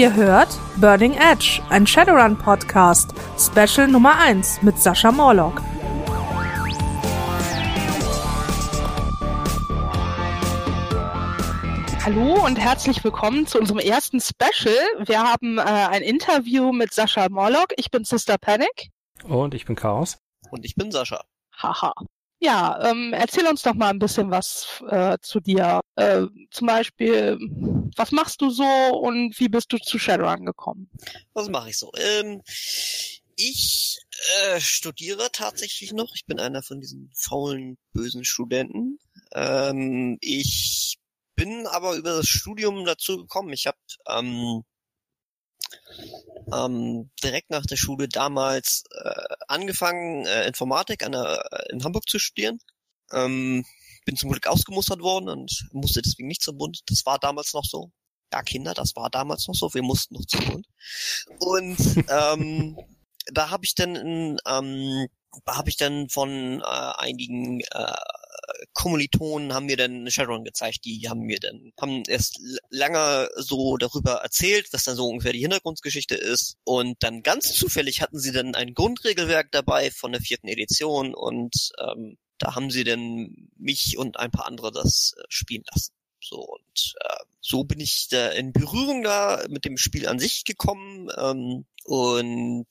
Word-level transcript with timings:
Ihr 0.00 0.14
hört 0.14 0.58
Burning 0.76 1.12
Edge, 1.12 1.60
ein 1.68 1.86
Shadowrun 1.86 2.34
Podcast, 2.38 3.10
Special 3.38 3.86
Nummer 3.86 4.16
1 4.16 4.62
mit 4.62 4.78
Sascha 4.78 5.12
Morlock. 5.12 5.60
Hallo 12.02 12.46
und 12.46 12.58
herzlich 12.58 13.04
willkommen 13.04 13.46
zu 13.46 13.58
unserem 13.58 13.80
ersten 13.80 14.22
Special. 14.22 14.74
Wir 15.04 15.22
haben 15.22 15.58
äh, 15.58 15.60
ein 15.60 16.00
Interview 16.00 16.72
mit 16.72 16.94
Sascha 16.94 17.28
Morlock. 17.28 17.74
Ich 17.76 17.90
bin 17.90 18.04
Sister 18.04 18.38
Panic. 18.38 18.88
Und 19.24 19.52
ich 19.52 19.66
bin 19.66 19.76
Chaos. 19.76 20.16
Und 20.50 20.64
ich 20.64 20.76
bin 20.76 20.90
Sascha. 20.90 21.26
Haha. 21.58 21.92
Ja, 22.42 22.90
ähm, 22.90 23.12
erzähl 23.12 23.46
uns 23.46 23.62
doch 23.62 23.74
mal 23.74 23.90
ein 23.90 23.98
bisschen 23.98 24.30
was 24.30 24.82
äh, 24.88 25.18
zu 25.20 25.40
dir. 25.40 25.82
Äh, 25.96 26.26
zum 26.50 26.66
Beispiel, 26.66 27.38
was 27.96 28.12
machst 28.12 28.40
du 28.40 28.48
so 28.48 28.64
und 28.64 29.38
wie 29.38 29.50
bist 29.50 29.70
du 29.72 29.76
zu 29.76 29.98
Shadowrun 29.98 30.46
gekommen? 30.46 30.90
Was 31.34 31.50
mache 31.50 31.68
ich 31.68 31.76
so? 31.76 31.92
Ähm, 31.98 32.40
ich 33.36 33.98
äh, 34.38 34.58
studiere 34.58 35.28
tatsächlich 35.32 35.92
noch. 35.92 36.14
Ich 36.14 36.24
bin 36.24 36.40
einer 36.40 36.62
von 36.62 36.80
diesen 36.80 37.10
faulen, 37.14 37.76
bösen 37.92 38.24
Studenten. 38.24 38.98
Ähm, 39.32 40.16
ich 40.22 40.98
bin 41.36 41.66
aber 41.66 41.94
über 41.94 42.16
das 42.16 42.26
Studium 42.28 42.86
dazu 42.86 43.18
gekommen. 43.18 43.52
Ich 43.52 43.66
habe 43.66 43.78
ähm, 44.08 44.62
ähm, 46.52 47.10
direkt 47.22 47.50
nach 47.50 47.66
der 47.66 47.76
Schule 47.76 48.08
damals 48.08 48.84
äh, 48.92 49.34
angefangen, 49.48 50.26
äh, 50.26 50.46
Informatik 50.46 51.04
an 51.04 51.12
der, 51.12 51.44
äh, 51.50 51.72
in 51.72 51.84
Hamburg 51.84 52.08
zu 52.08 52.18
studieren. 52.18 52.58
Ähm, 53.12 53.64
bin 54.04 54.16
zum 54.16 54.30
Glück 54.30 54.46
ausgemustert 54.46 55.00
worden 55.00 55.28
und 55.28 55.68
musste 55.72 56.02
deswegen 56.02 56.28
nicht 56.28 56.42
zum 56.42 56.58
Bund. 56.58 56.80
Das 56.86 57.04
war 57.06 57.18
damals 57.18 57.52
noch 57.52 57.64
so. 57.64 57.90
Ja, 58.32 58.42
Kinder, 58.42 58.74
das 58.74 58.94
war 58.96 59.10
damals 59.10 59.46
noch 59.48 59.54
so. 59.54 59.72
Wir 59.74 59.82
mussten 59.82 60.14
noch 60.14 60.24
zum 60.26 60.44
Bund. 60.46 60.66
Und 61.38 61.78
ähm, 62.08 62.78
da 63.32 63.50
habe 63.50 63.64
ich 63.64 63.74
dann 63.74 64.38
ähm, 64.46 65.08
habe 65.46 65.68
ich 65.68 65.76
dann 65.76 66.08
von 66.08 66.60
äh, 66.60 66.64
einigen 66.64 67.60
äh, 67.60 67.94
Kommilitonen 68.72 69.54
haben 69.54 69.66
mir 69.66 69.76
dann 69.76 70.10
Shadowrun 70.10 70.44
gezeigt, 70.44 70.84
die 70.84 71.08
haben 71.08 71.20
mir 71.20 71.38
dann, 71.40 71.72
haben 71.80 72.02
erst 72.06 72.40
lange 72.70 73.28
so 73.36 73.76
darüber 73.76 74.14
erzählt, 74.16 74.68
was 74.72 74.84
dann 74.84 74.96
so 74.96 75.06
ungefähr 75.06 75.32
die 75.32 75.40
Hintergrundgeschichte 75.40 76.14
ist. 76.14 76.56
Und 76.64 76.96
dann 77.00 77.22
ganz 77.22 77.54
zufällig 77.54 78.02
hatten 78.02 78.18
sie 78.18 78.32
dann 78.32 78.54
ein 78.54 78.74
Grundregelwerk 78.74 79.48
dabei 79.50 79.90
von 79.90 80.12
der 80.12 80.20
vierten 80.20 80.48
Edition 80.48 81.14
und 81.14 81.70
ähm, 81.78 82.16
da 82.38 82.54
haben 82.54 82.70
sie 82.70 82.84
dann 82.84 83.50
mich 83.56 83.98
und 83.98 84.18
ein 84.18 84.30
paar 84.30 84.46
andere 84.46 84.72
das 84.72 85.14
äh, 85.16 85.22
spielen 85.28 85.62
lassen. 85.70 85.92
So 86.30 86.40
und 86.42 86.94
äh, 87.00 87.24
so 87.40 87.64
bin 87.64 87.80
ich 87.80 88.08
da 88.08 88.28
in 88.28 88.52
Berührung 88.52 89.02
da 89.02 89.44
mit 89.48 89.64
dem 89.64 89.76
Spiel 89.76 90.06
an 90.06 90.18
sich 90.18 90.44
gekommen. 90.44 91.08
Ähm, 91.16 91.66
und 91.84 92.66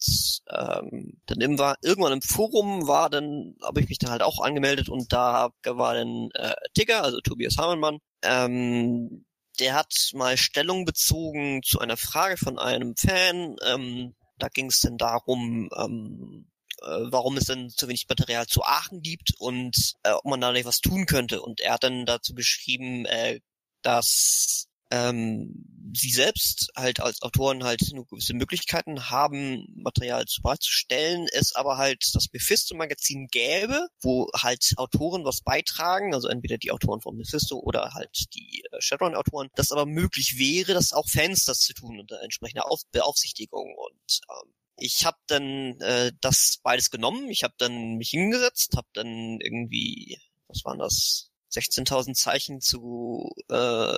ähm, 0.50 1.20
dann 1.26 1.42
irgendwann, 1.42 1.76
irgendwann 1.82 2.14
im 2.14 2.22
Forum 2.22 2.88
war 2.88 3.10
dann, 3.10 3.56
habe 3.62 3.82
ich 3.82 3.90
mich 3.90 3.98
dann 3.98 4.12
halt 4.12 4.22
auch 4.22 4.40
angemeldet 4.40 4.88
und 4.88 5.12
da 5.12 5.50
war 5.66 5.94
dann 5.96 6.30
äh, 6.36 6.54
Tigger, 6.74 7.04
also 7.04 7.20
Tobias 7.20 7.58
Hammelmann, 7.58 8.00
ähm, 8.22 9.26
der 9.60 9.74
hat 9.74 9.94
mal 10.14 10.38
Stellung 10.38 10.86
bezogen 10.86 11.62
zu 11.64 11.80
einer 11.80 11.98
Frage 11.98 12.38
von 12.38 12.58
einem 12.58 12.96
Fan. 12.96 13.58
Ähm, 13.66 14.16
da 14.38 14.48
ging 14.48 14.68
es 14.68 14.80
dann 14.80 14.98
darum, 14.98 15.70
ähm, 15.76 16.50
äh, 16.82 17.12
warum 17.12 17.36
es 17.36 17.46
denn 17.46 17.70
zu 17.70 17.88
wenig 17.90 18.06
Material 18.08 18.48
zu 18.48 18.64
Aachen 18.64 19.02
gibt 19.02 19.34
und 19.38 19.96
äh, 20.04 20.12
ob 20.12 20.24
man 20.26 20.40
da 20.40 20.54
nicht 20.54 20.66
was 20.66 20.80
tun 20.80 21.06
könnte. 21.06 21.42
Und 21.42 21.60
er 21.60 21.74
hat 21.74 21.84
dann 21.84 22.06
dazu 22.06 22.34
geschrieben, 22.34 23.06
äh, 23.06 23.42
dass 23.82 24.68
ähm, 24.92 25.66
sie 25.94 26.12
selbst 26.12 26.72
halt 26.76 27.00
als 27.00 27.22
Autoren 27.22 27.64
halt 27.64 27.82
nur 27.94 28.08
gewisse 28.08 28.34
Möglichkeiten 28.34 29.10
haben, 29.10 29.68
Material 29.76 30.26
zu 30.26 30.42
beizustellen, 30.42 31.28
es 31.32 31.54
aber 31.54 31.78
halt 31.78 32.04
das 32.14 32.28
Mephisto-Magazin 32.34 33.28
gäbe, 33.28 33.88
wo 34.02 34.28
halt 34.36 34.74
Autoren 34.78 35.26
was 35.26 35.42
beitragen, 35.42 36.14
also 36.14 36.28
entweder 36.28 36.58
die 36.58 36.72
Autoren 36.72 37.02
von 37.02 37.18
Mephisto 37.18 37.60
oder 37.60 37.94
halt 37.94 38.34
die 38.34 38.64
äh, 38.72 38.82
Shadowrun-Autoren, 38.82 39.50
das 39.56 39.72
aber 39.72 39.86
möglich 39.86 40.38
wäre, 40.38 40.74
dass 40.74 40.94
auch 40.94 41.08
Fans 41.08 41.46
das 41.46 41.60
zu 41.60 41.74
tun 41.74 42.00
unter 42.00 42.22
entsprechender 42.22 42.72
Auf 42.72 42.82
Beaufsichtigung 42.92 43.76
und 43.76 44.22
ähm, 44.30 44.54
ich 44.82 45.06
habe 45.06 45.18
dann 45.28 45.80
äh, 45.82 46.14
das 46.22 46.60
beides 46.64 46.90
genommen. 46.90 47.30
Ich 47.30 47.44
habe 47.44 47.54
dann 47.58 47.96
mich 47.96 48.10
hingesetzt, 48.12 48.78
habe 48.78 48.88
dann 48.94 49.40
irgendwie, 49.42 50.18
was 50.48 50.64
waren 50.64 50.80
das, 50.80 51.29
16.000 51.52 52.14
Zeichen 52.14 52.62
zu 52.62 53.30
äh, 53.50 53.96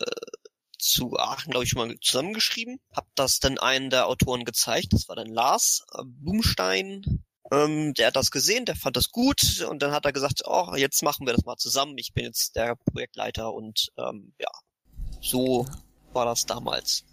zu 0.82 1.18
Aachen, 1.18 1.52
glaube 1.52 1.64
ich, 1.64 1.70
schon 1.70 1.88
mal 1.88 1.96
zusammengeschrieben. 2.02 2.80
Hab 2.92 3.06
das 3.16 3.40
dann 3.40 3.60
einen 3.60 3.90
der 3.90 4.08
Autoren 4.08 4.46
gezeigt. 4.46 4.94
Das 4.94 5.08
war 5.08 5.16
dann 5.16 5.28
Lars 5.28 5.86
äh, 5.94 6.02
Blumstein. 6.04 7.24
Ähm, 7.52 7.94
der 7.94 8.08
hat 8.08 8.16
das 8.16 8.32
gesehen, 8.32 8.66
der 8.66 8.76
fand 8.76 8.98
das 8.98 9.12
gut 9.12 9.62
und 9.70 9.82
dann 9.82 9.92
hat 9.92 10.06
er 10.06 10.14
gesagt, 10.14 10.44
oh, 10.46 10.74
jetzt 10.76 11.04
machen 11.04 11.26
wir 11.28 11.34
das 11.34 11.46
mal 11.46 11.58
zusammen. 11.58 11.98
Ich 11.98 12.14
bin 12.14 12.26
jetzt 12.26 12.56
der 12.56 12.76
Projektleiter 12.76 13.54
und 13.54 13.92
ähm, 13.98 14.34
ja, 14.40 14.50
so 15.22 15.68
war 16.14 16.26
das 16.26 16.46
damals. 16.46 17.04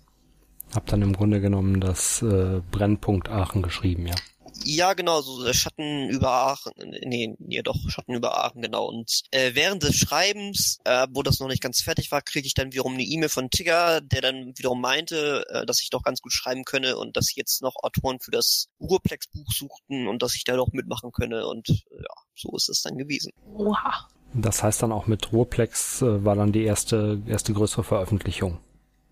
Hab 0.74 0.86
dann 0.86 1.02
im 1.02 1.14
Grunde 1.14 1.40
genommen 1.40 1.80
das 1.80 2.22
äh, 2.22 2.60
Brennpunkt 2.70 3.28
Aachen 3.28 3.62
geschrieben, 3.62 4.06
ja. 4.06 4.14
Ja, 4.64 4.94
genau, 4.94 5.20
so 5.20 5.52
Schatten 5.52 6.08
über 6.08 6.30
Aachen, 6.30 6.72
nee, 7.04 7.34
nee, 7.38 7.62
doch, 7.62 7.76
Schatten 7.88 8.14
über 8.14 8.44
Aachen, 8.44 8.62
genau. 8.62 8.86
Und 8.86 9.22
äh, 9.30 9.54
während 9.54 9.82
des 9.82 9.96
Schreibens, 9.96 10.78
äh, 10.84 11.06
wo 11.10 11.22
das 11.22 11.40
noch 11.40 11.48
nicht 11.48 11.62
ganz 11.62 11.80
fertig 11.80 12.10
war, 12.10 12.22
kriege 12.22 12.46
ich 12.46 12.54
dann 12.54 12.72
wiederum 12.72 12.94
eine 12.94 13.02
E-Mail 13.02 13.28
von 13.28 13.50
Tigger, 13.50 14.00
der 14.00 14.20
dann 14.20 14.52
wiederum 14.56 14.80
meinte, 14.80 15.44
äh, 15.48 15.66
dass 15.66 15.80
ich 15.80 15.90
doch 15.90 16.02
ganz 16.02 16.20
gut 16.20 16.32
schreiben 16.32 16.64
könne 16.64 16.96
und 16.96 17.16
dass 17.16 17.26
sie 17.26 17.36
jetzt 17.36 17.62
noch 17.62 17.76
Autoren 17.82 18.20
für 18.20 18.30
das 18.30 18.68
Urplex-Buch 18.78 19.50
suchten 19.52 20.08
und 20.08 20.22
dass 20.22 20.34
ich 20.34 20.44
da 20.44 20.56
doch 20.56 20.72
mitmachen 20.72 21.12
könne. 21.12 21.46
Und 21.46 21.68
äh, 21.68 21.74
ja, 21.96 22.14
so 22.34 22.54
ist 22.56 22.68
es 22.68 22.82
dann 22.82 22.98
gewesen. 22.98 23.32
Oha. 23.54 24.08
Das 24.34 24.62
heißt 24.62 24.82
dann 24.82 24.92
auch 24.92 25.06
mit 25.06 25.32
Ruhrplex 25.32 26.02
äh, 26.02 26.24
war 26.24 26.36
dann 26.36 26.52
die 26.52 26.64
erste, 26.64 27.22
erste 27.26 27.52
größere 27.52 27.84
Veröffentlichung. 27.84 28.58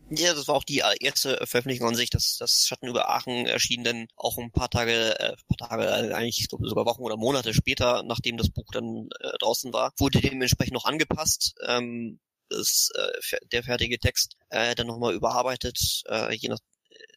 Ja, 0.08 0.34
das 0.34 0.46
war 0.46 0.54
auch 0.54 0.64
die 0.64 0.82
erste 1.00 1.36
Veröffentlichung 1.46 1.88
an 1.88 1.96
sich, 1.96 2.10
dass 2.10 2.36
das 2.38 2.66
Schatten 2.66 2.86
über 2.86 3.10
Aachen 3.10 3.46
erschien 3.46 3.82
dann 3.82 4.06
auch 4.14 4.38
ein 4.38 4.52
paar 4.52 4.70
Tage, 4.70 5.18
äh, 5.18 5.34
paar 5.48 5.68
Tage, 5.68 5.84
äh, 5.84 6.12
eigentlich 6.14 6.46
sogar 6.48 6.86
Wochen 6.86 7.02
oder 7.02 7.16
Monate 7.16 7.52
später, 7.52 8.04
nachdem 8.04 8.36
das 8.36 8.50
Buch 8.50 8.70
dann 8.72 9.08
äh, 9.20 9.36
draußen 9.40 9.72
war, 9.72 9.92
wurde 9.98 10.20
dementsprechend 10.20 10.74
noch 10.74 10.84
angepasst. 10.84 11.54
Ähm, 11.66 12.20
ist 12.50 12.92
äh, 12.94 13.38
der 13.50 13.64
fertige 13.64 13.98
Text 13.98 14.36
äh, 14.50 14.76
dann 14.76 14.86
nochmal 14.86 15.14
überarbeitet, 15.14 16.02
äh, 16.08 16.32
je 16.36 16.50
nach 16.50 16.60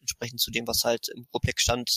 entsprechend 0.00 0.40
zu 0.40 0.50
dem, 0.50 0.66
was 0.66 0.84
halt 0.84 1.08
im 1.14 1.26
Komplex 1.30 1.62
stand, 1.62 1.90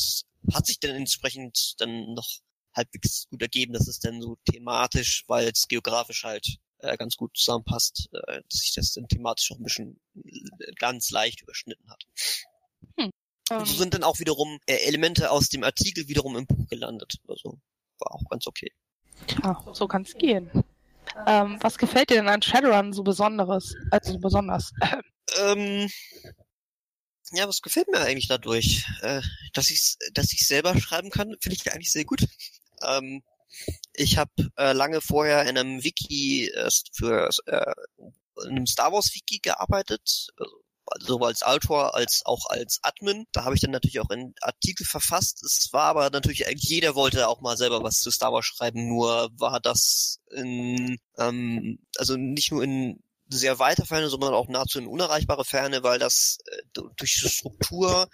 hat 0.54 0.68
sich 0.68 0.80
dann 0.80 0.92
entsprechend 0.92 1.74
dann 1.80 2.14
noch 2.14 2.28
halbwegs 2.76 3.28
gut 3.30 3.42
ergeben, 3.42 3.74
dass 3.74 3.88
es 3.88 4.00
dann 4.00 4.22
so 4.22 4.38
thematisch, 4.52 5.24
weil 5.28 5.48
es 5.48 5.68
geografisch 5.68 6.24
halt 6.24 6.58
äh, 6.84 6.98
ganz 6.98 7.16
gut 7.16 7.36
zusammenpasst, 7.36 8.10
äh, 8.14 8.42
dass 8.50 8.60
sich 8.60 8.74
das 8.74 8.94
dann 8.94 9.08
thematisch 9.08 9.52
auch 9.52 9.58
ein 9.58 9.64
bisschen 9.64 10.00
äh, 10.16 10.72
ganz 10.78 11.10
leicht 11.12 11.42
überschnitten 11.42 11.90
hat. 11.90 12.04
Hm. 12.98 13.12
Und 13.50 13.68
so 13.68 13.76
sind 13.76 13.94
dann 13.94 14.04
auch 14.04 14.20
wiederum 14.20 14.60
äh, 14.66 14.76
Elemente 14.88 15.32
aus 15.32 15.50
dem 15.50 15.64
Artikel 15.64 16.08
wiederum 16.08 16.38
im 16.38 16.46
Buch 16.46 16.68
gelandet. 16.68 17.16
Also 17.28 17.60
war 18.00 18.14
auch 18.14 18.24
ganz 18.30 18.48
okay. 18.48 18.72
Tja, 19.28 19.64
so 19.74 19.88
kann 19.88 20.04
es 20.04 20.14
gehen. 20.16 20.50
Ähm, 21.28 21.58
was 21.62 21.78
gefällt 21.78 22.10
dir 22.10 22.16
denn 22.16 22.30
an 22.30 22.42
Shadowrun 22.42 22.94
so 22.94 23.04
besonderes? 23.04 23.76
Also 23.92 24.14
so 24.14 24.20
besonders? 24.20 24.74
ähm, 25.40 25.90
ja, 27.32 27.48
was 27.48 27.62
gefällt 27.62 27.88
mir 27.90 28.00
eigentlich 28.00 28.28
dadurch? 28.28 28.86
Äh, 29.02 29.22
dass 29.54 29.70
ich 29.70 29.96
dass 30.14 30.34
ich 30.34 30.48
selber 30.48 30.78
schreiben 30.80 31.10
kann, 31.10 31.36
finde 31.42 31.56
ich 31.56 31.72
eigentlich 31.72 31.92
sehr 31.92 32.06
gut. 32.06 32.26
Ähm, 32.82 33.24
ich 33.94 34.18
habe 34.18 34.32
äh, 34.58 34.74
lange 34.74 35.02
vorher 35.02 35.44
in 35.44 35.58
einem 35.58 35.84
Wiki 35.84 36.48
äh, 36.50 36.70
für 36.94 37.30
äh, 37.46 37.74
in 38.46 38.52
einem 38.52 38.66
Star 38.66 38.92
Wars 38.92 39.14
Wiki 39.14 39.40
gearbeitet, 39.40 40.28
also 40.86 41.06
sowohl 41.06 41.28
als 41.30 41.44
Autor 41.44 41.96
als 41.96 42.22
auch 42.26 42.48
als 42.50 42.80
Admin. 42.82 43.26
Da 43.32 43.46
habe 43.46 43.56
ich 43.56 43.62
dann 43.62 43.72
natürlich 43.72 44.00
auch 44.00 44.10
einen 44.10 44.34
Artikel 44.42 44.86
verfasst. 44.86 45.44
Es 45.44 45.70
war 45.72 45.84
aber 45.84 46.10
natürlich, 46.10 46.46
jeder 46.58 46.96
wollte 46.96 47.28
auch 47.28 47.42
mal 47.42 47.58
selber 47.58 47.84
was 47.84 47.98
zu 47.98 48.12
Star 48.12 48.34
Wars 48.34 48.46
schreiben, 48.46 48.88
nur 48.88 49.30
war 49.38 49.60
das 49.60 50.20
in, 50.32 50.98
ähm, 51.18 51.80
also 51.98 52.18
nicht 52.18 52.52
nur 52.52 52.64
in 52.64 53.00
sehr 53.38 53.60
weite 53.60 53.86
Ferne, 53.86 54.10
sondern 54.10 54.34
auch 54.34 54.48
nahezu 54.48 54.80
in 54.80 54.88
unerreichbare 54.88 55.46
Ferne, 55.46 55.84
weil 55.84 56.00
das 56.00 56.40
äh, 56.46 56.62
durch 56.74 57.20
die 57.22 57.30
Struktur 57.30 58.08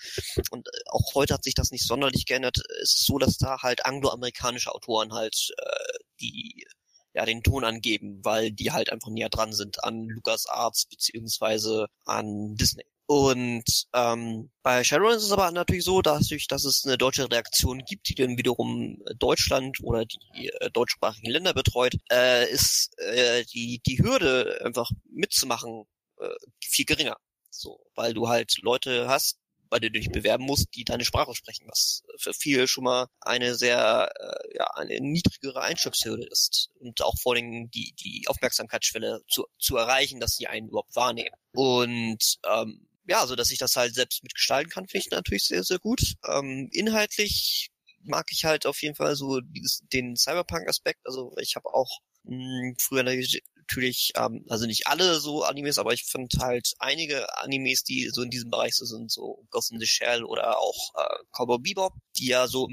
und 0.51 0.67
äh, 0.67 0.71
auch 0.87 1.15
heute 1.15 1.33
hat 1.33 1.43
sich 1.43 1.53
das 1.53 1.71
nicht 1.71 1.85
sonderlich 1.85 2.25
geändert, 2.25 2.57
ist 2.81 2.99
es 2.99 3.05
so, 3.05 3.17
dass 3.17 3.37
da 3.37 3.61
halt 3.61 3.85
angloamerikanische 3.85 4.73
Autoren 4.73 5.13
halt 5.13 5.53
äh, 5.57 5.97
die 6.21 6.65
ja 7.13 7.25
den 7.25 7.43
Ton 7.43 7.63
angeben, 7.63 8.19
weil 8.23 8.51
die 8.51 8.71
halt 8.71 8.91
einfach 8.91 9.09
näher 9.09 9.29
dran 9.29 9.53
sind 9.53 9.83
an 9.83 10.07
Lucas 10.07 10.45
Arts 10.47 10.85
beziehungsweise 10.85 11.87
an 12.05 12.55
Disney. 12.55 12.85
Und 13.11 13.87
ähm, 13.95 14.51
bei 14.61 14.83
Shadowrun 14.83 15.15
ist 15.15 15.23
es 15.23 15.31
aber 15.31 15.49
natürlich 15.49 15.83
so, 15.83 16.03
dass, 16.03 16.27
durch, 16.27 16.45
dass 16.45 16.63
es 16.63 16.85
eine 16.85 16.95
deutsche 16.95 17.31
Reaktion 17.31 17.79
gibt, 17.79 18.07
die 18.07 18.13
dann 18.13 18.37
wiederum 18.37 19.01
Deutschland 19.17 19.79
oder 19.81 20.05
die 20.05 20.49
äh, 20.49 20.69
deutschsprachigen 20.69 21.31
Länder 21.31 21.55
betreut, 21.55 21.95
äh, 22.11 22.47
ist 22.51 22.91
äh, 22.99 23.45
die, 23.45 23.81
die 23.83 23.97
Hürde 23.97 24.61
einfach 24.63 24.91
mitzumachen 25.11 25.85
äh, 26.19 26.29
viel 26.63 26.85
geringer. 26.85 27.17
So, 27.49 27.83
weil 27.95 28.13
du 28.13 28.29
halt 28.29 28.59
Leute 28.61 29.07
hast, 29.07 29.39
bei 29.71 29.79
denen 29.79 29.93
du 29.93 30.01
dich 30.01 30.11
bewerben 30.11 30.43
musst, 30.43 30.67
die 30.75 30.83
deine 30.83 31.03
Sprache 31.03 31.33
sprechen, 31.33 31.65
was 31.67 32.03
für 32.19 32.33
viele 32.35 32.67
schon 32.67 32.83
mal 32.83 33.07
eine 33.21 33.55
sehr, 33.55 34.11
äh, 34.19 34.55
ja, 34.55 34.67
eine 34.75 34.99
niedrigere 35.01 35.61
Einstiegshürde 35.61 36.27
ist 36.27 36.69
und 36.79 37.01
auch 37.01 37.15
vor 37.19 37.33
allem 37.33 37.71
die, 37.71 37.91
die 37.99 38.25
Aufmerksamkeitsschwelle 38.27 39.23
zu, 39.27 39.47
zu 39.57 39.77
erreichen, 39.77 40.19
dass 40.19 40.35
sie 40.35 40.45
einen 40.45 40.67
überhaupt 40.67 40.95
wahrnehmen. 40.95 41.35
Und 41.53 42.37
ähm, 42.47 42.85
ja, 43.09 43.25
so 43.25 43.35
dass 43.35 43.51
ich 43.51 43.57
das 43.57 43.75
halt 43.75 43.95
selbst 43.95 44.23
mitgestalten 44.23 44.69
kann, 44.69 44.87
finde 44.87 45.05
ich 45.05 45.11
natürlich 45.11 45.45
sehr, 45.45 45.63
sehr 45.63 45.79
gut. 45.79 46.01
Ähm, 46.27 46.69
inhaltlich 46.71 47.69
mag 48.03 48.27
ich 48.31 48.45
halt 48.45 48.65
auf 48.65 48.81
jeden 48.81 48.95
Fall 48.95 49.15
so 49.15 49.41
dieses, 49.41 49.81
den 49.91 50.15
Cyberpunk-Aspekt. 50.15 50.99
Also 51.05 51.33
ich 51.41 51.55
habe 51.55 51.73
auch 51.73 51.89
mh, 52.23 52.35
hm, 52.35 52.75
früher 52.79 53.03
natürlich, 53.03 54.11
ähm, 54.15 54.45
also 54.49 54.67
nicht 54.67 54.87
alle 54.87 55.19
so 55.19 55.43
Animes, 55.43 55.79
aber 55.79 55.93
ich 55.93 56.03
finde 56.05 56.37
halt 56.39 56.73
einige 56.77 57.35
Animes, 57.39 57.83
die 57.83 58.09
so 58.09 58.21
in 58.21 58.29
diesem 58.29 58.51
Bereich 58.51 58.75
so 58.75 58.85
sind, 58.85 59.11
so 59.11 59.43
Ghost 59.49 59.71
in 59.71 59.79
the 59.79 59.87
Shell 59.87 60.23
oder 60.23 60.59
auch 60.59 60.93
äh, 60.95 61.23
Cowboy 61.35 61.57
Bebop, 61.59 61.93
die 62.15 62.27
ja 62.27 62.47
so, 62.47 62.69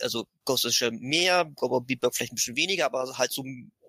also 0.00 0.26
Ghost 0.44 0.64
in 0.64 0.70
the 0.70 0.76
Shell 0.76 0.92
mehr, 0.92 1.44
Cowboy 1.56 1.80
Bebop 1.84 2.14
vielleicht 2.14 2.32
ein 2.32 2.36
bisschen 2.36 2.56
weniger, 2.56 2.86
aber 2.86 3.18
halt 3.18 3.32
so 3.32 3.44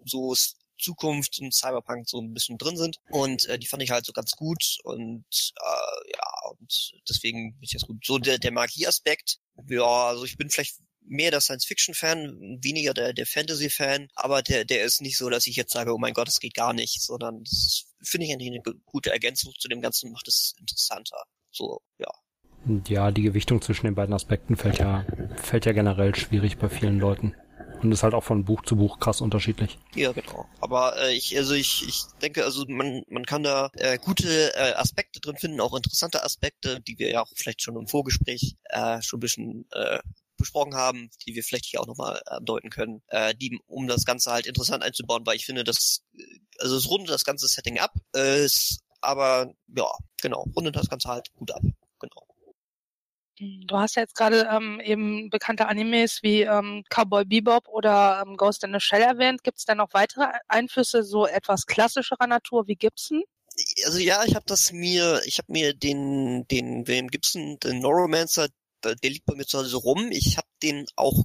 so 0.06 0.36
Zukunft 0.83 1.39
und 1.39 1.53
Cyberpunk 1.53 2.09
so 2.09 2.19
ein 2.19 2.33
bisschen 2.33 2.57
drin 2.57 2.77
sind. 2.77 2.97
Und 3.09 3.47
äh, 3.47 3.57
die 3.57 3.68
fand 3.68 3.83
ich 3.83 3.91
halt 3.91 4.06
so 4.06 4.13
ganz 4.13 4.31
gut 4.31 4.77
und 4.83 5.25
äh, 5.59 6.12
ja, 6.12 6.50
und 6.50 6.94
deswegen 7.07 7.57
ich 7.62 7.71
das 7.71 7.83
gut. 7.83 8.06
So 8.06 8.18
der, 8.18 8.38
der 8.38 8.51
Magieaspekt, 8.51 9.39
ja, 9.68 10.07
also 10.07 10.25
ich 10.25 10.38
bin 10.38 10.50
vielleicht 10.50 10.77
mehr 11.06 11.31
der 11.31 11.41
Science-Fiction-Fan, 11.41 12.59
weniger 12.62 12.94
der, 12.94 13.13
der 13.13 13.25
Fantasy-Fan, 13.25 14.07
aber 14.15 14.41
der, 14.41 14.65
der 14.65 14.83
ist 14.83 15.01
nicht 15.01 15.18
so, 15.18 15.30
dass 15.30 15.47
ich 15.47 15.56
jetzt 15.56 15.74
sage, 15.74 15.94
oh 15.94 15.97
mein 15.97 16.13
Gott, 16.13 16.27
das 16.27 16.39
geht 16.39 16.53
gar 16.53 16.74
nicht, 16.74 17.01
sondern 17.01 17.44
finde 18.01 18.27
ich 18.27 18.33
eigentlich 18.33 18.50
eine 18.50 18.62
gute 18.85 19.12
Ergänzung 19.12 19.53
zu 19.57 19.68
dem 19.68 19.81
Ganzen, 19.81 20.12
macht 20.12 20.27
es 20.27 20.53
interessanter. 20.59 21.24
So, 21.51 21.81
ja. 21.97 22.09
Ja, 22.88 23.12
die 23.12 23.24
Gewichtung 23.24 23.62
zwischen 23.62 23.88
den 23.88 23.95
beiden 23.95 24.13
Aspekten 24.13 24.56
fällt 24.56 24.80
ja, 24.80 25.06
fällt 25.35 25.65
ja 25.65 25.74
generell 25.74 26.15
schwierig 26.15 26.57
bei 26.57 26.69
vielen 26.69 27.00
Leuten. 27.00 27.35
Und 27.83 27.91
ist 27.91 28.03
halt 28.03 28.13
auch 28.13 28.24
von 28.24 28.45
Buch 28.45 28.63
zu 28.63 28.77
Buch 28.77 29.00
krass 29.00 29.19
unterschiedlich. 29.19 29.77
Ja, 29.94 30.13
genau. 30.13 30.47
Aber 30.62 30.97
äh, 30.97 31.13
ich, 31.13 31.38
also 31.38 31.53
ich, 31.53 31.85
ich 31.88 32.03
denke, 32.21 32.45
also 32.45 32.63
man, 32.68 33.03
man 33.09 33.25
kann 33.25 33.44
da 33.44 33.69
äh, 33.75 33.97
gute 33.97 34.56
äh, 34.56 34.74
Aspekte 34.74 35.19
drin 35.19 35.35
finden, 35.38 35.59
auch 35.59 35.75
interessante 35.75 36.24
Aspekte, 36.24 36.80
die 36.80 36.97
wir 36.97 37.09
ja 37.09 37.21
auch 37.21 37.31
vielleicht 37.35 37.62
schon 37.62 37.75
im 37.75 37.88
Vorgespräch 37.88 38.56
äh, 38.69 39.01
schon 39.01 39.18
ein 39.18 39.21
bisschen 39.21 39.65
äh, 39.71 40.00
besprochen 40.38 40.75
haben, 40.75 41.09
die 41.25 41.35
wir 41.35 41.44
vielleicht 41.44 41.65
hier 41.65 41.81
auch 41.81 41.88
nochmal 41.88 42.21
andeuten 42.25 42.69
können, 42.69 43.01
äh, 43.07 43.35
die, 43.35 43.59
um 43.68 43.88
das 43.88 44.06
Ganze 44.06 44.31
halt 44.31 44.47
interessant 44.47 44.83
einzubauen, 44.83 45.25
weil 45.25 45.35
ich 45.35 45.45
finde, 45.45 45.63
das, 45.63 46.03
also 46.59 46.75
es 46.77 46.89
rundet 46.89 47.09
das 47.09 47.24
ganze 47.24 47.47
Setting 47.47 47.80
ab, 47.80 47.94
äh, 48.15 48.45
ist, 48.45 48.80
aber 49.01 49.53
ja, 49.75 49.91
genau, 50.21 50.47
rundet 50.56 50.75
das 50.75 50.89
Ganze 50.89 51.09
halt 51.09 51.33
gut 51.33 51.51
ab. 51.51 51.62
Hm, 53.44 53.68
du 53.68 53.78
hast 53.78 53.95
ja 53.95 54.01
jetzt 54.01 54.16
gerade 54.16 54.48
ähm, 54.50 54.80
eben 54.80 55.30
bekannte 55.30 55.68
Animes 55.68 56.19
wie 56.24 56.42
ähm, 56.42 56.84
Cowboy 56.90 57.25
Bebop 57.25 57.68
oder 57.68 58.24
ähm, 58.25 58.38
Ghost 58.38 58.63
in 58.63 58.74
the 58.74 58.80
Shell 58.80 59.01
erwähnt. 59.01 59.44
Gibt 59.44 59.57
es 59.57 59.66
denn 59.66 59.78
noch 59.78 59.94
weitere 59.94 60.25
Einflüsse 60.48 61.04
so 61.04 61.28
etwas 61.28 61.66
klassischerer 61.66 62.28
Natur 62.28 62.68
wie 62.68 62.75
Gibson? 62.75 63.24
Also 63.86 64.00
ja, 64.00 64.24
ich 64.25 64.36
habe 64.36 64.45
das 64.48 64.72
mir, 64.72 65.22
ich 65.25 65.38
habe 65.38 65.51
mir 65.51 65.74
den 65.74 66.48
den 66.48 66.88
William 66.88 67.07
Gibson, 67.07 67.60
den 67.60 67.80
Neuromancer, 67.80 68.48
der 68.84 68.95
liegt 69.04 69.25
bei 69.25 69.36
mir 69.36 69.45
zu 69.45 69.60
Hause 69.60 69.78
rum. 69.78 70.10
Ich 70.12 70.38
habe 70.38 70.48
den 70.63 70.86
auch 70.95 71.24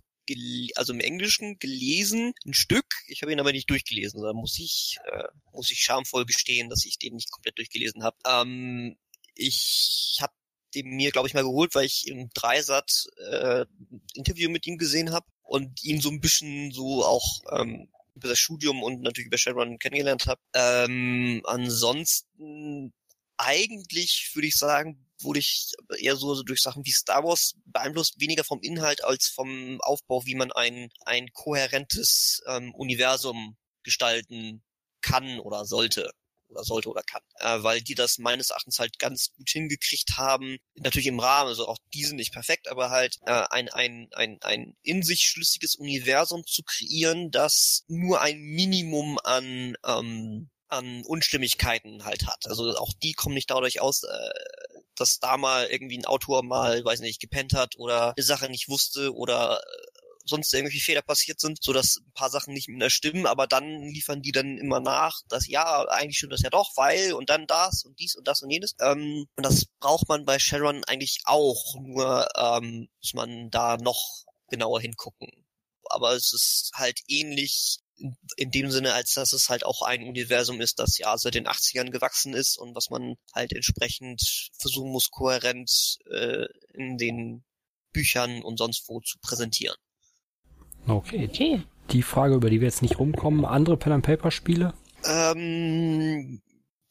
also 0.75 0.93
im 0.93 1.01
Englischen 1.01 1.59
gelesen, 1.59 2.35
ein 2.45 2.53
Stück. 2.53 2.85
Ich 3.07 3.23
habe 3.23 3.33
ihn 3.33 3.41
aber 3.41 3.53
nicht 3.53 3.71
durchgelesen. 3.71 4.23
Da 4.23 4.35
muss 4.35 4.59
ich 4.59 4.99
äh, 5.07 5.25
muss 5.53 5.71
ich 5.71 5.81
schamvoll 5.81 6.27
gestehen, 6.27 6.69
dass 6.69 6.85
ich 6.85 6.99
den 6.99 7.15
nicht 7.15 7.31
komplett 7.31 7.57
durchgelesen 7.57 8.03
habe. 8.03 8.17
Ähm, 8.27 8.99
ich 9.35 10.19
habe 10.21 10.33
den 10.75 10.89
mir, 10.91 11.11
glaube 11.11 11.29
ich, 11.29 11.35
mal 11.35 11.43
geholt, 11.43 11.75
weil 11.75 11.87
ich 11.87 12.07
im 12.07 12.31
Dreisat 12.35 13.07
äh, 13.31 13.65
Interview 14.15 14.51
mit 14.51 14.67
ihm 14.67 14.79
gesehen 14.79 15.13
habe 15.13 15.27
und 15.43 15.83
ihn 15.85 16.01
so 16.01 16.11
ein 16.11 16.21
bisschen 16.21 16.73
so 16.73 17.05
auch 17.05 17.41
ähm, 17.53 17.89
über 18.15 18.29
das 18.29 18.39
Studium 18.39 18.83
und 18.83 19.01
natürlich 19.03 19.29
über 19.29 19.39
Shadowrun 19.39 19.79
kennengelernt 19.79 20.27
habe. 20.27 20.41
Ähm, 20.55 21.43
ansonsten 21.45 22.93
eigentlich 23.37 24.31
würde 24.35 24.49
ich 24.49 24.57
sagen, 24.57 25.07
wurde 25.21 25.39
ich 25.39 25.73
eher 25.99 26.17
so, 26.17 26.43
durch 26.43 26.61
Sachen 26.61 26.85
wie 26.85 26.93
Star 26.93 27.25
Wars 27.25 27.55
beeinflusst, 27.65 28.21
weniger 28.21 28.45
vom 28.45 28.61
Inhalt 28.61 29.05
als 29.05 29.29
vom 29.29 29.81
Aufbau, 29.81 30.25
wie 30.27 30.35
man 30.35 30.53
ein, 30.53 30.91
ein 31.05 31.33
kohärentes 31.33 32.43
ähm, 32.47 32.75
Universum 32.75 33.57
gestalten 33.83 34.63
kann 35.01 35.39
oder 35.41 35.65
sollte 35.65 36.11
oder 36.49 36.65
sollte 36.65 36.89
oder 36.89 37.03
kann, 37.03 37.23
äh, 37.41 37.63
weil 37.63 37.81
die 37.81 37.95
das 37.95 38.19
meines 38.19 38.51
Erachtens 38.51 38.79
halt 38.79 38.99
ganz 38.99 39.33
gut 39.35 39.49
hingekriegt 39.51 40.17
haben, 40.17 40.59
natürlich 40.77 41.07
im 41.07 41.21
Rahmen, 41.21 41.49
also 41.49 41.67
auch 41.67 41.79
die 41.95 42.05
sind 42.05 42.17
nicht 42.17 42.33
perfekt, 42.33 42.69
aber 42.69 42.91
halt 42.91 43.17
äh, 43.27 43.45
ein, 43.51 43.69
ein, 43.69 44.09
ein, 44.13 44.39
ein 44.43 44.77
in 44.83 45.03
sich 45.03 45.23
schlüssiges 45.23 45.75
Universum 45.75 46.45
zu 46.47 46.63
kreieren, 46.63 47.31
das 47.31 47.85
nur 47.89 48.21
ein 48.21 48.39
Minimum 48.39 49.19
an 49.23 49.77
ähm, 49.85 50.51
an 50.69 51.03
Unstimmigkeiten 51.07 52.05
halt 52.05 52.27
hat. 52.27 52.47
Also 52.47 52.77
auch 52.77 52.93
die 53.03 53.15
kommen 53.15 53.35
nicht 53.35 53.51
dadurch 53.51 53.81
aus, 53.81 54.03
äh, 54.03 54.31
dass 54.97 55.19
da 55.19 55.37
mal 55.37 55.67
irgendwie 55.67 55.99
ein 55.99 56.05
Autor 56.05 56.43
mal, 56.43 56.85
weiß 56.85 57.01
nicht, 57.01 57.21
gepennt 57.21 57.55
hat 57.55 57.77
oder 57.77 58.15
eine 58.17 58.25
Sache 58.25 58.49
nicht 58.51 58.69
wusste 58.69 59.15
oder 59.15 59.61
äh, 59.61 59.98
sonst 60.29 60.53
irgendwie 60.55 60.81
Fehler 60.81 61.03
passiert 61.03 61.41
sind, 61.41 61.63
so 61.63 61.73
dass 61.73 61.97
ein 61.97 62.13
paar 62.13 62.31
Sachen 62.31 62.55
nicht 62.55 62.69
mehr 62.69 62.91
stimmen, 62.91 63.27
aber 63.27 63.47
dann 63.47 63.83
liefern 63.83 64.23
die 64.23 64.33
dann 64.33 64.59
immer 64.59 64.81
nach, 64.81 65.21
dass 65.29 65.49
ja, 65.49 65.85
eigentlich 65.89 66.19
stimmt 66.19 66.33
das 66.33 66.43
ja 66.43 66.51
doch, 66.51 66.71
weil 66.77 67.13
und 67.15 67.31
dann 67.31 67.47
das 67.47 67.85
und 67.85 67.99
dies 67.99 68.15
und 68.17 68.29
das 68.29 68.43
und 68.43 68.51
jenes. 68.51 68.75
Ähm, 68.81 69.27
und 69.37 69.47
das 69.47 69.67
braucht 69.81 70.09
man 70.09 70.25
bei 70.25 70.39
Sharon 70.39 70.85
eigentlich 70.85 71.21
auch, 71.25 71.75
nur 71.81 72.29
ähm, 72.37 72.89
muss 73.01 73.15
man 73.15 73.51
da 73.51 73.77
noch 73.77 74.25
genauer 74.49 74.81
hingucken. 74.81 75.29
Aber 75.91 76.13
es 76.13 76.33
ist 76.33 76.73
halt 76.75 77.01
ähnlich 77.09 77.79
in 78.37 78.51
dem 78.51 78.71
Sinne, 78.71 78.93
als 78.93 79.15
dass 79.15 79.33
es 79.33 79.49
halt 79.49 79.65
auch 79.65 79.83
ein 79.83 80.07
Universum 80.07 80.61
ist, 80.61 80.79
das 80.79 80.99
ja 80.99 81.17
seit 81.19 81.35
den 81.35 81.49
80ern 81.49 81.91
gewachsen 81.91 82.35
ist 82.35 82.57
und 82.59 82.75
was 82.75 82.91
man 82.91 83.17
halt 83.35 83.53
entsprechend 83.53 84.51
versuchen 84.59 84.93
muss, 84.93 85.11
kohärent 85.11 85.99
äh, 86.11 86.47
in 86.75 86.97
den 86.97 87.45
Büchern 87.93 88.43
und 88.43 88.59
sonst 88.59 88.89
wo 88.89 89.01
zu 89.01 89.19
präsentieren. 89.21 89.77
Okay. 90.89 91.29
okay. 91.31 91.63
Die 91.91 92.03
Frage, 92.03 92.35
über 92.35 92.51
die 92.51 92.61
wir 92.61 92.67
jetzt 92.69 92.83
nicht 92.83 92.99
rumkommen, 92.99 93.45
andere 93.45 93.77
Pen 93.77 93.93
and 93.93 94.05
Paper 94.05 94.31
Spiele? 94.31 94.75
Ähm, 95.05 96.41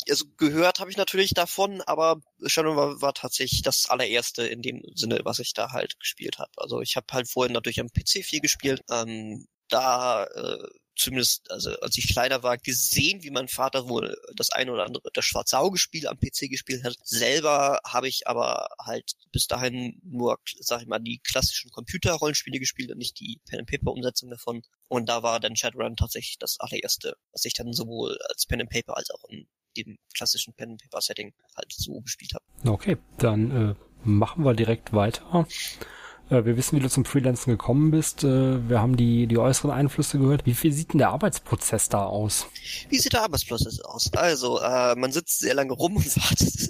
also 0.10 0.26
gehört 0.38 0.80
habe 0.80 0.90
ich 0.90 0.98
natürlich 0.98 1.34
davon, 1.34 1.82
aber 1.82 2.22
Shadow 2.46 2.76
war, 2.76 3.02
war 3.02 3.14
tatsächlich 3.14 3.62
das 3.62 3.90
allererste 3.90 4.44
in 4.44 4.62
dem 4.62 4.82
Sinne, 4.96 5.20
was 5.24 5.40
ich 5.40 5.54
da 5.54 5.72
halt 5.72 6.00
gespielt 6.00 6.40
habe. 6.40 6.52
Also 6.58 6.82
ich 6.82 6.96
habe 6.96 7.08
halt 7.12 7.30
vorhin 7.30 7.54
natürlich 7.54 7.80
am 7.80 7.90
PC 7.90 8.24
viel 8.24 8.40
gespielt. 8.40 8.82
Ähm, 8.90 9.46
da 9.70 10.24
äh, 10.26 10.68
zumindest, 10.98 11.50
also 11.52 11.72
als 11.80 11.98
ich 11.98 12.08
kleiner 12.08 12.44
war, 12.44 12.58
gesehen, 12.58 13.24
wie 13.24 13.30
mein 13.30 13.48
Vater 13.48 13.88
wohl 13.88 14.18
das 14.36 14.50
eine 14.52 14.72
oder 14.72 14.86
andere, 14.86 15.10
das 15.14 15.26
schwarze 15.26 15.58
Auge-Spiel 15.60 16.08
am 16.08 16.18
PC 16.20 16.50
gespielt 16.50 16.84
hat. 16.84 16.96
Selber 17.04 17.80
habe 17.86 18.08
ich 18.08 18.28
aber 18.28 18.68
halt 18.80 19.14
bis 19.32 19.48
dahin 19.48 20.02
nur, 20.04 20.40
sag 20.60 20.82
ich 20.82 20.88
mal, 20.88 21.00
die 21.00 21.20
klassischen 21.20 21.72
Computer-Rollenspiele 21.72 22.60
gespielt 22.60 22.92
und 22.92 22.98
nicht 22.98 23.20
die 23.20 23.40
Pen-and-Paper-Umsetzung 23.50 24.30
davon. 24.30 24.64
Und 24.88 25.08
da 25.10 25.24
war 25.24 25.40
dann 25.40 25.56
Shadowrun 25.56 25.96
tatsächlich 25.96 26.38
das 26.40 26.60
allererste, 26.60 27.16
was 27.32 27.46
ich 27.46 27.54
dann 27.54 27.74
sowohl 27.74 28.18
als 28.30 28.46
Pen-and-Paper 28.46 28.98
als 28.98 29.10
auch 29.12 29.24
in 29.30 29.48
dem 29.78 29.98
klassischen 30.16 30.54
Pen-and-Paper-Setting 30.54 31.34
halt 31.56 31.72
so 31.72 32.02
gespielt 32.02 32.34
habe. 32.34 32.44
Okay, 32.70 32.98
dann 33.18 33.72
äh, 33.72 33.76
machen 34.04 34.44
wir 34.44 34.54
direkt 34.54 34.94
weiter. 34.94 35.48
Äh, 36.30 36.46
wir 36.46 36.58
wissen, 36.58 36.78
wie 36.78 36.82
du 36.82 36.90
zum 36.90 37.06
Freelancen 37.06 37.52
gekommen 37.52 37.92
bist. 37.92 38.24
Äh, 38.24 38.68
wir 38.70 38.82
haben 38.82 38.98
die, 38.98 39.28
die 39.28 39.38
äußeren 39.38 39.72
Einflüsse 39.72 40.20
gehört. 40.20 40.46
Wie 40.46 40.54
viel 40.54 40.72
sieht 40.72 40.94
denn 40.94 41.00
der 41.00 41.10
Arbeitsprozess 41.10 41.90
da 41.90 42.06
aus? 42.06 42.48
Wie 42.90 43.00
sieht 43.00 43.14
der 43.14 43.24
Arbeitsprozess 43.24 43.80
aus? 43.82 44.12
Also, 44.14 44.60
äh, 44.60 44.96
man 44.96 45.12
sitzt 45.12 45.40
sehr 45.40 45.54
lange 45.54 45.74
rum 45.74 45.96
und 45.96 46.18
wartet. 46.18 46.70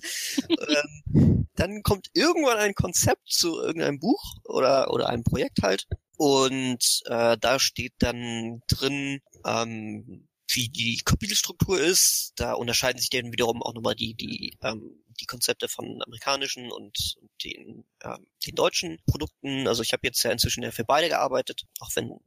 ähm, 0.49 1.47
dann 1.55 1.81
kommt 1.81 2.07
irgendwann 2.13 2.57
ein 2.57 2.75
Konzept 2.75 3.29
zu 3.29 3.59
irgendeinem 3.59 3.99
Buch 3.99 4.21
oder, 4.43 4.91
oder 4.93 5.09
einem 5.09 5.23
Projekt 5.23 5.63
halt. 5.63 5.87
Und 6.17 7.01
äh, 7.05 7.37
da 7.39 7.59
steht 7.59 7.93
dann 7.99 8.61
drin, 8.67 9.21
ähm, 9.45 10.27
wie 10.49 10.69
die 10.69 11.01
Kapitelstruktur 11.03 11.79
ist. 11.79 12.33
Da 12.35 12.53
unterscheiden 12.53 12.99
sich 12.99 13.09
dann 13.09 13.31
wiederum 13.31 13.61
auch 13.61 13.73
nochmal 13.73 13.95
die, 13.95 14.13
die, 14.13 14.57
ähm, 14.61 15.03
die 15.19 15.25
Konzepte 15.25 15.67
von 15.67 16.01
amerikanischen 16.03 16.71
und 16.71 17.17
den, 17.43 17.85
ähm, 18.03 18.27
den 18.45 18.55
deutschen 18.55 18.99
Produkten. 19.05 19.67
Also 19.67 19.83
ich 19.83 19.93
habe 19.93 20.05
jetzt 20.05 20.23
ja 20.23 20.31
inzwischen 20.31 20.63
ja 20.63 20.71
für 20.71 20.85
beide 20.85 21.09
gearbeitet, 21.09 21.63
auch 21.79 21.89
wenn 21.95 22.19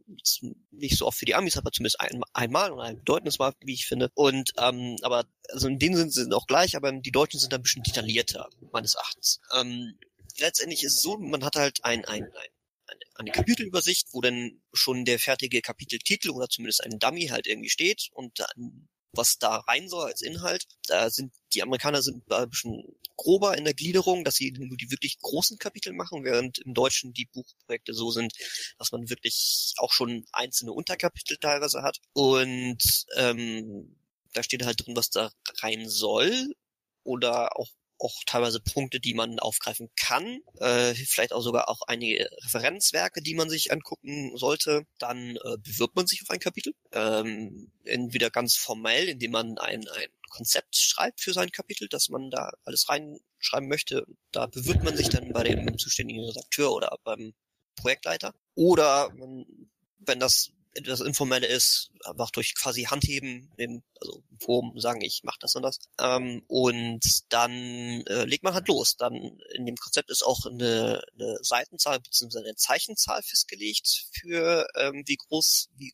nicht 0.70 0.96
so 0.96 1.06
oft 1.06 1.18
für 1.18 1.24
die 1.24 1.34
Amis, 1.34 1.56
aber 1.56 1.72
zumindest 1.72 2.00
ein, 2.00 2.22
einmal 2.32 2.72
und 2.72 2.80
ein 2.80 2.98
bedeutendes 2.98 3.38
Mal, 3.38 3.54
wie 3.60 3.74
ich 3.74 3.86
finde. 3.86 4.10
Und 4.14 4.52
ähm, 4.58 4.96
aber 5.02 5.24
also 5.48 5.68
in 5.68 5.78
dem 5.78 5.94
Sinne 5.96 6.10
sind 6.10 6.34
auch 6.34 6.46
gleich, 6.46 6.76
aber 6.76 6.92
die 6.92 7.12
Deutschen 7.12 7.40
sind 7.40 7.54
ein 7.54 7.62
bisschen 7.62 7.82
detaillierter, 7.82 8.48
meines 8.72 8.94
Erachtens. 8.94 9.40
Ähm, 9.56 9.98
letztendlich 10.38 10.84
ist 10.84 10.94
es 10.94 11.02
so, 11.02 11.18
man 11.18 11.44
hat 11.44 11.56
halt 11.56 11.84
ein, 11.84 12.04
ein, 12.04 12.24
ein 12.24 12.50
eine 13.20 13.30
Kapitelübersicht, 13.30 14.08
wo 14.12 14.20
dann 14.20 14.60
schon 14.72 15.04
der 15.04 15.18
fertige 15.18 15.60
Kapiteltitel 15.60 16.30
oder 16.30 16.48
zumindest 16.48 16.82
ein 16.84 16.98
Dummy 16.98 17.26
halt 17.26 17.46
irgendwie 17.46 17.68
steht 17.68 18.08
und 18.12 18.38
dann 18.40 18.88
was 19.12 19.38
da 19.38 19.56
rein 19.56 19.88
soll 19.88 20.06
als 20.06 20.22
Inhalt. 20.22 20.66
Da 20.86 21.10
sind 21.10 21.32
die 21.54 21.62
Amerikaner 21.62 22.02
sind 22.02 22.30
ein 22.30 22.50
bisschen 22.50 22.84
grober 23.16 23.56
in 23.58 23.64
der 23.64 23.74
Gliederung, 23.74 24.24
dass 24.24 24.36
sie 24.36 24.52
nur 24.52 24.76
die 24.76 24.90
wirklich 24.90 25.18
großen 25.20 25.58
Kapitel 25.58 25.92
machen, 25.92 26.24
während 26.24 26.58
im 26.58 26.74
Deutschen 26.74 27.12
die 27.12 27.26
Buchprojekte 27.26 27.92
so 27.92 28.10
sind, 28.10 28.32
dass 28.78 28.92
man 28.92 29.10
wirklich 29.10 29.74
auch 29.76 29.92
schon 29.92 30.24
einzelne 30.32 30.72
Unterkapitel 30.72 31.36
teilweise 31.36 31.82
hat. 31.82 31.98
Und 32.12 32.78
ähm, 33.16 33.96
da 34.32 34.42
steht 34.42 34.64
halt 34.64 34.86
drin, 34.86 34.96
was 34.96 35.10
da 35.10 35.30
rein 35.62 35.88
soll 35.88 36.54
oder 37.02 37.58
auch 37.58 37.68
auch 38.00 38.22
teilweise 38.26 38.60
Punkte, 38.60 39.00
die 39.00 39.14
man 39.14 39.38
aufgreifen 39.38 39.90
kann, 39.96 40.40
äh, 40.58 40.94
vielleicht 40.94 41.32
auch 41.32 41.42
sogar 41.42 41.68
auch 41.68 41.82
einige 41.86 42.28
Referenzwerke, 42.44 43.22
die 43.22 43.34
man 43.34 43.50
sich 43.50 43.72
angucken 43.72 44.36
sollte. 44.36 44.86
Dann 44.98 45.36
äh, 45.36 45.56
bewirbt 45.58 45.96
man 45.96 46.06
sich 46.06 46.22
auf 46.22 46.30
ein 46.30 46.40
Kapitel, 46.40 46.74
ähm, 46.92 47.70
entweder 47.84 48.30
ganz 48.30 48.56
formell, 48.56 49.08
indem 49.08 49.32
man 49.32 49.58
ein, 49.58 49.86
ein 49.88 50.08
Konzept 50.30 50.76
schreibt 50.76 51.20
für 51.20 51.32
sein 51.32 51.50
Kapitel, 51.50 51.88
dass 51.88 52.08
man 52.08 52.30
da 52.30 52.52
alles 52.64 52.88
reinschreiben 52.88 53.68
möchte. 53.68 54.06
Da 54.32 54.46
bewirbt 54.46 54.84
man 54.84 54.96
sich 54.96 55.08
dann 55.08 55.32
bei 55.32 55.44
dem 55.44 55.76
zuständigen 55.78 56.24
Redakteur 56.24 56.72
oder 56.72 56.98
beim 57.04 57.34
Projektleiter. 57.76 58.34
Oder 58.54 59.10
man, 59.14 59.44
wenn 59.98 60.20
das 60.20 60.52
etwas 60.74 61.00
informelle 61.00 61.46
ist, 61.46 61.90
einfach 62.04 62.30
durch 62.30 62.54
quasi 62.54 62.84
Handheben 62.84 63.50
im, 63.56 63.82
also 64.00 64.22
im 64.30 64.38
Forum 64.38 64.78
sagen, 64.78 65.00
ich 65.00 65.22
mache 65.24 65.38
das 65.40 65.54
und 65.56 65.62
das. 65.62 65.78
Ähm, 65.98 66.42
und 66.46 67.00
dann 67.32 68.02
äh, 68.06 68.24
legt 68.24 68.44
man 68.44 68.54
halt 68.54 68.68
los. 68.68 68.96
Dann 68.96 69.14
in 69.54 69.66
dem 69.66 69.76
Konzept 69.76 70.10
ist 70.10 70.22
auch 70.22 70.46
eine, 70.46 71.02
eine 71.14 71.38
Seitenzahl 71.42 72.00
bzw. 72.00 72.38
eine 72.38 72.56
Zeichenzahl 72.56 73.22
festgelegt 73.22 74.06
für 74.12 74.66
ähm, 74.76 75.02
wie 75.06 75.16
groß, 75.16 75.68
wie 75.76 75.92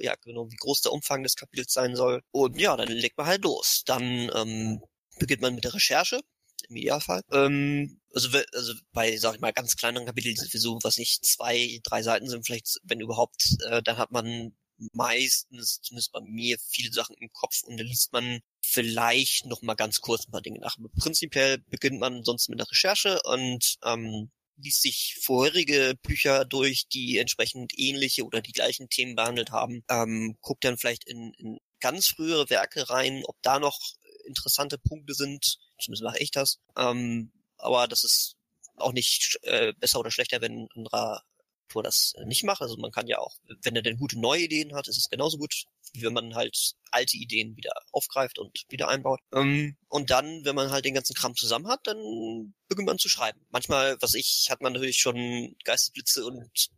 ja 0.00 0.14
genau, 0.16 0.50
wie 0.50 0.56
groß 0.56 0.82
der 0.82 0.92
Umfang 0.92 1.22
des 1.22 1.36
Kapitels 1.36 1.72
sein 1.72 1.96
soll. 1.96 2.22
Und 2.30 2.58
ja, 2.58 2.76
dann 2.76 2.88
legt 2.88 3.16
man 3.16 3.26
halt 3.26 3.42
los. 3.44 3.82
Dann 3.86 4.30
ähm, 4.34 4.82
beginnt 5.18 5.42
man 5.42 5.54
mit 5.54 5.64
der 5.64 5.74
Recherche 5.74 6.20
im 6.68 6.76
Idealfall. 6.76 7.22
Ähm, 7.32 8.00
also, 8.12 8.28
also 8.52 8.74
bei, 8.92 9.16
sag 9.16 9.34
ich 9.34 9.40
mal, 9.40 9.52
ganz 9.52 9.76
kleineren 9.76 10.06
Kapiteln, 10.06 10.34
die 10.34 10.40
sowieso, 10.40 10.78
was 10.82 10.98
nicht, 10.98 11.24
zwei, 11.24 11.80
drei 11.84 12.02
Seiten 12.02 12.28
sind, 12.28 12.46
vielleicht, 12.46 12.78
wenn 12.84 13.00
überhaupt, 13.00 13.56
äh, 13.68 13.82
dann 13.82 13.98
hat 13.98 14.10
man 14.10 14.56
meistens, 14.92 15.80
zumindest 15.82 16.12
bei 16.12 16.20
mir, 16.20 16.56
viele 16.70 16.92
Sachen 16.92 17.16
im 17.18 17.32
Kopf 17.32 17.62
und 17.64 17.76
dann 17.76 17.86
liest 17.86 18.12
man 18.12 18.40
vielleicht 18.62 19.46
noch 19.46 19.62
mal 19.62 19.74
ganz 19.74 20.00
kurz 20.00 20.26
ein 20.26 20.30
paar 20.30 20.42
Dinge 20.42 20.60
nach. 20.60 20.78
Aber 20.78 20.88
prinzipiell 20.98 21.58
beginnt 21.68 22.00
man 22.00 22.24
sonst 22.24 22.48
mit 22.48 22.60
der 22.60 22.70
Recherche 22.70 23.20
und 23.24 23.76
ähm, 23.84 24.30
liest 24.56 24.82
sich 24.82 25.16
vorherige 25.22 25.94
Bücher 26.02 26.44
durch, 26.44 26.88
die 26.88 27.18
entsprechend 27.18 27.72
ähnliche 27.76 28.24
oder 28.24 28.40
die 28.40 28.52
gleichen 28.52 28.88
Themen 28.88 29.14
behandelt 29.14 29.50
haben, 29.50 29.84
ähm, 29.88 30.36
guckt 30.40 30.64
dann 30.64 30.78
vielleicht 30.78 31.08
in, 31.08 31.32
in 31.38 31.58
ganz 31.80 32.08
frühere 32.08 32.50
Werke 32.50 32.90
rein, 32.90 33.22
ob 33.24 33.36
da 33.42 33.58
noch 33.58 33.78
interessante 34.26 34.78
Punkte 34.78 35.14
sind, 35.14 35.58
zumindest 35.80 36.04
mache 36.04 36.18
ich 36.18 36.30
das. 36.30 36.58
Ähm, 36.76 37.32
aber 37.56 37.88
das 37.88 38.04
ist 38.04 38.36
auch 38.76 38.92
nicht 38.92 39.38
äh, 39.42 39.72
besser 39.78 40.00
oder 40.00 40.10
schlechter, 40.10 40.40
wenn 40.40 40.64
ein 40.64 40.68
anderer 40.74 41.22
Autor 41.68 41.82
das 41.82 42.14
nicht 42.24 42.44
macht. 42.44 42.62
Also 42.62 42.76
man 42.76 42.90
kann 42.90 43.06
ja 43.06 43.18
auch, 43.18 43.36
wenn 43.62 43.76
er 43.76 43.82
denn 43.82 43.98
gute 43.98 44.18
neue 44.18 44.42
Ideen 44.44 44.74
hat, 44.74 44.88
ist 44.88 44.96
es 44.96 45.08
genauso 45.10 45.38
gut, 45.38 45.64
wie 45.92 46.02
wenn 46.02 46.12
man 46.12 46.34
halt 46.34 46.72
alte 46.90 47.16
Ideen 47.16 47.56
wieder 47.56 47.72
aufgreift 47.92 48.38
und 48.38 48.64
wieder 48.68 48.88
einbaut. 48.88 49.20
Ähm, 49.32 49.76
und 49.88 50.10
dann, 50.10 50.44
wenn 50.44 50.54
man 50.54 50.70
halt 50.70 50.84
den 50.84 50.94
ganzen 50.94 51.14
Kram 51.14 51.34
zusammen 51.34 51.68
hat, 51.68 51.80
dann 51.84 52.54
beginnt 52.68 52.88
man 52.88 52.98
zu 52.98 53.08
schreiben. 53.08 53.40
Manchmal, 53.50 53.96
was 54.00 54.14
ich, 54.14 54.48
hat 54.50 54.62
man 54.62 54.72
natürlich 54.72 54.98
schon 54.98 55.56
Geistesblitze 55.64 56.24
und 56.24 56.68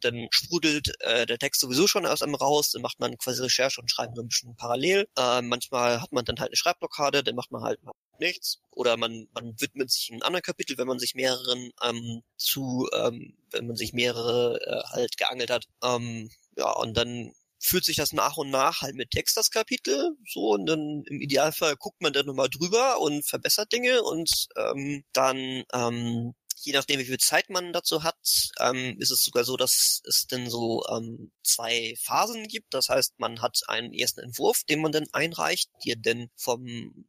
dann 0.00 0.28
sprudelt 0.30 0.92
äh, 1.00 1.26
der 1.26 1.38
Text 1.38 1.60
sowieso 1.60 1.86
schon 1.86 2.06
aus 2.06 2.22
einem 2.22 2.34
raus, 2.34 2.70
dann 2.72 2.82
macht 2.82 3.00
man 3.00 3.16
quasi 3.18 3.42
Recherche 3.42 3.80
und 3.80 3.90
schreibt 3.90 4.16
so 4.16 4.22
ein 4.22 4.28
bisschen 4.28 4.56
parallel. 4.56 5.08
Äh, 5.16 5.42
manchmal 5.42 6.00
hat 6.00 6.12
man 6.12 6.24
dann 6.24 6.38
halt 6.38 6.50
eine 6.50 6.56
Schreibblockade, 6.56 7.22
dann 7.22 7.34
macht 7.34 7.50
man 7.50 7.62
halt 7.62 7.80
nichts. 8.20 8.60
Oder 8.70 8.96
man, 8.96 9.28
man 9.32 9.54
widmet 9.60 9.90
sich 9.90 10.10
einem 10.10 10.22
anderen 10.22 10.42
Kapitel, 10.42 10.78
wenn 10.78 10.86
man 10.86 10.98
sich 10.98 11.14
mehreren 11.14 11.70
ähm, 11.82 12.22
zu, 12.36 12.88
ähm, 12.94 13.36
wenn 13.50 13.66
man 13.66 13.76
sich 13.76 13.92
mehrere 13.92 14.60
äh, 14.60 14.94
halt 14.94 15.16
geangelt 15.16 15.50
hat. 15.50 15.66
Ähm, 15.82 16.30
ja, 16.56 16.70
und 16.72 16.96
dann 16.96 17.32
führt 17.60 17.84
sich 17.84 17.96
das 17.96 18.12
nach 18.12 18.36
und 18.36 18.50
nach 18.50 18.82
halt 18.82 18.94
mit 18.94 19.10
Text 19.10 19.36
das 19.36 19.50
Kapitel, 19.50 20.16
so 20.26 20.50
und 20.50 20.66
dann 20.66 21.02
im 21.06 21.20
Idealfall 21.20 21.76
guckt 21.76 22.00
man 22.00 22.12
dann 22.12 22.26
nochmal 22.26 22.48
drüber 22.48 23.00
und 23.00 23.26
verbessert 23.28 23.72
Dinge 23.72 24.02
und 24.02 24.48
ähm, 24.56 25.04
dann 25.12 25.64
ähm, 25.72 26.34
je 26.62 26.72
nachdem, 26.72 26.98
wie 27.00 27.04
viel 27.04 27.18
Zeit 27.18 27.50
man 27.50 27.72
dazu 27.72 28.02
hat, 28.02 28.16
ähm, 28.60 28.96
ist 28.98 29.10
es 29.10 29.22
sogar 29.22 29.44
so, 29.44 29.56
dass 29.56 30.00
es 30.04 30.26
dann 30.28 30.48
so 30.48 30.84
ähm, 30.90 31.30
zwei 31.42 31.94
Phasen 32.00 32.46
gibt. 32.48 32.74
Das 32.74 32.88
heißt, 32.88 33.18
man 33.18 33.40
hat 33.40 33.60
einen 33.68 33.92
ersten 33.92 34.20
Entwurf, 34.20 34.64
den 34.64 34.80
man 34.80 34.92
dann 34.92 35.06
einreicht, 35.12 35.70
der 35.84 35.96
dann 35.96 36.28
vom 36.36 37.06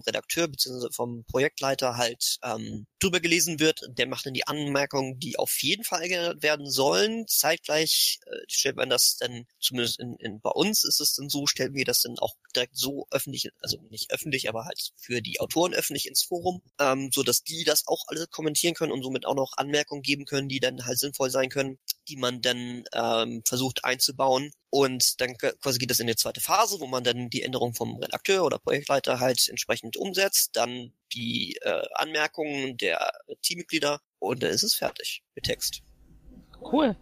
Redakteur 0.00 0.48
bzw. 0.48 0.88
vom 0.92 1.24
Projektleiter 1.24 1.96
halt 1.96 2.38
ähm, 2.42 2.86
drüber 2.98 3.20
gelesen 3.20 3.60
wird. 3.60 3.80
Der 3.88 4.06
macht 4.06 4.26
dann 4.26 4.34
die 4.34 4.46
Anmerkungen, 4.46 5.18
die 5.18 5.38
auf 5.38 5.62
jeden 5.62 5.84
Fall 5.84 6.08
geändert 6.08 6.42
werden 6.42 6.70
sollen. 6.70 7.26
Zeitgleich 7.26 8.20
äh, 8.26 8.36
stellt 8.48 8.76
man 8.76 8.90
das 8.90 9.16
dann, 9.16 9.46
zumindest 9.60 10.00
in, 10.00 10.16
in, 10.16 10.40
bei 10.40 10.50
uns 10.50 10.84
ist 10.84 11.00
es 11.00 11.14
dann 11.14 11.28
so, 11.28 11.46
stellen 11.46 11.74
wir 11.74 11.84
das 11.84 12.02
dann 12.02 12.18
auch 12.18 12.34
direkt 12.54 12.76
so 12.76 13.06
öffentlich, 13.10 13.50
also 13.60 13.78
nicht 13.90 14.10
öffentlich, 14.10 14.48
aber 14.48 14.64
halt 14.64 14.92
für 14.96 15.22
die 15.22 15.40
Autoren 15.40 15.74
öffentlich 15.74 16.06
ins 16.06 16.22
Forum, 16.22 16.62
ähm, 16.78 17.10
so 17.12 17.22
dass 17.22 17.42
die 17.42 17.64
das 17.64 17.86
auch 17.86 18.04
alle 18.08 18.26
kommentieren 18.26 18.74
können 18.74 18.92
und 18.92 19.02
somit 19.02 19.26
auch 19.26 19.34
noch 19.34 19.52
Anmerkungen 19.56 20.02
geben 20.02 20.24
können, 20.24 20.48
die 20.48 20.60
dann 20.60 20.84
halt 20.84 20.98
sinnvoll 20.98 21.30
sein 21.30 21.48
können 21.48 21.78
die 22.10 22.16
man 22.16 22.42
dann 22.42 22.84
ähm, 22.92 23.42
versucht 23.46 23.84
einzubauen. 23.84 24.50
Und 24.68 25.20
dann 25.20 25.36
quasi 25.36 25.78
geht 25.78 25.90
das 25.90 26.00
in 26.00 26.06
die 26.06 26.16
zweite 26.16 26.40
Phase, 26.40 26.80
wo 26.80 26.86
man 26.86 27.04
dann 27.04 27.30
die 27.30 27.42
Änderung 27.42 27.74
vom 27.74 27.96
Redakteur 27.96 28.44
oder 28.44 28.58
Projektleiter 28.58 29.20
halt 29.20 29.48
entsprechend 29.48 29.96
umsetzt, 29.96 30.50
dann 30.54 30.92
die 31.12 31.56
äh, 31.62 31.82
Anmerkungen 31.94 32.76
der 32.76 33.12
Teammitglieder 33.42 34.00
und 34.18 34.42
dann 34.42 34.50
ist 34.50 34.62
es 34.62 34.74
fertig 34.74 35.22
mit 35.34 35.44
Text. 35.44 35.82
Cool. 36.60 36.96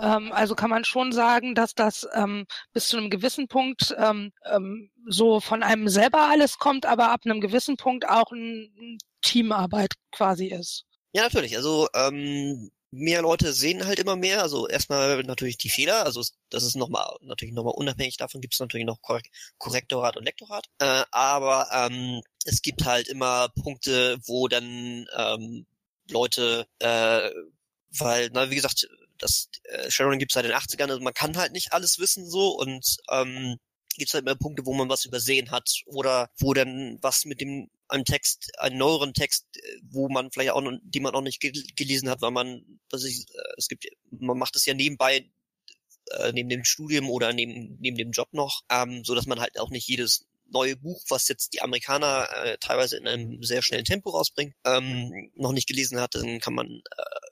Ähm, 0.00 0.32
also 0.32 0.54
kann 0.54 0.70
man 0.70 0.84
schon 0.84 1.12
sagen, 1.12 1.54
dass 1.54 1.74
das 1.74 2.06
ähm, 2.14 2.46
bis 2.72 2.88
zu 2.88 2.96
einem 2.96 3.10
gewissen 3.10 3.48
Punkt 3.48 3.94
ähm, 3.98 4.32
ähm, 4.50 4.90
so 5.06 5.40
von 5.40 5.62
einem 5.62 5.88
selber 5.88 6.28
alles 6.28 6.58
kommt, 6.58 6.86
aber 6.86 7.10
ab 7.10 7.22
einem 7.24 7.40
gewissen 7.40 7.76
Punkt 7.76 8.08
auch 8.08 8.32
ein 8.32 8.98
Teamarbeit 9.22 9.94
quasi 10.10 10.46
ist. 10.46 10.84
Ja, 11.12 11.22
natürlich. 11.22 11.56
Also 11.56 11.88
ähm, 11.94 12.70
mehr 12.94 13.22
Leute 13.22 13.52
sehen 13.52 13.86
halt 13.86 13.98
immer 13.98 14.16
mehr. 14.16 14.42
Also 14.42 14.68
erstmal 14.68 15.22
natürlich 15.24 15.58
die 15.58 15.68
Fehler. 15.68 16.04
Also 16.04 16.22
das 16.50 16.62
ist 16.62 16.76
nochmal 16.76 17.16
natürlich 17.20 17.54
nochmal 17.54 17.74
unabhängig 17.76 18.16
davon 18.16 18.40
gibt 18.40 18.54
es 18.54 18.60
natürlich 18.60 18.86
noch 18.86 19.00
Korrektorat 19.58 20.16
und 20.16 20.24
Lektorat. 20.24 20.66
Äh, 20.78 21.04
aber 21.10 21.68
ähm, 21.72 22.22
es 22.44 22.62
gibt 22.62 22.84
halt 22.84 23.08
immer 23.08 23.48
Punkte, 23.62 24.18
wo 24.26 24.48
dann 24.48 25.06
ähm, 25.16 25.66
Leute, 26.10 26.66
äh, 26.78 27.30
weil, 27.98 28.30
na 28.32 28.50
wie 28.50 28.56
gesagt, 28.56 28.88
das 29.18 29.48
äh, 29.64 29.90
Sharon 29.90 30.18
gibt 30.18 30.32
seit 30.32 30.44
den 30.44 30.52
80ern, 30.52 30.90
also 30.90 31.00
man 31.00 31.14
kann 31.14 31.36
halt 31.36 31.52
nicht 31.52 31.72
alles 31.72 31.98
wissen 31.98 32.28
so 32.28 32.48
und 32.58 32.96
ähm, 33.10 33.58
gibt 33.96 34.10
es 34.10 34.14
halt 34.14 34.26
immer 34.26 34.36
Punkte, 34.36 34.66
wo 34.66 34.74
man 34.74 34.88
was 34.88 35.04
übersehen 35.04 35.50
hat 35.50 35.82
oder 35.86 36.30
wo 36.38 36.52
dann 36.52 36.98
was 37.00 37.24
mit 37.24 37.40
dem 37.40 37.70
einem 37.88 38.04
Text, 38.04 38.50
einen 38.58 38.78
neueren 38.78 39.14
Text, 39.14 39.46
äh, 39.56 39.60
wo 39.90 40.08
man 40.08 40.30
vielleicht 40.30 40.52
auch 40.52 40.60
noch, 40.60 40.72
die 40.82 41.00
man 41.00 41.14
auch 41.14 41.20
nicht 41.20 41.40
gelesen 41.76 42.08
hat, 42.08 42.22
weil 42.22 42.30
man, 42.30 42.64
was 42.90 43.04
ich, 43.04 43.26
äh, 43.34 43.54
es 43.56 43.68
gibt, 43.68 43.86
man 44.10 44.38
macht 44.38 44.56
es 44.56 44.66
ja 44.66 44.74
nebenbei 44.74 45.30
äh, 46.10 46.32
neben 46.32 46.48
dem 46.48 46.64
Studium 46.64 47.10
oder 47.10 47.32
neben 47.32 47.76
neben 47.80 47.96
dem 47.96 48.12
Job 48.12 48.28
noch, 48.32 48.62
ähm, 48.70 49.04
so 49.04 49.14
dass 49.14 49.26
man 49.26 49.40
halt 49.40 49.58
auch 49.58 49.70
nicht 49.70 49.88
jedes 49.88 50.26
neue 50.46 50.76
Buch, 50.76 51.02
was 51.08 51.28
jetzt 51.28 51.54
die 51.54 51.62
Amerikaner 51.62 52.28
äh, 52.44 52.58
teilweise 52.58 52.96
in 52.96 53.08
einem 53.08 53.42
sehr 53.42 53.62
schnellen 53.62 53.84
Tempo 53.84 54.10
rausbringen, 54.10 54.54
ähm, 54.64 55.30
noch 55.34 55.52
nicht 55.52 55.66
gelesen 55.66 56.00
hat, 56.00 56.14
dann 56.14 56.40
kann 56.40 56.54
man 56.54 56.68
äh, 56.68 57.24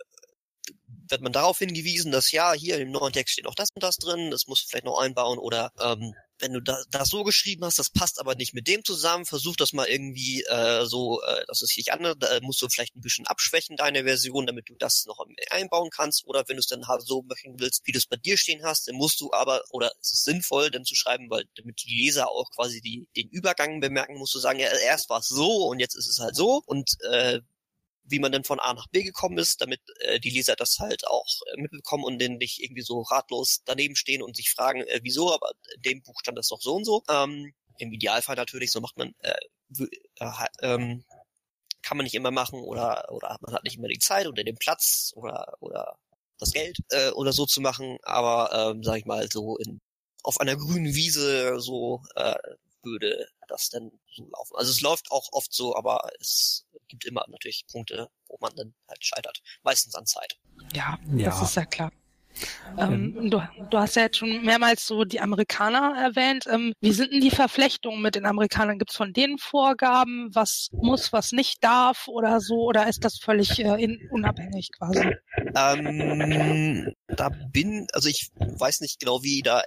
wird 1.13 1.21
man 1.21 1.33
darauf 1.33 1.59
hingewiesen, 1.59 2.11
dass 2.11 2.33
ja, 2.33 2.53
hier 2.55 2.79
im 2.79 2.91
neuen 2.91 3.13
Text 3.13 3.35
steht 3.35 3.45
noch 3.45 3.55
das 3.55 3.69
und 3.75 3.83
das 3.83 3.99
drin, 3.99 4.31
das 4.31 4.47
muss 4.47 4.61
vielleicht 4.61 4.87
noch 4.87 4.99
einbauen 4.99 5.39
oder 5.39 5.71
ähm, 5.81 6.15
wenn 6.43 6.53
du 6.53 6.61
da, 6.61 6.83
das 6.91 7.09
so 7.09 7.23
geschrieben 7.23 7.65
hast, 7.65 7.79
das 7.79 7.91
passt 7.91 8.21
aber 8.21 8.35
nicht 8.35 8.53
mit 8.53 8.67
dem 8.67 8.85
zusammen, 8.85 9.25
versuch 9.25 9.57
das 9.57 9.73
mal 9.73 9.87
irgendwie 9.87 10.43
äh, 10.43 10.85
so, 10.85 11.23
äh, 11.23 11.45
dass 11.47 11.63
es 11.63 11.71
sich 11.71 11.93
an, 11.93 12.03
da 12.19 12.41
musst 12.43 12.61
du 12.61 12.69
vielleicht 12.69 12.97
ein 12.97 13.01
bisschen 13.01 13.27
abschwächen, 13.27 13.77
deine 13.77 14.05
Version, 14.05 14.47
damit 14.47 14.69
du 14.69 14.75
das 14.75 15.05
noch 15.07 15.25
einbauen 15.51 15.91
kannst. 15.91 16.27
Oder 16.27 16.45
wenn 16.49 16.57
du 16.57 16.61
es 16.61 16.67
dann 16.67 16.89
halt 16.89 17.03
so 17.03 17.23
machen 17.23 17.55
willst, 17.59 17.87
wie 17.87 17.93
du 17.93 17.99
es 17.99 18.07
bei 18.07 18.17
dir 18.17 18.37
stehen 18.37 18.65
hast, 18.65 18.89
dann 18.89 18.97
musst 18.97 19.21
du 19.21 19.33
aber, 19.33 19.63
oder 19.71 19.93
es 20.01 20.13
ist 20.13 20.25
sinnvoll, 20.25 20.71
dann 20.71 20.85
zu 20.85 20.97
schreiben, 20.97 21.31
weil 21.31 21.45
damit 21.57 21.83
die 21.85 21.95
Leser 21.95 22.29
auch 22.29 22.51
quasi 22.51 22.81
die, 22.81 23.07
den 23.17 23.29
Übergang 23.29 23.81
bemerken, 23.81 24.19
musst 24.19 24.35
du 24.35 24.41
sagen, 24.41 24.59
ja, 24.59 24.69
erst 24.69 25.09
war 25.09 25.21
es 25.21 25.29
so 25.29 25.67
und 25.69 25.79
jetzt 25.79 25.95
ist 25.95 26.09
es 26.09 26.19
halt 26.19 26.35
so. 26.35 26.63
Und 26.67 26.91
äh, 27.11 27.41
wie 28.05 28.19
man 28.19 28.33
denn 28.33 28.45
von 28.45 28.61
A 28.61 28.75
nach 28.75 28.89
B 28.89 29.03
gekommen 29.03 29.39
ist, 29.39 29.61
damit 29.61 29.81
äh, 30.01 30.21
die 30.21 30.31
Leser 30.31 30.57
das 30.57 30.79
halt 30.79 31.07
auch 31.07 31.27
äh, 31.53 31.61
mitbekommen 31.61 32.05
und 32.05 32.21
dann 32.21 32.37
nicht 32.37 32.61
irgendwie 32.61 32.83
so 32.83 33.03
ratlos 33.03 33.63
daneben 33.65 33.97
stehen 33.97 34.23
und 34.23 34.37
sich 34.37 34.51
fragen, 34.51 34.83
äh, 34.83 35.01
wieso, 35.03 35.33
aber 35.33 35.53
in 35.77 35.83
dem 35.83 36.03
Buch 36.03 36.19
stand 36.21 36.39
das 36.39 36.49
doch 36.49 36.61
so 36.61 36.75
und 36.75 36.85
so. 36.85 37.03
Ähm, 37.09 37.53
Im 37.79 37.93
Idealfall 37.93 38.37
natürlich, 38.37 38.71
so 38.71 38.81
macht 38.81 38.97
man, 38.97 39.15
äh, 39.21 39.35
äh, 40.19 40.31
ähm, 40.63 41.05
kann 41.83 41.97
man 41.97 42.05
nicht 42.05 42.15
immer 42.15 42.31
machen 42.31 42.61
oder 42.61 43.11
oder 43.11 43.37
man 43.41 43.55
hat 43.55 43.65
nicht 43.65 43.77
immer 43.77 43.89
die 43.89 43.99
Zeit 43.99 44.27
oder 44.27 44.45
den 44.45 44.57
Platz 44.57 45.13
oder 45.17 45.57
oder 45.61 45.99
das 46.39 46.53
Geld 46.53 46.79
äh, 46.91 47.11
oder 47.11 47.33
so 47.33 47.47
zu 47.47 47.61
machen, 47.61 47.99
aber 48.03 48.71
ähm, 48.71 48.83
sag 48.85 48.99
ich 48.99 49.05
mal 49.05 49.29
so 49.31 49.57
in 49.59 49.81
auf 50.23 50.41
einer 50.41 50.57
grünen 50.57 50.95
Wiese 50.95 51.61
so 51.61 52.03
äh, 52.15 52.35
würde 52.85 53.29
das 53.49 53.71
dann 53.71 53.93
so 54.11 54.25
laufen. 54.25 54.57
Also 54.57 54.71
es 54.71 54.81
läuft 54.81 55.11
auch 55.11 55.29
oft 55.33 55.53
so, 55.53 55.77
aber 55.77 56.11
es 56.21 56.65
gibt 56.93 57.07
immer 57.07 57.25
natürlich 57.29 57.65
Punkte, 57.73 58.09
wo 58.29 58.37
man 58.41 58.55
dann 58.55 58.75
halt 58.87 59.03
scheitert. 59.03 59.41
Meistens 59.63 59.95
an 59.95 60.05
Zeit. 60.05 60.39
Ja, 60.75 60.99
ja. 61.17 61.31
das 61.31 61.43
ist 61.43 61.57
ja 61.57 61.65
klar. 61.65 61.91
Ähm, 62.79 63.31
du, 63.31 63.43
du, 63.71 63.79
hast 63.79 63.97
ja 63.97 64.03
jetzt 64.03 64.17
schon 64.17 64.43
mehrmals 64.43 64.87
so 64.87 65.05
die 65.05 65.21
Amerikaner 65.21 65.95
erwähnt. 65.99 66.47
Ähm, 66.51 66.73
wie 66.81 66.93
sind 66.93 67.13
denn 67.13 67.21
die 67.21 67.31
Verflechtungen 67.31 68.01
mit 68.01 68.15
den 68.15 68.25
Amerikanern? 68.25 68.79
Gibt 68.79 68.91
es 68.91 68.97
von 68.97 69.13
denen 69.13 69.39
Vorgaben, 69.39 70.35
was 70.35 70.69
muss, 70.73 71.13
was 71.13 71.33
nicht 71.33 71.63
darf 71.63 72.09
oder 72.09 72.41
so? 72.41 72.65
Oder 72.65 72.89
ist 72.89 73.05
das 73.05 73.19
völlig 73.19 73.59
äh, 73.59 73.83
in, 73.83 74.09
unabhängig 74.11 74.71
quasi? 74.73 75.15
Ähm, 75.55 76.95
da 77.09 77.29
bin, 77.29 77.87
also 77.93 78.09
ich 78.09 78.31
weiß 78.37 78.81
nicht 78.81 79.01
genau, 79.01 79.23
wie 79.23 79.43
da 79.43 79.63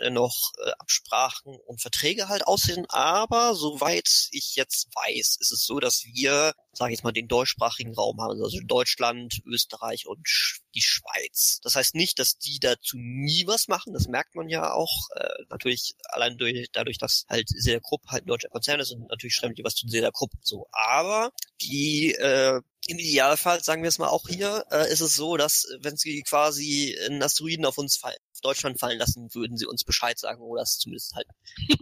äh, 0.00 0.10
noch 0.10 0.52
äh, 0.64 0.70
Absprachen 0.78 1.56
und 1.66 1.80
Verträge 1.80 2.28
halt 2.28 2.46
aussehen, 2.46 2.86
aber 2.88 3.54
soweit 3.54 4.28
ich 4.32 4.56
jetzt 4.56 4.88
weiß, 4.94 5.36
ist 5.40 5.52
es 5.52 5.64
so, 5.64 5.80
dass 5.80 6.04
wir, 6.04 6.54
sage 6.72 6.92
ich 6.92 6.98
jetzt 6.98 7.04
mal, 7.04 7.12
den 7.12 7.28
deutschsprachigen 7.28 7.94
Raum 7.94 8.20
haben, 8.20 8.42
also 8.42 8.58
Deutschland, 8.64 9.40
Österreich 9.46 10.06
und 10.06 10.26
die 10.74 10.82
Schweiz. 10.82 11.60
Das 11.62 11.76
heißt 11.76 11.94
nicht, 11.94 12.18
dass 12.18 12.38
die 12.38 12.58
dazu 12.58 12.96
nie 12.98 13.46
was 13.46 13.68
machen, 13.68 13.92
das 13.92 14.08
merkt 14.08 14.34
man 14.34 14.48
ja 14.48 14.72
auch 14.72 15.08
äh, 15.14 15.44
natürlich 15.50 15.94
allein 16.04 16.36
durch, 16.36 16.68
dadurch, 16.72 16.98
dass 16.98 17.24
halt 17.28 17.48
Seda 17.48 17.80
Krupp 17.80 18.02
halt 18.08 18.24
ein 18.24 18.28
deutscher 18.28 18.48
Konzern 18.48 18.80
ist 18.80 18.92
und 18.92 19.08
natürlich 19.08 19.34
schreiben 19.34 19.54
die 19.54 19.64
was 19.64 19.74
zu 19.74 19.86
Seda 19.88 20.10
Krupp 20.10 20.32
so. 20.42 20.66
Aber 20.72 21.30
die 21.60 22.14
äh, 22.14 22.60
im 22.86 22.98
Idealfall, 22.98 23.62
sagen 23.62 23.82
wir 23.82 23.88
es 23.88 23.98
mal 23.98 24.08
auch 24.08 24.28
hier, 24.28 24.64
äh, 24.70 24.90
ist 24.92 25.00
es 25.00 25.14
so, 25.14 25.36
dass 25.36 25.66
wenn 25.80 25.96
sie 25.96 26.22
quasi 26.22 26.96
einen 27.06 27.22
Asteroiden 27.22 27.64
auf 27.64 27.78
uns 27.78 27.96
fallen, 27.96 28.16
auf 28.32 28.40
Deutschland 28.40 28.78
fallen 28.80 28.98
lassen, 28.98 29.32
würden 29.34 29.56
sie 29.56 29.66
uns 29.66 29.84
Bescheid 29.84 30.18
sagen 30.18 30.42
oder 30.42 30.62
es 30.62 30.78
zumindest 30.78 31.14
halt, 31.14 31.26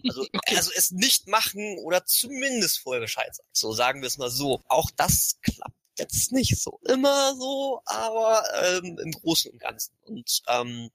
also, 0.08 0.26
also 0.46 0.70
es 0.76 0.90
nicht 0.90 1.26
machen 1.26 1.78
oder 1.78 2.04
zumindest 2.04 2.78
vorher 2.80 3.00
Bescheid 3.00 3.34
sagen. 3.34 3.48
So 3.52 3.72
sagen 3.72 4.02
wir 4.02 4.08
es 4.08 4.18
mal 4.18 4.30
so. 4.30 4.62
Auch 4.68 4.90
das 4.96 5.38
klappt 5.42 5.74
jetzt 5.98 6.32
nicht 6.32 6.60
so 6.60 6.80
immer 6.86 7.34
so, 7.36 7.80
aber 7.84 8.44
ähm, 8.62 8.98
im 9.02 9.12
Großen 9.12 9.50
und 9.52 9.58
Ganzen. 9.58 9.92
Und 10.02 10.42
ähm, 10.48 10.90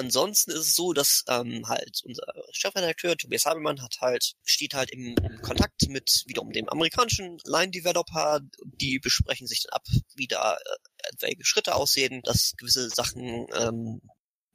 Ansonsten 0.00 0.52
ist 0.52 0.60
es 0.60 0.74
so, 0.74 0.94
dass 0.94 1.24
ähm, 1.28 1.68
halt 1.68 2.00
unser 2.04 2.24
Chefredakteur 2.52 3.18
Tobias 3.18 3.44
Habelmann 3.44 3.82
hat 3.82 3.98
halt 4.00 4.32
steht 4.44 4.72
halt 4.72 4.90
im, 4.90 5.14
im 5.22 5.42
Kontakt 5.42 5.88
mit 5.88 6.24
wiederum 6.24 6.52
dem 6.52 6.70
amerikanischen 6.70 7.36
Line 7.44 7.70
Developer. 7.70 8.40
Die 8.64 8.98
besprechen 8.98 9.46
sich 9.46 9.64
dann 9.64 9.74
ab, 9.74 9.86
wie 10.14 10.26
da 10.26 10.54
äh, 10.56 11.08
etwaige 11.12 11.44
Schritte 11.44 11.74
aussehen, 11.74 12.22
dass 12.24 12.54
gewisse 12.56 12.88
Sachen 12.88 13.46
ähm, 13.54 14.00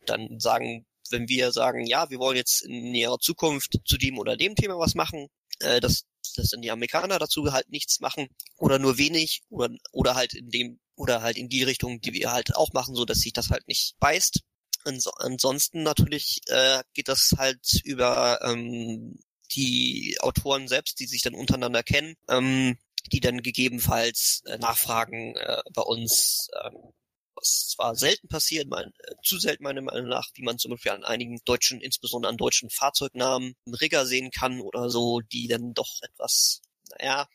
dann 0.08 0.40
sagen, 0.40 0.88
wenn 1.12 1.30
wir 1.30 1.52
sagen, 1.52 1.86
ja, 1.86 2.10
wir 2.10 2.18
wollen 2.18 2.38
jetzt 2.38 2.64
in 2.64 2.92
näherer 2.92 3.20
Zukunft 3.20 3.78
zu 3.86 3.98
dem 3.98 4.18
oder 4.18 4.38
dem 4.38 4.56
Thema 4.56 4.80
was 4.80 4.96
machen, 4.96 5.28
äh, 5.60 5.80
dass 5.80 6.06
dass 6.38 6.50
dann 6.50 6.64
die 6.64 6.72
Amerikaner 6.72 7.20
dazu 7.20 7.54
halt 7.54 7.70
nichts 7.70 8.00
machen 8.00 8.30
oder 8.58 8.80
nur 8.80 8.98
wenig 8.98 9.44
oder 9.50 9.70
oder 9.92 10.16
halt 10.16 10.34
in 10.34 10.50
dem 10.50 10.80
oder 10.96 11.22
halt 11.22 11.38
in 11.38 11.50
die 11.50 11.62
Richtung, 11.62 12.02
die 12.02 12.14
wir 12.14 12.32
halt 12.32 12.56
auch 12.56 12.74
machen, 12.74 12.96
so 12.96 13.06
dass 13.06 13.20
sich 13.20 13.34
das 13.34 13.52
halt 13.52 13.68
nicht 13.68 13.94
beißt 14.00 14.40
ansonsten 14.86 15.84
natürlich 15.84 16.42
äh, 16.48 16.84
geht 16.94 17.08
das 17.08 17.34
halt 17.38 17.82
über 17.84 18.40
ähm, 18.44 19.20
die 19.52 20.18
Autoren 20.20 20.68
selbst, 20.68 21.00
die 21.00 21.08
sich 21.08 21.22
dann 21.22 21.36
untereinander 21.36 21.84
kennen, 21.84 22.16
ähm, 22.30 22.78
die 23.12 23.20
dann 23.20 23.42
gegebenenfalls 23.42 24.44
äh, 24.46 24.58
nachfragen 24.58 25.36
äh, 25.36 25.62
bei 25.74 25.82
uns, 25.82 26.50
äh, 26.54 26.72
was 27.36 27.70
zwar 27.70 27.96
selten 27.96 28.28
passiert, 28.28 28.68
mein, 28.68 28.88
äh, 28.88 29.14
zu 29.24 29.38
selten 29.40 29.64
meiner 29.64 29.82
Meinung 29.82 30.08
nach, 30.08 30.30
wie 30.34 30.44
man 30.44 30.58
zum 30.58 30.72
Beispiel 30.72 30.92
an 30.92 31.04
einigen 31.04 31.40
deutschen, 31.46 31.82
insbesondere 31.82 32.32
an 32.32 32.38
deutschen 32.38 32.70
Fahrzeugnamen 32.70 33.56
einen 33.66 33.76
Rigger 33.76 34.06
sehen 34.06 34.32
kann 34.32 34.62
oder 34.62 34.90
so, 34.90 35.22
die 35.22 35.48
dann 35.48 35.74
doch 35.74 36.00
etwas, 36.02 36.62
naja, 36.98 37.28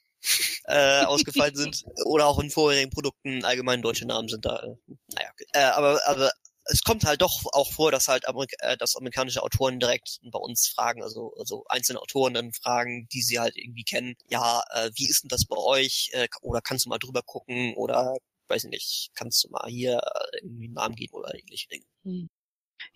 äh, 0.65 1.05
ausgefallen 1.05 1.57
sind 1.57 1.85
oder 2.05 2.27
auch 2.27 2.39
in 2.41 2.51
vorherigen 2.51 2.91
Produkten 2.91 3.45
allgemein 3.45 3.83
deutsche 3.83 4.07
Namen 4.07 4.29
sind 4.29 4.45
da. 4.45 4.63
Äh, 4.63 4.77
naja, 5.15 5.31
äh, 5.53 5.61
aber 5.61 6.01
aber 6.07 6.33
es 6.71 6.83
kommt 6.83 7.05
halt 7.05 7.21
doch 7.23 7.45
auch 7.53 7.73
vor, 7.73 7.91
dass 7.91 8.09
halt 8.09 8.27
Amerik 8.29 8.55
äh, 8.61 8.77
dass 8.77 8.97
amerikanische 8.97 9.43
Autoren 9.43 9.81
direkt 9.81 10.21
bei 10.31 10.39
uns 10.39 10.69
fragen, 10.69 11.03
also, 11.03 11.35
also 11.39 11.65
einzelne 11.69 12.01
Autoren 12.01 12.35
dann 12.35 12.53
fragen, 12.53 13.09
die 13.13 13.23
sie 13.23 13.39
halt 13.39 13.57
irgendwie 13.57 13.85
kennen, 13.85 14.15
ja, 14.29 14.63
äh, 14.73 14.91
wie 14.95 15.09
ist 15.09 15.23
denn 15.23 15.29
das 15.29 15.45
bei 15.45 15.57
euch? 15.57 16.11
Äh, 16.13 16.29
oder 16.43 16.61
kannst 16.61 16.87
du 16.87 16.89
mal 16.89 16.99
drüber 16.99 17.23
gucken? 17.23 17.75
Oder 17.75 18.15
weiß 18.49 18.65
ich 18.65 18.71
nicht, 18.71 19.11
kannst 19.15 19.45
du 19.45 19.49
mal 19.51 19.69
hier 19.69 19.99
äh, 19.99 20.39
irgendwie 20.43 20.67
einen 20.67 20.75
Namen 20.75 20.95
geben 20.95 21.15
oder 21.15 21.35
ähnliche 21.35 21.69
Dinge. 21.69 21.85
Hm. 22.05 22.29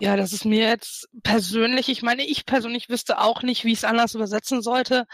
Ja, 0.01 0.17
das 0.17 0.33
ist 0.33 0.45
mir 0.45 0.67
jetzt 0.67 1.09
persönlich, 1.23 1.89
ich 1.89 2.03
meine, 2.03 2.25
ich 2.25 2.47
persönlich 2.47 2.89
wüsste 2.89 3.21
auch 3.21 3.43
nicht, 3.43 3.65
wie 3.65 3.73
ich 3.73 3.79
es 3.79 3.85
anders 3.85 4.15
übersetzen 4.15 4.63
sollte. 4.63 5.07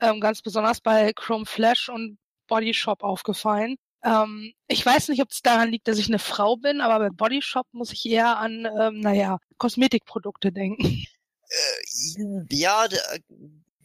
Ähm, 0.00 0.20
ganz 0.20 0.42
besonders 0.42 0.80
bei 0.80 1.12
Chrome 1.14 1.46
Flash 1.46 1.88
und 1.88 2.18
Body 2.46 2.74
Shop 2.74 3.02
aufgefallen. 3.02 3.76
Ähm, 4.02 4.52
ich 4.68 4.84
weiß 4.84 5.08
nicht, 5.08 5.22
ob 5.22 5.30
es 5.30 5.42
daran 5.42 5.70
liegt, 5.70 5.88
dass 5.88 5.98
ich 5.98 6.08
eine 6.08 6.18
Frau 6.18 6.56
bin, 6.56 6.80
aber 6.80 6.98
bei 6.98 7.10
Body 7.10 7.42
Shop 7.42 7.66
muss 7.72 7.92
ich 7.92 8.06
eher 8.06 8.38
an, 8.38 8.66
ähm, 8.80 9.00
naja, 9.00 9.38
Kosmetikprodukte 9.58 10.52
denken. 10.52 11.04
Äh, 11.50 12.44
ja, 12.50 12.86
der, 12.88 13.02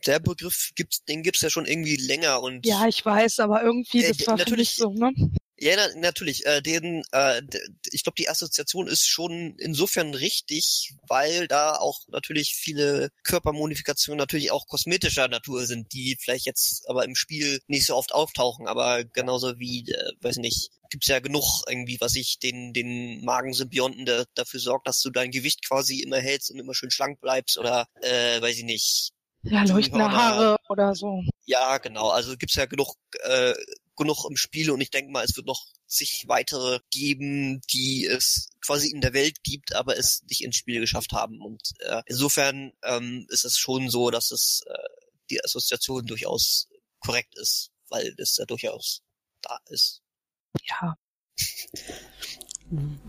der 0.06 0.20
Begriff 0.20 0.72
gibt's, 0.76 1.04
den 1.06 1.24
gibt's 1.24 1.42
ja 1.42 1.50
schon 1.50 1.66
irgendwie 1.66 1.96
länger 1.96 2.42
und. 2.42 2.66
Ja, 2.66 2.88
ich 2.88 3.06
weiß, 3.06 3.40
aber 3.40 3.64
irgendwie, 3.64 4.04
äh, 4.04 4.10
das 4.10 4.28
war 4.28 4.38
natürlich 4.38 4.76
so, 4.76 4.92
ne? 4.92 5.14
Ja, 5.64 5.78
na, 5.78 5.88
natürlich. 5.96 6.46
Äh, 6.46 6.62
den, 6.62 7.04
äh, 7.14 7.42
ich 7.90 8.04
glaube, 8.04 8.16
die 8.18 8.28
Assoziation 8.28 8.88
ist 8.88 9.08
schon 9.08 9.56
insofern 9.60 10.14
richtig, 10.14 10.94
weil 11.08 11.48
da 11.48 11.78
auch 11.78 12.02
natürlich 12.10 12.54
viele 12.56 13.12
Körpermodifikationen 13.24 14.18
natürlich 14.18 14.52
auch 14.52 14.68
kosmetischer 14.68 15.30
Natur 15.30 15.66
sind, 15.66 15.94
die 15.94 16.18
vielleicht 16.20 16.48
jetzt 16.48 16.84
aber 16.90 17.06
im 17.06 17.16
Spiel 17.16 17.62
nicht 17.68 17.86
so 17.86 17.96
oft 17.96 18.14
auftauchen, 18.14 18.68
aber 18.68 19.06
genauso 19.06 19.58
wie, 19.58 19.90
äh, 19.90 20.12
weiß 20.20 20.38
nicht, 20.38 20.70
gibt's 20.90 21.08
ja 21.08 21.20
genug 21.20 21.64
irgendwie, 21.70 21.98
was 22.02 22.16
ich 22.16 22.40
den, 22.40 22.74
den 22.74 23.24
Magensymbionten 23.24 24.06
da, 24.06 24.26
dafür 24.36 24.60
sorgt, 24.60 24.86
dass 24.86 25.00
du 25.00 25.12
dein 25.12 25.32
Gewicht 25.32 25.66
quasi 25.66 26.02
immer 26.02 26.20
hältst 26.20 26.52
und 26.52 26.60
immer 26.60 26.74
schön 26.74 26.92
schlank 26.92 27.22
bleibst 27.22 27.58
oder, 27.58 27.88
äh, 28.02 28.42
weiß 28.42 28.58
ich 28.58 28.66
nicht, 28.66 29.14
ja, 29.44 29.64
leuchtende 29.64 30.12
Haare 30.12 30.58
oder 30.70 30.96
so. 30.96 31.22
Ja, 31.46 31.78
genau. 31.78 32.10
Also 32.10 32.38
gibt's 32.38 32.56
ja 32.56 32.66
genug 32.66 32.96
äh, 33.24 33.54
genug 33.96 34.26
im 34.30 34.36
Spiel 34.36 34.72
und 34.72 34.82
ich 34.82 34.92
denke 34.92 35.12
mal, 35.12 35.24
es 35.24 35.36
wird 35.36 35.46
noch 35.48 35.66
zig 35.88 36.26
weitere 36.28 36.80
geben, 36.90 37.62
die 37.72 38.06
es 38.06 38.50
quasi 38.62 38.90
in 38.90 39.02
der 39.02 39.14
Welt 39.14 39.44
gibt, 39.44 39.76
aber 39.76 39.98
es 39.98 40.24
nicht 40.24 40.44
ins 40.44 40.56
Spiel 40.56 40.80
geschafft 40.80 41.12
haben. 41.14 41.42
Und 41.42 41.62
äh, 41.80 42.02
insofern 42.08 42.74
ähm, 42.84 43.28
ist 43.30 43.46
es 43.46 43.58
schon 43.58 43.90
so, 43.90 44.10
dass 44.10 44.32
es 44.32 44.62
äh, 44.66 45.04
die 45.30 45.44
Assoziation 45.44 46.06
durchaus 46.06 46.68
korrekt 47.00 47.38
ist, 47.38 47.72
weil 47.90 48.14
es 48.18 48.38
ja 48.38 48.46
durchaus 48.46 49.02
da 49.42 49.60
ist. 49.70 50.02
Ja. 50.64 50.98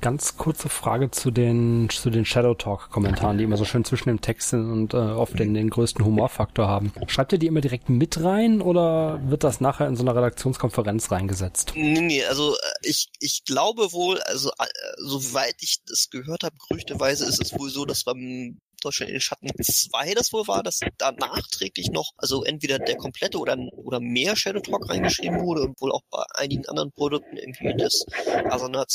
Ganz 0.00 0.36
kurze 0.36 0.68
Frage 0.68 1.10
zu 1.10 1.30
den, 1.30 1.88
zu 1.90 2.10
den 2.10 2.24
Shadow 2.24 2.54
Talk 2.54 2.90
Kommentaren, 2.90 3.38
die 3.38 3.44
immer 3.44 3.56
so 3.56 3.64
schön 3.64 3.84
zwischen 3.84 4.08
dem 4.08 4.20
Text 4.20 4.50
sind 4.50 4.70
und 4.70 4.94
äh, 4.94 4.96
oft 4.96 5.38
den, 5.38 5.54
den 5.54 5.70
größten 5.70 6.04
Humorfaktor 6.04 6.68
haben. 6.68 6.92
Schreibt 7.06 7.32
ihr 7.32 7.38
die 7.38 7.46
immer 7.46 7.60
direkt 7.60 7.88
mit 7.88 8.22
rein 8.22 8.60
oder 8.60 9.20
wird 9.28 9.44
das 9.44 9.60
nachher 9.60 9.86
in 9.86 9.96
so 9.96 10.02
einer 10.02 10.14
Redaktionskonferenz 10.14 11.10
reingesetzt? 11.10 11.72
Nee, 11.74 12.00
nee, 12.00 12.24
also 12.24 12.54
äh, 12.54 12.56
ich, 12.82 13.08
ich 13.20 13.44
glaube 13.44 13.92
wohl, 13.92 14.20
also 14.22 14.50
äh, 14.50 14.64
soweit 14.98 15.56
ich 15.60 15.82
das 15.86 16.10
gehört 16.10 16.44
habe, 16.44 16.56
gerüchteweise 16.68 17.24
ist 17.24 17.40
es 17.40 17.58
wohl 17.58 17.70
so, 17.70 17.84
dass 17.84 18.04
beim 18.04 18.58
Deutschland 18.84 19.10
in 19.10 19.16
den 19.16 19.20
Schatten 19.20 19.48
2 19.62 20.14
das 20.14 20.32
wohl 20.32 20.46
war, 20.46 20.62
dass 20.62 20.80
da 20.98 21.12
nachträglich 21.12 21.90
noch, 21.90 22.12
also 22.16 22.44
entweder 22.44 22.78
der 22.78 22.96
komplette 22.96 23.38
oder, 23.38 23.56
oder 23.72 24.00
mehr 24.00 24.36
Shadow 24.36 24.60
Talk 24.60 24.88
reingeschrieben 24.88 25.40
wurde 25.40 25.62
und 25.62 25.80
wohl 25.80 25.92
auch 25.92 26.02
bei 26.10 26.22
einigen 26.34 26.66
anderen 26.66 26.92
Produkten 26.92 27.36
irgendwie 27.36 27.74
das 27.76 28.04
Asana 28.50 28.86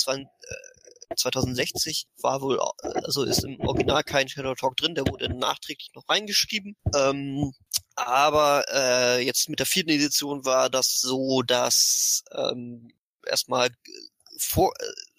2060 1.15 2.08
war 2.21 2.41
wohl, 2.41 2.60
also 3.04 3.23
ist 3.23 3.43
im 3.43 3.60
Original 3.62 4.04
kein 4.04 4.30
Shadow 4.30 4.56
Talk 4.56 4.78
drin, 4.78 4.95
der 4.95 5.08
wurde 5.08 5.34
nachträglich 5.34 5.91
noch 5.95 6.08
reingeschrieben. 6.08 6.75
Ähm, 6.95 7.54
aber 7.95 8.65
äh, 8.71 9.25
jetzt 9.25 9.49
mit 9.49 9.60
der 9.60 9.65
vierten 9.65 9.89
Edition 9.89 10.45
war 10.45 10.69
das 10.69 10.99
so, 11.02 11.41
dass 11.41 12.23
ähm, 12.32 12.93
erstmal 13.25 13.69
vor, 14.38 14.71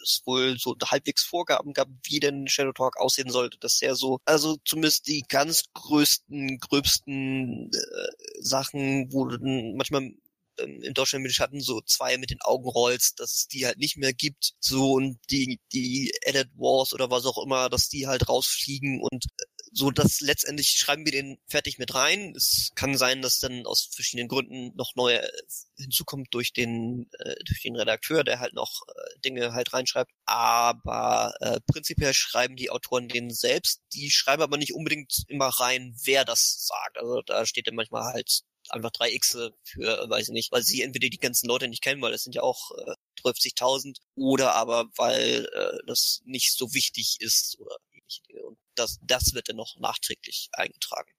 es 0.03 0.23
wohl 0.25 0.59
so 0.59 0.77
halbwegs 0.85 1.25
Vorgaben 1.25 1.73
gab, 1.73 1.89
wie 2.05 2.21
denn 2.21 2.49
Shadow 2.49 2.73
Talk 2.73 2.99
aussehen 2.99 3.31
sollte, 3.31 3.59
dass 3.59 3.83
er 3.83 3.95
so, 3.95 4.21
also 4.25 4.57
zumindest 4.65 5.07
die 5.09 5.25
ganz 5.29 5.65
größten, 5.75 6.59
gröbsten 6.59 7.71
äh, 7.73 8.41
Sachen, 8.41 9.13
du 9.25 9.39
manchmal 9.77 10.13
ähm, 10.63 10.83
in 10.83 10.95
Deutschland 10.95 11.23
mit 11.23 11.33
Schatten 11.33 11.61
so 11.61 11.81
zwei 11.83 12.19
mit 12.19 12.31
den 12.31 12.41
Augen 12.43 12.69
rollst, 12.69 13.21
dass 13.21 13.35
es 13.35 13.49
die 13.49 13.67
halt 13.67 13.79
nicht 13.79 13.97
mehr 13.97 14.13
gibt, 14.13 14.53
so 14.61 14.93
und 14.93 15.19
die, 15.31 15.61
die 15.73 16.13
Edit 16.23 16.49
Wars 16.57 16.93
oder 16.93 17.11
was 17.11 17.25
auch 17.27 17.43
immer, 17.45 17.69
dass 17.69 17.89
die 17.89 18.07
halt 18.07 18.29
rausfliegen 18.29 19.01
und 19.03 19.25
äh, 19.25 19.45
so 19.73 19.91
dass 19.91 20.21
letztendlich 20.21 20.71
schreiben 20.71 21.05
wir 21.05 21.13
den 21.13 21.39
fertig 21.47 21.79
mit 21.79 21.95
rein. 21.95 22.35
Es 22.37 22.71
kann 22.75 22.97
sein, 22.97 23.23
dass 23.23 23.39
dann 23.39 23.67
aus 23.67 23.89
verschiedenen 23.93 24.29
Gründen 24.29 24.75
noch 24.77 24.95
neue 24.97 25.23
äh, 25.23 25.43
hinzukommt 25.77 26.29
durch 26.33 26.53
den 26.53 27.09
äh, 27.21 27.37
durch 27.45 27.63
den 27.63 27.77
Redakteur, 27.77 28.25
der 28.25 28.41
halt 28.41 28.55
noch 28.55 28.83
äh, 28.89 29.21
Dinge 29.21 29.53
halt 29.53 29.73
reinschreibt. 29.73 30.11
Aber 30.25 31.35
äh, 31.41 31.61
prinzipiell 31.67 32.15
schreiben 32.15 32.57
die 32.57 32.71
Autoren 32.71 33.09
den 33.09 33.31
selbst. 33.31 33.81
Die 33.95 34.11
schreiben 34.11 34.43
aber 34.43 34.57
nicht 34.57 34.75
unbedingt 34.75 35.25
immer 35.29 35.49
rein, 35.49 35.95
wer 36.05 36.25
das 36.25 36.67
sagt. 36.67 36.99
Also 36.99 37.23
da 37.23 37.47
steht 37.47 37.67
dann 37.69 37.75
manchmal 37.77 38.13
halt 38.13 38.43
einfach 38.73 38.91
drei 38.91 39.17
Xe 39.17 39.53
für, 39.63 40.09
weiß 40.09 40.29
ich 40.29 40.33
nicht, 40.33 40.53
weil 40.53 40.63
sie 40.63 40.83
entweder 40.83 41.09
die 41.09 41.19
ganzen 41.19 41.47
Leute 41.47 41.69
nicht 41.69 41.83
kennen, 41.83 42.03
weil 42.03 42.13
das 42.13 42.23
sind 42.23 42.35
ja 42.35 42.43
auch 42.43 42.71
äh, 42.87 42.95
30.000, 43.23 43.97
oder 44.15 44.55
aber 44.55 44.87
weil 44.97 45.49
äh, 45.55 45.79
das 45.87 46.23
nicht 46.25 46.57
so 46.57 46.73
wichtig 46.75 47.17
ist 47.21 47.59
oder 47.59 47.77
ähnliche 47.93 48.23
Dinge. 48.23 48.43
Und 48.43 48.59
das, 48.75 48.99
das 49.03 49.35
wird 49.35 49.49
dann 49.49 49.57
noch 49.57 49.77
nachträglich 49.79 50.49
eingetragen. 50.53 51.11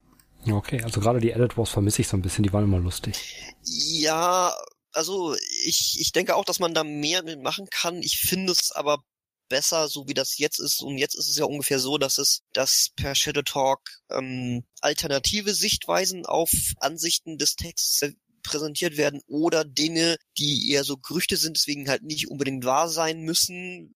Okay, 0.50 0.82
also 0.84 1.00
gerade 1.00 1.20
die 1.20 1.32
Edit 1.32 1.58
Wars 1.58 1.70
vermisse 1.70 2.02
ich 2.02 2.08
so 2.08 2.18
ein 2.18 2.22
bisschen, 2.22 2.44
die 2.44 2.52
waren 2.52 2.64
immer 2.64 2.80
lustig. 2.80 3.16
Ja, 3.64 4.56
also 4.92 5.36
ich, 5.64 5.98
ich 6.00 6.12
denke 6.12 6.36
auch, 6.36 6.46
dass 6.46 6.60
man 6.60 6.74
da 6.74 6.84
mehr 6.84 7.24
machen 7.38 7.68
kann. 7.70 8.02
Ich 8.02 8.18
finde 8.20 8.52
es 8.52 8.72
aber 8.72 9.04
besser, 9.52 9.88
so 9.88 10.08
wie 10.08 10.16
das 10.16 10.38
jetzt 10.38 10.60
ist. 10.60 10.82
Und 10.82 10.98
jetzt 10.98 11.16
ist 11.16 11.30
es 11.30 11.38
ja 11.38 11.46
ungefähr 11.46 11.80
so, 11.80 11.98
dass 11.98 12.18
es, 12.18 12.42
dass 12.54 12.90
per 12.96 13.14
Shadow 13.14 13.44
Talk 13.44 13.82
ähm, 14.10 14.64
alternative 14.80 15.54
Sichtweisen 15.54 16.26
auf 16.26 16.50
Ansichten 16.80 17.38
des 17.38 17.56
Texts 17.56 18.02
präsentiert 18.44 18.98
werden 18.98 19.22
oder 19.28 19.64
Dinge, 19.66 20.18
die 20.38 20.72
eher 20.72 20.84
so 20.84 20.98
Gerüchte 20.98 21.38
sind, 21.38 21.58
deswegen 21.58 21.90
halt 21.90 22.04
nicht 22.04 22.30
unbedingt 22.32 22.66
wahr 22.66 22.90
sein 22.90 23.22
müssen, 23.22 23.94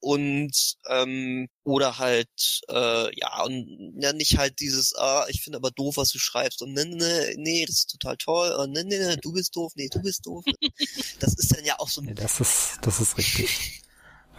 und 0.00 0.76
ähm, 0.88 1.48
oder 1.64 1.98
halt 1.98 2.60
äh, 2.68 3.18
ja 3.18 3.42
und 3.42 3.94
ja, 4.00 4.12
nicht 4.12 4.38
halt 4.38 4.60
dieses 4.60 4.94
ah 4.94 5.26
ich 5.28 5.42
finde 5.42 5.58
aber 5.58 5.70
doof 5.70 5.96
was 5.96 6.10
du 6.10 6.18
schreibst. 6.18 6.62
Und 6.62 6.72
ne, 6.72 6.84
ne, 6.86 7.34
nee 7.36 7.64
das 7.66 7.78
ist 7.78 7.90
total 7.90 8.16
toll. 8.16 8.52
Und 8.52 8.72
ne, 8.72 8.84
ne, 8.84 9.16
du 9.20 9.32
bist 9.32 9.56
doof. 9.56 9.72
Nee 9.74 9.88
du 9.90 10.00
bist 10.00 10.26
doof. 10.26 10.44
Das 11.20 11.34
ist 11.34 11.54
dann 11.54 11.64
ja 11.64 11.78
auch 11.78 11.88
so 11.88 12.02
ja, 12.02 12.14
das 12.14 12.40
ist 12.40 12.78
das 12.82 13.00
ist 13.00 13.18
richtig 13.18 13.82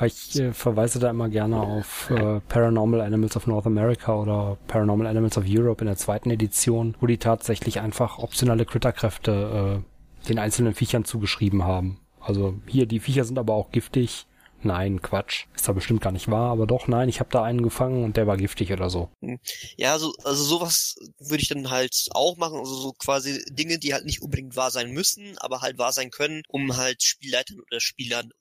ich 0.07 0.39
äh, 0.39 0.53
verweise 0.53 0.99
da 0.99 1.09
immer 1.09 1.29
gerne 1.29 1.59
auf 1.59 2.09
äh, 2.09 2.39
Paranormal 2.41 3.01
Animals 3.01 3.35
of 3.35 3.47
North 3.47 3.65
America 3.65 4.15
oder 4.15 4.57
Paranormal 4.67 5.07
Animals 5.07 5.37
of 5.37 5.45
Europe 5.47 5.81
in 5.81 5.87
der 5.87 5.97
zweiten 5.97 6.29
Edition, 6.31 6.95
wo 6.99 7.07
die 7.07 7.17
tatsächlich 7.17 7.79
einfach 7.79 8.19
optionale 8.19 8.65
Critterkräfte 8.65 9.83
äh, 9.83 10.27
den 10.27 10.39
einzelnen 10.39 10.73
Viechern 10.73 11.05
zugeschrieben 11.05 11.63
haben. 11.63 11.99
Also 12.19 12.55
hier, 12.67 12.85
die 12.85 12.99
Viecher 12.99 13.23
sind 13.23 13.39
aber 13.39 13.53
auch 13.53 13.71
giftig. 13.71 14.25
Nein, 14.61 15.01
Quatsch. 15.01 15.45
Ist 15.55 15.67
da 15.67 15.71
bestimmt 15.71 16.01
gar 16.01 16.11
nicht 16.11 16.29
wahr, 16.29 16.51
aber 16.51 16.67
doch, 16.67 16.87
nein, 16.87 17.07
ich 17.07 17.21
habe 17.21 17.29
da 17.31 17.43
einen 17.43 17.61
gefangen 17.61 18.03
und 18.03 18.17
der 18.17 18.27
war 18.27 18.35
giftig 18.35 18.73
oder 18.73 18.89
so. 18.89 19.09
Hm. 19.21 19.39
Ja, 19.77 19.97
so, 19.97 20.13
also 20.23 20.43
sowas 20.43 20.95
würde 21.19 21.41
ich 21.41 21.47
dann 21.47 21.69
halt 21.69 22.07
auch 22.11 22.35
machen, 22.35 22.57
also 22.59 22.75
so 22.75 22.91
quasi 22.91 23.41
Dinge, 23.49 23.79
die 23.79 23.93
halt 23.93 24.05
nicht 24.05 24.21
unbedingt 24.21 24.57
wahr 24.57 24.71
sein 24.71 24.91
müssen, 24.91 25.37
aber 25.37 25.61
halt 25.61 25.77
wahr 25.77 25.93
sein 25.93 26.11
können, 26.11 26.43
um 26.49 26.75
halt 26.75 27.01
Spielleitern 27.03 27.59
oder 27.61 27.79
Spielern 27.79 28.31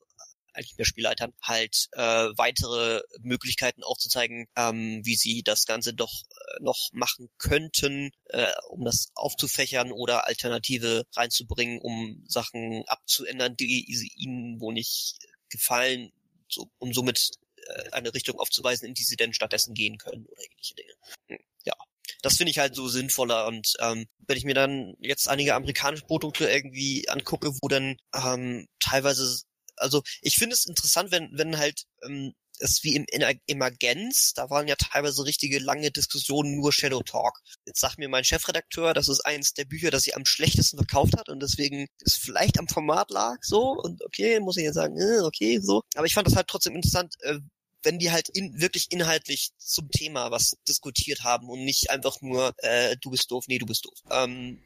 eigentlich 0.59 0.77
mehr 0.77 0.85
Spielleitern, 0.85 1.33
halt 1.41 1.87
äh, 1.93 2.29
weitere 2.35 3.01
Möglichkeiten 3.21 3.83
aufzuzeigen, 3.83 4.47
ähm, 4.55 5.01
wie 5.03 5.15
sie 5.15 5.41
das 5.43 5.65
Ganze 5.65 5.93
doch 5.93 6.11
äh, 6.11 6.63
noch 6.63 6.89
machen 6.91 7.29
könnten, 7.37 8.11
äh, 8.25 8.51
um 8.69 8.83
das 8.83 9.11
aufzufächern 9.15 9.91
oder 9.91 10.27
Alternative 10.27 11.05
reinzubringen, 11.15 11.79
um 11.79 12.23
Sachen 12.27 12.83
abzuändern, 12.87 13.55
die 13.55 14.11
ihnen 14.17 14.59
wohl 14.59 14.73
nicht 14.73 15.17
gefallen, 15.49 16.11
so, 16.49 16.69
um 16.77 16.93
somit 16.93 17.31
äh, 17.67 17.91
eine 17.91 18.13
Richtung 18.13 18.39
aufzuweisen, 18.39 18.87
in 18.87 18.93
die 18.93 19.03
sie 19.03 19.15
denn 19.15 19.33
stattdessen 19.33 19.73
gehen 19.73 19.97
können 19.97 20.25
oder 20.25 20.41
ähnliche 20.43 20.75
Dinge. 20.75 20.93
Hm, 21.27 21.39
ja, 21.65 21.73
das 22.21 22.35
finde 22.35 22.51
ich 22.51 22.59
halt 22.59 22.75
so 22.75 22.87
sinnvoller 22.87 23.47
und 23.47 23.73
ähm, 23.79 24.05
wenn 24.27 24.37
ich 24.37 24.43
mir 24.43 24.53
dann 24.53 24.95
jetzt 24.99 25.27
einige 25.27 25.55
amerikanische 25.55 26.05
Produkte 26.05 26.49
irgendwie 26.49 27.07
angucke, 27.09 27.51
wo 27.61 27.67
dann 27.67 27.97
ähm, 28.13 28.67
teilweise, 28.79 29.41
also 29.79 30.03
ich 30.21 30.35
finde 30.35 30.55
es 30.55 30.65
interessant, 30.65 31.11
wenn 31.11 31.29
wenn 31.33 31.57
halt 31.57 31.85
ähm, 32.03 32.33
ist 32.59 32.83
wie 32.83 32.95
im 32.95 33.05
Emergenz, 33.47 34.33
da 34.33 34.49
waren 34.49 34.67
ja 34.67 34.75
teilweise 34.75 35.25
richtige 35.25 35.59
lange 35.59 35.91
Diskussionen 35.91 36.55
nur 36.55 36.73
Shadow 36.73 37.01
Talk. 37.01 37.39
Jetzt 37.65 37.79
sagt 37.79 37.97
mir 37.97 38.09
mein 38.09 38.23
Chefredakteur, 38.23 38.93
das 38.93 39.07
ist 39.07 39.25
eins 39.25 39.53
der 39.53 39.65
Bücher, 39.65 39.91
das 39.91 40.03
sie 40.03 40.13
am 40.13 40.25
schlechtesten 40.25 40.77
verkauft 40.77 41.17
hat 41.17 41.29
und 41.29 41.41
deswegen 41.41 41.87
es 42.05 42.15
vielleicht 42.15 42.59
am 42.59 42.67
Format 42.67 43.11
lag, 43.11 43.37
so 43.41 43.71
und 43.71 44.03
okay, 44.03 44.39
muss 44.39 44.57
ich 44.57 44.63
jetzt 44.63 44.75
sagen, 44.75 44.97
äh, 44.99 45.21
okay, 45.21 45.59
so. 45.59 45.83
Aber 45.95 46.05
ich 46.05 46.13
fand 46.13 46.27
das 46.27 46.35
halt 46.35 46.47
trotzdem 46.47 46.75
interessant, 46.75 47.15
äh, 47.21 47.39
wenn 47.83 47.97
die 47.97 48.11
halt 48.11 48.27
in, 48.29 48.59
wirklich 48.59 48.87
inhaltlich 48.89 49.51
zum 49.57 49.89
Thema 49.89 50.31
was 50.31 50.57
diskutiert 50.67 51.23
haben 51.23 51.49
und 51.49 51.63
nicht 51.63 51.89
einfach 51.89 52.19
nur, 52.21 52.53
äh, 52.57 52.97
du 52.97 53.11
bist 53.11 53.31
doof, 53.31 53.45
nee, 53.47 53.57
du 53.57 53.65
bist 53.65 53.85
doof. 53.85 53.99
Ähm, 54.11 54.59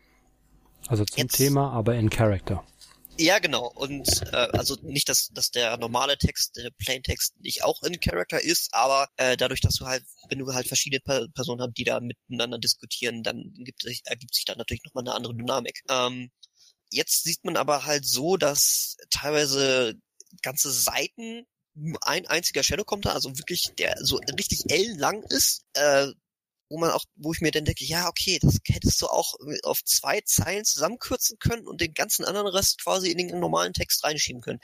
also 0.88 1.06
zum 1.06 1.18
jetzt, 1.18 1.38
Thema, 1.38 1.72
aber 1.72 1.96
in 1.96 2.10
Character. 2.10 2.66
Ja, 3.18 3.40
genau. 3.40 3.72
Und 3.76 4.08
äh, 4.32 4.36
also 4.58 4.76
nicht, 4.82 5.08
dass, 5.08 5.30
dass 5.30 5.52
der 5.52 5.78
normale 5.78 6.18
Text, 6.18 6.56
der 6.56 6.72
Plaintext 6.72 7.40
nicht 7.40 7.64
auch 7.64 7.84
in 7.84 8.00
Character 8.00 8.42
ist, 8.42 8.74
aber 8.74 9.08
äh, 9.18 9.38
dadurch, 9.38 9.62
dass 9.62 9.76
du 9.76 9.86
halt, 9.86 10.04
wenn 10.30 10.40
du 10.40 10.52
halt 10.54 10.68
verschiedene 10.68 11.00
per 11.00 11.28
Personen 11.30 11.62
hast, 11.62 11.78
die 11.78 11.84
da 11.84 12.00
miteinander 12.00 12.58
diskutieren, 12.58 13.22
dann 13.22 13.54
gibt, 13.56 13.86
ergibt 14.06 14.34
sich 14.34 14.46
da 14.46 14.56
natürlich 14.56 14.84
nochmal 14.84 15.04
eine 15.04 15.14
andere 15.14 15.36
Dynamik. 15.36 15.82
Ähm, 15.90 16.32
jetzt 16.90 17.24
sieht 17.24 17.44
man 17.44 17.56
aber 17.56 17.86
halt 17.86 18.06
so, 18.06 18.36
dass 18.38 18.98
teilweise 19.12 19.96
ganze 20.42 20.72
Seiten 20.72 21.46
ein 22.02 22.28
einziger 22.28 22.64
Shadow 22.64 22.84
kommt 22.84 23.06
da, 23.06 23.14
also 23.14 23.38
wirklich 23.38 23.72
der 23.78 23.96
so 24.02 24.18
richtig 24.38 24.72
ellenlang 24.72 25.24
ist, 25.24 25.66
äh, 25.74 26.08
wo 26.74 26.80
man 26.80 26.90
auch, 26.90 27.06
wo 27.16 27.32
ich 27.34 27.42
mir 27.42 27.52
dann 27.52 27.66
denke, 27.66 27.86
ja, 27.86 28.08
okay, 28.08 28.40
das 28.42 28.58
hättest 28.68 29.00
du 29.00 29.06
auch 29.06 29.36
auf 29.62 29.84
zwei 29.84 30.22
Zeilen 30.22 30.66
zusammenkürzen 30.66 31.38
können 31.38 31.68
und 31.68 31.82
den 31.82 31.94
ganzen 31.94 32.26
anderen 32.26 32.48
Rest 32.48 32.82
quasi 32.82 33.12
in 33.12 33.20
den 33.20 33.40
normalen 33.40 33.74
Text 33.74 34.04
reinschieben 34.04 34.42
können. 34.42 34.60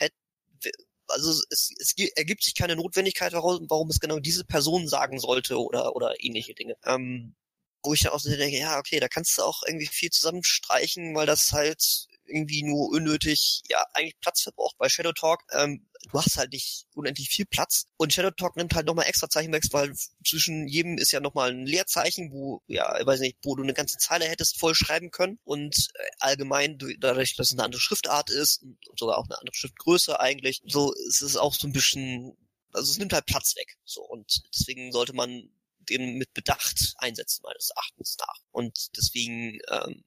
also 1.07 1.29
es, 1.51 1.69
es 1.79 1.93
ergibt 2.15 2.43
sich 2.43 2.55
keine 2.55 2.75
Notwendigkeit, 2.75 3.33
warum, 3.33 3.69
warum 3.69 3.89
es 3.91 3.99
genau 3.99 4.17
diese 4.19 4.43
Person 4.43 4.87
sagen 4.87 5.19
sollte 5.19 5.59
oder, 5.61 5.95
oder 5.95 6.15
ähnliche 6.19 6.55
Dinge. 6.55 6.77
Ähm, 6.83 7.35
wo 7.83 7.93
ich 7.93 8.01
dann 8.01 8.11
auch 8.11 8.19
so 8.19 8.35
denke, 8.35 8.57
ja, 8.57 8.79
okay, 8.79 8.99
da 8.99 9.07
kannst 9.07 9.37
du 9.37 9.43
auch 9.43 9.61
irgendwie 9.67 9.87
viel 9.87 10.09
zusammenstreichen, 10.09 11.13
weil 11.13 11.27
das 11.27 11.51
halt 11.51 12.07
irgendwie 12.29 12.63
nur 12.63 12.89
unnötig, 12.89 13.61
ja, 13.69 13.83
eigentlich 13.93 14.19
Platz 14.19 14.41
verbraucht 14.41 14.77
bei 14.77 14.89
Shadow 14.89 15.13
Talk. 15.13 15.43
Ähm, 15.51 15.89
du 16.11 16.19
hast 16.19 16.37
halt 16.37 16.53
nicht 16.53 16.85
unendlich 16.93 17.29
viel 17.29 17.45
Platz. 17.45 17.85
Und 17.97 18.13
Shadow 18.13 18.31
Talk 18.31 18.55
nimmt 18.55 18.73
halt 18.73 18.85
nochmal 18.85 19.07
extra 19.07 19.29
Zeichen 19.29 19.51
weg, 19.51 19.63
weil 19.71 19.93
zwischen 20.25 20.67
jedem 20.67 20.97
ist 20.97 21.11
ja 21.11 21.19
nochmal 21.19 21.51
ein 21.51 21.65
Leerzeichen, 21.65 22.31
wo, 22.31 22.61
ja, 22.67 22.99
ich 22.99 23.05
weiß 23.05 23.19
nicht, 23.19 23.37
wo 23.43 23.55
du 23.55 23.63
eine 23.63 23.73
ganze 23.73 23.97
Zeile 23.97 24.25
hättest 24.25 24.59
voll 24.59 24.75
schreiben 24.75 25.11
können. 25.11 25.39
Und 25.43 25.89
äh, 25.95 26.09
allgemein, 26.19 26.77
dadurch, 26.99 27.35
dass 27.35 27.47
es 27.47 27.53
eine 27.53 27.63
andere 27.63 27.81
Schriftart 27.81 28.29
ist 28.29 28.61
und 28.61 28.77
sogar 28.97 29.17
auch 29.17 29.25
eine 29.25 29.37
andere 29.37 29.55
Schriftgröße 29.55 30.19
eigentlich, 30.19 30.61
so 30.65 30.93
ist 30.93 31.21
es 31.21 31.37
auch 31.37 31.53
so 31.53 31.67
ein 31.67 31.73
bisschen, 31.73 32.37
also 32.73 32.91
es 32.91 32.97
nimmt 32.97 33.13
halt 33.13 33.25
Platz 33.25 33.55
weg. 33.55 33.77
So, 33.83 34.01
und 34.01 34.41
deswegen 34.53 34.91
sollte 34.91 35.13
man 35.13 35.49
den 35.89 36.17
mit 36.17 36.33
Bedacht 36.33 36.93
einsetzen, 36.97 37.41
meines 37.43 37.71
Erachtens 37.71 38.17
nach. 38.19 38.39
Und 38.51 38.95
deswegen 38.95 39.59
ähm, 39.69 40.03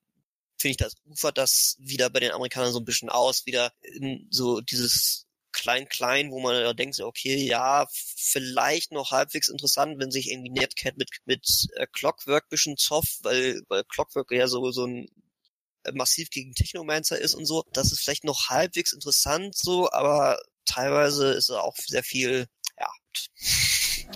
finde 0.63 0.71
ich, 0.73 0.77
das 0.79 0.95
ufert 1.05 1.37
das 1.37 1.77
wieder 1.79 2.09
bei 2.09 2.21
den 2.21 2.33
Amerikanern 2.33 2.73
so 2.73 2.79
ein 2.79 2.85
bisschen 2.85 3.11
aus, 3.11 3.45
wieder 3.45 3.73
in 3.83 4.27
so 4.31 4.61
dieses 4.61 5.27
klein-klein, 5.53 6.31
wo 6.31 6.41
man 6.41 6.75
denkt, 6.77 6.99
okay, 7.01 7.37
ja, 7.37 7.87
vielleicht 7.91 8.91
noch 8.91 9.11
halbwegs 9.11 9.49
interessant, 9.49 9.99
wenn 9.99 10.11
sich 10.11 10.31
irgendwie 10.31 10.51
Netcat 10.51 10.97
mit, 10.97 11.11
mit 11.27 11.47
äh, 11.75 11.87
Clockwork 11.93 12.49
bisschen 12.49 12.79
zofft, 12.79 13.23
weil, 13.23 13.61
weil 13.69 13.85
Clockwork 13.85 14.33
ja 14.33 14.49
so, 14.49 14.71
so 14.71 14.87
ein 14.87 15.09
äh, 15.85 15.93
massiv 15.93 16.31
gegen 16.31 16.55
Technomancer 16.55 17.19
ist 17.19 17.35
und 17.35 17.45
so. 17.45 17.65
Das 17.73 17.93
ist 17.93 18.01
vielleicht 18.01 18.25
noch 18.25 18.49
halbwegs 18.49 18.93
interessant 18.93 19.55
so, 19.55 19.91
aber 19.93 20.39
teilweise 20.65 21.33
ist 21.33 21.51
auch 21.51 21.77
sehr 21.77 22.03
viel, 22.03 22.47
ja. 22.79 22.89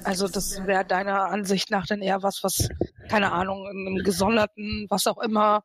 Also 0.05 0.29
das 0.29 0.67
wäre 0.67 0.85
deiner 0.85 1.27
Ansicht 1.27 1.71
nach 1.71 1.87
dann 1.87 2.03
eher 2.03 2.23
was, 2.23 2.43
was, 2.43 2.69
keine 3.09 3.33
Ahnung, 3.33 3.69
in 3.71 3.87
einem 3.87 4.05
gesonderten, 4.05 4.87
was 4.89 5.07
auch 5.07 5.19
immer, 5.19 5.65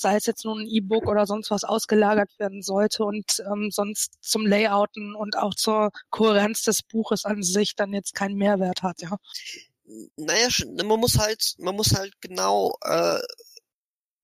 sei 0.00 0.16
es 0.16 0.26
jetzt 0.26 0.44
nun 0.44 0.62
ein 0.62 0.68
E-Book 0.68 1.06
oder 1.06 1.26
sonst 1.26 1.50
was 1.50 1.64
ausgelagert 1.64 2.30
werden 2.38 2.62
sollte 2.62 3.04
und 3.04 3.42
ähm, 3.50 3.70
sonst 3.70 4.14
zum 4.20 4.46
Layouten 4.46 5.14
und 5.14 5.36
auch 5.36 5.54
zur 5.54 5.90
Kohärenz 6.10 6.62
des 6.62 6.82
Buches 6.82 7.24
an 7.24 7.42
sich 7.42 7.76
dann 7.76 7.92
jetzt 7.92 8.14
keinen 8.14 8.36
Mehrwert 8.36 8.82
hat, 8.82 9.02
ja. 9.02 9.16
Naja, 10.16 10.48
man 10.84 11.00
muss 11.00 11.18
halt, 11.18 11.54
man 11.58 11.74
muss 11.74 11.94
halt 11.94 12.20
genau, 12.20 12.76
äh, 12.82 13.18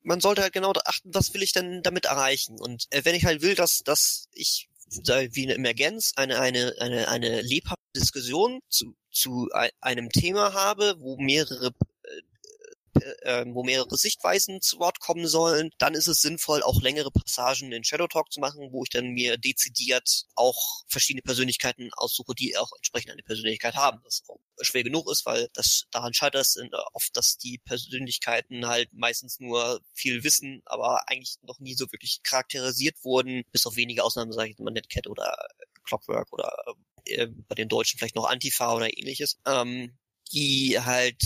man 0.03 0.21
sollte 0.21 0.43
halt 0.43 0.53
genau 0.53 0.73
achten, 0.85 1.12
was 1.12 1.35
will 1.35 1.43
ich 1.43 1.53
denn 1.53 1.83
damit 1.83 2.05
erreichen. 2.05 2.61
Und 2.61 2.87
äh, 2.91 3.05
wenn 3.05 3.17
ich 3.17 3.25
halt 3.25 3.43
will, 3.43 3.57
dass, 3.57 3.83
dass 3.85 4.29
ich 4.33 4.69
wie 4.89 5.43
eine 5.43 5.55
Emergenz 5.55 6.12
eine, 6.15 6.39
eine, 6.39 6.75
eine, 6.79 7.09
eine 7.09 7.43
lebhafte 7.43 7.83
Diskussion 7.97 8.61
zu, 8.69 8.95
zu 9.11 9.49
einem 9.81 10.11
Thema 10.11 10.55
habe, 10.55 10.95
wo 11.01 11.17
mehrere 11.17 11.73
äh, 13.22 13.44
wo 13.48 13.62
mehrere 13.62 13.96
Sichtweisen 13.96 14.61
zu 14.61 14.78
Wort 14.78 15.00
kommen 15.00 15.26
sollen, 15.26 15.70
dann 15.78 15.94
ist 15.94 16.06
es 16.06 16.20
sinnvoll, 16.20 16.62
auch 16.62 16.80
längere 16.80 17.11
Passagen 17.11 17.72
in 17.72 17.85
Shadow 17.85 18.06
Talk 18.06 18.32
zu 18.32 18.40
machen, 18.40 18.68
wo 18.72 18.85
ich 18.85 18.90
dann 18.90 19.09
mir 19.09 19.37
dezidiert 19.37 20.24
auch 20.35 20.85
verschiedene 20.88 21.22
Persönlichkeiten 21.22 21.90
aussuche, 21.94 22.35
die 22.35 22.56
auch 22.56 22.70
entsprechend 22.76 23.12
eine 23.12 23.22
Persönlichkeit 23.22 23.74
haben. 23.74 24.00
Das 24.04 24.22
schwer 24.62 24.85
genug 24.85 25.11
ist, 25.11 25.26
weil 25.26 25.48
das 25.54 25.85
daran 25.90 26.14
scheitert 26.14 26.42
es 26.42 26.59
oft, 26.92 27.16
dass 27.16 27.37
die 27.38 27.59
Persönlichkeiten 27.59 28.66
halt 28.66 28.92
meistens 28.92 29.38
nur 29.40 29.80
viel 29.92 30.24
wissen, 30.24 30.62
aber 30.64 31.09
eigentlich 31.09 31.37
noch 31.42 31.59
nie 31.61 31.74
so 31.74 31.90
wirklich 31.92 32.20
charakterisiert 32.22 32.96
wurden, 33.04 33.44
bis 33.52 33.66
auf 33.66 33.76
wenige 33.76 34.04
Ausnahmen, 34.04 34.32
sage 34.32 34.50
ich 34.50 34.59
mal, 34.59 34.70
Netcat 34.70 35.06
oder 35.06 35.37
Clockwork 35.85 36.32
oder 36.32 36.52
äh, 37.04 37.28
bei 37.48 37.54
den 37.54 37.68
Deutschen 37.68 37.98
vielleicht 37.98 38.16
noch 38.16 38.28
Antifa 38.28 38.74
oder 38.74 38.96
ähnliches, 38.96 39.38
ähm, 39.46 39.96
die 40.32 40.78
halt 40.80 41.22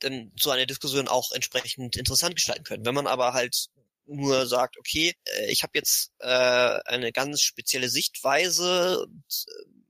dann 0.00 0.32
so 0.38 0.50
eine 0.50 0.66
Diskussion 0.66 1.08
auch 1.08 1.32
entsprechend 1.32 1.96
interessant 1.96 2.34
gestalten 2.34 2.64
können. 2.64 2.84
Wenn 2.84 2.94
man 2.94 3.06
aber 3.06 3.32
halt 3.32 3.68
nur 4.06 4.46
sagt, 4.46 4.76
okay, 4.78 5.14
äh, 5.24 5.50
ich 5.50 5.62
habe 5.62 5.72
jetzt 5.74 6.12
äh, 6.18 6.26
eine 6.26 7.12
ganz 7.12 7.42
spezielle 7.42 7.88
Sichtweise 7.88 9.02
und 9.02 9.46
äh, 9.48 9.80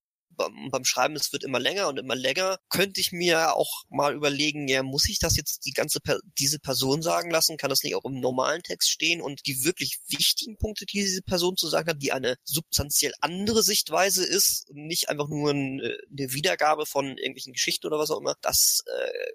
beim, 0.70 0.84
Schreiben, 0.84 1.16
es 1.16 1.32
wird 1.32 1.44
immer 1.44 1.58
länger 1.58 1.88
und 1.88 1.98
immer 1.98 2.14
länger, 2.14 2.58
könnte 2.68 3.00
ich 3.00 3.12
mir 3.12 3.54
auch 3.56 3.84
mal 3.90 4.14
überlegen, 4.14 4.68
ja, 4.68 4.82
muss 4.82 5.08
ich 5.08 5.18
das 5.18 5.36
jetzt 5.36 5.66
die 5.66 5.72
ganze 5.72 6.00
per 6.00 6.18
diese 6.38 6.58
Person 6.58 7.02
sagen 7.02 7.30
lassen? 7.30 7.56
Kann 7.56 7.70
das 7.70 7.82
nicht 7.82 7.94
auch 7.94 8.04
im 8.04 8.20
normalen 8.20 8.62
Text 8.62 8.90
stehen? 8.90 9.20
Und 9.20 9.46
die 9.46 9.64
wirklich 9.64 9.98
wichtigen 10.08 10.56
Punkte, 10.56 10.86
die 10.86 11.00
diese 11.02 11.22
Person 11.22 11.56
zu 11.56 11.68
sagen 11.68 11.88
hat, 11.88 12.02
die 12.02 12.12
eine 12.12 12.36
substanziell 12.44 13.12
andere 13.20 13.62
Sichtweise 13.62 14.24
ist 14.24 14.68
und 14.70 14.86
nicht 14.86 15.08
einfach 15.08 15.28
nur 15.28 15.50
äh, 15.50 15.54
eine 15.54 16.32
Wiedergabe 16.32 16.86
von 16.86 17.06
irgendwelchen 17.18 17.52
Geschichten 17.52 17.86
oder 17.86 17.98
was 17.98 18.10
auch 18.10 18.20
immer, 18.20 18.36
das 18.40 18.82
äh, 18.86 19.30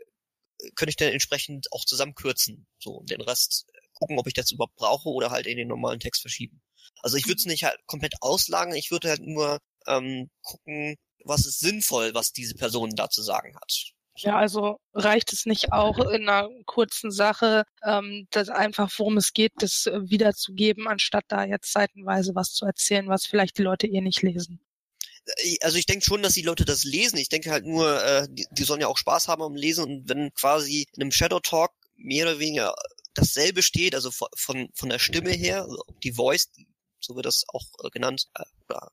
könnte 0.76 0.90
ich 0.90 0.96
dann 0.96 1.10
entsprechend 1.10 1.72
auch 1.72 1.86
zusammenkürzen. 1.86 2.66
So, 2.80 2.92
und 2.92 3.10
den 3.10 3.22
Rest 3.22 3.66
gucken, 3.94 4.20
ob 4.20 4.28
ich 4.28 4.34
das 4.34 4.52
überhaupt 4.52 4.76
brauche 4.76 5.10
oder 5.10 5.32
halt 5.32 5.48
in 5.48 5.58
den 5.58 5.68
normalen 5.68 6.00
Text 6.00 6.22
verschieben. 6.22 6.62
Also 7.02 7.18
ich 7.18 7.28
würde 7.28 7.38
es 7.38 7.46
nicht 7.46 7.64
halt 7.64 7.78
komplett 7.88 8.16
auslagern, 8.22 8.76
ich 8.76 8.92
würde 8.92 9.10
halt 9.10 9.22
nur 9.22 9.60
ähm, 9.88 10.30
gucken, 10.42 10.96
was 11.24 11.46
ist 11.46 11.60
sinnvoll, 11.60 12.14
was 12.14 12.32
diese 12.32 12.56
Person 12.56 12.92
da 12.96 13.10
zu 13.10 13.22
sagen 13.22 13.56
hat. 13.56 13.92
Ja, 14.18 14.38
also 14.38 14.80
reicht 14.94 15.34
es 15.34 15.46
nicht 15.46 15.74
auch 15.74 15.98
in 16.00 16.30
einer 16.30 16.50
kurzen 16.66 17.12
Sache, 17.12 17.66
ähm, 17.84 18.28
das 18.32 18.50
einfach, 18.50 18.90
worum 18.98 19.18
es 19.18 19.34
geht, 19.34 19.52
das 19.58 19.88
wiederzugeben, 19.88 20.88
anstatt 20.88 21.26
da 21.28 21.44
jetzt 21.44 21.74
seitenweise 21.74 22.34
was 22.34 22.54
zu 22.54 22.66
erzählen, 22.66 23.10
was 23.10 23.26
vielleicht 23.26 23.58
die 23.58 23.64
Leute 23.64 23.88
eh 23.88 24.00
nicht 24.00 24.22
lesen? 24.22 24.62
Äh, 25.26 25.58
also 25.62 25.78
ich 25.78 25.86
denke 25.86 26.06
schon, 26.06 26.24
dass 26.24 26.34
die 26.34 26.42
Leute 26.42 26.66
das 26.66 26.84
lesen. 26.84 27.18
Ich 27.18 27.30
denke 27.30 27.52
halt 27.52 27.66
nur, 27.66 28.04
äh, 28.04 28.28
die, 28.30 28.48
die 28.52 28.64
sollen 28.64 28.82
ja 28.82 28.88
auch 28.88 28.98
Spaß 28.98 29.28
haben 29.28 29.42
am 29.42 29.56
Lesen 29.56 29.84
und 29.86 30.10
wenn 30.10 30.34
quasi 30.34 30.88
in 30.96 31.02
einem 31.02 31.12
Shadow 31.12 31.40
Talk 31.40 31.72
mehr 31.98 32.26
oder 32.26 32.40
weniger 32.40 32.76
dasselbe 33.14 33.64
steht, 33.64 33.96
also 33.96 34.12
von, 34.12 34.70
von, 34.74 34.90
der 34.90 35.00
Stimme 35.00 35.32
her, 35.32 35.64
also 35.64 35.84
die 36.04 36.12
Voice, 36.12 36.50
so 37.00 37.16
wird 37.16 37.26
das 37.26 37.46
auch 37.48 37.64
äh, 37.84 37.90
genannt, 37.90 38.28
äh, 38.36 38.44
oder 38.68 38.90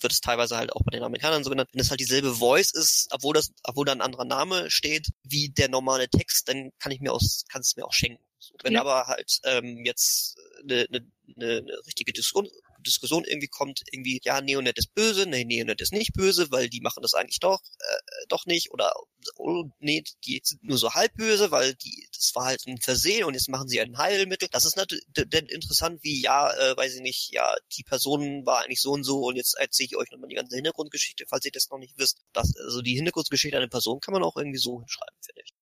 wird 0.00 0.12
es 0.12 0.20
teilweise 0.20 0.56
halt 0.56 0.72
auch 0.72 0.82
bei 0.84 0.90
den 0.90 1.02
Amerikanern 1.02 1.44
so 1.44 1.50
genannt, 1.50 1.70
wenn 1.72 1.80
es 1.80 1.90
halt 1.90 2.00
dieselbe 2.00 2.34
Voice 2.34 2.72
ist, 2.72 3.08
obwohl 3.10 3.34
das, 3.34 3.50
obwohl 3.64 3.86
da 3.86 3.92
ein 3.92 4.00
anderer 4.00 4.24
Name 4.24 4.70
steht, 4.70 5.08
wie 5.22 5.48
der 5.48 5.68
normale 5.68 6.08
Text, 6.08 6.48
dann 6.48 6.70
kann 6.78 6.92
ich 6.92 7.00
mir 7.00 7.12
aus, 7.12 7.44
kann 7.50 7.62
es 7.62 7.76
mir 7.76 7.84
auch 7.84 7.92
schenken. 7.92 8.22
Wenn 8.62 8.74
ja. 8.74 8.80
aber 8.80 9.06
halt 9.06 9.40
ähm, 9.44 9.84
jetzt 9.84 10.36
eine, 10.62 10.86
eine, 10.88 11.10
eine 11.34 11.78
richtige 11.86 12.12
Diskussion, 12.12 12.48
Diskussion 12.86 13.24
irgendwie 13.24 13.48
kommt, 13.48 13.82
irgendwie, 13.90 14.20
ja, 14.24 14.40
Neonet 14.40 14.78
ist 14.78 14.94
böse, 14.94 15.26
nee, 15.26 15.44
Neonet 15.44 15.80
ist 15.80 15.92
nicht 15.92 16.12
böse, 16.12 16.50
weil 16.50 16.68
die 16.68 16.80
machen 16.80 17.02
das 17.02 17.14
eigentlich 17.14 17.40
doch, 17.40 17.60
äh, 17.62 18.26
doch 18.28 18.46
nicht, 18.46 18.70
oder, 18.72 18.92
oh, 19.36 19.64
nee, 19.78 20.02
die 20.24 20.40
sind 20.42 20.62
nur 20.64 20.78
so 20.78 20.94
halb 20.94 21.14
böse, 21.14 21.50
weil 21.50 21.74
die, 21.74 22.08
das 22.14 22.34
war 22.34 22.46
halt 22.46 22.66
ein 22.66 22.80
Versehen 22.80 23.24
und 23.24 23.34
jetzt 23.34 23.48
machen 23.48 23.68
sie 23.68 23.80
ein 23.80 23.98
Heilmittel. 23.98 24.48
Das 24.50 24.64
ist 24.64 24.76
natürlich 24.76 25.04
denn 25.14 25.46
interessant, 25.46 26.02
wie, 26.02 26.22
ja, 26.22 26.52
äh, 26.52 26.76
weiß 26.76 26.94
ich 26.94 27.02
nicht, 27.02 27.32
ja, 27.32 27.54
die 27.76 27.82
Person 27.82 28.46
war 28.46 28.64
eigentlich 28.64 28.80
so 28.80 28.92
und 28.92 29.04
so 29.04 29.20
und 29.26 29.36
jetzt 29.36 29.56
erzähle 29.58 29.88
ich 29.90 29.96
euch 29.96 30.10
nochmal 30.10 30.28
die 30.28 30.36
ganze 30.36 30.56
Hintergrundgeschichte, 30.56 31.26
falls 31.28 31.44
ihr 31.44 31.52
das 31.52 31.68
noch 31.70 31.78
nicht 31.78 31.98
wisst. 31.98 32.22
Das, 32.32 32.54
also 32.56 32.82
die 32.82 32.94
Hintergrundgeschichte 32.94 33.56
einer 33.56 33.68
Person 33.68 34.00
kann 34.00 34.14
man 34.14 34.22
auch 34.22 34.36
irgendwie 34.36 34.58
so 34.58 34.80
hinschreiben, 34.80 35.16
finde 35.20 35.42
ich 35.44 35.52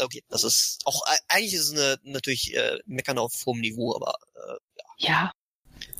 okay, 0.00 0.22
das 0.28 0.44
ist 0.44 0.80
auch 0.84 1.02
eigentlich 1.28 1.54
ist 1.54 1.68
es 1.68 1.72
eine, 1.72 1.98
natürlich 2.02 2.54
äh, 2.54 2.78
meckern 2.86 3.18
auf 3.18 3.32
hohem 3.46 3.60
Niveau, 3.60 3.94
aber 3.94 4.14
äh, 4.34 4.56
ja. 4.98 5.08
Ja, 5.08 5.32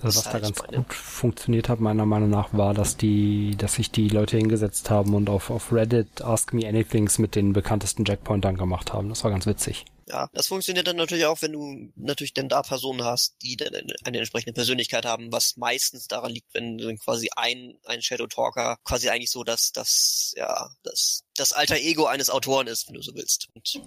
also 0.03 0.19
was 0.19 0.33
da 0.33 0.39
ganz 0.39 0.63
gut 0.63 0.93
funktioniert 0.93 1.69
hat, 1.69 1.81
meiner 1.81 2.07
Meinung 2.07 2.31
nach, 2.31 2.53
war, 2.53 2.75
dass 2.75 2.97
die, 2.97 3.57
dass 3.57 3.75
sich 3.75 3.91
die 3.91 4.09
Leute 4.09 4.37
hingesetzt 4.37 4.91
haben 4.91 5.15
und 5.15 5.31
auf, 5.31 5.51
auf 5.51 5.73
Reddit 5.73 6.23
Ask 6.23 6.53
Me 6.53 6.67
Anythings 6.69 7.19
mit 7.19 7.35
den 7.35 7.53
bekanntesten 7.53 8.05
Jackpointern 8.05 8.57
gemacht 8.57 8.93
haben. 8.93 9.09
Das 9.09 9.25
war 9.25 9.31
ganz 9.31 9.47
witzig. 9.47 9.85
Ja, 10.09 10.29
das 10.35 10.49
funktioniert 10.49 10.87
dann 10.87 10.97
natürlich 10.97 11.25
auch, 11.25 11.41
wenn 11.41 11.53
du 11.53 11.91
natürlich 11.97 12.35
dann 12.35 12.49
da 12.49 12.63
Personen 12.63 13.05
hast, 13.05 13.37
die 13.43 13.57
dann 13.57 13.73
eine 14.05 14.19
entsprechende 14.19 14.53
Persönlichkeit 14.53 15.07
haben, 15.07 15.33
was 15.33 15.57
meistens 15.57 16.09
daran 16.09 16.33
liegt, 16.33 16.53
wenn 16.53 16.77
dann 16.77 16.99
quasi 16.99 17.31
ein, 17.37 17.79
ein 17.85 18.03
Shadow 18.03 18.27
Talker 18.27 18.77
quasi 18.85 19.09
eigentlich 19.09 19.31
so, 19.31 19.45
dass 19.45 19.73
das, 19.73 20.35
ja, 20.37 20.71
das, 20.83 21.25
das 21.37 21.53
alter 21.53 21.77
Ego 21.77 22.05
eines 22.05 22.29
Autoren 22.29 22.67
ist, 22.67 22.87
wenn 22.89 22.95
du 22.95 23.03
so 23.03 23.15
willst. 23.15 23.49
Und 23.55 23.81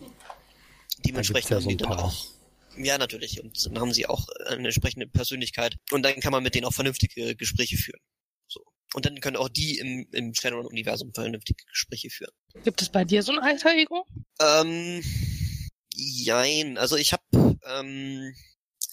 dementsprechend 1.05 1.51
ja 1.51 1.61
so 1.61 1.69
die 1.69 1.77
dann 1.77 1.93
auch 1.93 2.25
ja, 2.77 2.97
natürlich. 2.97 3.41
Und 3.41 3.65
dann 3.65 3.79
haben 3.79 3.93
sie 3.93 4.07
auch 4.07 4.27
eine 4.47 4.67
entsprechende 4.67 5.07
Persönlichkeit. 5.07 5.75
Und 5.91 6.03
dann 6.03 6.19
kann 6.19 6.31
man 6.31 6.43
mit 6.43 6.55
denen 6.55 6.65
auch 6.65 6.73
vernünftige 6.73 7.35
Gespräche 7.35 7.77
führen. 7.77 7.99
So. 8.47 8.63
Und 8.93 9.05
dann 9.05 9.19
können 9.19 9.37
auch 9.37 9.49
die 9.49 9.77
im, 9.77 10.07
im 10.11 10.33
Shadowrun-Universum 10.33 11.13
vernünftige 11.13 11.63
Gespräche 11.69 12.09
führen. 12.09 12.31
Gibt 12.63 12.81
es 12.81 12.89
bei 12.89 13.05
dir 13.05 13.23
so 13.23 13.31
ein 13.31 13.39
alter 13.39 13.73
Ego? 13.75 14.05
Ähm, 14.39 15.03
jein. 15.93 16.77
Also 16.77 16.95
ich 16.95 17.13
habe 17.13 17.57
ähm, 17.65 18.33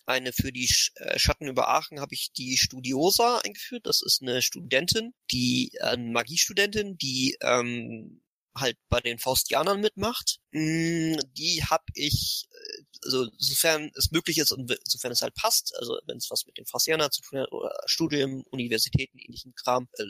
eine 0.07 0.33
für 0.33 0.53
die 0.53 0.69
Sch 0.69 0.93
äh, 0.97 1.19
Schatten 1.19 1.49
über 1.49 1.69
Aachen 1.69 2.01
habe 2.01 2.15
ich 2.15 2.33
die 2.33 2.57
Studiosa 2.57 3.39
eingeführt. 3.39 3.87
Das 3.87 4.03
ist 4.03 4.23
eine 4.23 4.43
Studentin, 4.43 5.15
die 5.31 5.73
äh, 5.81 5.97
Magiestudentin, 5.97 6.97
die 6.99 7.37
ähm, 7.41 8.21
halt 8.57 8.77
bei 8.89 9.01
den 9.01 9.19
Faustianern 9.19 9.81
mitmacht. 9.81 10.39
Mm, 10.53 11.17
die 11.37 11.65
habe 11.65 11.85
ich, 11.95 12.47
äh, 12.51 12.83
also 13.05 13.29
sofern 13.39 13.91
es 13.95 14.11
möglich 14.11 14.39
ist 14.39 14.53
und 14.53 14.77
sofern 14.85 15.13
es 15.13 15.23
halt 15.23 15.35
passt, 15.35 15.75
also 15.79 15.99
wenn 16.07 16.17
es 16.17 16.31
was 16.31 16.47
mit 16.47 16.57
den 16.59 16.67
Faustianern 16.67 17.11
zu 17.11 17.23
tun 17.23 17.41
hat 17.41 17.53
oder 17.53 17.75
Studium, 17.87 18.45
Universitäten, 18.51 19.19
ähnlichen 19.19 19.55
Kram, 19.55 19.89
äh, 19.99 20.05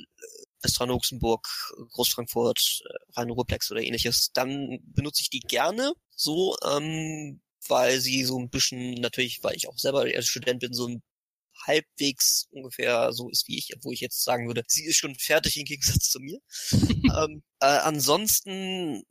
Westfalen-Luxemburg, 0.63 1.47
Großfrankfurt, 1.91 2.83
äh, 2.85 3.13
Rhein-Ruhrplex 3.19 3.71
oder 3.71 3.83
ähnliches, 3.83 4.31
dann 4.33 4.81
benutze 4.83 5.23
ich 5.23 5.31
die 5.31 5.41
gerne 5.41 5.93
so, 6.17 6.57
ähm, 6.65 7.41
weil 7.69 8.01
sie 8.01 8.25
so 8.25 8.39
ein 8.39 8.51
bisschen, 8.51 8.95
natürlich, 8.95 9.43
weil 9.43 9.57
ich 9.57 9.69
auch 9.69 9.79
selber 9.79 10.01
als 10.03 10.27
Student 10.27 10.61
bin, 10.61 10.73
so 10.73 10.89
ein 10.89 11.03
halbwegs 11.67 12.49
ungefähr 12.51 13.13
so 13.13 13.31
ist 13.31 13.49
wie 13.49 13.59
ich, 13.59 13.75
obwohl 13.77 13.95
ich 13.95 14.01
jetzt 14.01 14.23
sagen 14.23 14.47
würde, 14.47 14.65
sie 14.67 14.85
ist 14.85 14.97
schon 14.97 15.15
fertig 15.15 15.57
im 15.57 15.65
Gegensatz 15.65 16.11
zu 16.11 16.21
mir. 16.21 16.41
ähm, 16.73 17.43
äh, 17.61 17.67
ansonsten, 17.67 19.05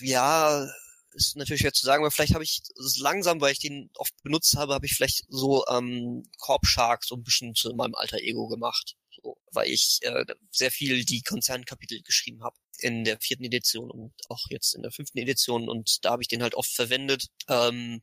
ja, 0.00 0.66
ist 1.14 1.36
natürlich 1.36 1.60
schwer 1.60 1.72
zu 1.72 1.86
sagen, 1.86 2.02
aber 2.02 2.10
vielleicht 2.10 2.34
habe 2.34 2.44
ich 2.44 2.62
langsam, 2.98 3.40
weil 3.40 3.52
ich 3.52 3.58
den 3.58 3.90
oft 3.96 4.14
benutzt 4.22 4.56
habe, 4.56 4.74
habe 4.74 4.86
ich 4.86 4.94
vielleicht 4.94 5.24
so 5.28 5.64
ähm, 5.68 6.24
Corp 6.38 6.66
Shark 6.66 7.04
so 7.04 7.16
ein 7.16 7.22
bisschen 7.22 7.54
zu 7.54 7.74
meinem 7.74 7.94
alter 7.94 8.18
Ego 8.18 8.48
gemacht. 8.48 8.96
So, 9.22 9.36
weil 9.52 9.68
ich 9.68 9.98
äh, 10.02 10.24
sehr 10.50 10.70
viel 10.70 11.04
die 11.04 11.22
Konzernkapitel 11.22 12.02
geschrieben 12.02 12.42
habe 12.42 12.56
in 12.78 13.04
der 13.04 13.20
vierten 13.20 13.44
Edition 13.44 13.90
und 13.90 14.14
auch 14.28 14.46
jetzt 14.48 14.74
in 14.74 14.82
der 14.82 14.90
fünften 14.90 15.18
Edition 15.18 15.68
und 15.68 16.04
da 16.04 16.12
habe 16.12 16.22
ich 16.22 16.28
den 16.28 16.42
halt 16.42 16.54
oft 16.54 16.72
verwendet. 16.74 17.26
Ähm, 17.48 18.02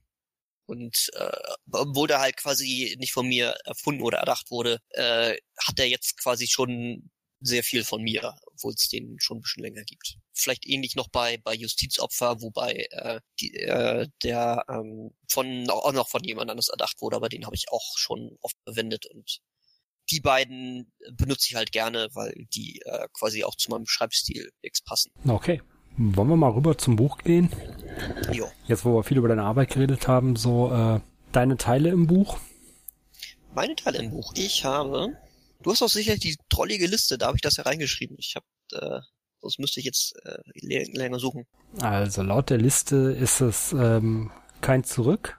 und 0.65 1.10
äh, 1.13 1.56
obwohl 1.72 2.08
der 2.08 2.19
halt 2.19 2.38
quasi 2.38 2.95
nicht 3.00 3.12
von 3.12 3.28
mir 3.28 3.58
erfunden 3.65 4.04
oder 4.04 4.19
erdacht 4.19 4.52
wurde, 4.52 4.80
äh, 4.91 5.36
hat 5.58 5.80
er 5.80 5.88
jetzt 5.88 6.17
quasi 6.22 6.48
schon 6.48 7.10
sehr 7.41 7.63
viel 7.63 7.84
von 7.84 8.02
mir, 8.02 8.36
obwohl 8.54 8.73
es 8.73 8.89
den 8.89 9.17
schon 9.19 9.38
ein 9.38 9.41
bisschen 9.41 9.63
länger 9.63 9.84
gibt. 9.84 10.17
Vielleicht 10.34 10.67
ähnlich 10.67 10.95
noch 10.95 11.10
bei 11.10 11.38
bei 11.38 11.54
Justizopfer, 11.54 12.41
wobei 12.41 12.88
äh, 12.91 13.19
die, 13.39 13.56
äh, 13.56 14.08
der 14.23 14.65
ähm, 14.69 15.12
von 15.28 15.69
auch 15.69 15.91
noch 15.93 16.10
von 16.10 16.23
jemand 16.23 16.52
anders 16.52 16.69
erdacht 16.69 17.02
wurde, 17.02 17.15
aber 17.15 17.30
den 17.30 17.45
habe 17.45 17.56
ich 17.56 17.71
auch 17.71 17.97
schon 17.97 18.38
oft 18.41 18.56
verwendet 18.65 19.06
und 19.06 19.41
die 20.12 20.19
beiden 20.19 20.91
benutze 21.13 21.47
ich 21.49 21.56
halt 21.56 21.71
gerne, 21.71 22.10
weil 22.13 22.34
die 22.54 22.82
äh, 22.86 23.08
quasi 23.13 23.43
auch 23.43 23.56
zu 23.56 23.69
meinem 23.69 23.86
Schreibstil 23.86 24.52
X 24.62 24.82
passen. 24.82 25.12
Okay. 25.28 25.62
Wollen 25.97 26.30
wir 26.30 26.38
mal 26.38 26.52
rüber 26.52 26.78
zum 26.78 26.95
Buch 26.95 27.17
gehen? 27.19 27.49
Jo. 28.32 28.49
Jetzt, 28.67 28.86
wo 28.86 28.95
wir 28.95 29.04
viel 29.04 29.17
über 29.17 29.28
deine 29.28 29.43
Arbeit 29.43 29.69
geredet 29.69 30.08
haben, 30.08 30.36
so 30.36 30.71
äh, 30.71 31.02
deine 31.32 31.58
Teile 31.58 31.89
im 31.89 32.08
Buch? 32.08 32.39
Meine 33.54 33.75
Teile 33.75 33.99
im 33.99 34.12
Buch. 34.12 34.32
Ich 34.36 34.63
habe. 34.63 35.17
Du 35.62 35.72
hast 35.72 35.82
auch 35.82 35.89
sicherlich 35.89 36.22
die 36.22 36.38
trollige 36.50 36.88
Liste, 36.88 37.17
da 37.17 37.28
habe 37.28 37.38
ich 37.38 37.41
das 37.41 37.58
ja 37.58 37.63
reingeschrieben. 37.63 38.15
Ich 38.19 38.36
habe, 38.36 38.45
äh, 38.72 39.02
sonst 39.41 39.60
müsste 39.60 39.82
ich 39.82 39.86
jetzt 39.86 40.13
äh, 40.24 40.38
länger 40.54 41.19
suchen. 41.19 41.45
Also 41.82 42.24
laut 42.24 42.50
der 42.50 42.58
Liste 42.58 42.95
ist 42.95 43.41
es 43.41 43.74
ähm, 43.74 44.32
kein 44.62 44.86
Zurück. 44.86 45.38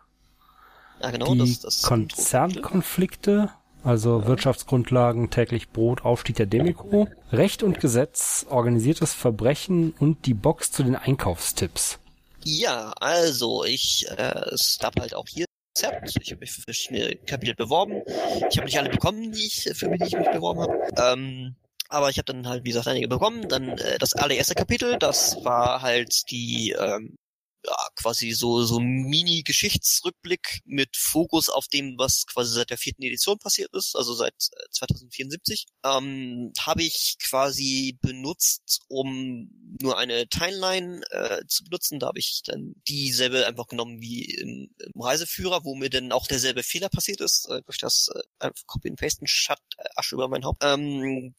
Ja, 1.00 1.11
genau. 1.11 1.33
Die 1.33 1.38
das, 1.38 1.61
das 1.61 1.83
Konzernkonflikte, 1.83 3.50
also 3.83 4.26
Wirtschaftsgrundlagen, 4.26 5.30
täglich 5.30 5.70
Brot, 5.70 6.04
Aufstieg 6.04 6.37
der 6.37 6.44
Demiko, 6.44 7.09
Recht 7.33 7.62
und 7.62 7.80
Gesetz, 7.80 8.44
organisiertes 8.50 9.14
Verbrechen 9.14 9.94
und 9.98 10.26
die 10.26 10.35
Box 10.35 10.70
zu 10.70 10.83
den 10.83 10.96
Einkaufstipps. 10.96 11.98
Ja, 12.44 12.92
also 13.00 13.64
ich, 13.64 14.06
äh, 14.11 14.50
es 14.52 14.78
gab 14.78 15.00
halt 15.00 15.14
auch 15.14 15.26
hier 15.26 15.46
Rezept. 15.76 16.16
Ich 16.20 16.30
habe 16.30 16.40
mich 16.40 16.52
für 16.52 16.62
verschiedene 16.62 17.16
Kapitel 17.16 17.54
beworben. 17.54 18.02
Ich 18.50 18.56
habe 18.56 18.66
nicht 18.66 18.78
alle 18.78 18.90
bekommen, 18.90 19.33
die 19.33 19.46
ich, 19.46 19.70
für 19.74 19.88
die 19.88 20.04
ich 20.04 20.16
mich 20.16 20.30
beworben 20.30 20.61
habe. 20.61 20.78
Ähm, 20.96 21.56
aber 21.88 22.11
ich 22.11 22.18
habe 22.18 22.33
dann 22.33 22.48
halt, 22.48 22.64
wie 22.64 22.70
gesagt, 22.70 22.88
einige 22.88 23.09
bekommen. 23.09 23.48
Dann 23.48 23.70
äh, 23.78 23.98
das 23.98 24.12
allererste 24.14 24.54
Kapitel, 24.54 24.98
das 24.98 25.44
war 25.44 25.83
halt 25.83 26.30
die 26.30 26.74
ähm, 26.78 27.16
ja, 27.66 27.76
quasi 27.96 28.32
so, 28.32 28.62
so 28.64 28.80
Mini-Geschichtsrückblick 28.80 30.60
mit 30.64 30.96
Fokus 30.96 31.48
auf 31.48 31.68
dem, 31.68 31.98
was 31.98 32.26
quasi 32.26 32.54
seit 32.54 32.70
der 32.70 32.78
vierten 32.78 33.02
Edition 33.02 33.38
passiert 33.38 33.74
ist, 33.74 33.96
also 33.96 34.14
seit 34.14 34.34
2074, 34.72 35.66
äh, 35.82 35.88
ähm, 35.96 36.52
habe 36.58 36.82
ich 36.82 37.16
quasi 37.22 37.98
benutzt, 38.00 38.80
um 38.88 39.50
nur 39.80 39.98
eine 39.98 40.28
Timeline 40.28 41.02
äh, 41.10 41.42
zu 41.46 41.64
benutzen. 41.64 41.98
Da 41.98 42.08
habe 42.08 42.18
ich 42.18 42.42
dann 42.44 42.74
dieselbe 42.88 43.46
einfach 43.46 43.66
genommen 43.66 44.00
wie 44.00 44.24
im, 44.24 44.70
im 44.78 45.00
Reiseführer, 45.00 45.64
wo 45.64 45.74
mir 45.74 45.90
dann 45.90 46.12
auch 46.12 46.26
derselbe 46.26 46.62
Fehler 46.62 46.88
passiert 46.88 47.20
ist, 47.20 47.48
äh, 47.48 47.62
durch 47.62 47.78
das 47.78 48.08
äh, 48.14 48.20
einfach 48.38 48.66
Copy 48.66 48.88
and 48.88 48.98
Pasten 48.98 49.26
Schatt 49.26 49.60
äh, 49.78 49.88
über 50.12 50.28
mein 50.28 50.44
Haupt. 50.44 50.62
Ähm, 50.64 51.34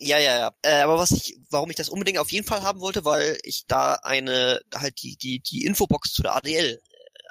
ja, 0.00 0.18
ja, 0.18 0.38
ja. 0.38 0.54
Äh, 0.62 0.80
aber 0.82 0.98
was 0.98 1.10
ich, 1.10 1.38
warum 1.50 1.70
ich 1.70 1.76
das 1.76 1.90
unbedingt 1.90 2.18
auf 2.18 2.32
jeden 2.32 2.46
Fall 2.46 2.62
haben 2.62 2.80
wollte, 2.80 3.04
weil 3.04 3.38
ich 3.42 3.66
da 3.66 3.94
eine, 4.02 4.60
halt 4.74 5.02
die, 5.02 5.16
die, 5.16 5.40
die 5.40 5.64
Infobox 5.66 6.12
zu 6.12 6.22
der 6.22 6.36
ADL 6.36 6.80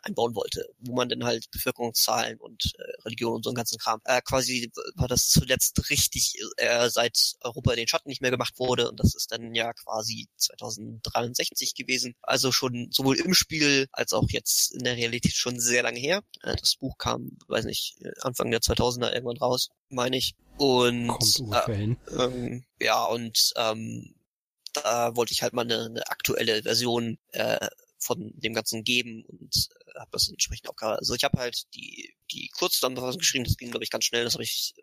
einbauen 0.03 0.35
wollte, 0.35 0.65
wo 0.79 0.93
man 0.95 1.09
dann 1.09 1.23
halt 1.23 1.49
Bevölkerungszahlen 1.51 2.39
und 2.39 2.73
äh, 2.77 3.01
Religion 3.05 3.35
und 3.35 3.43
so 3.43 3.49
einen 3.49 3.55
ganzen 3.55 3.77
Kram. 3.77 4.01
Äh, 4.05 4.21
quasi 4.21 4.71
war 4.95 5.07
das 5.07 5.29
zuletzt 5.29 5.89
richtig, 5.89 6.35
äh, 6.57 6.89
seit 6.89 7.35
Europa 7.41 7.71
in 7.71 7.77
den 7.77 7.87
Schatten 7.87 8.09
nicht 8.09 8.21
mehr 8.21 8.31
gemacht 8.31 8.59
wurde 8.59 8.89
und 8.89 8.99
das 8.99 9.15
ist 9.15 9.31
dann 9.31 9.53
ja 9.53 9.73
quasi 9.73 10.27
2063 10.37 11.75
gewesen. 11.75 12.15
Also 12.21 12.51
schon 12.51 12.89
sowohl 12.91 13.17
im 13.17 13.33
Spiel 13.33 13.87
als 13.91 14.13
auch 14.13 14.29
jetzt 14.29 14.73
in 14.73 14.83
der 14.83 14.95
Realität 14.95 15.33
schon 15.33 15.59
sehr 15.59 15.83
lange 15.83 15.99
her. 15.99 16.23
Äh, 16.43 16.55
das 16.55 16.75
Buch 16.75 16.97
kam, 16.97 17.37
weiß 17.47 17.65
nicht, 17.65 17.97
Anfang 18.21 18.51
der 18.51 18.61
2000er 18.61 19.13
irgendwann 19.13 19.37
raus, 19.37 19.69
meine 19.89 20.17
ich. 20.17 20.35
Und 20.57 21.07
Kommt 21.07 21.67
äh, 21.67 21.95
ähm, 22.17 22.65
ja, 22.81 23.05
und 23.05 23.53
ähm, 23.55 24.13
da 24.73 25.15
wollte 25.15 25.33
ich 25.33 25.41
halt 25.41 25.53
mal 25.53 25.61
eine, 25.61 25.85
eine 25.85 26.07
aktuelle 26.09 26.63
Version 26.63 27.17
äh, 27.31 27.67
von 27.97 28.33
dem 28.35 28.53
Ganzen 28.53 28.83
geben 28.83 29.25
und 29.25 29.69
äh, 29.71 29.78
habe 29.99 30.11
das 30.11 30.29
entsprechend 30.29 30.69
auch 30.69 30.75
also 30.81 31.13
ich 31.15 31.23
habe 31.23 31.39
halt 31.39 31.63
die 31.75 32.13
die 32.31 32.49
Kurzzusammenfassung 32.57 33.19
geschrieben, 33.19 33.45
das 33.45 33.57
ging 33.57 33.71
glaube 33.71 33.83
ich 33.83 33.89
ganz 33.89 34.05
schnell, 34.05 34.23
das 34.23 34.33
habe 34.33 34.43
ich 34.43 34.73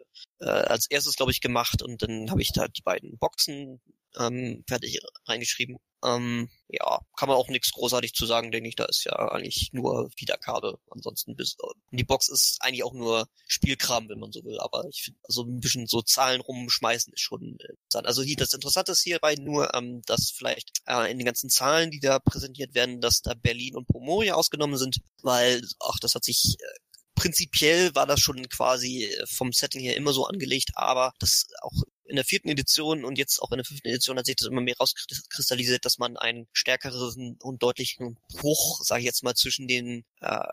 äh, 0.40 0.46
als 0.46 0.87
erstes 0.90 1.16
glaube 1.16 1.33
ich 1.33 1.40
gemacht 1.40 1.83
und 1.83 2.02
dann 2.02 2.31
habe 2.31 2.42
ich 2.42 2.52
da 2.52 2.68
die 2.68 2.83
beiden 2.83 3.18
Boxen 3.18 3.81
ähm, 4.18 4.64
fertig 4.68 5.00
reingeschrieben. 5.26 5.79
Ähm, 6.04 6.48
ja, 6.68 7.00
kann 7.16 7.28
man 7.28 7.37
auch 7.37 7.48
nichts 7.48 7.72
großartig 7.72 8.12
zu 8.12 8.26
sagen, 8.26 8.50
denke 8.50 8.68
ich. 8.68 8.76
Da 8.76 8.85
ist 8.85 9.04
ja 9.04 9.12
eigentlich 9.12 9.70
nur 9.72 10.11
Wiedergabe. 10.16 10.78
Ansonsten 10.90 11.37
bis 11.37 11.56
die 11.90 12.04
Box 12.04 12.28
ist 12.28 12.59
eigentlich 12.61 12.85
auch 12.85 12.92
nur 12.92 13.28
Spielkram, 13.46 14.09
wenn 14.09 14.18
man 14.18 14.32
so 14.32 14.44
will. 14.44 14.59
Aber 14.61 14.85
ich 14.90 15.02
finde, 15.02 15.20
also 15.24 15.44
ein 15.44 15.61
bisschen 15.61 15.87
so 15.87 16.02
Zahlen 16.02 16.40
rumschmeißen 16.40 17.12
ist 17.12 17.20
schon 17.20 17.56
interessant. 17.59 18.06
Also 18.06 18.22
hier 18.22 18.37
das 18.37 18.52
Interessante 18.52 18.92
ist 18.92 19.02
hierbei 19.02 19.37
nur, 19.37 19.74
ähm, 19.74 20.02
dass 20.06 20.30
vielleicht 20.30 20.82
äh, 20.87 21.11
in 21.11 21.18
den 21.18 21.26
ganzen 21.26 21.50
Zahlen, 21.50 21.90
die 21.90 22.00
da 22.00 22.18
präsentiert 22.18 22.74
werden, 22.74 23.00
dass 23.00 23.22
da 23.22 23.35
Berlin 23.35 23.76
und 23.76 23.87
Pomoria 23.87 24.35
ausgenommen 24.35 24.76
sind, 24.76 24.98
weil 25.22 25.62
ach, 25.80 25.98
das 26.00 26.14
hat 26.14 26.24
sich 26.24 26.56
äh, 26.61 26.87
prinzipiell 27.14 27.94
war 27.94 28.06
das 28.06 28.20
schon 28.20 28.48
quasi 28.48 29.04
äh, 29.04 29.26
vom 29.26 29.52
Setting 29.52 29.82
her 29.82 29.96
immer 29.96 30.12
so 30.12 30.26
angelegt, 30.26 30.70
aber 30.74 31.12
das 31.18 31.46
auch 31.62 31.72
in 32.09 32.16
der 32.16 32.25
vierten 32.25 32.49
Edition 32.49 33.05
und 33.05 33.19
jetzt 33.19 33.40
auch 33.40 33.51
in 33.53 33.59
der 33.59 33.64
fünften 33.64 33.88
Edition 33.88 34.19
hat 34.19 34.27
sich 34.27 34.37
das 34.37 34.49
immer 34.49 34.61
mehr 34.61 34.77
rauskristallisiert, 34.79 35.85
dass 35.85 35.99
man 35.99 36.16
einen 36.16 36.47
stärkeren 36.53 37.37
und 37.40 37.62
deutlichen 37.62 38.19
Bruch, 38.35 38.81
sage 38.83 39.01
ich 39.01 39.07
jetzt 39.07 39.25
mal, 39.25 39.35
zwischen 39.35 39.69
den, 39.69 40.05
äh, 40.21 40.47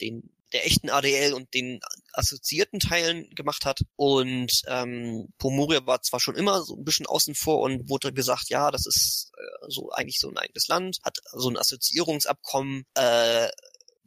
den 0.00 0.30
der 0.52 0.66
echten 0.66 0.88
ADL 0.88 1.34
und 1.34 1.52
den 1.52 1.80
assoziierten 2.12 2.80
Teilen 2.80 3.28
gemacht 3.34 3.64
hat. 3.64 3.80
Und 3.96 4.62
ähm, 4.66 5.28
Pomoria 5.38 5.84
war 5.86 6.02
zwar 6.02 6.20
schon 6.20 6.36
immer 6.36 6.62
so 6.62 6.74
ein 6.76 6.84
bisschen 6.84 7.06
außen 7.06 7.34
vor 7.34 7.60
und 7.60 7.88
wurde 7.90 8.12
gesagt, 8.12 8.48
ja, 8.48 8.70
das 8.70 8.86
ist 8.86 9.30
äh, 9.36 9.66
so 9.68 9.90
eigentlich 9.90 10.18
so 10.18 10.28
ein 10.28 10.38
eigenes 10.38 10.68
Land, 10.68 10.98
hat 11.04 11.18
so 11.32 11.50
ein 11.50 11.58
Assoziierungsabkommen, 11.58 12.84
äh, 12.94 13.48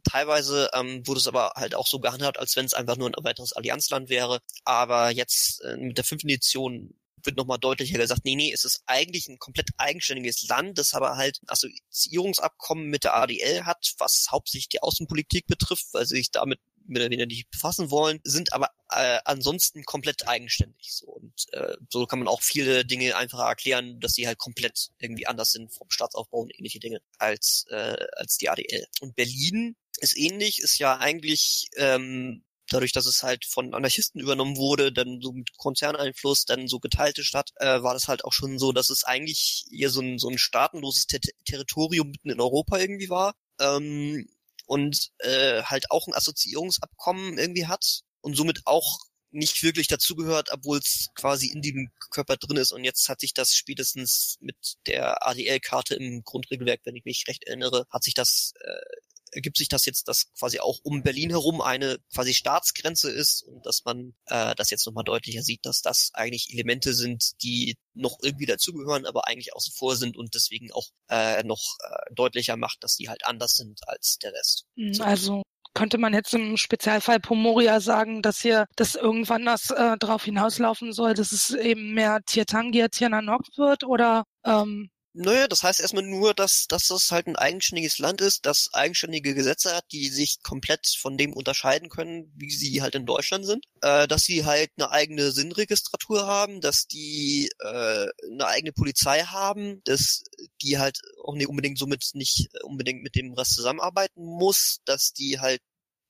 Teilweise 0.04 0.70
ähm, 0.74 1.06
wurde 1.06 1.20
es 1.20 1.26
aber 1.26 1.52
halt 1.56 1.74
auch 1.74 1.86
so 1.86 2.00
gehandhabt, 2.00 2.38
als 2.38 2.56
wenn 2.56 2.64
es 2.64 2.74
einfach 2.74 2.96
nur 2.96 3.08
ein 3.08 3.24
weiteres 3.24 3.52
Allianzland 3.52 4.08
wäre. 4.08 4.40
Aber 4.64 5.10
jetzt 5.10 5.62
äh, 5.62 5.76
mit 5.76 5.96
der 5.98 6.04
fünften 6.04 6.28
Edition 6.28 6.94
wird 7.24 7.36
nochmal 7.36 7.58
deutlicher 7.58 7.98
gesagt, 7.98 8.22
nee, 8.24 8.34
nee, 8.34 8.52
es 8.52 8.64
ist 8.64 8.82
eigentlich 8.86 9.28
ein 9.28 9.38
komplett 9.38 9.70
eigenständiges 9.76 10.48
Land, 10.48 10.78
das 10.78 10.94
aber 10.94 11.16
halt 11.16 11.40
ein 11.42 11.48
Assoziierungsabkommen 11.48 12.86
mit 12.86 13.04
der 13.04 13.14
ADL 13.14 13.64
hat, 13.64 13.94
was 13.98 14.26
hauptsächlich 14.30 14.68
die 14.68 14.82
Außenpolitik 14.82 15.46
betrifft, 15.46 15.86
weil 15.92 16.06
sie 16.06 16.16
sich 16.16 16.30
damit 16.30 16.58
mit 16.86 16.98
oder 16.98 17.10
weniger 17.10 17.26
nicht 17.26 17.50
befassen 17.50 17.90
wollen, 17.90 18.20
sind 18.24 18.52
aber 18.52 18.68
äh, 18.90 19.20
ansonsten 19.24 19.84
komplett 19.84 20.26
eigenständig. 20.26 20.92
So. 20.92 21.06
Und 21.06 21.46
äh, 21.52 21.76
so 21.90 22.06
kann 22.06 22.18
man 22.18 22.28
auch 22.28 22.42
viele 22.42 22.84
Dinge 22.84 23.16
einfacher 23.16 23.44
erklären, 23.44 24.00
dass 24.00 24.14
sie 24.14 24.26
halt 24.26 24.38
komplett 24.38 24.90
irgendwie 24.98 25.26
anders 25.26 25.52
sind 25.52 25.72
vom 25.72 25.90
Staatsaufbau 25.90 26.40
und 26.40 26.58
ähnliche 26.58 26.80
Dinge 26.80 27.00
als, 27.18 27.66
äh, 27.70 28.04
als 28.16 28.36
die 28.38 28.48
ADL. 28.48 28.86
Und 29.00 29.14
Berlin 29.14 29.76
ist 30.02 30.16
ähnlich, 30.16 30.60
ist 30.60 30.78
ja 30.78 30.98
eigentlich 30.98 31.68
ähm, 31.76 32.44
dadurch, 32.68 32.92
dass 32.92 33.06
es 33.06 33.22
halt 33.22 33.44
von 33.44 33.74
Anarchisten 33.74 34.20
übernommen 34.20 34.56
wurde, 34.56 34.92
dann 34.92 35.20
so 35.20 35.32
mit 35.32 35.56
Konzerneinfluss, 35.56 36.44
dann 36.44 36.68
so 36.68 36.80
geteilte 36.80 37.24
Stadt, 37.24 37.50
äh, 37.56 37.82
war 37.82 37.94
das 37.94 38.08
halt 38.08 38.24
auch 38.24 38.32
schon 38.32 38.58
so, 38.58 38.72
dass 38.72 38.90
es 38.90 39.04
eigentlich 39.04 39.64
hier 39.70 39.90
so 39.90 40.00
ein, 40.00 40.18
so 40.18 40.28
ein 40.28 40.38
staatenloses 40.38 41.06
Ter 41.06 41.20
Territorium 41.44 42.10
mitten 42.10 42.30
in 42.30 42.40
Europa 42.40 42.78
irgendwie 42.78 43.10
war. 43.10 43.34
Ähm, 43.60 44.28
und 44.66 45.10
äh, 45.18 45.62
halt 45.64 45.90
auch 45.90 46.06
ein 46.06 46.14
Assoziierungsabkommen 46.14 47.36
irgendwie 47.36 47.66
hat 47.66 48.02
und 48.20 48.36
somit 48.36 48.62
auch 48.64 49.00
nicht 49.30 49.62
wirklich 49.62 49.86
dazugehört, 49.88 50.50
obwohl 50.52 50.78
es 50.78 51.08
quasi 51.14 51.48
in 51.48 51.62
dem 51.62 51.90
Körper 52.10 52.36
drin 52.36 52.58
ist. 52.58 52.72
Und 52.72 52.84
jetzt 52.84 53.08
hat 53.08 53.20
sich 53.20 53.34
das 53.34 53.54
spätestens 53.54 54.36
mit 54.40 54.56
der 54.86 55.26
ADL-Karte 55.26 55.94
im 55.94 56.22
Grundregelwerk, 56.22 56.80
wenn 56.84 56.96
ich 56.96 57.04
mich 57.04 57.24
recht 57.28 57.44
erinnere, 57.44 57.86
hat 57.90 58.04
sich 58.04 58.14
das 58.14 58.52
äh, 58.60 58.96
ergibt 59.32 59.56
sich 59.56 59.68
das 59.68 59.84
jetzt, 59.86 60.08
dass 60.08 60.32
quasi 60.38 60.60
auch 60.60 60.78
um 60.82 61.02
Berlin 61.02 61.30
herum 61.30 61.60
eine 61.60 61.98
quasi 62.14 62.34
Staatsgrenze 62.34 63.10
ist 63.10 63.42
und 63.42 63.64
dass 63.66 63.84
man 63.84 64.14
äh, 64.26 64.54
das 64.54 64.70
jetzt 64.70 64.86
nochmal 64.86 65.04
deutlicher 65.04 65.42
sieht, 65.42 65.66
dass 65.66 65.80
das 65.80 66.10
eigentlich 66.14 66.52
Elemente 66.52 66.94
sind, 66.94 67.32
die 67.42 67.76
noch 67.94 68.18
irgendwie 68.22 68.46
dazugehören, 68.46 69.06
aber 69.06 69.26
eigentlich 69.26 69.54
außen 69.54 69.74
vor 69.74 69.96
sind 69.96 70.16
und 70.16 70.34
deswegen 70.34 70.70
auch 70.72 70.88
äh, 71.08 71.42
noch 71.42 71.62
äh, 71.84 72.14
deutlicher 72.14 72.56
macht, 72.56 72.84
dass 72.84 72.96
die 72.96 73.08
halt 73.08 73.26
anders 73.26 73.56
sind 73.56 73.80
als 73.88 74.18
der 74.18 74.32
Rest. 74.32 74.66
Hm, 74.76 75.00
also 75.00 75.42
könnte 75.74 75.98
man 75.98 76.12
jetzt 76.12 76.34
im 76.34 76.56
Spezialfall 76.56 77.20
Pomoria 77.20 77.80
sagen, 77.80 78.22
dass 78.22 78.40
hier 78.40 78.66
das 78.76 78.94
irgendwann 78.94 79.46
das 79.46 79.70
äh, 79.70 79.96
darauf 79.98 80.24
hinauslaufen 80.24 80.92
soll, 80.92 81.14
dass 81.14 81.32
es 81.32 81.50
eben 81.50 81.94
mehr 81.94 82.20
Tirtangia 82.26 82.88
Tirnanok 82.88 83.42
wird 83.56 83.84
oder 83.84 84.24
ähm, 84.44 84.90
naja, 85.14 85.46
das 85.46 85.62
heißt 85.62 85.80
erstmal 85.80 86.04
nur, 86.04 86.32
dass, 86.32 86.66
dass 86.68 86.88
das 86.88 87.10
halt 87.10 87.26
ein 87.26 87.36
eigenständiges 87.36 87.98
Land 87.98 88.20
ist, 88.22 88.46
das 88.46 88.70
eigenständige 88.72 89.34
Gesetze 89.34 89.74
hat, 89.76 89.84
die 89.92 90.08
sich 90.08 90.42
komplett 90.42 90.86
von 90.98 91.18
dem 91.18 91.34
unterscheiden 91.34 91.90
können, 91.90 92.32
wie 92.34 92.50
sie 92.50 92.80
halt 92.80 92.94
in 92.94 93.04
Deutschland 93.04 93.44
sind. 93.44 93.64
Äh, 93.82 94.08
dass 94.08 94.22
sie 94.22 94.44
halt 94.44 94.70
eine 94.76 94.90
eigene 94.90 95.30
Sinnregistratur 95.32 96.26
haben, 96.26 96.60
dass 96.60 96.86
die 96.86 97.50
äh, 97.60 98.06
eine 98.30 98.46
eigene 98.46 98.72
Polizei 98.72 99.22
haben, 99.22 99.82
dass 99.84 100.22
die 100.62 100.78
halt 100.78 100.98
auch 101.22 101.34
nicht 101.34 101.48
unbedingt 101.48 101.78
somit 101.78 102.10
nicht 102.14 102.48
unbedingt 102.62 103.02
mit 103.02 103.14
dem 103.14 103.34
Rest 103.34 103.54
zusammenarbeiten 103.54 104.24
muss, 104.24 104.78
dass 104.86 105.12
die 105.12 105.40
halt 105.40 105.60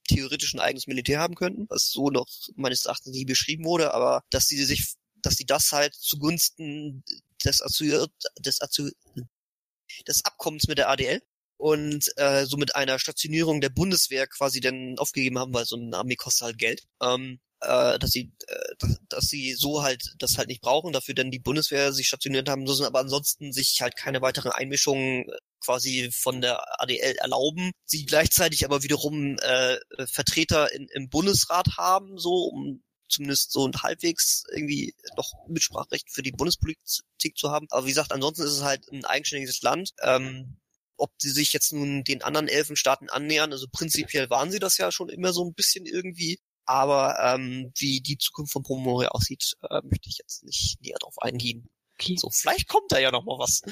theoretisch 0.08 0.54
ein 0.54 0.60
eigenes 0.60 0.86
Militär 0.86 1.20
haben 1.20 1.34
könnten, 1.34 1.66
was 1.68 1.90
so 1.90 2.10
noch 2.10 2.26
meines 2.54 2.86
Erachtens 2.86 3.14
nie 3.14 3.24
beschrieben 3.24 3.64
wurde, 3.64 3.94
aber 3.94 4.22
dass 4.30 4.46
sie 4.46 4.62
sich 4.64 4.94
dass 5.22 5.36
sie 5.36 5.46
das 5.46 5.72
halt 5.72 5.94
zugunsten 5.94 7.04
des, 7.42 7.58
des, 8.38 8.58
des 10.06 10.24
Abkommens 10.24 10.68
mit 10.68 10.78
der 10.78 10.88
ADL 10.90 11.20
und 11.56 12.10
äh, 12.16 12.44
so 12.44 12.56
mit 12.56 12.74
einer 12.74 12.98
Stationierung 12.98 13.60
der 13.60 13.70
Bundeswehr 13.70 14.26
quasi 14.26 14.60
dann 14.60 14.98
aufgegeben 14.98 15.38
haben, 15.38 15.54
weil 15.54 15.64
so 15.64 15.76
eine 15.76 15.96
Armee 15.96 16.16
kostet 16.16 16.46
halt 16.46 16.58
Geld. 16.58 16.82
Ähm, 17.00 17.40
äh, 17.62 17.98
dass 17.98 18.10
sie, 18.10 18.32
äh, 18.48 18.74
dass, 18.78 18.98
dass 19.08 19.24
sie 19.26 19.54
so 19.54 19.82
halt 19.82 20.14
das 20.18 20.36
halt 20.36 20.48
nicht 20.48 20.60
brauchen, 20.60 20.92
dafür 20.92 21.14
dann 21.14 21.30
die 21.30 21.38
Bundeswehr 21.38 21.92
sich 21.92 22.08
stationiert 22.08 22.48
haben 22.48 22.64
müssen, 22.64 22.84
aber 22.84 22.98
ansonsten 22.98 23.52
sich 23.52 23.80
halt 23.80 23.96
keine 23.96 24.20
weiteren 24.20 24.50
Einmischungen 24.50 25.28
äh, 25.28 25.36
quasi 25.64 26.10
von 26.12 26.40
der 26.40 26.60
ADL 26.80 27.16
erlauben, 27.18 27.70
sie 27.84 28.04
gleichzeitig 28.04 28.64
aber 28.64 28.82
wiederum 28.82 29.38
äh, 29.38 29.76
Vertreter 30.06 30.72
in, 30.72 30.88
im 30.88 31.08
Bundesrat 31.08 31.76
haben, 31.76 32.18
so 32.18 32.46
um 32.46 32.82
zumindest 33.12 33.52
so 33.52 33.66
ein 33.66 33.74
halbwegs 33.82 34.44
irgendwie 34.52 34.94
noch 35.16 35.32
Mitspracherecht 35.48 36.10
für 36.10 36.22
die 36.22 36.32
Bundespolitik 36.32 37.36
zu 37.36 37.50
haben. 37.50 37.66
Aber 37.70 37.84
wie 37.86 37.90
gesagt, 37.90 38.12
ansonsten 38.12 38.42
ist 38.42 38.52
es 38.52 38.62
halt 38.62 38.90
ein 38.90 39.04
eigenständiges 39.04 39.62
Land. 39.62 39.92
Ähm, 40.02 40.56
ob 40.96 41.12
sie 41.18 41.30
sich 41.30 41.52
jetzt 41.52 41.72
nun 41.72 42.04
den 42.04 42.22
anderen 42.22 42.48
Elfenstaaten 42.48 43.08
annähern, 43.10 43.52
also 43.52 43.66
prinzipiell 43.70 44.30
waren 44.30 44.50
sie 44.52 44.60
das 44.60 44.78
ja 44.78 44.92
schon 44.92 45.08
immer 45.08 45.32
so 45.32 45.44
ein 45.44 45.54
bisschen 45.54 45.86
irgendwie. 45.86 46.38
Aber 46.64 47.18
ähm, 47.20 47.72
wie 47.76 48.00
die 48.00 48.18
Zukunft 48.18 48.52
von 48.52 48.62
Promoria 48.62 49.08
aussieht, 49.08 49.54
äh, 49.68 49.80
möchte 49.82 50.08
ich 50.08 50.18
jetzt 50.18 50.44
nicht 50.44 50.78
näher 50.80 50.98
drauf 51.00 51.20
eingehen. 51.20 51.68
Okay. 51.98 52.16
So, 52.16 52.30
vielleicht 52.30 52.68
kommt 52.68 52.92
da 52.92 52.98
ja 52.98 53.10
noch 53.10 53.24
mal 53.24 53.38
was. 53.38 53.62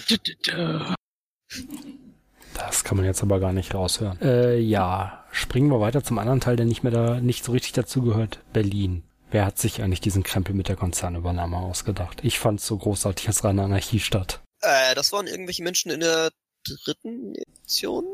Das 2.55 2.85
kann 2.85 2.97
man 2.97 3.07
jetzt 3.07 3.23
aber 3.23 3.39
gar 3.39 3.53
nicht 3.53 3.75
raushören. 3.75 4.21
Äh, 4.21 4.59
ja, 4.59 5.25
springen 5.31 5.71
wir 5.71 5.81
weiter 5.81 6.03
zum 6.03 6.19
anderen 6.19 6.41
Teil, 6.41 6.57
der 6.57 6.67
nicht 6.67 6.83
mehr 6.83 6.93
da, 6.93 7.21
nicht 7.21 7.45
so 7.45 7.53
richtig 7.53 7.73
dazugehört. 7.73 8.41
Berlin. 8.53 9.05
Wer 9.31 9.47
hat 9.47 9.59
sich 9.59 9.83
eigentlich 9.83 10.01
diesen 10.01 10.23
Krempel 10.23 10.55
mit 10.55 10.69
der 10.69 10.77
Konzernübernahme 10.77 11.57
ausgedacht? 11.57 12.21
Ich 12.25 12.39
fand's 12.39 12.67
so 12.67 12.77
großartig 12.77 13.29
als 13.29 13.45
reine 13.45 13.63
Anarchiestadt. 13.63 14.41
Äh, 14.61 14.95
das 14.95 15.13
waren 15.13 15.27
irgendwelche 15.27 15.63
Menschen 15.63 15.91
in 15.91 16.01
der 16.01 16.31
dritten 16.65 17.35
Edition? 17.35 18.05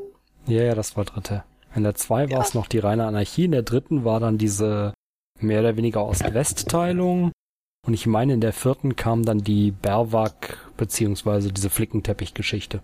Ja, 0.47 0.62
ja, 0.62 0.75
das 0.75 0.97
war 0.97 1.05
dritte. 1.05 1.45
In 1.75 1.83
der 1.83 1.95
zwei 1.95 2.31
war 2.31 2.41
es 2.41 2.55
noch 2.55 2.69
die 2.69 2.79
reine 2.79 3.07
Anarchie, 3.07 3.45
in 3.45 3.53
der 3.53 3.62
dritten 3.62 4.05
war 4.05 4.21
dann 4.21 4.39
diese 4.39 4.95
mehr 5.41 5.61
oder 5.61 5.77
weniger 5.77 6.05
Ost-West-Teilung. 6.07 7.33
Und 7.87 7.95
ich 7.95 8.07
meine, 8.07 8.35
in 8.35 8.41
der 8.41 8.53
vierten 8.53 8.97
kam 8.97 9.25
dann 9.25 9.45
die 9.45 9.71
Berwag 9.71 10.59
beziehungsweise 10.77 11.53
diese 11.53 11.71
Flickenteppich-Geschichte. 11.71 12.83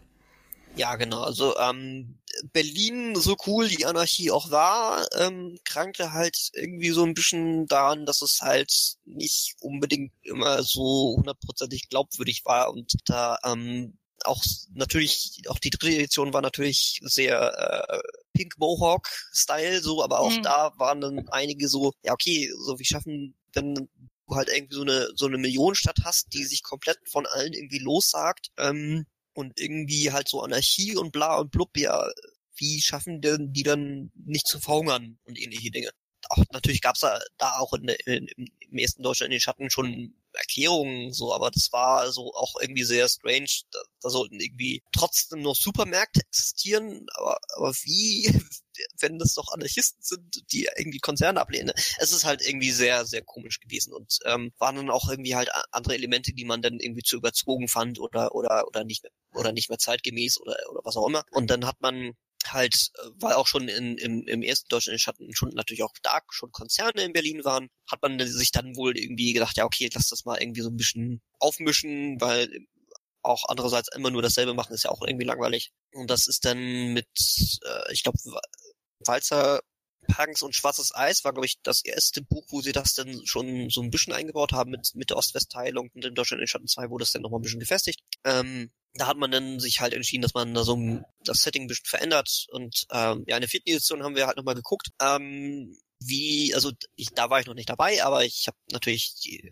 Ja, 0.77 0.97
genau. 0.97 1.21
Also 1.23 1.57
ähm, 1.59 2.19
Berlin, 2.53 3.15
so 3.15 3.37
cool 3.47 3.69
die 3.69 3.85
Anarchie 3.85 4.31
auch 4.31 4.51
war, 4.51 5.07
ähm, 5.19 5.59
krankte 5.65 6.13
halt 6.13 6.51
irgendwie 6.55 6.91
so 6.91 7.05
ein 7.05 7.15
bisschen 7.15 7.67
daran, 7.67 8.07
dass 8.07 8.23
es 8.23 8.41
halt 8.41 8.97
nicht 9.05 9.55
unbedingt 9.61 10.13
immer 10.23 10.63
so 10.63 11.15
hundertprozentig 11.19 11.89
glaubwürdig 11.91 12.45
war 12.45 12.71
und 12.71 12.95
da 13.05 13.39
ähm, 13.45 13.99
auch 14.25 14.43
natürlich, 14.73 15.43
auch 15.49 15.59
die 15.59 15.71
dritte 15.71 15.97
Edition 15.97 16.33
war 16.33 16.43
natürlich 16.43 17.01
sehr 17.03 17.89
äh, 17.89 18.01
Pink 18.33 18.55
Mohawk 18.59 19.09
Style, 19.33 19.83
so, 19.83 20.03
aber 20.03 20.21
auch 20.21 20.31
mhm. 20.31 20.43
da 20.43 20.73
waren 20.77 21.01
dann 21.01 21.29
einige 21.31 21.69
so, 21.69 21.93
ja 22.05 22.13
okay, 22.13 22.51
so 22.57 22.79
wie 22.79 22.85
schaffen, 22.85 23.35
wenn 23.53 23.75
du 23.75 23.89
halt 24.31 24.49
irgendwie 24.49 24.77
so 24.77 24.83
eine 24.83 25.09
so 25.15 25.27
eine 25.27 25.39
Millionenstadt 25.39 25.99
hast, 26.05 26.33
die 26.33 26.45
sich 26.45 26.63
komplett 26.63 26.99
von 27.07 27.27
allen 27.27 27.53
irgendwie 27.53 27.81
lossagt, 27.81 28.51
ähm, 28.57 29.07
und 29.35 29.59
irgendwie 29.59 30.13
halt 30.13 30.29
so 30.29 30.43
Anarchie 30.43 30.97
und 30.97 31.13
bla 31.13 31.39
und 31.39 31.51
blub, 31.51 31.77
ja, 31.77 32.09
wie 32.57 32.81
schaffen 32.81 33.21
denn 33.21 33.53
die 33.53 33.63
dann 33.63 34.13
nicht 34.15 34.47
zu 34.47 34.61
verhungern 34.61 35.19
und 35.25 35.39
ähnliche 35.39 35.71
Dinge? 35.71 35.91
Auch 36.29 36.45
natürlich 36.53 36.81
gab's 36.81 37.01
da, 37.01 37.21
da 37.39 37.59
auch 37.59 37.73
in, 37.73 37.89
in, 37.89 38.29
im 38.61 38.79
ersten 38.79 39.03
Deutschland 39.03 39.29
in 39.29 39.37
den 39.37 39.41
Schatten 39.41 39.71
schon 39.71 40.15
Erklärungen 40.35 41.13
so, 41.13 41.35
aber 41.35 41.51
das 41.51 41.73
war 41.73 42.11
so 42.13 42.33
auch 42.35 42.55
irgendwie 42.61 42.85
sehr 42.85 43.09
strange. 43.09 43.51
Da, 43.71 43.79
da 44.01 44.11
sollten 44.11 44.41
irgendwie 44.41 44.83
trotzdem 44.93 45.43
noch 45.43 45.57
Supermärkte 45.57 46.21
existieren, 46.21 47.07
aber, 47.15 47.39
aber 47.57 47.73
wie, 47.83 48.33
wenn 49.01 49.19
das 49.19 49.35
doch 49.35 49.53
Anarchisten 49.53 50.03
sind, 50.03 50.53
die 50.53 50.69
irgendwie 50.77 50.99
Konzerne 50.99 51.41
ablehnen. 51.41 51.73
Es 51.99 52.13
ist 52.13 52.25
halt 52.25 52.43
irgendwie 52.43 52.71
sehr, 52.71 53.05
sehr 53.05 53.23
komisch 53.23 53.61
gewesen 53.61 53.93
und 53.93 54.19
ähm, 54.25 54.53
waren 54.59 54.77
dann 54.77 54.91
auch 54.91 55.09
irgendwie 55.09 55.35
halt 55.37 55.51
andere 55.71 55.95
Elemente, 55.95 56.33
die 56.33 56.45
man 56.45 56.63
dann 56.63 56.81
irgendwie 56.81 57.03
zu 57.03 57.17
überzogen 57.17 57.69
fand 57.69 58.01
oder 58.01 58.35
oder 58.35 58.67
oder 58.67 58.85
nicht 58.85 59.03
mehr 59.03 59.13
oder 59.35 59.53
nicht 59.53 59.69
mehr 59.69 59.79
zeitgemäß 59.79 60.41
oder 60.41 60.57
oder 60.71 60.81
was 60.85 60.97
auch 60.97 61.07
immer. 61.07 61.25
Und 61.31 61.51
dann 61.51 61.67
hat 61.67 61.81
man 61.81 62.13
halt, 62.49 62.91
äh, 62.95 63.09
weil 63.21 63.35
auch 63.35 63.47
schon 63.47 63.69
in, 63.69 63.97
im, 63.99 64.27
im 64.27 64.43
ersten 64.43 64.69
deutschen 64.69 64.99
Schatten 64.99 65.35
schon 65.35 65.51
natürlich 65.51 65.83
auch 65.83 65.93
da 66.03 66.21
schon 66.31 66.53
Konzerne 66.53 67.03
in 67.03 67.13
Berlin 67.13 67.45
waren, 67.45 67.69
hat 67.91 68.03
man 68.03 68.19
sich 68.27 68.51
dann 68.51 68.77
wohl 68.77 68.97
irgendwie 68.97 69.33
gedacht, 69.33 69.57
ja 69.57 69.65
okay, 69.65 69.89
lass 69.93 70.09
das 70.09 70.25
mal 70.25 70.41
irgendwie 70.41 70.63
so 70.63 70.71
ein 70.71 70.77
bisschen 70.77 71.23
aufmischen, 71.39 72.21
weil 72.21 72.49
auch 73.23 73.45
andererseits 73.49 73.95
immer 73.95 74.11
nur 74.11 74.23
dasselbe 74.23 74.55
machen 74.55 74.75
ist 74.75 74.85
ja 74.85 74.91
auch 74.91 75.03
irgendwie 75.03 75.27
langweilig. 75.27 75.73
Und 75.93 76.11
das 76.11 76.27
ist 76.27 76.45
dann 76.45 76.93
mit, 76.93 77.07
äh, 77.65 77.93
ich 77.93 78.03
glaube, 78.03 78.19
Walzer 79.07 79.61
Punks 80.09 80.43
und 80.43 80.55
Schwarzes 80.55 80.95
Eis 80.95 81.25
war, 81.25 81.33
glaube 81.33 81.47
ich, 81.47 81.61
das 81.63 81.85
erste 81.85 82.23
Buch, 82.23 82.45
wo 82.49 82.61
sie 82.61 82.73
das 82.73 82.95
dann 82.95 83.25
schon 83.27 83.71
so 83.71 83.83
ein 83.83 83.91
bisschen 83.91 84.13
eingebaut 84.13 84.53
haben 84.53 84.71
mit, 84.71 84.95
mit 84.95 85.11
der 85.11 85.17
Ost-West-Teilung 85.17 85.91
und 85.95 86.05
in 86.05 86.15
Deutschland 86.15 86.41
in 86.41 86.47
Schatten 86.47 86.69
2 86.69 86.91
wurde 86.91 87.05
es 87.05 87.13
dann 87.13 87.23
nochmal 87.23 87.41
ein 87.41 87.43
bisschen 87.43 87.61
gefestigt. 87.61 88.01
Ähm, 88.25 88.71
da 88.95 89.07
hat 89.07 89.17
man 89.17 89.31
dann 89.31 89.59
sich 89.59 89.81
halt 89.81 89.95
entschieden, 89.95 90.23
dass 90.23 90.35
man 90.35 90.53
da 90.55 90.65
so 90.65 90.77
das 91.25 91.43
Setting 91.43 91.63
ein 91.63 91.69
bisschen 91.69 91.87
verändert 91.87 92.47
und 92.51 92.87
ähm, 92.91 93.25
ja, 93.27 93.37
in 93.37 93.41
der 93.41 93.49
vierten 93.49 93.71
Edition 93.71 94.03
haben 94.03 94.17
wir 94.17 94.27
halt 94.27 94.37
nochmal 94.37 94.55
geguckt, 94.55 94.89
ähm, 95.01 95.77
wie, 95.99 96.55
also 96.55 96.73
ich, 96.97 97.11
da 97.11 97.31
war 97.31 97.41
ich 97.41 97.47
noch 97.47 97.55
nicht 97.55 97.71
dabei, 97.71 98.03
aber 98.05 98.25
ich 98.25 98.47
habe 98.49 98.57
natürlich 98.71 99.15
die, 99.25 99.49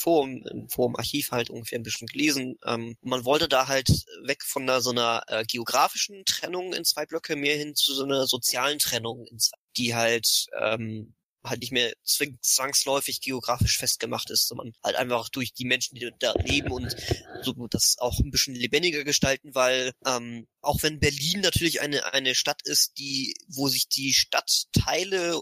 Forum, 0.00 0.42
im 0.50 0.68
Forum-Archiv 0.68 1.30
halt 1.30 1.50
ungefähr 1.50 1.78
ein 1.78 1.82
bisschen 1.82 2.06
gelesen. 2.06 2.58
Ähm, 2.64 2.96
man 3.02 3.24
wollte 3.24 3.48
da 3.48 3.68
halt 3.68 3.88
weg 4.24 4.42
von 4.42 4.62
einer, 4.62 4.80
so 4.80 4.90
einer 4.90 5.22
äh, 5.28 5.44
geografischen 5.44 6.24
Trennung 6.24 6.72
in 6.72 6.84
zwei 6.84 7.04
Blöcke 7.06 7.36
mehr 7.36 7.56
hin 7.56 7.74
zu 7.74 7.94
so 7.94 8.04
einer 8.04 8.26
sozialen 8.26 8.78
Trennung 8.78 9.26
in 9.26 9.38
zwei, 9.38 9.58
die 9.76 9.94
halt 9.94 10.46
ähm, 10.58 11.14
halt 11.42 11.60
nicht 11.60 11.72
mehr 11.72 11.92
zwangsläufig 12.04 13.20
geografisch 13.20 13.78
festgemacht 13.78 14.30
ist, 14.30 14.46
sondern 14.46 14.74
halt 14.84 14.96
einfach 14.96 15.28
durch 15.30 15.54
die 15.54 15.64
Menschen, 15.64 15.94
die 15.94 16.10
da 16.18 16.34
leben 16.44 16.70
und 16.70 16.94
so 17.42 17.54
das 17.68 17.96
auch 17.98 18.18
ein 18.18 18.30
bisschen 18.30 18.54
lebendiger 18.54 19.04
gestalten, 19.04 19.54
weil 19.54 19.92
ähm, 20.06 20.46
auch 20.60 20.82
wenn 20.82 21.00
Berlin 21.00 21.40
natürlich 21.40 21.80
eine 21.80 22.12
eine 22.12 22.34
Stadt 22.34 22.60
ist, 22.64 22.98
die 22.98 23.34
wo 23.48 23.68
sich 23.68 23.88
die 23.88 24.12
Stadtteile 24.12 25.40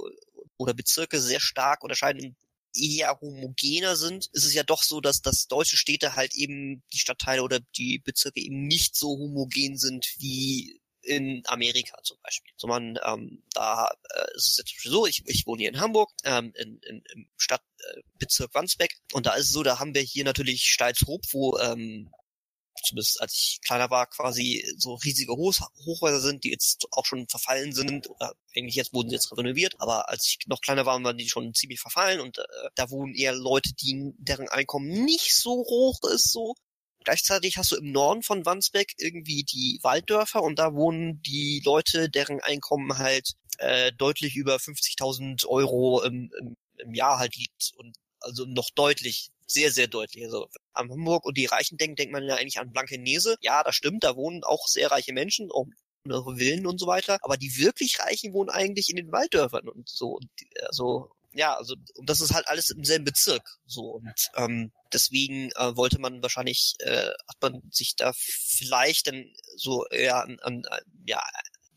oder 0.57 0.75
Bezirke 0.75 1.21
sehr 1.21 1.41
stark 1.41 1.83
unterscheiden 1.83 2.37
eher 2.75 3.19
homogener 3.21 3.97
sind, 3.97 4.29
ist 4.33 4.45
es 4.45 4.55
ja 4.55 4.63
doch 4.63 4.83
so, 4.83 5.01
dass, 5.01 5.23
dass 5.23 5.49
deutsche 5.49 5.77
Städte 5.77 6.17
halt 6.17 6.35
eben 6.35 6.83
die 6.93 6.99
Stadtteile 6.99 7.43
oder 7.43 7.61
die 7.77 7.99
Bezirke 7.99 8.41
eben 8.41 8.67
nicht 8.67 8.95
so 8.95 9.09
homogen 9.09 9.77
sind 9.79 10.07
wie 10.19 10.81
in 11.09 11.43
Amerika 11.47 12.01
zum 12.03 12.19
Beispiel. 12.23 12.53
So 12.57 12.67
man, 12.67 12.99
ähm, 13.05 13.43
da 13.55 13.87
äh, 14.15 14.37
ist 14.37 14.51
es 14.51 14.57
jetzt 14.59 14.83
so, 14.83 15.07
ich, 15.07 15.23
ich 15.27 15.47
wohne 15.47 15.61
hier 15.61 15.71
in 15.71 15.81
Hamburg, 15.81 16.11
ähm, 16.25 16.53
in, 16.57 16.79
in, 16.89 17.03
im 17.15 17.29
Stadtbezirk 17.37 18.51
äh, 18.51 18.55
Wandsbeck 18.55 18.97
und 19.13 19.27
da 19.27 19.35
ist 19.35 19.47
es 19.47 19.53
so, 19.53 19.63
da 19.63 19.79
haben 19.79 19.95
wir 19.95 20.03
hier 20.03 20.25
natürlich 20.25 20.65
Steilshoop, 20.65 21.23
wo 21.33 21.59
ähm, 21.59 22.11
zumindest 22.85 23.21
als 23.21 23.35
ich 23.35 23.61
kleiner 23.63 23.91
war, 23.91 24.07
quasi 24.07 24.65
so 24.77 24.95
riesige 24.95 25.33
Hochhäuser 25.33 26.21
sind, 26.21 26.45
die 26.45 26.51
jetzt 26.51 26.87
auch 26.93 27.05
schon 27.05 27.29
verfallen 27.29 27.73
sind. 27.73 28.09
Oder 28.09 28.35
eigentlich 28.57 28.77
jetzt 28.77 28.93
wurden 28.93 29.09
sie 29.09 29.17
jetzt 29.17 29.37
renoviert, 29.37 29.75
aber 29.79 30.09
als 30.09 30.27
ich 30.27 30.39
noch 30.47 30.61
kleiner 30.61 30.87
war, 30.87 31.03
waren 31.03 31.19
die 31.19 31.29
schon 31.29 31.55
ziemlich 31.55 31.81
verfallen 31.81 32.21
und 32.21 32.39
äh, 32.39 32.45
da 32.75 32.91
wohnen 32.91 33.15
eher 33.15 33.35
Leute, 33.35 33.73
die 33.75 34.13
deren 34.19 34.49
Einkommen 34.49 35.05
nicht 35.05 35.35
so 35.35 35.51
hoch 35.51 36.01
ist, 36.13 36.31
so. 36.31 36.55
Gleichzeitig 37.05 37.57
hast 37.57 37.73
du 37.73 37.77
im 37.77 37.93
Norden 37.93 38.23
von 38.23 38.45
Wandsbek 38.45 38.95
irgendwie 38.99 39.45
die 39.45 39.79
Walddörfer 39.83 40.43
und 40.43 40.59
da 40.59 40.75
wohnen 40.75 41.23
die 41.23 41.63
Leute, 41.65 42.11
deren 42.11 42.41
Einkommen 42.41 42.99
halt 42.99 43.33
äh, 43.59 43.93
deutlich 43.93 44.37
über 44.37 44.57
50.000 44.57 45.47
Euro 45.47 46.03
im, 46.03 46.31
im, 46.39 46.57
im 46.79 46.95
Jahr 46.95 47.19
halt 47.19 47.37
liegt 47.37 47.73
und 47.77 47.97
also 48.21 48.45
noch 48.47 48.71
deutlich 48.75 49.31
sehr, 49.47 49.71
sehr 49.71 49.87
deutlich. 49.87 50.25
Also 50.25 50.49
am 50.73 50.91
Hamburg 50.91 51.25
und 51.25 51.39
die 51.39 51.47
Reichen 51.47 51.79
denken, 51.79 51.97
denkt 51.97 52.13
man 52.13 52.25
ja 52.25 52.37
eigentlich 52.37 52.59
an 52.59 52.73
Blankenese. 52.73 53.37
Ja, 53.41 53.63
das 53.63 53.75
stimmt, 53.75 54.05
da 54.05 54.17
wohnen 54.17 54.45
auch 54.45 54.67
sehr 54.67 54.91
reiche 54.91 55.13
Menschen, 55.13 55.51
auch 55.51 55.67
ihre 56.05 56.37
Villen 56.37 56.67
und 56.67 56.79
so 56.79 56.87
weiter. 56.87 57.19
Aber 57.23 57.37
die 57.37 57.57
wirklich 57.59 57.99
Reichen 58.01 58.33
wohnen 58.33 58.51
eigentlich 58.51 58.91
in 58.91 58.97
den 58.97 59.11
Walddörfern 59.13 59.69
und 59.69 59.89
so. 59.89 60.21
Also 60.67 61.11
ja, 61.33 61.55
also 61.57 61.75
und 61.97 62.09
das 62.09 62.21
ist 62.21 62.33
halt 62.33 62.49
alles 62.49 62.71
im 62.71 62.85
selben 62.85 63.05
Bezirk 63.05 63.59
so 63.67 63.83
und 63.83 64.31
ähm, 64.37 64.73
deswegen 64.93 65.51
äh, 65.53 65.77
wollte 65.77 66.01
man 66.01 66.23
wahrscheinlich 66.23 66.75
äh, 66.81 67.11
hat 67.29 67.37
man 67.41 67.61
sich 67.71 67.97
da 67.97 68.13
vielleicht 68.17 69.09
dann 69.09 69.25
so 69.57 69.87
eher 69.87 70.23
an, 70.23 70.39
an 70.41 70.63
ja 71.07 71.23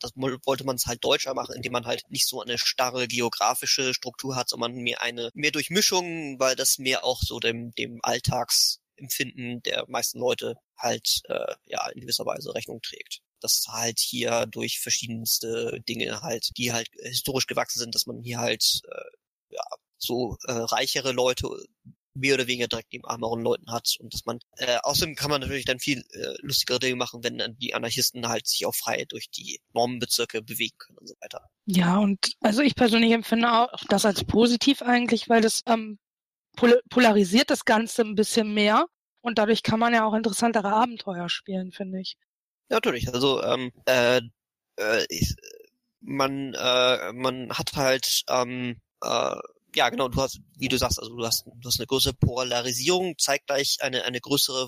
das 0.02 0.12
wollte 0.16 0.64
man 0.64 0.76
es 0.76 0.88
halt 0.88 1.04
deutscher 1.04 1.34
machen, 1.34 1.56
indem 1.56 1.74
man 1.74 1.86
halt 1.86 2.04
nicht 2.10 2.28
so 2.28 2.42
eine 2.42 2.58
starre 2.58 3.08
geografische 3.08 3.94
Struktur 3.94 4.36
hat, 4.36 4.50
sondern 4.50 4.74
mehr 4.74 5.02
eine 5.02 5.30
mehr 5.34 5.52
Durchmischung, 5.52 6.40
weil 6.40 6.56
das 6.56 6.80
mehr 6.80 7.04
auch 7.04 7.22
so 7.22 7.40
dem 7.40 7.72
dem 7.76 8.00
Alltagsempfinden 8.02 9.62
der 9.62 9.86
meisten 9.88 10.20
Leute 10.20 10.56
halt 10.78 11.22
äh, 11.26 11.54
ja 11.66 11.88
in 11.90 12.02
gewisser 12.02 12.26
Weise 12.26 12.54
Rechnung 12.54 12.82
trägt. 12.82 13.20
Dass 13.40 13.66
halt 13.68 14.00
hier 14.00 14.46
durch 14.48 14.80
verschiedenste 14.80 15.82
Dinge 15.88 16.22
halt, 16.22 16.50
die 16.58 16.74
halt 16.74 16.90
historisch 17.04 17.48
gewachsen 17.48 17.80
sind, 17.80 17.96
dass 17.96 18.06
man 18.06 18.22
hier 18.22 18.40
halt 18.40 18.82
äh, 18.90 19.18
ja 19.52 19.64
so 19.98 20.38
äh, 20.48 20.52
reichere 20.52 21.12
Leute 21.12 21.48
mehr 22.14 22.36
oder 22.36 22.48
weniger 22.48 22.68
direkt 22.68 22.92
neben 22.92 23.06
armeren 23.06 23.42
Leuten 23.42 23.72
hat 23.72 23.96
und 24.00 24.14
dass 24.14 24.26
man 24.26 24.40
äh, 24.58 24.78
außerdem 24.84 25.16
kann 25.16 25.30
man 25.30 25.42
natürlich 25.42 25.66
dann 25.66 25.80
viel 25.80 26.04
äh, 26.12 26.36
lustigere 26.42 26.80
Dinge 26.80 26.96
machen, 26.96 27.24
wenn 27.24 27.38
dann 27.38 27.58
die 27.58 27.74
Anarchisten 27.74 28.28
halt 28.28 28.48
sich 28.48 28.66
auch 28.66 28.76
frei 28.76 29.06
durch 29.08 29.30
die 29.30 29.62
Normenbezirke 29.74 30.42
bewegen 30.42 30.78
können 30.78 30.98
und 30.98 31.08
so 31.08 31.16
weiter. 31.22 31.50
Ja, 31.66 31.98
und 32.00 32.34
also 32.42 32.62
ich 32.62 32.76
persönlich 32.76 33.12
empfinde 33.12 33.52
auch 33.52 33.72
das 33.88 34.06
als 34.06 34.24
positiv 34.26 34.82
eigentlich, 34.82 35.30
weil 35.30 35.42
das 35.42 35.62
ähm, 35.68 36.00
pol 36.58 36.82
polarisiert 36.90 37.50
das 37.50 37.64
Ganze 37.64 38.02
ein 38.02 38.16
bisschen 38.16 38.54
mehr 38.54 38.88
und 39.22 39.38
dadurch 39.38 39.64
kann 39.64 39.80
man 39.80 39.94
ja 39.94 40.06
auch 40.06 40.14
interessantere 40.14 40.74
Abenteuer 40.74 41.30
spielen, 41.30 41.72
finde 41.72 42.02
ich. 42.02 42.18
Ja, 42.70 42.78
natürlich. 42.78 43.14
Also 43.14 43.42
ähm, 43.44 43.72
äh, 43.86 44.22
äh, 44.78 45.06
ich, 45.10 45.34
man 46.02 46.54
äh, 46.56 47.14
man 47.14 47.58
hat 47.58 47.74
halt 47.74 48.24
ähm, 48.30 48.82
äh, 49.02 49.36
ja, 49.76 49.90
genau, 49.90 50.10
du 50.10 50.22
hast, 50.22 50.40
wie 50.58 50.68
du 50.68 50.78
sagst, 50.78 51.00
also 51.00 51.16
du 51.16 51.26
hast, 51.26 51.46
du 51.46 51.68
hast 51.68 51.80
eine 51.80 51.88
größere 51.88 52.14
Polarisierung, 52.14 53.18
zeigt 53.18 53.48
gleich 53.48 53.78
eine, 53.82 54.04
eine 54.04 54.20
größere 54.20 54.68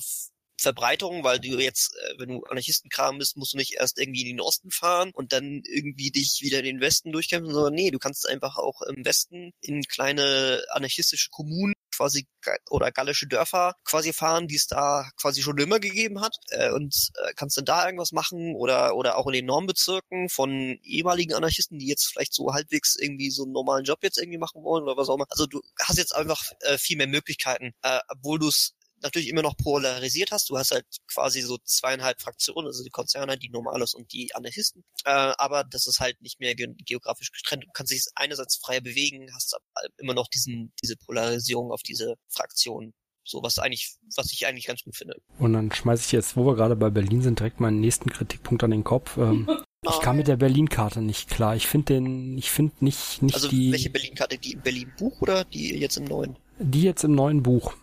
Verbreiterung, 0.57 1.23
weil 1.23 1.39
du 1.39 1.59
jetzt, 1.59 1.95
äh, 1.95 2.19
wenn 2.19 2.29
du 2.29 2.43
Anarchistenkram 2.43 3.17
bist, 3.17 3.38
musst 3.38 3.53
du 3.53 3.57
nicht 3.57 3.73
erst 3.73 3.99
irgendwie 3.99 4.21
in 4.21 4.38
den 4.38 4.41
Osten 4.41 4.71
fahren 4.71 5.11
und 5.13 5.34
dann 5.34 5.61
irgendwie 5.65 6.11
dich 6.11 6.39
wieder 6.41 6.59
in 6.59 6.65
den 6.65 6.81
Westen 6.81 7.11
durchkämpfen, 7.11 7.53
sondern 7.53 7.73
nee, 7.73 7.91
du 7.91 7.99
kannst 7.99 8.27
einfach 8.27 8.57
auch 8.57 8.81
im 8.84 9.03
Westen 9.03 9.51
in 9.61 9.81
kleine 9.84 10.63
anarchistische 10.71 11.29
Kommunen 11.31 11.73
quasi 11.95 12.27
oder 12.69 12.91
gallische 12.91 13.27
Dörfer 13.27 13.75
quasi 13.85 14.13
fahren, 14.13 14.47
die 14.47 14.55
es 14.55 14.67
da 14.67 15.09
quasi 15.19 15.41
schon 15.41 15.57
immer 15.57 15.79
gegeben 15.79 16.21
hat 16.21 16.35
äh, 16.49 16.71
und 16.71 17.11
äh, 17.23 17.33
kannst 17.35 17.57
dann 17.57 17.65
da 17.65 17.85
irgendwas 17.85 18.11
machen 18.11 18.55
oder 18.55 18.95
oder 18.95 19.17
auch 19.17 19.27
in 19.27 19.33
den 19.33 19.45
Normbezirken 19.45 20.29
von 20.29 20.51
ehemaligen 20.83 21.33
Anarchisten, 21.33 21.79
die 21.79 21.87
jetzt 21.87 22.07
vielleicht 22.07 22.33
so 22.33 22.53
halbwegs 22.53 22.95
irgendwie 22.95 23.31
so 23.31 23.43
einen 23.43 23.53
normalen 23.53 23.85
Job 23.85 23.99
jetzt 24.01 24.17
irgendwie 24.17 24.37
machen 24.37 24.63
wollen 24.63 24.83
oder 24.83 24.97
was 24.97 25.09
auch 25.09 25.15
immer. 25.15 25.27
Also 25.29 25.45
du 25.45 25.61
hast 25.79 25.97
jetzt 25.97 26.15
einfach 26.15 26.41
äh, 26.61 26.77
viel 26.77 26.97
mehr 26.97 27.07
Möglichkeiten, 27.07 27.73
äh, 27.83 27.99
obwohl 28.09 28.39
du 28.39 28.47
es 28.47 28.73
natürlich 29.03 29.27
immer 29.27 29.41
noch 29.41 29.55
polarisiert 29.57 30.31
hast. 30.31 30.49
Du 30.49 30.57
hast 30.57 30.71
halt 30.71 30.85
quasi 31.07 31.41
so 31.41 31.57
zweieinhalb 31.63 32.21
Fraktionen, 32.21 32.67
also 32.67 32.83
die 32.83 32.89
Konzerne, 32.89 33.37
die 33.37 33.49
Normales 33.49 33.93
und 33.93 34.11
die 34.13 34.33
Anarchisten. 34.33 34.83
Äh, 35.05 35.33
aber 35.37 35.63
das 35.63 35.87
ist 35.87 35.99
halt 35.99 36.21
nicht 36.21 36.39
mehr 36.39 36.55
ge 36.55 36.73
geografisch 36.85 37.31
getrennt. 37.31 37.63
Du 37.63 37.71
kannst 37.73 37.91
dich 37.91 38.05
einerseits 38.15 38.57
frei 38.57 38.79
bewegen, 38.79 39.29
hast 39.33 39.55
immer 39.97 40.13
noch 40.13 40.27
diesen, 40.27 40.73
diese 40.81 40.95
Polarisierung 40.97 41.71
auf 41.71 41.81
diese 41.83 42.15
Fraktionen. 42.29 42.93
So 43.25 43.41
was 43.41 43.57
eigentlich, 43.57 43.95
was 44.17 44.33
ich 44.33 44.47
eigentlich 44.47 44.65
ganz 44.65 44.83
gut 44.83 44.97
finde. 44.97 45.15
Und 45.39 45.53
dann 45.53 45.71
schmeiße 45.71 46.03
ich 46.05 46.11
jetzt, 46.11 46.35
wo 46.35 46.45
wir 46.45 46.55
gerade 46.55 46.75
bei 46.75 46.89
Berlin 46.89 47.21
sind, 47.21 47.39
direkt 47.39 47.61
meinen 47.61 47.79
nächsten 47.79 48.09
Kritikpunkt 48.09 48.63
an 48.63 48.71
den 48.71 48.83
Kopf. 48.83 49.17
Ähm, 49.17 49.47
ich 49.81 49.99
kam 50.01 50.17
mit 50.17 50.27
der 50.27 50.35
Berlin-Karte 50.35 51.01
nicht 51.01 51.29
klar. 51.29 51.55
Ich 51.55 51.67
finde 51.67 51.93
den, 51.93 52.37
ich 52.37 52.51
finde 52.51 52.73
nicht, 52.81 53.21
nicht 53.21 53.35
also 53.35 53.47
die. 53.47 53.71
welche 53.71 53.89
Berlin-Karte? 53.89 54.37
Die 54.37 54.53
im 54.53 54.61
Berlin-Buch 54.61 55.21
oder 55.21 55.45
die 55.45 55.77
jetzt 55.77 55.95
im 55.95 56.05
neuen? 56.05 56.37
Die 56.59 56.83
jetzt 56.83 57.05
im 57.05 57.15
neuen 57.15 57.43
Buch. 57.43 57.73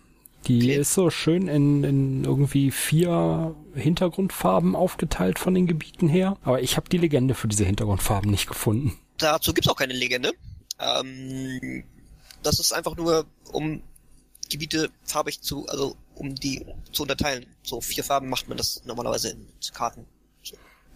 Die 0.46 0.62
okay. 0.62 0.76
ist 0.76 0.94
so 0.94 1.10
schön 1.10 1.48
in, 1.48 1.84
in 1.84 2.24
irgendwie 2.24 2.70
vier 2.70 3.54
Hintergrundfarben 3.74 4.74
aufgeteilt 4.74 5.38
von 5.38 5.54
den 5.54 5.66
Gebieten 5.66 6.08
her. 6.08 6.38
Aber 6.42 6.62
ich 6.62 6.76
habe 6.76 6.88
die 6.88 6.98
Legende 6.98 7.34
für 7.34 7.48
diese 7.48 7.64
Hintergrundfarben 7.64 8.30
nicht 8.30 8.46
gefunden. 8.46 8.98
Dazu 9.18 9.52
gibt's 9.52 9.68
auch 9.68 9.76
keine 9.76 9.92
Legende. 9.92 10.32
Ähm, 10.78 11.84
das 12.42 12.58
ist 12.58 12.72
einfach 12.72 12.96
nur, 12.96 13.26
um 13.52 13.82
Gebiete 14.48 14.90
farbig 15.04 15.42
zu, 15.42 15.66
also 15.68 15.94
um 16.14 16.34
die 16.34 16.64
zu 16.92 17.02
unterteilen. 17.02 17.46
So 17.62 17.80
vier 17.80 18.02
Farben 18.02 18.28
macht 18.28 18.48
man 18.48 18.58
das 18.58 18.82
normalerweise 18.84 19.30
in 19.30 19.46
Karten. 19.74 20.06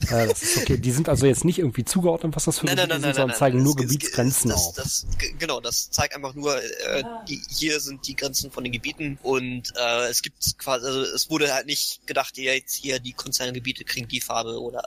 So. 0.01 0.15
Ja, 0.15 0.27
das 0.27 0.43
ist 0.43 0.57
okay. 0.59 0.77
Die 0.77 0.91
sind 0.91 1.09
also 1.09 1.27
jetzt 1.27 1.45
nicht 1.45 1.59
irgendwie 1.59 1.85
zugeordnet, 1.85 2.35
was 2.37 2.45
das 2.45 2.59
für 2.59 2.67
nein, 2.67 2.77
nein, 2.77 2.89
nein, 2.89 3.03
sind, 3.03 3.15
sondern 3.17 3.37
zeigen 3.37 3.63
nur 3.63 3.75
das, 3.75 3.87
Gebietsgrenzen 3.87 4.51
das, 4.51 4.67
auf. 4.67 4.75
Das, 4.75 5.07
genau, 5.39 5.61
das 5.61 5.91
zeigt 5.91 6.15
einfach 6.15 6.35
nur, 6.35 6.57
äh, 6.57 7.05
die, 7.29 7.41
hier 7.49 7.81
sind 7.81 8.07
die 8.07 8.17
Grenzen 8.17 8.51
von 8.51 8.65
den 8.65 8.73
Gebieten 8.73 9.19
und 9.23 9.73
äh, 9.77 10.09
es 10.09 10.23
gibt 10.23 10.59
quasi, 10.59 10.87
also 10.87 11.01
es 11.03 11.31
wurde 11.31 11.53
halt 11.53 11.67
nicht 11.67 12.07
gedacht, 12.07 12.37
ja, 12.37 12.53
jetzt 12.53 12.75
hier 12.75 12.99
die 12.99 13.13
Konzerngebiete 13.13 13.85
kriegen 13.85 14.09
die 14.09 14.21
Farbe 14.21 14.61
oder 14.61 14.83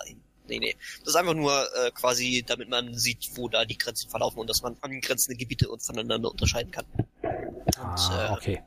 Nee, 0.50 0.60
nee. 0.60 0.76
Das 1.00 1.10
ist 1.10 1.16
einfach 1.16 1.34
nur 1.34 1.68
äh, 1.76 1.92
quasi, 1.92 2.44
damit 2.48 2.70
man 2.70 2.98
sieht, 2.98 3.30
wo 3.36 3.50
da 3.50 3.66
die 3.66 3.78
Grenzen 3.78 4.10
verlaufen 4.10 4.40
und 4.40 4.50
dass 4.50 4.62
man 4.62 4.78
angrenzende 4.82 5.38
Gebiete 5.38 5.68
voneinander 5.78 6.32
unterscheiden 6.32 6.72
kann. 6.72 6.86
Und, 6.92 7.78
ah, 7.78 8.34
okay. 8.34 8.62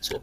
So. 0.00 0.20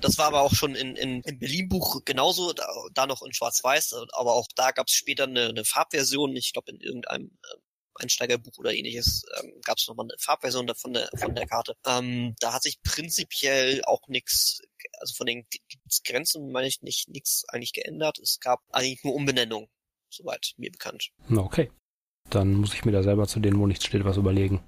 Das 0.00 0.18
war 0.18 0.26
aber 0.26 0.42
auch 0.42 0.54
schon 0.54 0.74
in, 0.74 0.96
in, 0.96 1.22
im 1.22 1.38
Berlin-Buch 1.38 2.02
genauso, 2.04 2.52
da, 2.52 2.66
da 2.92 3.06
noch 3.06 3.22
in 3.22 3.32
Schwarz-Weiß, 3.32 3.94
aber 4.12 4.34
auch 4.34 4.48
da 4.54 4.70
gab 4.70 4.88
es 4.88 4.94
später 4.94 5.24
eine, 5.24 5.48
eine 5.48 5.64
Farbversion, 5.64 6.36
ich 6.36 6.52
glaube 6.52 6.70
in 6.70 6.80
irgendeinem 6.80 7.38
äh, 7.42 7.56
Einsteigerbuch 7.98 8.58
oder 8.58 8.74
ähnliches 8.74 9.24
ähm, 9.40 9.52
gab 9.64 9.78
es 9.78 9.88
nochmal 9.88 10.06
eine 10.06 10.18
Farbversion 10.18 10.68
von 10.74 10.92
der 10.92 11.08
von 11.16 11.34
der 11.34 11.46
Karte. 11.46 11.76
Ähm, 11.86 12.34
da 12.40 12.52
hat 12.52 12.62
sich 12.62 12.82
prinzipiell 12.82 13.82
auch 13.84 14.06
nichts, 14.08 14.60
also 15.00 15.14
von 15.14 15.26
den 15.26 15.46
Grenzen 16.04 16.52
meine 16.52 16.68
ich 16.68 16.82
nicht 16.82 17.08
nichts 17.08 17.44
eigentlich 17.48 17.72
geändert. 17.72 18.18
Es 18.18 18.38
gab 18.40 18.62
eigentlich 18.70 19.02
nur 19.02 19.14
Umbenennung, 19.14 19.68
soweit 20.10 20.52
mir 20.58 20.70
bekannt. 20.70 21.10
Okay. 21.34 21.70
Dann 22.30 22.54
muss 22.54 22.74
ich 22.74 22.84
mir 22.84 22.92
da 22.92 23.02
selber 23.02 23.26
zu 23.26 23.40
denen, 23.40 23.58
wo 23.58 23.66
nichts 23.66 23.86
steht, 23.86 24.04
was 24.04 24.16
überlegen. 24.16 24.62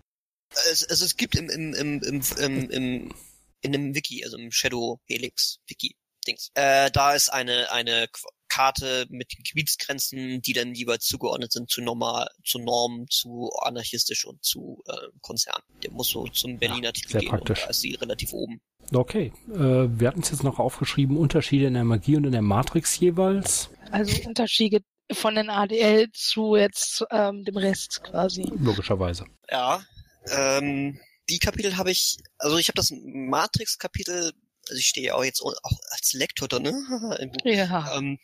Es, 0.71 0.83
es, 0.83 1.01
es 1.01 1.17
gibt 1.17 1.35
im, 1.35 1.51
im, 1.51 1.75
im, 1.75 2.03
im, 2.03 2.23
im, 2.39 2.71
im 2.71 3.15
in 3.61 3.75
einem 3.75 3.95
Wiki, 3.95 4.25
also 4.25 4.37
im 4.37 4.51
Shadow 4.51 5.01
Helix 5.07 5.59
Wiki 5.69 5.97
Dings. 6.27 6.51
Äh, 6.55 6.91
da 6.91 7.15
ist 7.15 7.31
eine 7.31 7.71
eine 7.73 8.09
Karte 8.49 9.07
mit 9.11 9.33
Gebietsgrenzen, 9.45 10.41
die 10.43 10.53
dann 10.53 10.75
jeweils 10.75 11.07
zugeordnet 11.07 11.53
sind 11.53 11.71
zu 11.71 11.83
normal, 11.83 12.29
zu 12.45 12.59
Norm, 12.59 13.07
zu 13.09 13.51
anarchistisch 13.61 14.25
und 14.25 14.43
zu 14.43 14.83
äh, 14.87 14.93
Konzern. 15.21 15.61
Der 15.83 15.93
muss 15.93 16.09
so 16.09 16.27
zum 16.29 16.59
Berliner 16.59 16.89
Artikel 16.89 17.13
sehr 17.13 17.21
gehen 17.21 17.31
praktisch. 17.31 17.61
und 17.61 17.67
da 17.67 17.71
ist 17.71 17.81
sie 17.81 17.95
relativ 17.95 18.33
oben. 18.33 18.61
Okay, 18.93 19.33
äh, 19.53 19.59
wir 19.59 20.09
hatten 20.09 20.21
es 20.21 20.31
jetzt 20.31 20.45
noch 20.45 20.59
aufgeschrieben, 20.59 21.17
Unterschiede 21.17 21.67
in 21.67 21.75
der 21.75 21.85
Magie 21.85 22.17
und 22.17 22.25
in 22.25 22.33
der 22.33 22.43
Matrix 22.43 22.99
jeweils. 22.99 23.71
Also 23.91 24.27
Unterschiede 24.27 24.81
von 25.13 25.35
den 25.35 25.51
ADL 25.51 26.11
zu 26.13 26.57
jetzt 26.57 27.05
ähm, 27.11 27.45
dem 27.45 27.57
Rest 27.57 28.03
quasi. 28.03 28.43
Logischerweise. 28.59 29.27
Ja, 29.51 29.83
ähm, 30.31 30.99
die 31.29 31.39
Kapitel 31.39 31.77
habe 31.77 31.91
ich, 31.91 32.19
also 32.39 32.57
ich 32.59 32.69
habe 32.69 32.77
das 32.77 32.93
Matrix-Kapitel, 32.93 34.33
also 34.69 34.79
ich 34.79 34.87
stehe 34.87 35.07
ja 35.09 35.15
auch 35.15 35.25
jetzt 35.25 35.43
auch 35.43 35.55
als 35.91 36.13
Lektor 36.13 36.49
da, 36.49 36.59
ne? 36.59 36.73
Ja. 37.45 37.97
Ähm, 37.97 38.19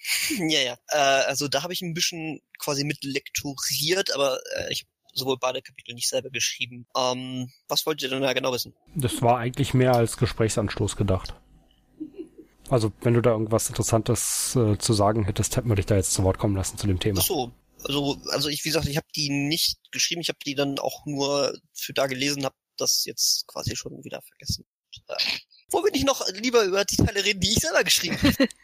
ja, 0.49 0.61
ja. 0.61 0.79
Äh, 0.89 1.27
also 1.27 1.49
da 1.49 1.63
habe 1.63 1.73
ich 1.73 1.83
ein 1.83 1.95
bisschen 1.95 2.41
quasi 2.59 2.85
mit 2.85 3.05
lektoriert, 3.05 4.15
aber 4.15 4.39
äh, 4.57 4.73
ich 4.73 4.87
sowohl 5.15 5.39
beide 5.39 5.63
Kapitel 5.63 5.95
nicht 5.95 6.09
selber 6.09 6.31
geschrieben. 6.31 6.87
Ähm, 6.97 7.51
was 7.69 7.87
wollt 7.87 8.03
ihr 8.03 8.11
denn 8.11 8.23
da 8.23 8.33
genau 8.33 8.53
wissen? 8.53 8.75
Das 8.95 9.23
war 9.23 9.39
eigentlich 9.39 9.75
mehr 9.75 9.95
als 9.95 10.17
Gesprächsanstoß 10.17 10.97
gedacht. 10.97 11.35
Also, 12.69 12.93
wenn 13.03 13.15
du 13.15 13.21
da 13.21 13.31
irgendwas 13.31 13.69
Interessantes 13.69 14.57
äh, 14.57 14.79
zu 14.79 14.93
sagen 14.93 15.25
hättest, 15.25 15.57
hätten 15.57 15.69
wir 15.69 15.77
dich 15.77 15.87
da 15.87 15.97
jetzt 15.97 16.13
zu 16.13 16.25
Wort 16.25 16.39
kommen 16.39 16.57
lassen 16.57 16.79
zu 16.79 16.87
dem 16.87 16.99
Thema. 16.99 17.21
Ach 17.21 17.27
so, 17.27 17.53
also, 17.85 18.17
also 18.31 18.49
ich, 18.49 18.65
wie 18.65 18.71
gesagt, 18.71 18.89
ich 18.89 18.97
habe 18.97 19.07
die 19.15 19.29
nicht 19.29 19.79
geschrieben, 19.93 20.23
ich 20.23 20.29
habe 20.29 20.39
die 20.45 20.55
dann 20.55 20.79
auch 20.79 21.05
nur 21.05 21.55
für 21.75 21.93
da 21.93 22.07
gelesen, 22.07 22.45
habe 22.45 22.55
das 22.77 23.05
jetzt 23.05 23.47
quasi 23.47 23.77
schon 23.77 24.03
wieder 24.05 24.21
vergessen. 24.23 24.65
Wo 25.71 25.83
will 25.83 25.91
ich 25.95 26.05
noch 26.05 26.25
lieber 26.41 26.63
über 26.65 26.85
die 26.85 26.97
Teile 26.97 27.25
reden, 27.25 27.41
die 27.41 27.51
ich 27.51 27.59
selber 27.59 27.83
geschrieben 27.85 28.17
habe? 28.23 28.49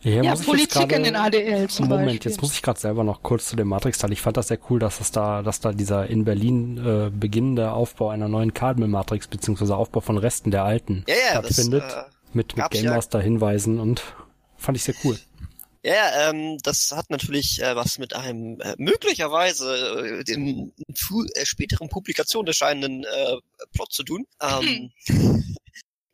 Ja, 0.00 0.22
ja 0.22 0.34
Politik 0.36 0.72
grade, 0.72 0.94
in 0.94 1.04
den 1.04 1.16
ADL 1.16 1.68
zum 1.68 1.88
Moment, 1.88 2.06
Beispiel. 2.06 2.30
jetzt 2.30 2.40
muss 2.40 2.54
ich 2.54 2.62
gerade 2.62 2.80
selber 2.80 3.04
noch 3.04 3.22
kurz 3.22 3.48
zu 3.48 3.56
dem 3.56 3.68
Matrix-Teil. 3.68 4.10
Ich 4.12 4.22
fand 4.22 4.38
das 4.38 4.48
sehr 4.48 4.58
cool, 4.70 4.78
dass 4.78 5.00
es 5.00 5.10
da, 5.10 5.42
dass 5.42 5.60
da 5.60 5.72
dieser 5.72 6.06
in 6.06 6.24
Berlin 6.24 6.78
äh, 6.78 7.10
beginnende 7.10 7.72
Aufbau 7.72 8.08
einer 8.08 8.26
neuen 8.28 8.54
Cardinal-Matrix 8.54 9.28
beziehungsweise 9.28 9.76
Aufbau 9.76 10.00
von 10.00 10.16
Resten 10.16 10.50
der 10.50 10.64
alten 10.64 11.04
ja, 11.06 11.14
ja, 11.14 11.30
stattfindet. 11.32 11.82
Das, 11.82 12.06
äh, 12.06 12.10
mit 12.32 12.56
mit 12.56 12.70
Game 12.70 12.86
Master 12.86 13.18
ja. 13.18 13.24
Hinweisen 13.24 13.80
und 13.80 14.02
fand 14.56 14.78
ich 14.78 14.84
sehr 14.84 14.94
cool. 15.04 15.18
Ja, 15.86 16.30
ähm, 16.30 16.56
das 16.62 16.92
hat 16.92 17.10
natürlich 17.10 17.60
äh, 17.60 17.76
was 17.76 17.98
mit 17.98 18.14
einem 18.14 18.58
äh, 18.60 18.74
möglicherweise 18.78 20.22
äh, 20.26 20.32
in 20.32 20.72
äh, 21.34 21.44
späteren 21.44 21.90
Publikationen 21.90 22.46
erscheinenden 22.46 23.04
äh, 23.04 23.36
Plot 23.74 23.92
zu 23.92 24.02
tun. 24.02 24.26
Ähm, 24.40 24.92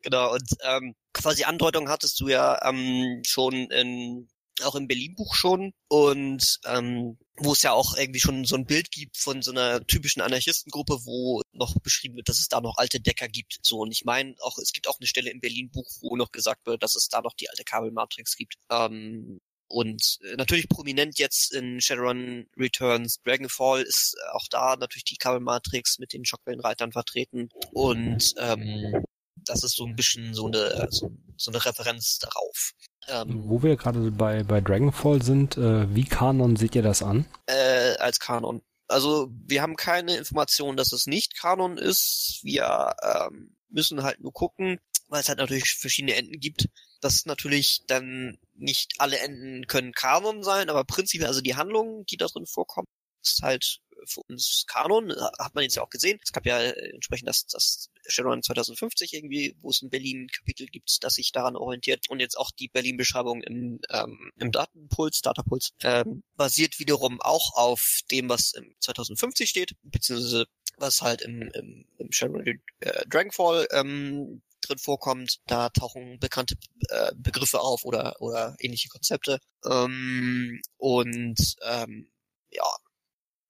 genau, 0.01 0.33
und 0.33 0.49
ähm, 0.63 0.93
quasi 1.13 1.45
Andeutung 1.45 1.87
hattest 1.87 2.19
du 2.19 2.27
ja 2.27 2.59
ähm, 2.67 3.21
schon 3.25 3.53
in 3.71 4.27
auch 4.61 4.75
im 4.75 4.89
Berlin-Buch 4.89 5.33
schon 5.35 5.73
und 5.87 6.59
ähm, 6.65 7.17
wo 7.37 7.53
es 7.53 7.63
ja 7.63 7.71
auch 7.71 7.95
irgendwie 7.97 8.19
schon 8.19 8.43
so 8.43 8.57
ein 8.57 8.65
Bild 8.65 8.91
gibt 8.91 9.17
von 9.17 9.41
so 9.41 9.51
einer 9.51 9.87
typischen 9.87 10.21
Anarchistengruppe, 10.21 10.99
wo 11.05 11.41
noch 11.53 11.75
beschrieben 11.81 12.17
wird, 12.17 12.27
dass 12.27 12.39
es 12.39 12.49
da 12.49 12.59
noch 12.59 12.77
alte 12.77 12.99
Decker 12.99 13.29
gibt. 13.29 13.59
So 13.63 13.79
und 13.79 13.91
ich 13.91 14.03
meine 14.03 14.35
auch, 14.41 14.57
es 14.57 14.73
gibt 14.73 14.89
auch 14.89 14.99
eine 14.99 15.07
Stelle 15.07 15.31
im 15.31 15.39
Berlin-Buch, 15.39 15.89
wo 16.01 16.17
noch 16.17 16.31
gesagt 16.31 16.65
wird, 16.65 16.83
dass 16.83 16.95
es 16.95 17.07
da 17.07 17.21
noch 17.21 17.33
die 17.33 17.49
alte 17.49 17.63
Kabelmatrix 17.63 18.35
gibt. 18.35 18.55
Ähm, 18.69 19.39
und 19.71 20.19
äh, 20.23 20.35
natürlich 20.35 20.69
prominent 20.69 21.17
jetzt 21.17 21.53
in 21.53 21.81
Shadowrun 21.81 22.47
Returns 22.57 23.21
Dragonfall 23.23 23.81
ist 23.81 24.15
auch 24.33 24.47
da 24.49 24.75
natürlich 24.75 25.05
die 25.05 25.17
Kabelmatrix 25.17 25.99
mit 25.99 26.13
den 26.13 26.25
Schockwellenreitern 26.25 26.91
vertreten. 26.91 27.49
Und 27.71 28.33
ähm, 28.37 29.05
das 29.45 29.63
ist 29.63 29.75
so 29.75 29.85
ein 29.85 29.95
bisschen 29.95 30.33
so 30.33 30.47
eine, 30.47 30.87
so, 30.91 31.11
so 31.37 31.51
eine 31.51 31.65
Referenz 31.65 32.19
darauf. 32.19 32.71
Ähm, 33.07 33.43
Wo 33.47 33.63
wir 33.63 33.75
gerade 33.75 34.11
bei, 34.11 34.43
bei 34.43 34.61
Dragonfall 34.61 35.21
sind, 35.21 35.57
äh, 35.57 35.93
wie 35.93 36.05
Kanon 36.05 36.55
seht 36.55 36.75
ihr 36.75 36.83
das 36.83 37.01
an? 37.01 37.25
Äh, 37.47 37.95
als 37.97 38.19
Kanon. 38.19 38.61
Also 38.87 39.31
wir 39.45 39.61
haben 39.61 39.75
keine 39.75 40.17
Information, 40.17 40.75
dass 40.75 40.91
es 40.91 41.07
nicht 41.07 41.37
Kanon 41.37 41.77
ist. 41.77 42.39
Wir 42.43 42.93
ähm, 43.01 43.55
müssen 43.69 44.03
halt 44.03 44.19
nur 44.19 44.33
gucken, 44.33 44.79
weil 45.07 45.21
es 45.21 45.29
halt 45.29 45.39
natürlich 45.39 45.75
verschiedene 45.75 46.15
Enden 46.15 46.39
gibt. 46.39 46.67
Das 47.01 47.25
natürlich 47.25 47.81
dann 47.87 48.37
nicht 48.53 48.93
alle 48.99 49.19
Enden 49.19 49.67
können 49.67 49.91
Kanon 49.91 50.43
sein, 50.43 50.69
aber 50.69 50.83
prinzipiell 50.85 51.27
also 51.27 51.41
die 51.41 51.55
Handlungen, 51.55 52.05
die 52.05 52.17
da 52.17 52.27
drin 52.27 52.45
vorkommen, 52.45 52.87
ist 53.23 53.41
halt 53.41 53.81
für 54.05 54.21
uns 54.27 54.65
Kanon, 54.67 55.13
hat 55.39 55.53
man 55.53 55.63
jetzt 55.63 55.75
ja 55.75 55.83
auch 55.83 55.89
gesehen. 55.89 56.19
Es 56.23 56.31
gab 56.31 56.45
ja 56.45 56.59
entsprechend 56.59 57.27
das, 57.27 57.45
das 57.45 57.89
Shadowrun 58.07 58.41
2050 58.41 59.13
irgendwie, 59.13 59.55
wo 59.59 59.69
es 59.69 59.81
ein 59.81 59.89
Berlin-Kapitel 59.89 60.67
gibt, 60.67 61.03
das 61.03 61.15
sich 61.15 61.31
daran 61.31 61.55
orientiert 61.55 62.09
und 62.09 62.19
jetzt 62.19 62.37
auch 62.37 62.51
die 62.51 62.67
Berlin-Beschreibung 62.67 63.41
im, 63.43 63.79
ähm, 63.89 64.31
im 64.37 64.51
Datenpuls, 64.51 65.21
Datapuls, 65.21 65.71
ähm, 65.83 66.23
basiert 66.35 66.79
wiederum 66.79 67.21
auch 67.21 67.55
auf 67.55 67.99
dem, 68.09 68.29
was 68.29 68.53
im 68.53 68.73
2050 68.79 69.49
steht, 69.49 69.73
beziehungsweise 69.83 70.45
was 70.77 71.01
halt 71.01 71.21
im, 71.21 71.41
im, 71.53 71.85
im 71.97 72.11
Shadowrun 72.11 72.61
äh, 72.79 73.05
Dragonfall 73.07 73.67
ähm, 73.71 74.41
drin 74.61 74.77
vorkommt. 74.77 75.39
Da 75.47 75.69
tauchen 75.69 76.19
bekannte 76.19 76.55
äh, 76.89 77.11
Begriffe 77.15 77.59
auf 77.59 77.83
oder 77.83 78.15
oder 78.19 78.55
ähnliche 78.59 78.89
Konzepte. 78.89 79.39
Ähm, 79.65 80.61
und 80.77 81.55
ähm, 81.63 82.11
ja, 82.49 82.65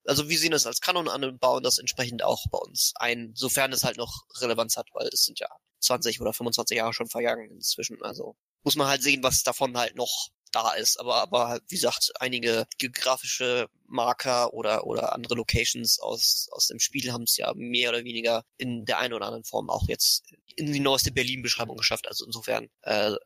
also 0.05 0.30
wir 0.30 0.38
sehen 0.38 0.53
es 0.53 0.66
als 0.66 0.82
Kanon 0.82 1.07
an 1.07 1.24
und 1.24 1.39
bauen 1.39 1.64
das 1.64 1.78
entsprechend 1.78 2.24
auch 2.24 2.45
bei 2.51 2.57
uns 2.57 2.93
ein, 2.95 3.34
sofern 3.36 3.72
es 3.74 3.84
halt 3.84 3.97
noch 3.97 4.24
Relevanz 4.39 4.78
hat, 4.78 4.88
weil 4.93 5.07
es 5.12 5.26
sind 5.26 5.39
ja 5.39 5.47
20 5.82 6.22
oder 6.22 6.34
25 6.34 6.78
Jahre 6.78 6.93
schon 6.93 7.07
vergangen 7.07 7.49
inzwischen. 7.51 8.01
Also 8.01 8.36
muss 8.64 8.76
man 8.76 8.88
halt 8.88 9.03
sehen, 9.03 9.24
was 9.24 9.43
davon 9.43 9.78
halt 9.78 9.95
noch 9.95 10.30
da 10.52 10.74
ist. 10.74 10.99
Aber, 10.99 11.22
aber 11.22 11.60
wie 11.68 11.76
gesagt, 11.76 12.12
einige 12.20 12.66
geografische 12.78 13.68
Marker 13.88 14.54
oder, 14.54 14.86
oder 14.86 15.14
andere 15.14 15.36
Locations 15.36 15.99
aus, 15.99 16.49
aus 16.52 16.68
dem 16.68 16.80
Spiel 16.80 17.12
haben 17.12 17.24
es 17.24 17.38
ja 17.38 17.54
mehr 17.56 17.89
oder 17.89 18.04
weniger 18.04 18.43
in 18.58 18.86
der 18.86 18.99
einen 18.99 19.14
oder 19.14 19.28
anderen 19.28 19.43
Form 19.43 19.70
auch 19.70 19.88
jetzt 19.88 20.24
in 20.56 20.72
die 20.72 20.80
neueste 20.80 21.12
Berlin-Beschreibung 21.12 21.78
geschafft. 21.78 22.08
Also 22.08 22.26
insofern 22.26 22.68
äh, 22.84 23.12
äh, 23.12 23.18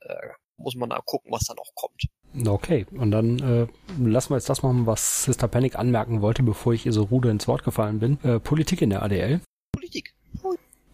muss 0.58 0.76
man 0.76 0.90
da 0.90 1.00
gucken, 1.06 1.32
was 1.32 1.46
dann 1.46 1.58
auch 1.60 1.74
kommt. 1.76 2.06
Okay, 2.46 2.86
und 2.92 3.12
dann 3.12 3.40
äh, 3.40 3.68
lassen 4.04 4.32
wir 4.32 4.38
jetzt 4.38 4.50
das 4.50 4.62
machen, 4.62 4.86
was 4.86 5.24
Sister 5.24 5.48
Panic 5.48 5.76
anmerken 5.76 6.22
wollte, 6.22 6.44
bevor 6.44 6.74
ich 6.74 6.86
ihr 6.86 6.92
so 6.92 7.04
rude 7.04 7.30
ins 7.30 7.48
Wort 7.48 7.64
gefallen 7.64 8.00
bin. 8.00 8.20
Äh, 8.24 8.40
Politik 8.40 8.82
in 8.82 8.90
der 8.90 9.04
ADL. 9.04 9.40
Politik. 9.72 10.14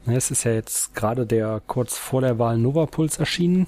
Es 0.05 0.31
ist 0.31 0.43
ja 0.43 0.53
jetzt 0.53 0.95
gerade 0.95 1.25
der 1.25 1.61
kurz 1.65 1.97
vor 1.97 2.21
der 2.21 2.39
Wahl 2.39 2.57
Nova 2.57 2.85
Puls 2.85 3.17
erschienen. 3.17 3.67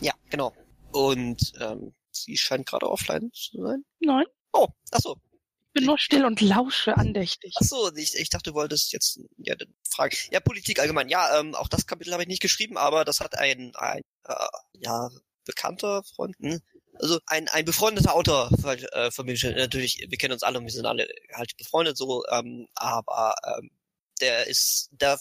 Ja, 0.00 0.12
genau. 0.30 0.52
Und 0.92 1.52
ähm, 1.60 1.92
sie 2.12 2.36
scheint 2.36 2.66
gerade 2.66 2.90
offline 2.90 3.30
zu 3.32 3.62
sein. 3.62 3.84
Nein. 4.00 4.24
Oh, 4.52 4.68
ach 4.90 5.00
so. 5.00 5.16
Ich 5.74 5.80
bin 5.80 5.86
nur 5.86 5.98
still 5.98 6.26
und 6.26 6.40
lausche 6.42 6.96
andächtig. 6.98 7.54
Ach 7.58 7.64
so, 7.64 7.90
ich, 7.96 8.14
ich 8.14 8.28
dachte, 8.28 8.50
du 8.50 8.54
wolltest 8.54 8.92
jetzt 8.92 9.18
ja 9.38 9.54
fragen. 9.88 10.14
Ja, 10.30 10.40
Politik 10.40 10.78
allgemein. 10.78 11.08
Ja, 11.08 11.40
ähm, 11.40 11.54
auch 11.54 11.68
das 11.68 11.86
Kapitel 11.86 12.12
habe 12.12 12.22
ich 12.22 12.28
nicht 12.28 12.42
geschrieben, 12.42 12.76
aber 12.76 13.06
das 13.06 13.20
hat 13.20 13.38
ein 13.38 13.74
ein 13.76 14.02
äh, 14.24 14.34
ja 14.74 15.08
bekannter 15.46 16.02
Freund, 16.04 16.36
hm? 16.40 16.60
also 17.00 17.18
ein 17.26 17.48
ein 17.48 17.64
befreundeter 17.64 18.14
Autor 18.14 18.50
äh, 18.92 19.10
von 19.10 19.24
mir 19.24 19.36
natürlich. 19.56 20.04
Wir 20.06 20.18
kennen 20.18 20.34
uns 20.34 20.42
alle 20.42 20.58
und 20.58 20.66
wir 20.66 20.72
sind 20.72 20.84
alle 20.84 21.08
halt 21.32 21.56
befreundet 21.56 21.96
so, 21.96 22.22
ähm, 22.30 22.68
aber 22.74 23.34
ähm, 23.56 23.70
der 24.20 24.46
ist 24.46 24.90
da 24.92 25.18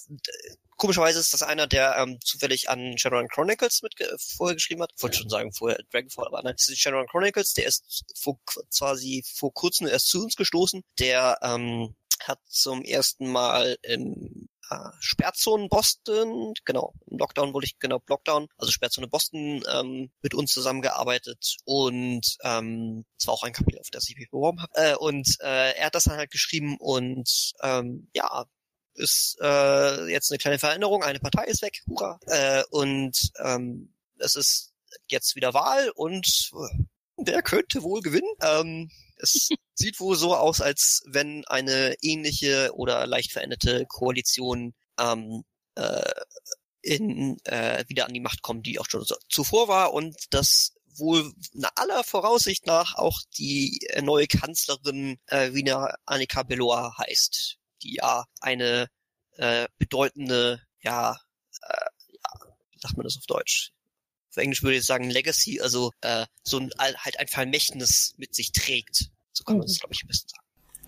komischerweise 0.81 1.19
ist 1.19 1.31
das 1.31 1.43
einer, 1.43 1.67
der 1.67 1.95
ähm, 1.97 2.19
zufällig 2.21 2.67
an 2.67 2.97
Shadowrun 2.97 3.27
Chronicles 3.27 3.83
mit 3.83 3.93
vorher 4.17 4.55
geschrieben 4.55 4.81
hat. 4.81 4.91
Ich 4.97 5.03
wollte 5.03 5.19
schon 5.19 5.29
sagen 5.29 5.53
vorher 5.53 5.77
Dragonfall, 5.91 6.25
aber 6.25 6.41
nein, 6.41 6.55
das 6.57 6.69
ist 6.69 6.79
Shadowrun 6.79 7.05
Chronicles, 7.07 7.53
der 7.53 7.67
ist 7.67 8.03
vor, 8.19 8.39
quasi 8.75 9.23
vor 9.23 9.53
kurzem 9.53 9.85
erst 9.85 10.07
zu 10.07 10.23
uns 10.23 10.35
gestoßen. 10.35 10.81
Der 10.97 11.37
ähm, 11.43 11.95
hat 12.23 12.39
zum 12.47 12.83
ersten 12.83 13.31
Mal 13.31 13.77
im 13.83 14.49
äh, 14.71 14.89
Sperrzone 14.99 15.67
Boston, 15.69 16.55
genau, 16.65 16.95
im 17.05 17.19
Lockdown 17.19 17.53
wurde 17.53 17.67
ich, 17.67 17.77
genau, 17.77 18.01
Lockdown, 18.07 18.47
also 18.57 18.71
Sperrzone 18.71 19.07
Boston 19.07 19.63
ähm, 19.71 20.09
mit 20.23 20.33
uns 20.33 20.51
zusammengearbeitet 20.51 21.57
und 21.63 22.37
ähm, 22.43 23.05
das 23.19 23.27
war 23.27 23.35
auch 23.35 23.43
ein 23.43 23.53
Kapitel, 23.53 23.79
auf 23.79 23.91
das 23.91 24.09
ich 24.09 24.17
mich 24.17 24.31
beworben 24.31 24.63
habe. 24.63 24.71
Äh, 24.73 24.95
und 24.95 25.37
äh, 25.41 25.73
er 25.73 25.85
hat 25.85 25.95
das 25.95 26.05
dann 26.05 26.17
halt 26.17 26.31
geschrieben 26.31 26.77
und 26.79 27.53
ähm, 27.61 28.09
ja, 28.15 28.45
ist 28.95 29.37
äh, 29.41 30.07
jetzt 30.11 30.31
eine 30.31 30.37
kleine 30.37 30.59
Veränderung, 30.59 31.03
eine 31.03 31.19
Partei 31.19 31.45
ist 31.45 31.61
weg, 31.61 31.81
hurra. 31.87 32.19
Äh, 32.27 32.63
und 32.69 33.31
ähm, 33.39 33.93
es 34.19 34.35
ist 34.35 34.73
jetzt 35.07 35.35
wieder 35.35 35.53
Wahl 35.53 35.91
und 35.95 36.51
äh, 36.53 36.83
der 37.23 37.41
könnte 37.41 37.83
wohl 37.83 38.01
gewinnen. 38.01 38.33
Ähm, 38.41 38.91
es 39.17 39.49
sieht 39.75 39.99
wohl 39.99 40.15
so 40.15 40.35
aus, 40.35 40.61
als 40.61 41.03
wenn 41.07 41.45
eine 41.45 41.95
ähnliche 42.01 42.71
oder 42.73 43.05
leicht 43.07 43.31
veränderte 43.31 43.85
Koalition 43.87 44.73
ähm, 44.99 45.43
äh, 45.75 46.11
in, 46.81 47.37
äh, 47.45 47.83
wieder 47.87 48.07
an 48.07 48.13
die 48.13 48.19
Macht 48.19 48.41
kommt, 48.41 48.65
die 48.65 48.79
auch 48.79 48.87
schon 48.89 49.05
zuvor 49.29 49.67
war 49.67 49.93
und 49.93 50.15
das 50.31 50.73
wohl 50.97 51.31
nach 51.53 51.71
aller 51.75 52.03
Voraussicht 52.03 52.65
nach 52.65 52.95
auch 52.95 53.21
die 53.37 53.79
neue 54.01 54.27
Kanzlerin 54.27 55.19
äh, 55.27 55.53
Wiener 55.53 55.95
Annika 56.05 56.43
Beloa 56.43 56.97
heißt 56.97 57.60
die 57.83 57.95
ja 57.95 58.25
eine 58.39 58.87
äh, 59.37 59.67
bedeutende, 59.77 60.61
ja, 60.81 61.17
äh, 61.61 61.85
ja, 62.07 62.47
wie 62.71 62.79
sagt 62.79 62.97
man 62.97 63.03
das 63.03 63.17
auf 63.17 63.25
Deutsch? 63.25 63.71
Auf 64.29 64.37
Englisch 64.37 64.63
würde 64.63 64.77
ich 64.77 64.85
sagen 64.85 65.09
Legacy, 65.09 65.59
also 65.59 65.91
äh, 66.01 66.25
so 66.43 66.57
ein 66.59 66.71
halt 66.77 67.19
ein 67.19 67.27
Vermächtnis 67.27 68.13
mit 68.17 68.33
sich 68.33 68.51
trägt. 68.51 69.09
So 69.33 69.43
kann 69.43 69.57
man 69.57 69.67
das, 69.67 69.75
mhm. 69.75 69.79
glaube 69.79 69.93
ich, 69.93 70.03
am 70.03 70.07
besten 70.07 70.29
sagen. 70.29 70.41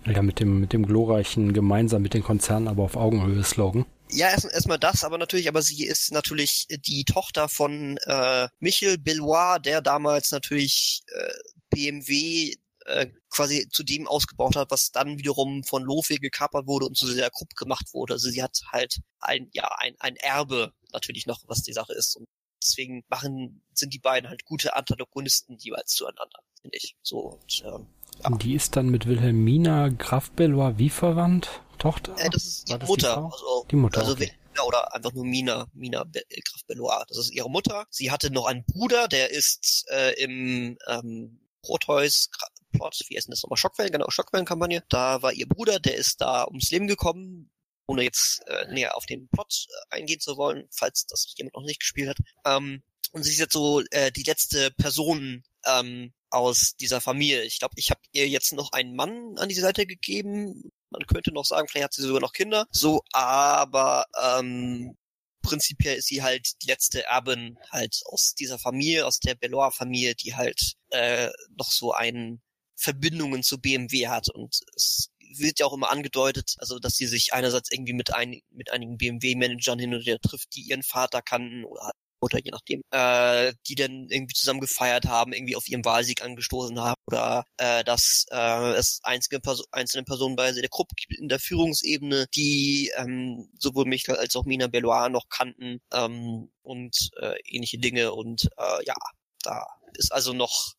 Ja, 0.06 0.22
mit 0.22 0.38
dem, 0.38 0.60
mit 0.60 0.72
dem 0.72 0.86
glorreichen 0.86 1.52
gemeinsam 1.52 2.02
mit 2.02 2.12
den 2.14 2.22
Konzernen, 2.22 2.68
aber 2.68 2.82
auf 2.82 2.96
Augenhöhe 2.96 3.42
Slogan. 3.42 3.86
Ja, 4.10 4.28
erstmal 4.28 4.78
erst 4.78 4.84
das, 4.84 5.04
aber 5.04 5.16
natürlich, 5.16 5.48
aber 5.48 5.62
sie 5.62 5.84
ist 5.84 6.12
natürlich 6.12 6.66
die 6.68 7.04
Tochter 7.04 7.48
von 7.48 7.96
äh, 8.04 8.48
Michel 8.60 8.98
Bellois, 8.98 9.58
der 9.60 9.80
damals 9.80 10.30
natürlich 10.30 11.02
äh, 11.08 11.32
BMW 11.70 12.54
äh, 12.84 13.06
quasi 13.30 13.68
zu 13.70 13.82
dem 13.82 14.06
ausgebaut 14.06 14.56
hat, 14.56 14.70
was 14.70 14.90
dann 14.90 15.18
wiederum 15.18 15.64
von 15.64 15.82
Lofe 15.82 16.16
gekapert 16.16 16.66
wurde 16.66 16.86
und 16.86 16.96
zu 16.96 17.06
sehr 17.06 17.30
Krupp 17.30 17.54
gemacht 17.56 17.92
wurde. 17.92 18.14
Also 18.14 18.30
sie 18.30 18.42
hat 18.42 18.60
halt 18.70 18.98
ein, 19.20 19.48
ja, 19.52 19.68
ein, 19.78 19.94
ein 19.98 20.16
Erbe 20.16 20.72
natürlich 20.92 21.26
noch, 21.26 21.42
was 21.46 21.62
die 21.62 21.72
Sache 21.72 21.94
ist. 21.94 22.16
Und 22.16 22.26
deswegen 22.62 23.02
machen, 23.08 23.62
sind 23.74 23.94
die 23.94 23.98
beiden 23.98 24.28
halt 24.28 24.44
gute 24.44 24.76
Antagonisten 24.76 25.56
jeweils 25.58 25.92
zueinander, 25.92 26.40
finde 26.60 26.76
ich. 26.76 26.96
So, 27.02 27.18
und, 27.18 27.62
ähm, 27.64 27.86
ja. 28.22 28.28
Und 28.30 28.42
die 28.42 28.54
ist 28.54 28.76
dann 28.76 28.88
mit 28.88 29.06
Wilhelmina 29.06 29.88
Graf 29.88 30.30
Bellois 30.30 30.74
wie 30.76 30.90
verwandt? 30.90 31.48
Tochter? 31.78 32.14
Äh, 32.18 32.30
das 32.30 32.44
ist 32.44 32.68
die 32.68 32.78
das 32.78 32.88
Mutter. 32.88 33.16
Die, 33.16 33.32
also, 33.32 33.66
die 33.70 33.76
Mutter. 33.76 34.00
Also, 34.00 34.12
okay. 34.12 34.32
oder 34.66 34.94
einfach 34.94 35.12
nur 35.12 35.24
Mina, 35.24 35.66
Mina 35.74 36.04
Be 36.04 36.22
Graf 36.28 36.64
Bellois. 36.66 37.04
Das 37.08 37.18
ist 37.18 37.32
ihre 37.32 37.50
Mutter. 37.50 37.84
Sie 37.90 38.10
hatte 38.10 38.30
noch 38.30 38.46
einen 38.46 38.64
Bruder, 38.64 39.08
der 39.08 39.30
ist 39.30 39.86
äh, 39.90 40.12
im 40.22 40.78
ähm, 40.86 41.40
Proteus 41.62 42.30
Plot, 42.74 43.00
wie 43.08 43.16
heißt 43.16 43.28
das 43.28 43.42
nochmal? 43.42 43.56
Schockwellen, 43.56 43.92
genau, 43.92 44.10
Schockwellenkampagne. 44.10 44.82
Da 44.88 45.22
war 45.22 45.32
ihr 45.32 45.48
Bruder, 45.48 45.80
der 45.80 45.96
ist 45.96 46.20
da 46.20 46.46
ums 46.46 46.70
Leben 46.70 46.86
gekommen, 46.86 47.50
ohne 47.86 48.02
jetzt 48.02 48.42
äh, 48.46 48.72
näher 48.72 48.96
auf 48.96 49.06
den 49.06 49.28
Plot 49.28 49.66
äh, 49.68 49.96
eingehen 49.96 50.20
zu 50.20 50.36
wollen, 50.36 50.66
falls 50.70 51.06
das 51.06 51.32
jemand 51.36 51.54
noch 51.54 51.62
nicht 51.62 51.80
gespielt 51.80 52.08
hat. 52.08 52.18
Ähm, 52.44 52.82
und 53.12 53.22
sie 53.22 53.30
ist 53.30 53.38
jetzt 53.38 53.52
so 53.52 53.80
äh, 53.90 54.10
die 54.10 54.24
letzte 54.24 54.70
Person 54.72 55.44
ähm, 55.66 56.12
aus 56.30 56.74
dieser 56.80 57.00
Familie. 57.00 57.42
Ich 57.44 57.58
glaube, 57.60 57.74
ich 57.76 57.90
habe 57.90 58.00
ihr 58.12 58.28
jetzt 58.28 58.52
noch 58.52 58.72
einen 58.72 58.96
Mann 58.96 59.36
an 59.38 59.48
die 59.48 59.54
Seite 59.54 59.86
gegeben. 59.86 60.72
Man 60.90 61.06
könnte 61.06 61.32
noch 61.32 61.44
sagen, 61.44 61.68
vielleicht 61.68 61.84
hat 61.84 61.92
sie 61.92 62.02
sogar 62.02 62.20
noch 62.20 62.32
Kinder. 62.32 62.66
So, 62.72 63.02
aber 63.12 64.06
ähm, 64.20 64.96
prinzipiell 65.42 65.98
ist 65.98 66.08
sie 66.08 66.22
halt 66.22 66.60
die 66.62 66.66
letzte 66.66 67.04
Erbin 67.04 67.58
halt 67.70 68.00
aus 68.06 68.34
dieser 68.34 68.58
Familie, 68.58 69.06
aus 69.06 69.20
der 69.20 69.36
Belloir-Familie, 69.36 70.16
die 70.16 70.34
halt 70.34 70.74
äh, 70.90 71.30
noch 71.56 71.70
so 71.70 71.92
einen 71.92 72.42
Verbindungen 72.76 73.42
zu 73.42 73.60
BMW 73.60 74.08
hat. 74.08 74.28
Und 74.28 74.60
es 74.74 75.10
wird 75.36 75.58
ja 75.58 75.66
auch 75.66 75.72
immer 75.72 75.90
angedeutet, 75.90 76.54
also 76.58 76.78
dass 76.78 76.96
sie 76.96 77.06
sich 77.06 77.32
einerseits 77.32 77.70
irgendwie 77.72 77.92
mit, 77.92 78.14
ein, 78.14 78.40
mit 78.50 78.72
einigen 78.72 78.98
BMW-Managern 78.98 79.78
hin 79.78 79.94
und 79.94 80.06
her 80.06 80.18
trifft, 80.20 80.54
die 80.54 80.62
ihren 80.62 80.82
Vater 80.82 81.22
kannten 81.22 81.64
oder 81.64 81.92
oder 82.24 82.38
je 82.42 82.50
nachdem, 82.50 82.82
äh, 82.90 83.52
die 83.68 83.74
dann 83.74 84.08
irgendwie 84.08 84.32
zusammen 84.34 84.60
gefeiert 84.60 85.04
haben, 85.04 85.34
irgendwie 85.34 85.56
auf 85.56 85.68
ihrem 85.68 85.84
Wahlsieg 85.84 86.22
angestoßen 86.22 86.80
haben 86.80 87.00
oder 87.06 87.44
äh, 87.58 87.84
dass 87.84 88.24
äh, 88.30 88.72
es 88.72 89.00
einzige 89.02 89.40
Perso 89.40 89.64
einzelne 89.72 90.04
Personen 90.04 90.34
bei 90.34 90.50
der 90.50 90.68
Gruppe 90.70 90.94
gibt 90.96 91.20
in 91.20 91.28
der 91.28 91.38
Führungsebene, 91.38 92.26
die 92.34 92.92
ähm, 92.96 93.50
sowohl 93.58 93.84
mich 93.84 94.08
als 94.08 94.34
auch 94.36 94.46
Mina 94.46 94.68
Belloir 94.68 95.10
noch 95.10 95.28
kannten 95.28 95.80
ähm, 95.92 96.50
und 96.62 97.10
äh, 97.20 97.34
ähnliche 97.44 97.78
Dinge. 97.78 98.12
Und 98.12 98.48
äh, 98.56 98.84
ja, 98.86 98.96
da 99.42 99.66
ist 99.92 100.10
also 100.10 100.32
noch 100.32 100.72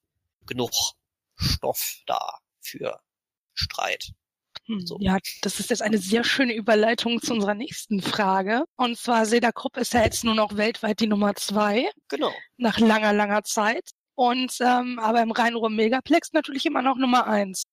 genug 0.48 0.72
Stoff 1.36 2.02
da 2.06 2.40
für 2.62 3.00
Streit. 3.54 4.12
Hm, 4.68 4.86
so. 4.86 4.98
Ja, 5.00 5.18
das 5.42 5.60
ist 5.60 5.70
jetzt 5.70 5.82
eine 5.82 5.98
sehr 5.98 6.24
schöne 6.24 6.54
Überleitung 6.54 7.22
zu 7.22 7.34
unserer 7.34 7.54
nächsten 7.54 8.02
Frage. 8.02 8.66
Und 8.78 8.98
zwar 8.98 9.26
Seda 9.26 9.52
Krupp 9.52 9.78
ist 9.78 9.94
ja 9.94 10.04
jetzt 10.04 10.24
nur 10.24 10.36
noch 10.36 10.58
weltweit 10.58 11.00
die 11.00 11.08
Nummer 11.08 11.36
zwei. 11.36 11.90
Genau. 12.08 12.34
Nach 12.58 12.80
langer, 12.80 13.14
langer 13.14 13.44
Zeit. 13.44 13.92
Und 14.16 14.58
ähm, 14.62 14.98
aber 15.00 15.22
im 15.22 15.32
Rhein-Ruhr 15.32 15.70
Megaplex 15.70 16.32
natürlich 16.34 16.66
immer 16.66 16.82
noch 16.82 16.98
Nummer 16.98 17.28
eins. 17.28 17.64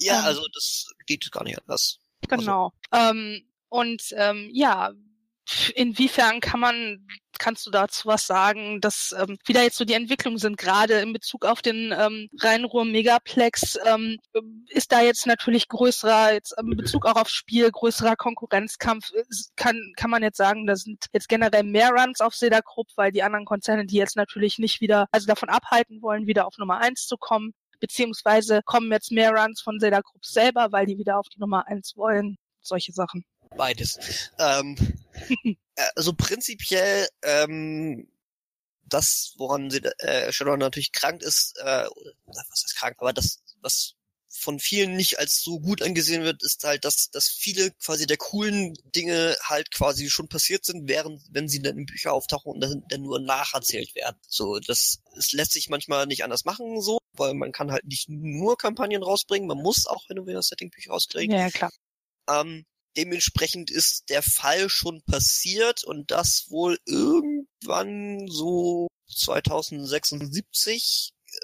Ja, 0.00 0.20
ähm, 0.20 0.24
also 0.26 0.46
das 0.52 0.86
geht 1.06 1.30
gar 1.32 1.44
nicht 1.44 1.58
anders. 1.58 1.98
Genau. 2.28 2.72
Also. 2.90 3.10
Ähm, 3.10 3.48
und 3.68 4.02
ähm, 4.12 4.48
ja, 4.52 4.92
inwiefern 5.74 6.40
kann 6.40 6.60
man, 6.60 7.06
kannst 7.38 7.66
du 7.66 7.70
dazu 7.70 8.08
was 8.08 8.26
sagen, 8.26 8.80
dass 8.80 9.14
ähm, 9.18 9.38
wie 9.46 9.52
da 9.52 9.62
jetzt 9.62 9.76
so 9.76 9.84
die 9.84 9.94
Entwicklungen 9.94 10.38
sind, 10.38 10.56
gerade 10.56 11.00
in 11.00 11.12
Bezug 11.12 11.44
auf 11.44 11.62
den 11.62 11.94
ähm, 11.96 12.28
Rhein-Ruhr-Megaplex, 12.40 13.78
ähm, 13.86 14.18
ist 14.68 14.92
da 14.92 15.00
jetzt 15.00 15.26
natürlich 15.26 15.68
größerer, 15.68 16.32
jetzt 16.32 16.54
in 16.58 16.76
Bezug 16.76 17.06
auch 17.06 17.16
auf 17.16 17.28
Spiel, 17.28 17.70
größerer 17.70 18.16
Konkurrenzkampf, 18.16 19.10
kann, 19.56 19.92
kann 19.96 20.10
man 20.10 20.22
jetzt 20.22 20.36
sagen, 20.36 20.66
da 20.66 20.76
sind 20.76 21.06
jetzt 21.12 21.28
generell 21.28 21.64
mehr 21.64 21.90
Runs 21.90 22.20
auf 22.20 22.34
Seda 22.34 22.60
Krupp, 22.60 22.88
weil 22.96 23.12
die 23.12 23.22
anderen 23.22 23.44
Konzerne, 23.44 23.86
die 23.86 23.96
jetzt 23.96 24.16
natürlich 24.16 24.58
nicht 24.58 24.80
wieder, 24.80 25.06
also 25.12 25.26
davon 25.26 25.48
abhalten 25.48 26.02
wollen, 26.02 26.26
wieder 26.26 26.46
auf 26.46 26.58
Nummer 26.58 26.78
eins 26.78 27.06
zu 27.06 27.16
kommen, 27.16 27.54
beziehungsweise 27.80 28.60
kommen 28.64 28.90
jetzt 28.92 29.12
mehr 29.12 29.32
Runs 29.32 29.60
von 29.60 29.78
Seda 29.78 30.02
Krupp 30.02 30.24
selber, 30.24 30.72
weil 30.72 30.86
die 30.86 30.98
wieder 30.98 31.18
auf 31.18 31.28
die 31.28 31.40
Nummer 31.40 31.66
eins 31.66 31.96
wollen, 31.96 32.36
solche 32.60 32.92
Sachen. 32.92 33.24
Beides. 33.56 33.98
Ähm, 34.38 34.76
äh, 35.74 35.88
also 35.96 36.12
prinzipiell 36.12 37.08
ähm, 37.22 38.08
das, 38.88 39.34
woran 39.36 39.70
sie, 39.70 39.82
äh, 39.98 40.32
Sharon 40.32 40.58
natürlich 40.58 40.92
krank 40.92 41.22
ist, 41.22 41.58
äh, 41.58 41.86
was 42.26 42.62
heißt 42.64 42.76
krank, 42.76 42.96
aber 42.98 43.12
das, 43.12 43.42
was 43.60 43.94
von 44.30 44.60
vielen 44.60 44.94
nicht 44.94 45.18
als 45.18 45.42
so 45.42 45.58
gut 45.58 45.82
angesehen 45.82 46.22
wird, 46.22 46.42
ist 46.42 46.62
halt, 46.62 46.84
dass, 46.84 47.10
dass 47.10 47.28
viele 47.28 47.72
quasi 47.72 48.06
der 48.06 48.18
coolen 48.18 48.74
Dinge 48.94 49.36
halt 49.42 49.70
quasi 49.72 50.10
schon 50.10 50.28
passiert 50.28 50.64
sind, 50.64 50.88
während, 50.88 51.22
wenn 51.30 51.48
sie 51.48 51.60
dann 51.60 51.78
in 51.78 51.86
Bücher 51.86 52.12
auftauchen 52.12 52.52
und 52.52 52.60
dann, 52.60 52.84
dann 52.88 53.02
nur 53.02 53.20
nacherzählt 53.20 53.94
werden. 53.94 54.16
So, 54.28 54.58
das, 54.60 55.00
es 55.16 55.32
lässt 55.32 55.52
sich 55.52 55.68
manchmal 55.68 56.06
nicht 56.06 56.24
anders 56.24 56.44
machen, 56.44 56.80
so, 56.80 56.98
weil 57.12 57.34
man 57.34 57.52
kann 57.52 57.72
halt 57.72 57.84
nicht 57.84 58.08
nur 58.08 58.56
Kampagnen 58.56 59.02
rausbringen, 59.02 59.48
man 59.48 59.58
muss 59.58 59.86
auch 59.86 60.08
Renovator-Setting-Bücher 60.08 60.92
rauskriegen. 60.92 61.34
Ja, 61.34 61.50
klar. 61.50 61.72
Ähm, 62.28 62.64
dementsprechend 62.98 63.70
ist 63.70 64.10
der 64.10 64.22
Fall 64.22 64.68
schon 64.68 65.02
passiert 65.02 65.84
und 65.84 66.10
das 66.10 66.46
wohl 66.50 66.78
irgendwann 66.84 68.26
so 68.28 68.88
2076. 69.14 71.12
Äh, 71.24 71.38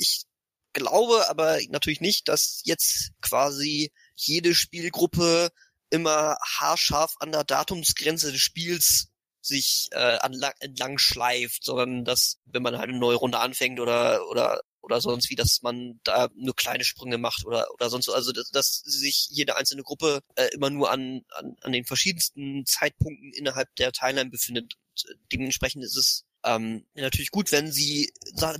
ich 0.00 0.24
glaube 0.72 1.28
aber 1.28 1.58
natürlich 1.68 2.00
nicht, 2.00 2.26
dass 2.28 2.62
jetzt 2.64 3.12
quasi 3.20 3.92
jede 4.16 4.56
Spielgruppe 4.56 5.50
immer 5.90 6.36
haarscharf 6.44 7.14
an 7.20 7.30
der 7.30 7.44
Datumsgrenze 7.44 8.32
des 8.32 8.40
Spiels 8.40 9.08
sich 9.40 9.88
äh, 9.92 10.18
entlang 10.58 10.98
schleift, 10.98 11.64
sondern 11.64 12.04
dass, 12.04 12.38
wenn 12.44 12.62
man 12.62 12.76
halt 12.76 12.88
eine 12.90 12.98
neue 12.98 13.16
Runde 13.16 13.38
anfängt 13.38 13.78
oder 13.78 14.28
oder 14.28 14.60
oder 14.88 15.00
sonst 15.00 15.30
wie, 15.30 15.36
dass 15.36 15.62
man 15.62 16.00
da 16.02 16.28
nur 16.34 16.56
kleine 16.56 16.84
Sprünge 16.84 17.18
macht 17.18 17.44
oder 17.44 17.72
oder 17.74 17.90
sonst 17.90 18.06
so. 18.06 18.14
Also 18.14 18.32
dass, 18.32 18.50
dass 18.50 18.80
sich 18.84 19.28
jede 19.30 19.56
einzelne 19.56 19.82
Gruppe 19.82 20.22
äh, 20.34 20.48
immer 20.54 20.70
nur 20.70 20.90
an, 20.90 21.22
an 21.36 21.56
an 21.60 21.72
den 21.72 21.84
verschiedensten 21.84 22.64
Zeitpunkten 22.66 23.32
innerhalb 23.32 23.74
der 23.76 23.92
Timeline 23.92 24.30
befindet. 24.30 24.74
Und, 24.74 25.10
äh, 25.10 25.14
dementsprechend 25.32 25.84
ist 25.84 25.96
es 25.96 26.24
ähm, 26.44 26.86
natürlich 26.94 27.30
gut, 27.30 27.52
wenn 27.52 27.70
sie 27.70 28.12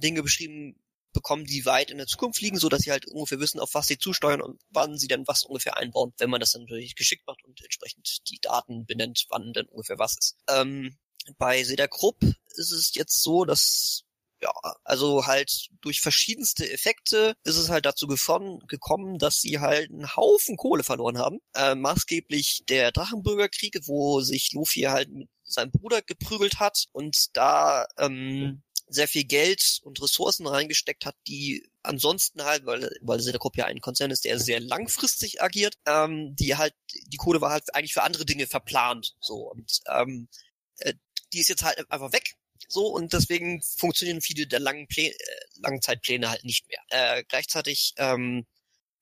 Dinge 0.03 0.23
beschrieben 0.23 0.77
bekommen, 1.13 1.45
die 1.45 1.65
weit 1.65 1.91
in 1.91 1.99
der 1.99 2.07
Zukunft 2.07 2.41
liegen, 2.41 2.59
so 2.59 2.69
dass 2.69 2.83
sie 2.83 2.91
halt 2.91 3.07
ungefähr 3.07 3.41
wissen, 3.41 3.61
auf 3.61 3.75
was 3.75 3.87
sie 3.87 3.99
zusteuern 3.99 4.43
und 4.43 4.61
wann 4.71 4.99
sie 4.99 5.09
dann 5.09 5.27
was 5.27 5.45
ungefähr 5.45 5.77
einbauen, 5.77 6.13
wenn 6.19 6.31
man 6.31 6.41
das 6.41 6.53
dann 6.53 6.63
natürlich 6.63 6.97
geschickt 6.97 7.27
macht 7.27 7.43
und 7.45 7.61
entsprechend 7.63 8.29
die 8.31 8.39
Daten 8.41 8.87
benennt, 8.87 9.27
wann 9.31 9.53
denn 9.53 9.67
ungefähr 9.67 9.99
was 9.99 10.17
ist. 10.19 10.37
Ähm, 10.49 10.97
bei 11.37 11.63
Seda 11.65 11.87
Krupp 11.87 12.23
ist 12.57 12.71
es 12.71 12.95
jetzt 12.95 13.23
so, 13.23 13.45
dass 13.45 14.05
ja, 14.41 14.53
also 14.85 15.27
halt 15.27 15.69
durch 15.81 16.01
verschiedenste 16.01 16.71
Effekte 16.71 17.35
ist 17.45 17.57
es 17.57 17.71
halt 17.71 17.87
dazu 17.87 18.07
gekommen, 18.07 19.19
dass 19.19 19.41
sie 19.41 19.59
halt 19.59 19.91
einen 19.91 20.15
Haufen 20.17 20.57
Kohle 20.57 20.85
verloren 20.85 21.19
haben. 21.19 21.39
Äh, 21.55 21.75
maßgeblich 21.75 22.65
der 22.69 22.93
Drachenbürgerkrieg, 22.93 23.81
wo 23.87 24.21
sich 24.21 24.53
Luffy 24.53 24.83
halt 24.83 25.11
mit 25.11 25.29
seinem 25.45 25.73
Bruder 25.73 26.03
geprügelt 26.03 26.61
hat 26.61 26.87
und 26.93 27.37
da 27.37 27.87
ähm, 27.99 28.63
sehr 28.91 29.09
viel 29.09 29.25
Geld 29.25 29.81
und 29.83 30.01
Ressourcen 30.03 30.47
reingesteckt 30.47 31.05
hat, 31.05 31.17
die 31.27 31.67
ansonsten 31.83 32.45
halt, 32.45 32.65
weil, 32.67 32.91
weil 33.03 33.21
Sedacop 33.21 33.57
ja 33.57 33.67
ein 33.67 33.81
Konzern 33.81 34.11
ist, 34.11 34.25
der 34.25 34.39
sehr 34.39 34.61
langfristig 34.61 35.43
agiert, 35.43 35.75
ähm, 35.87 36.35
die 36.37 36.57
halt, 36.57 36.75
die 37.07 37.17
Kohle 37.17 37.41
war 37.41 37.51
halt 37.51 37.75
eigentlich 37.75 37.95
für 37.95 38.03
andere 38.03 38.25
Dinge 38.25 38.47
verplant. 38.47 39.15
So 39.21 39.51
und 39.51 39.81
ähm, 39.89 40.29
äh, 40.79 40.95
die 41.33 41.41
ist 41.41 41.49
jetzt 41.49 41.65
halt 41.65 41.91
einfach 41.91 42.13
weg. 42.13 42.35
So, 42.69 42.87
und 42.87 43.13
deswegen 43.13 43.63
funktionieren 43.63 44.21
viele 44.21 44.47
der 44.47 44.61
langen 44.61 44.87
Plä 44.87 45.09
äh, 45.09 45.15
Langzeitpläne 45.57 46.31
halt 46.31 46.45
nicht 46.45 46.67
mehr. 46.69 46.81
Äh, 46.91 47.25
gleichzeitig 47.27 47.95
ähm, 47.97 48.47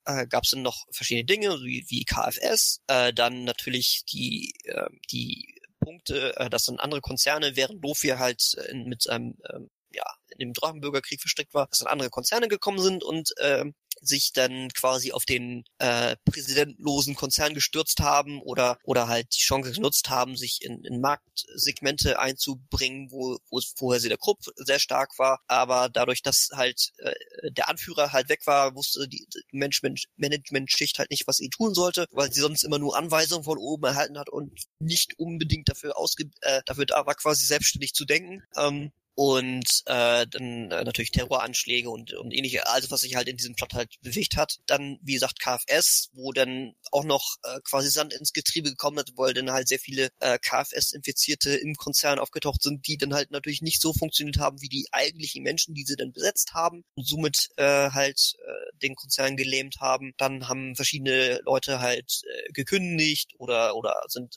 äh, 0.05 0.27
gab 0.27 0.45
es 0.45 0.51
dann 0.51 0.62
noch 0.62 0.87
verschiedene 0.91 1.25
Dinge, 1.25 1.51
wie, 1.62 1.85
wie 1.89 2.05
KFS, 2.05 2.81
äh, 2.87 3.12
dann 3.12 3.45
natürlich 3.45 4.05
die, 4.11 4.55
äh, 4.64 4.89
die 5.11 5.55
Punkte, 5.81 6.37
äh, 6.37 6.49
dass 6.49 6.64
dann 6.64 6.79
andere 6.79 7.01
Konzerne, 7.01 7.57
während 7.57 7.83
Lofi 7.83 8.09
halt 8.09 8.55
äh, 8.69 8.75
mit 8.75 9.03
seinem 9.03 9.37
ähm, 9.53 9.71
ja, 9.93 10.05
in 10.29 10.39
dem 10.39 10.53
Drachenbürgerkrieg 10.53 11.21
verstrickt 11.21 11.55
war, 11.55 11.67
dass 11.67 11.81
dann 11.81 11.89
andere 11.89 12.11
Konzerne 12.11 12.49
gekommen 12.49 12.79
sind 12.79 13.03
und 13.03 13.37
äh, 13.39 13.64
sich 14.01 14.32
dann 14.32 14.68
quasi 14.70 15.12
auf 15.12 15.24
den 15.24 15.64
äh, 15.78 16.16
präsidentenlosen 16.24 17.14
Konzern 17.14 17.55
gestürzt 17.55 18.01
haben 18.01 18.40
oder 18.42 18.78
oder 18.84 19.09
halt 19.09 19.34
die 19.34 19.40
Chance 19.40 19.72
genutzt 19.72 20.11
haben, 20.11 20.36
sich 20.36 20.62
in, 20.62 20.84
in 20.84 21.01
Marktsegmente 21.01 22.18
einzubringen, 22.18 23.11
wo, 23.11 23.38
wo 23.51 23.61
vorher 23.76 24.01
sie 24.01 24.09
der 24.09 24.18
Krupp 24.18 24.38
sehr 24.57 24.78
stark 24.78 25.18
war, 25.18 25.40
aber 25.47 25.88
dadurch, 25.88 26.22
dass 26.22 26.51
halt 26.53 26.92
äh, 26.99 27.14
der 27.51 27.68
Anführer 27.68 28.12
halt 28.12 28.28
weg 28.28 28.47
war, 28.47 28.74
wusste 28.74 29.09
die 29.09 29.26
Management-Schicht 29.53 30.99
halt 30.99 31.11
nicht, 31.11 31.26
was 31.26 31.36
sie 31.36 31.49
tun 31.49 31.74
sollte, 31.74 32.07
weil 32.11 32.32
sie 32.32 32.40
sonst 32.40 32.64
immer 32.64 32.78
nur 32.78 32.97
Anweisungen 32.97 33.44
von 33.44 33.59
oben 33.59 33.84
erhalten 33.84 34.18
hat 34.18 34.28
und 34.28 34.53
nicht 34.78 35.18
unbedingt 35.18 35.68
dafür 35.68 35.97
ausge 35.97 36.24
äh, 36.42 36.62
dafür 36.66 36.86
da 36.86 37.07
war, 37.07 37.14
quasi 37.14 37.47
selbstständig 37.47 37.92
zu 37.92 38.05
denken. 38.05 38.42
Ähm, 38.57 38.92
und 39.17 39.83
äh, 39.87 40.27
dann 40.27 40.71
äh, 40.71 40.85
natürlich 40.85 41.11
Terroranschläge 41.11 41.89
und, 41.89 42.12
und 42.12 42.33
ähnliche, 42.33 42.69
also 42.69 42.91
was 42.91 43.01
sich 43.01 43.17
halt 43.17 43.29
in 43.29 43.39
diesem 43.39 43.55
Plot 43.55 43.73
halt 43.73 43.95
bewegt 44.03 44.37
hat. 44.37 44.59
Dann, 44.67 44.99
wie 45.03 45.14
gesagt, 45.14 45.41
KFS, 45.41 46.11
wo 46.12 46.33
dann 46.33 46.75
auch 46.93 47.05
noch 47.05 47.37
äh, 47.43 47.59
quasi 47.64 47.89
Sand 47.89 48.12
ins 48.12 48.35
Getriebe 48.35 48.69
gekommen 48.69 48.99
hat, 48.99 49.12
weil 49.17 49.33
dann 49.33 49.51
halt 49.51 49.69
sehr 49.69 49.79
viele 49.79 50.11
äh, 50.21 50.39
KFS-Infizierte 50.39 51.57
im 51.57 51.77
Konzern 51.77 52.19
aufgetaucht 52.19 52.62
sind, 52.62 52.87
die 52.87 52.99
dann 52.99 53.14
halt 53.14 53.31
natürlich 53.31 53.62
nicht 53.62 53.81
so 53.81 53.95
funktioniert 53.95 54.37
haben 54.37 54.61
wie 54.61 54.69
die 54.69 54.89
eigentlichen 54.93 55.43
Menschen, 55.43 55.75
die 55.75 55.85
sie 55.85 55.97
dann 55.97 56.12
besetzt 56.12 56.53
haben 56.53 56.85
und 56.95 57.07
somit 57.09 57.49
äh, 57.57 57.91
halt 57.91 58.35
äh, 58.47 58.79
den 58.83 58.97
Konzern 58.97 59.39
gelähmt 59.39 59.77
haben. 59.81 60.12
Dann 60.19 60.47
haben 60.47 60.77
verschiedene 60.77 61.41
Leute 61.47 61.81
halt 61.81 62.21
äh, 62.25 62.53
gekündigt 62.53 63.33
oder 63.39 63.77
oder 63.77 64.03
sind 64.09 64.35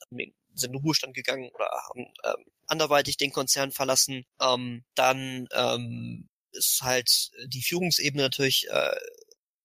sind 0.54 0.74
in 0.74 0.82
Ruhestand 0.82 1.14
gegangen 1.14 1.50
oder 1.54 1.70
haben 1.90 2.06
ähm, 2.26 2.46
anderweitig 2.68 3.18
den 3.18 3.32
Konzern 3.32 3.72
verlassen. 3.72 4.26
Ähm, 4.42 4.84
dann 4.96 5.48
ähm, 5.54 6.30
ist 6.52 6.82
halt 6.82 7.32
die 7.48 7.62
Führungsebene 7.62 8.24
natürlich 8.24 8.68
äh, 8.70 8.96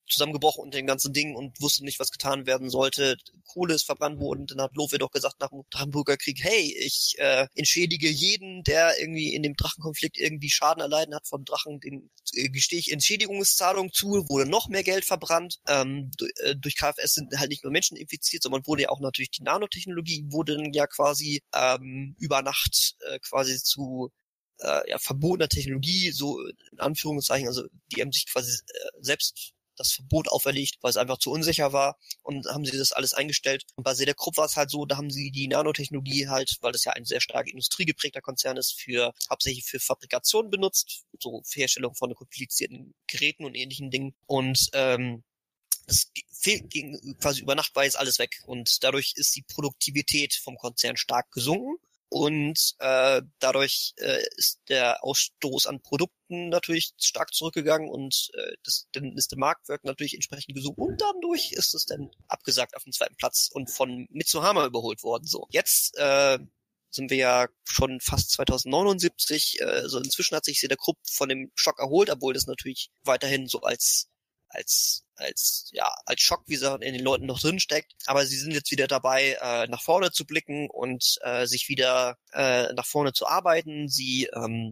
zusammengebrochen 0.09 0.65
unter 0.65 0.79
den 0.79 0.87
ganzen 0.87 1.13
Dingen 1.13 1.37
und 1.37 1.61
wusste 1.61 1.85
nicht, 1.85 1.99
was 2.01 2.11
getan 2.11 2.47
werden 2.47 2.71
sollte. 2.71 3.17
Kohle 3.47 3.75
ist 3.75 3.85
verbrannt 3.85 4.21
worden. 4.21 4.47
Dann 4.47 4.61
hat 4.61 4.75
Lowe 4.75 4.99
doch 4.99 5.11
gesagt 5.11 5.41
nach 5.41 5.51
dem 5.51 5.65
Hamburger 5.75 6.17
Krieg, 6.17 6.39
hey, 6.43 6.77
ich 6.81 7.15
äh, 7.19 7.47
entschädige 7.55 8.09
jeden, 8.09 8.63
der 8.65 8.99
irgendwie 9.01 9.35
in 9.35 9.43
dem 9.43 9.55
Drachenkonflikt 9.57 10.19
irgendwie 10.19 10.51
Schaden 10.51 10.81
erleiden 10.81 11.15
hat 11.15 11.27
von 11.27 11.45
Drachen, 11.45 11.81
den 11.81 12.11
äh, 12.35 12.49
gestehe 12.49 12.79
ich 12.79 12.93
Entschädigungszahlung 12.93 13.93
zu, 13.93 14.27
wurde 14.29 14.49
noch 14.49 14.69
mehr 14.69 14.83
Geld 14.83 15.05
verbrannt. 15.05 15.59
Ähm, 15.69 16.11
äh, 16.43 16.55
durch 16.57 16.77
KFS 16.77 17.15
sind 17.15 17.39
halt 17.39 17.51
nicht 17.51 17.65
nur 17.65 17.73
Menschen 17.73 17.97
infiziert, 17.97 18.43
sondern 18.43 18.67
wurde 18.67 18.83
ja 18.83 18.89
auch 18.91 19.01
natürlich 19.01 19.31
die 19.31 19.43
Nanotechnologie, 19.43 20.27
wurde 20.29 20.57
dann 20.57 20.73
ja 20.73 20.87
quasi 20.87 21.43
ähm, 21.55 22.15
über 22.19 22.43
Nacht 22.43 22.97
äh, 23.01 23.19
quasi 23.21 23.59
zu 23.59 24.11
äh, 24.61 24.91
ja, 24.91 24.99
verbotener 24.99 25.49
Technologie, 25.49 26.11
so 26.13 26.41
in 26.41 26.79
Anführungszeichen, 26.79 27.49
also 27.49 27.65
die 27.93 28.01
haben 28.01 28.13
sich 28.13 28.27
quasi 28.31 28.53
äh, 28.53 28.89
selbst 29.01 29.53
das 29.77 29.93
Verbot 29.93 30.29
auferlegt, 30.29 30.77
weil 30.81 30.91
es 30.91 30.97
einfach 30.97 31.18
zu 31.18 31.31
unsicher 31.31 31.72
war 31.72 31.99
und 32.22 32.47
haben 32.47 32.64
sie 32.64 32.77
das 32.77 32.93
alles 32.93 33.14
eingestellt. 33.14 33.64
Und 33.77 33.85
bei 33.85 33.95
Sedekrupp 33.95 34.37
war 34.37 34.47
es 34.47 34.57
halt 34.57 34.70
so, 34.70 34.87
da 34.87 34.97
haben 34.97 35.11
sie 35.11 35.31
die 35.31 35.49
Nanotechnologie 35.49 36.29
halt, 36.29 36.57
weil 36.61 36.72
das 36.72 36.85
ja 36.85 36.93
ein 36.93 37.05
sehr 37.05 37.20
stark 37.20 37.49
industriegeprägter 37.49 38.20
Konzern 38.20 38.57
ist, 38.57 38.81
für 38.81 39.12
hauptsächlich 39.31 39.64
für 39.64 39.81
Fabrikation 39.81 40.51
benutzt, 40.51 41.05
so 41.20 41.43
Herstellung 41.53 41.95
von 41.95 42.14
komplizierten 42.14 42.95
Geräten 43.07 43.45
und 43.45 43.55
ähnlichen 43.55 43.91
Dingen. 43.91 44.14
Und 44.27 44.68
ähm, 44.72 45.22
es 45.87 46.11
ging 46.45 47.16
quasi 47.20 47.43
über 47.43 47.55
Nacht 47.55 47.75
war 47.75 47.85
jetzt 47.85 47.99
alles 47.99 48.18
weg 48.18 48.43
und 48.47 48.83
dadurch 48.83 49.12
ist 49.16 49.37
die 49.37 49.43
Produktivität 49.43 50.35
vom 50.35 50.57
Konzern 50.57 50.97
stark 50.97 51.31
gesunken 51.31 51.77
und 52.15 52.77
äh, 52.79 53.23
dadurch 53.41 53.93
äh, 53.97 54.23
ist 54.37 54.61
der 54.69 55.03
Ausstoß 55.03 55.67
an 55.67 55.83
Produkten 55.83 56.49
natürlich 56.49 56.93
stark 56.97 57.35
zurückgegangen 57.35 57.89
und 57.89 58.31
äh, 58.35 58.53
das, 58.62 58.87
dann 58.93 59.17
ist 59.17 59.33
der 59.33 59.39
Marktwert 59.41 59.83
natürlich 59.83 60.15
entsprechend 60.15 60.55
gesunken 60.55 60.81
und 60.81 61.01
dadurch 61.01 61.51
ist 61.51 61.75
es 61.75 61.87
dann 61.87 62.12
abgesagt 62.29 62.77
auf 62.77 62.85
dem 62.85 62.93
zweiten 62.93 63.17
Platz 63.17 63.51
und 63.53 63.69
von 63.69 64.07
Mitsuhama 64.11 64.65
überholt 64.65 65.03
worden. 65.03 65.27
So 65.27 65.49
jetzt 65.51 65.97
äh, 65.97 66.39
sind 66.91 67.11
wir 67.11 67.17
ja 67.17 67.49
schon 67.65 67.99
fast 68.01 68.31
2079. 68.31 69.61
Äh, 69.61 69.65
also 69.65 69.99
inzwischen 69.99 70.37
hat 70.37 70.45
sich 70.45 70.61
der 70.61 70.77
Krupp 70.77 70.99
von 71.11 71.29
dem 71.29 71.51
Schock 71.57 71.81
erholt, 71.81 72.11
obwohl 72.11 72.33
das 72.33 72.47
natürlich 72.47 72.93
weiterhin 73.03 73.49
so 73.49 73.62
als 73.62 74.09
als 74.49 75.04
als 75.17 75.69
ja 75.73 75.93
als 76.07 76.21
Schock, 76.21 76.43
wie 76.47 76.55
gesagt, 76.55 76.83
in 76.85 76.95
den 76.95 77.05
Leuten 77.05 77.27
noch 77.27 77.41
drin 77.41 77.61
steckt. 77.61 77.95
Aber 78.07 78.27
sie 78.27 78.37
sind 78.37 78.53
jetzt 78.53 78.71
wieder 78.71 78.87
dabei, 78.87 79.37
äh, 79.41 79.67
nach 79.69 79.83
vorne 79.83 80.11
zu 80.12 80.25
blicken 80.25 80.69
und 80.71 81.19
äh, 81.23 81.47
sich 81.47 81.69
wieder 81.69 82.17
äh, 82.33 82.73
nach 82.75 82.87
vorne 82.87 83.12
zu 83.12 83.27
arbeiten. 83.27 83.89
Sie 83.89 84.29
ähm, 84.35 84.71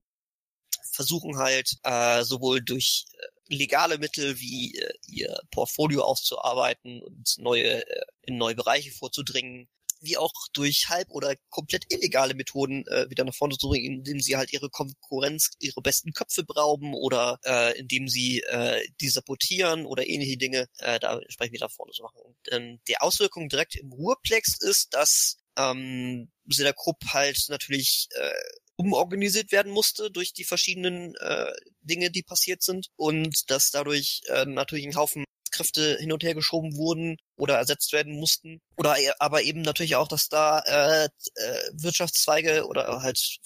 versuchen 0.93 1.39
halt 1.39 1.77
äh, 1.85 2.23
sowohl 2.23 2.61
durch 2.61 3.07
äh, 3.13 3.55
legale 3.55 3.99
Mittel 3.99 4.39
wie 4.39 4.79
äh, 4.79 4.93
ihr 5.07 5.41
Portfolio 5.51 6.03
auszuarbeiten 6.03 7.03
und 7.03 7.39
neue 7.39 7.87
äh, 7.87 8.05
in 8.23 8.37
neue 8.37 8.55
Bereiche 8.55 8.93
vorzudringen, 8.93 9.69
wie 10.03 10.17
auch 10.17 10.33
durch 10.53 10.89
halb 10.89 11.11
oder 11.11 11.35
komplett 11.51 11.87
illegale 11.93 12.35
Methoden 12.35 12.85
äh, 12.89 13.09
wieder 13.09 13.25
nach 13.25 13.35
vorne 13.35 13.57
zu 13.57 13.69
bringen, 13.69 13.99
indem 13.99 14.21
sie 14.21 14.37
halt 14.37 14.53
ihre 14.53 14.69
Konkurrenz, 14.69 15.51
ihre 15.61 15.81
besten 15.81 16.13
Köpfe 16.13 16.45
brauben 16.45 16.95
oder 16.95 17.39
äh, 17.45 17.79
indem 17.79 18.09
sie 18.09 18.41
äh, 18.41 18.87
die 19.01 19.09
sabotieren 19.09 19.87
oder 19.87 20.07
ähnliche 20.07 20.37
Dinge, 20.37 20.69
äh, 20.79 20.99
da 20.99 21.19
entsprechend 21.19 21.55
wieder 21.55 21.67
nach 21.67 21.73
vorne 21.73 21.93
zu 21.93 22.03
machen. 22.03 22.21
Und 22.23 22.37
ähm, 22.51 22.81
die 22.89 22.99
Auswirkung 22.99 23.49
direkt 23.49 23.77
im 23.77 23.93
Ruhrplex 23.93 24.61
ist, 24.61 24.95
dass 24.95 25.39
ähm, 25.57 26.31
Krupp 26.77 27.05
halt 27.13 27.45
natürlich 27.49 28.09
äh, 28.15 28.33
umorganisiert 28.77 29.53
werden 29.53 29.73
musste 29.73 30.11
durch 30.11 30.33
die 30.33 30.45
verschiedenen 30.45 31.15
äh, 31.17 31.53
Dinge, 31.83 32.11
die 32.11 32.23
passiert 32.23 32.63
sind 32.63 32.89
und 32.97 33.51
dass 33.51 33.71
dadurch 33.71 34.23
äh, 34.29 34.45
natürlich 34.47 34.87
ein 34.87 34.97
Haufen 34.97 35.25
Arbeitskräfte 35.53 35.99
hin 35.99 36.13
und 36.13 36.23
her 36.23 36.35
geschoben 36.35 36.77
wurden 36.77 37.17
oder 37.37 37.57
ersetzt 37.57 37.93
werden 37.93 38.19
mussten. 38.19 38.61
Oder 38.77 38.99
e, 38.99 39.11
aber 39.19 39.43
eben 39.43 39.63
natürlich 39.63 39.97
auch, 39.97 40.09
dass 40.09 40.29
da 40.29 40.61
äh, 40.61 41.05
äh, 41.05 41.71
Wirtschaftszweige 41.73 42.67
oder 42.67 43.03
halt 43.03 43.39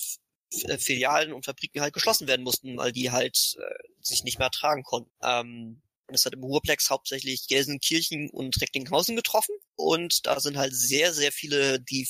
äh, 0.52 0.78
Filialen 0.78 1.32
und 1.32 1.44
Fabriken 1.44 1.80
halt 1.80 1.94
geschlossen 1.94 2.28
werden 2.28 2.42
mussten, 2.42 2.76
weil 2.76 2.92
die 2.92 3.10
halt 3.10 3.56
äh, 3.58 3.88
sich 4.00 4.24
nicht 4.24 4.38
mehr 4.38 4.46
ertragen 4.46 4.82
konnten. 4.82 5.10
Ähm, 5.22 5.82
und 6.08 6.24
hat 6.24 6.34
im 6.34 6.44
Ruhrplex 6.44 6.88
hauptsächlich 6.88 7.48
Gelsenkirchen 7.48 8.30
und 8.30 8.60
Recklinghausen 8.60 9.16
getroffen. 9.16 9.56
Und 9.74 10.24
da 10.24 10.38
sind 10.38 10.56
halt 10.56 10.72
sehr, 10.72 11.12
sehr 11.12 11.32
viele, 11.32 11.80
die 11.80 12.08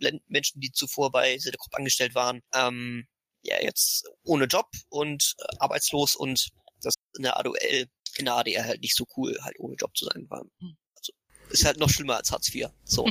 äh, 0.00 0.18
Menschen, 0.26 0.60
die 0.60 0.72
zuvor 0.72 1.12
bei 1.12 1.38
Sedekop 1.38 1.72
angestellt 1.76 2.16
waren, 2.16 2.40
ähm, 2.52 3.06
ja 3.44 3.60
jetzt 3.60 4.08
ohne 4.24 4.46
Job 4.46 4.68
und 4.88 5.34
äh, 5.38 5.56
arbeitslos 5.58 6.16
und 6.16 6.48
das 6.80 6.94
in 7.16 7.22
der 7.22 7.38
ADL, 7.38 7.86
in 8.16 8.26
der 8.26 8.34
ADR 8.34 8.64
halt 8.64 8.80
nicht 8.80 8.96
so 8.96 9.06
cool, 9.16 9.36
halt 9.42 9.58
ohne 9.58 9.76
Job 9.76 9.96
zu 9.96 10.06
sein 10.06 10.26
war. 10.28 10.44
Hm. 10.58 10.76
Also 10.96 11.12
ist 11.50 11.64
halt 11.64 11.78
noch 11.78 11.90
schlimmer 11.90 12.16
als 12.16 12.30
Hartz 12.30 12.52
IV. 12.54 12.68
So. 12.84 13.08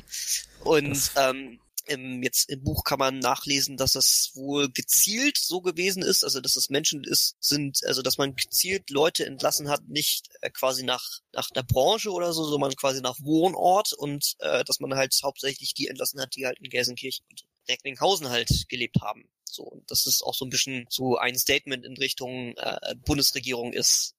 Und 0.64 1.12
ähm, 1.16 1.60
im, 1.88 2.24
jetzt 2.24 2.50
im 2.50 2.64
Buch 2.64 2.84
kann 2.84 3.00
man 3.00 3.20
nachlesen, 3.20 3.78
dass 3.78 3.96
es 3.96 4.32
wohl 4.36 4.70
gezielt 4.70 5.38
so 5.38 5.62
gewesen 5.62 6.04
ist, 6.04 6.24
also 6.24 6.40
dass 6.40 6.56
es 6.56 6.70
Menschen 6.70 7.04
ist, 7.04 7.36
sind, 7.40 7.80
also 7.86 8.02
dass 8.02 8.18
man 8.18 8.36
gezielt 8.36 8.90
Leute 8.90 9.26
entlassen 9.26 9.70
hat, 9.70 9.88
nicht 9.88 10.30
äh, 10.42 10.50
quasi 10.50 10.84
nach 10.84 11.20
nach 11.34 11.50
der 11.50 11.64
Branche 11.64 12.12
oder 12.12 12.34
so, 12.34 12.46
sondern 12.46 12.76
quasi 12.76 13.02
nach 13.02 13.18
Wohnort 13.22 13.94
und 13.94 14.36
äh, 14.40 14.64
dass 14.64 14.80
man 14.80 14.94
halt 14.96 15.18
hauptsächlich 15.24 15.74
die 15.74 15.88
entlassen 15.88 16.22
hat, 16.22 16.36
die 16.36 16.46
halt 16.46 16.60
in 16.60 16.70
Gelsenkirchen 16.70 17.26
und 17.30 17.46
Recklinghausen 17.68 18.30
halt 18.30 18.50
gelebt 18.70 18.98
haben. 19.02 19.30
So, 19.44 19.64
und 19.64 19.90
das 19.92 20.08
ist 20.08 20.24
auch 20.24 20.34
so 20.34 20.46
ein 20.46 20.50
bisschen 20.50 20.86
so 20.90 21.18
ein 21.18 21.38
Statement 21.38 21.86
in 21.86 21.98
Richtung 21.98 22.56
äh, 22.58 22.96
Bundesregierung 23.06 23.74
ist, 23.74 24.16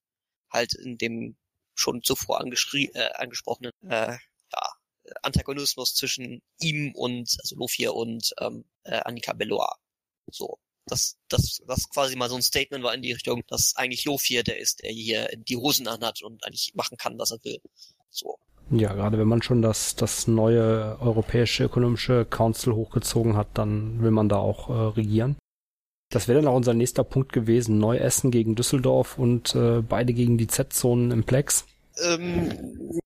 halt 0.53 0.75
in 0.75 0.99
dem 0.99 1.37
schon 1.75 2.03
zuvor 2.03 2.41
äh, 2.41 3.13
angesprochenen 3.15 3.73
äh, 3.83 4.13
ja, 4.53 4.73
Antagonismus 5.23 5.95
zwischen 5.95 6.43
ihm 6.61 6.95
und, 6.95 7.37
also 7.43 7.57
Lofir 7.57 7.95
und 7.95 8.33
ähm, 8.41 8.65
äh, 8.85 9.01
Annika 9.05 9.33
Belloir. 9.33 9.75
So. 10.31 10.59
Das, 10.87 11.17
das, 11.29 11.63
das 11.67 11.89
quasi 11.91 12.17
mal 12.17 12.29
so 12.29 12.35
ein 12.35 12.43
Statement 12.43 12.83
war 12.83 12.93
in 12.93 13.03
die 13.03 13.13
Richtung, 13.13 13.43
dass 13.47 13.77
eigentlich 13.77 14.05
Lofir 14.05 14.43
der 14.43 14.59
ist, 14.59 14.83
der 14.83 14.91
hier 14.91 15.29
die 15.37 15.57
Hosen 15.57 15.87
anhat 15.87 16.23
und 16.23 16.45
eigentlich 16.45 16.73
machen 16.75 16.97
kann, 16.97 17.19
was 17.19 17.31
er 17.31 17.39
will. 17.45 17.61
So. 18.11 18.39
Ja, 18.71 18.93
gerade 18.95 19.19
wenn 19.19 19.29
man 19.29 19.43
schon 19.43 19.63
das, 19.63 19.95
das 19.97 20.27
neue 20.27 20.99
Europäische 21.01 21.65
Ökonomische 21.65 22.25
Council 22.25 22.75
hochgezogen 22.75 23.37
hat, 23.37 23.49
dann 23.55 24.03
will 24.03 24.11
man 24.11 24.29
da 24.29 24.37
auch 24.37 24.71
äh, 24.71 24.73
regieren. 24.97 25.37
Das 26.13 26.29
wäre 26.29 26.41
dann 26.41 26.49
auch 26.49 26.57
unser 26.57 26.75
nächster 26.75 27.05
Punkt 27.05 27.33
gewesen. 27.33 27.79
Neuessen 27.79 28.31
gegen 28.31 28.55
Düsseldorf 28.55 29.19
und 29.19 29.55
äh, 29.55 29.81
beide 29.81 30.13
gegen 30.13 30.37
die 30.37 30.47
Z-Zonen 30.47 31.11
im 31.11 31.25
Plex. 31.25 31.65
Ähm, 32.03 33.01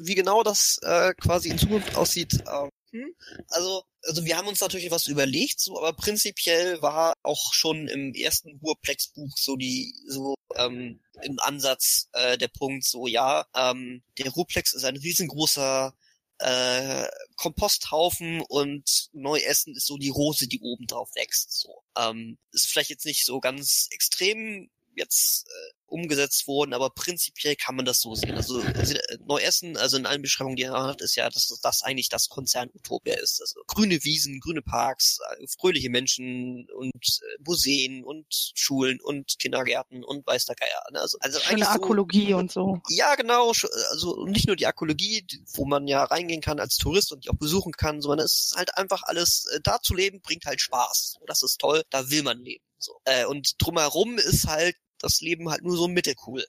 wie 0.00 0.14
genau 0.14 0.42
das 0.44 0.78
äh, 0.82 1.12
quasi 1.14 1.48
in 1.48 1.58
Zukunft 1.58 1.96
aussieht. 1.96 2.44
Ähm, 2.46 2.70
hm? 2.92 3.14
Also, 3.48 3.82
also 4.02 4.24
wir 4.24 4.36
haben 4.36 4.46
uns 4.46 4.60
natürlich 4.60 4.92
was 4.92 5.08
überlegt, 5.08 5.58
so, 5.58 5.76
aber 5.78 5.92
prinzipiell 5.92 6.80
war 6.82 7.14
auch 7.24 7.52
schon 7.52 7.88
im 7.88 8.14
ersten 8.14 8.60
Ruhrplex-Buch 8.62 9.36
so 9.36 9.56
die, 9.56 9.92
so 10.06 10.36
ähm, 10.54 11.00
im 11.22 11.38
Ansatz 11.40 12.08
äh, 12.12 12.38
der 12.38 12.48
Punkt, 12.48 12.84
so 12.84 13.08
ja, 13.08 13.44
ähm, 13.56 14.02
der 14.18 14.30
Ruhrplex 14.30 14.72
ist 14.72 14.84
ein 14.84 14.96
riesengroßer 14.96 15.94
äh, 16.38 17.06
Komposthaufen 17.36 18.42
und 18.42 19.08
Neuessen 19.12 19.74
ist 19.74 19.86
so 19.86 19.96
die 19.96 20.08
Rose, 20.08 20.48
die 20.48 20.60
oben 20.60 20.86
drauf 20.86 21.10
wächst. 21.14 21.52
So. 21.52 21.82
Ähm, 21.96 22.38
ist 22.52 22.66
vielleicht 22.66 22.90
jetzt 22.90 23.06
nicht 23.06 23.24
so 23.24 23.40
ganz 23.40 23.88
extrem 23.90 24.70
jetzt 24.94 25.46
äh, 25.46 25.72
umgesetzt 25.86 26.46
worden, 26.46 26.72
aber 26.72 26.90
prinzipiell 26.90 27.56
kann 27.56 27.76
man 27.76 27.84
das 27.84 28.00
so 28.00 28.14
sehen. 28.14 28.34
Also 28.34 28.60
äh, 28.60 29.18
Neuessen, 29.24 29.76
also 29.76 29.96
in 29.96 30.06
allen 30.06 30.22
Beschreibungen, 30.22 30.56
die 30.56 30.64
er 30.64 30.72
hat, 30.72 31.00
ist 31.00 31.16
ja, 31.16 31.28
dass 31.30 31.48
das 31.62 31.82
eigentlich 31.82 32.08
das 32.08 32.28
Konzern 32.28 32.70
Utopia 32.74 33.14
ist. 33.14 33.40
Also 33.40 33.60
grüne 33.66 34.02
Wiesen, 34.04 34.40
grüne 34.40 34.62
Parks, 34.62 35.18
äh, 35.38 35.46
fröhliche 35.58 35.90
Menschen 35.90 36.68
und 36.74 36.92
äh, 36.94 37.42
Museen 37.44 38.04
und 38.04 38.26
Schulen 38.54 39.00
und 39.00 39.38
Kindergärten 39.38 40.04
und 40.04 40.26
weiß 40.26 40.46
der 40.46 40.56
Geier. 40.56 40.82
Ne? 40.92 41.00
Also, 41.00 41.18
also 41.20 41.38
Schöne 41.40 41.68
Arkologie 41.68 42.30
so, 42.30 42.36
und 42.36 42.52
so. 42.52 42.80
Ja, 42.88 43.14
genau. 43.14 43.52
Also 43.90 44.26
nicht 44.26 44.46
nur 44.46 44.56
die 44.56 44.66
Arkologie, 44.66 45.26
wo 45.54 45.64
man 45.64 45.86
ja 45.86 46.04
reingehen 46.04 46.40
kann 46.40 46.60
als 46.60 46.76
Tourist 46.76 47.12
und 47.12 47.24
die 47.24 47.30
auch 47.30 47.38
besuchen 47.38 47.72
kann, 47.72 48.00
sondern 48.00 48.24
es 48.24 48.46
ist 48.46 48.56
halt 48.56 48.76
einfach 48.76 49.02
alles, 49.04 49.46
da 49.62 49.80
zu 49.80 49.94
leben, 49.94 50.20
bringt 50.20 50.44
halt 50.46 50.60
Spaß. 50.60 51.18
Das 51.26 51.42
ist 51.42 51.58
toll, 51.60 51.82
da 51.90 52.10
will 52.10 52.22
man 52.22 52.38
leben. 52.38 52.64
So. 52.78 53.00
Äh, 53.04 53.24
und 53.26 53.54
drumherum 53.58 54.18
ist 54.18 54.46
halt 54.46 54.76
das 54.98 55.20
Leben 55.20 55.50
halt 55.50 55.62
nur 55.62 55.76
so 55.76 55.88
mittelcool. 55.88 56.44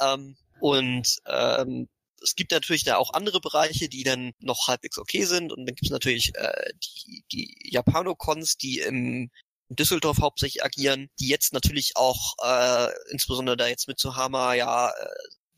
Ähm, 0.00 0.36
und 0.60 1.18
ähm, 1.26 1.88
es 2.22 2.34
gibt 2.34 2.52
natürlich 2.52 2.84
da 2.84 2.96
auch 2.96 3.14
andere 3.14 3.40
Bereiche, 3.40 3.88
die 3.88 4.02
dann 4.02 4.32
noch 4.40 4.68
halbwegs 4.68 4.98
okay 4.98 5.24
sind. 5.24 5.52
Und 5.52 5.60
dann 5.60 5.74
gibt 5.74 5.84
es 5.84 5.90
natürlich 5.90 6.32
äh, 6.34 6.72
die, 6.84 7.24
die 7.32 7.56
Japanocons, 7.70 8.56
die 8.56 8.80
im 8.80 9.30
Düsseldorf 9.70 10.18
hauptsächlich 10.18 10.64
agieren, 10.64 11.08
die 11.18 11.28
jetzt 11.28 11.52
natürlich 11.52 11.92
auch, 11.96 12.34
äh, 12.42 12.88
insbesondere 13.10 13.56
da 13.56 13.68
jetzt 13.68 13.88
mit 13.88 13.98
Suhama 13.98 14.54
ja, 14.54 14.90
äh, 14.90 15.06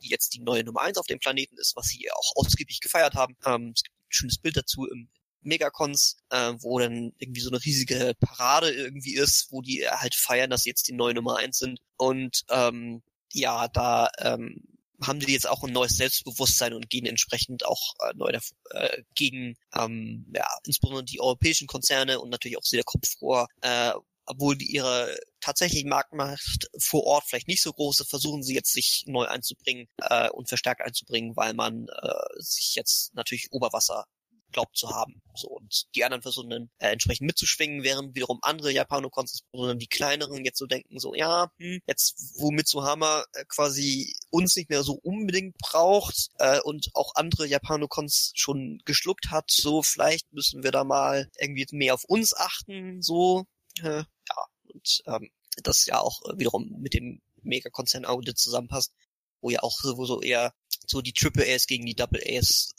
die 0.01 0.09
jetzt 0.09 0.33
die 0.33 0.41
neue 0.41 0.63
Nummer 0.63 0.81
eins 0.81 0.97
auf 0.97 1.07
dem 1.07 1.19
Planeten 1.19 1.57
ist, 1.57 1.75
was 1.75 1.87
sie 1.87 2.11
auch 2.11 2.35
ausgiebig 2.35 2.79
gefeiert 2.81 3.15
haben. 3.15 3.35
Ähm, 3.45 3.73
es 3.75 3.83
gibt 3.83 3.95
ein 3.95 4.11
schönes 4.11 4.37
Bild 4.37 4.57
dazu 4.57 4.85
im 4.85 5.09
Megacons, 5.43 6.17
äh, 6.29 6.53
wo 6.59 6.79
dann 6.79 7.13
irgendwie 7.17 7.41
so 7.41 7.49
eine 7.49 7.63
riesige 7.63 8.13
Parade 8.19 8.71
irgendwie 8.71 9.15
ist, 9.15 9.47
wo 9.51 9.61
die 9.61 9.87
halt 9.87 10.15
feiern, 10.15 10.49
dass 10.49 10.63
sie 10.63 10.69
jetzt 10.69 10.87
die 10.87 10.93
neue 10.93 11.13
Nummer 11.13 11.37
eins 11.37 11.59
sind. 11.59 11.79
Und 11.97 12.43
ähm, 12.49 13.01
ja, 13.31 13.67
da 13.67 14.09
ähm, 14.19 14.61
haben 15.01 15.19
die 15.19 15.33
jetzt 15.33 15.47
auch 15.47 15.63
ein 15.63 15.73
neues 15.73 15.97
Selbstbewusstsein 15.97 16.73
und 16.73 16.89
gehen 16.89 17.05
entsprechend 17.05 17.65
auch 17.65 17.93
äh, 17.99 18.13
neu 18.15 18.31
äh, 18.71 19.03
gegen 19.15 19.55
ähm, 19.75 20.25
ja, 20.35 20.47
insbesondere 20.65 21.03
die 21.03 21.21
europäischen 21.21 21.67
Konzerne 21.67 22.19
und 22.19 22.29
natürlich 22.29 22.57
auch 22.57 22.63
sehr 22.63 22.83
Kopf 22.83 23.17
vor, 23.19 23.47
äh, 23.61 23.91
obwohl 24.25 24.57
die 24.57 24.71
ihre 24.71 25.17
tatsächliche 25.41 25.87
Marktmacht 25.87 26.69
vor 26.79 27.03
Ort 27.03 27.25
vielleicht 27.27 27.47
nicht 27.47 27.61
so 27.61 27.73
große, 27.73 28.05
versuchen 28.05 28.43
sie 28.43 28.55
jetzt 28.55 28.71
sich 28.71 29.03
neu 29.07 29.25
einzubringen 29.25 29.87
äh, 29.97 30.29
und 30.29 30.47
verstärkt 30.47 30.81
einzubringen, 30.81 31.35
weil 31.35 31.53
man 31.53 31.87
äh, 31.89 32.13
sich 32.37 32.75
jetzt 32.75 33.13
natürlich 33.15 33.51
Oberwasser 33.51 34.05
glaubt 34.53 34.77
zu 34.77 34.89
haben. 34.89 35.21
So 35.35 35.49
und 35.49 35.85
die 35.95 36.05
anderen 36.05 36.21
versuchen 36.21 36.49
dann 36.49 36.69
äh, 36.79 36.91
entsprechend 36.91 37.27
mitzuschwingen, 37.27 37.83
während 37.83 38.15
wiederum 38.15 38.39
andere 38.41 38.71
Japanokons, 38.71 39.43
sondern 39.51 39.79
die 39.79 39.87
kleineren 39.87 40.45
jetzt 40.45 40.59
so 40.59 40.65
denken, 40.65 40.99
so 40.99 41.13
ja, 41.13 41.51
hm, 41.57 41.81
jetzt 41.87 42.33
wo 42.37 42.51
Mitsuhama 42.51 43.25
äh, 43.33 43.45
quasi 43.47 44.13
uns 44.29 44.55
nicht 44.55 44.69
mehr 44.69 44.83
so 44.83 44.93
unbedingt 44.93 45.57
braucht 45.57 46.29
äh, 46.37 46.61
und 46.61 46.89
auch 46.93 47.15
andere 47.15 47.47
Japanokons 47.47 48.31
schon 48.35 48.81
geschluckt 48.85 49.31
hat, 49.31 49.51
so 49.51 49.83
vielleicht 49.83 50.31
müssen 50.31 50.63
wir 50.63 50.71
da 50.71 50.83
mal 50.83 51.29
irgendwie 51.39 51.65
mehr 51.71 51.93
auf 51.93 52.05
uns 52.05 52.33
achten, 52.35 53.01
so 53.01 53.45
äh, 53.81 53.97
ja 53.97 54.47
und 54.73 55.03
ähm, 55.07 55.29
das 55.61 55.85
ja 55.85 55.99
auch 55.99 56.21
äh, 56.25 56.37
wiederum 56.37 56.69
mit 56.79 56.93
dem 56.93 57.21
Megakonzern-Audit 57.43 58.37
zusammenpasst, 58.37 58.93
wo 59.41 59.49
ja 59.49 59.61
auch 59.61 59.77
so, 59.79 59.97
wo 59.97 60.05
so 60.05 60.21
eher 60.21 60.53
so 60.87 61.01
die 61.01 61.13
Triple 61.13 61.45
A's 61.45 61.67
gegen 61.67 61.85
die 61.85 61.95
Double 61.95 62.21
A's 62.25 62.73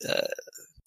äh, 0.00 0.28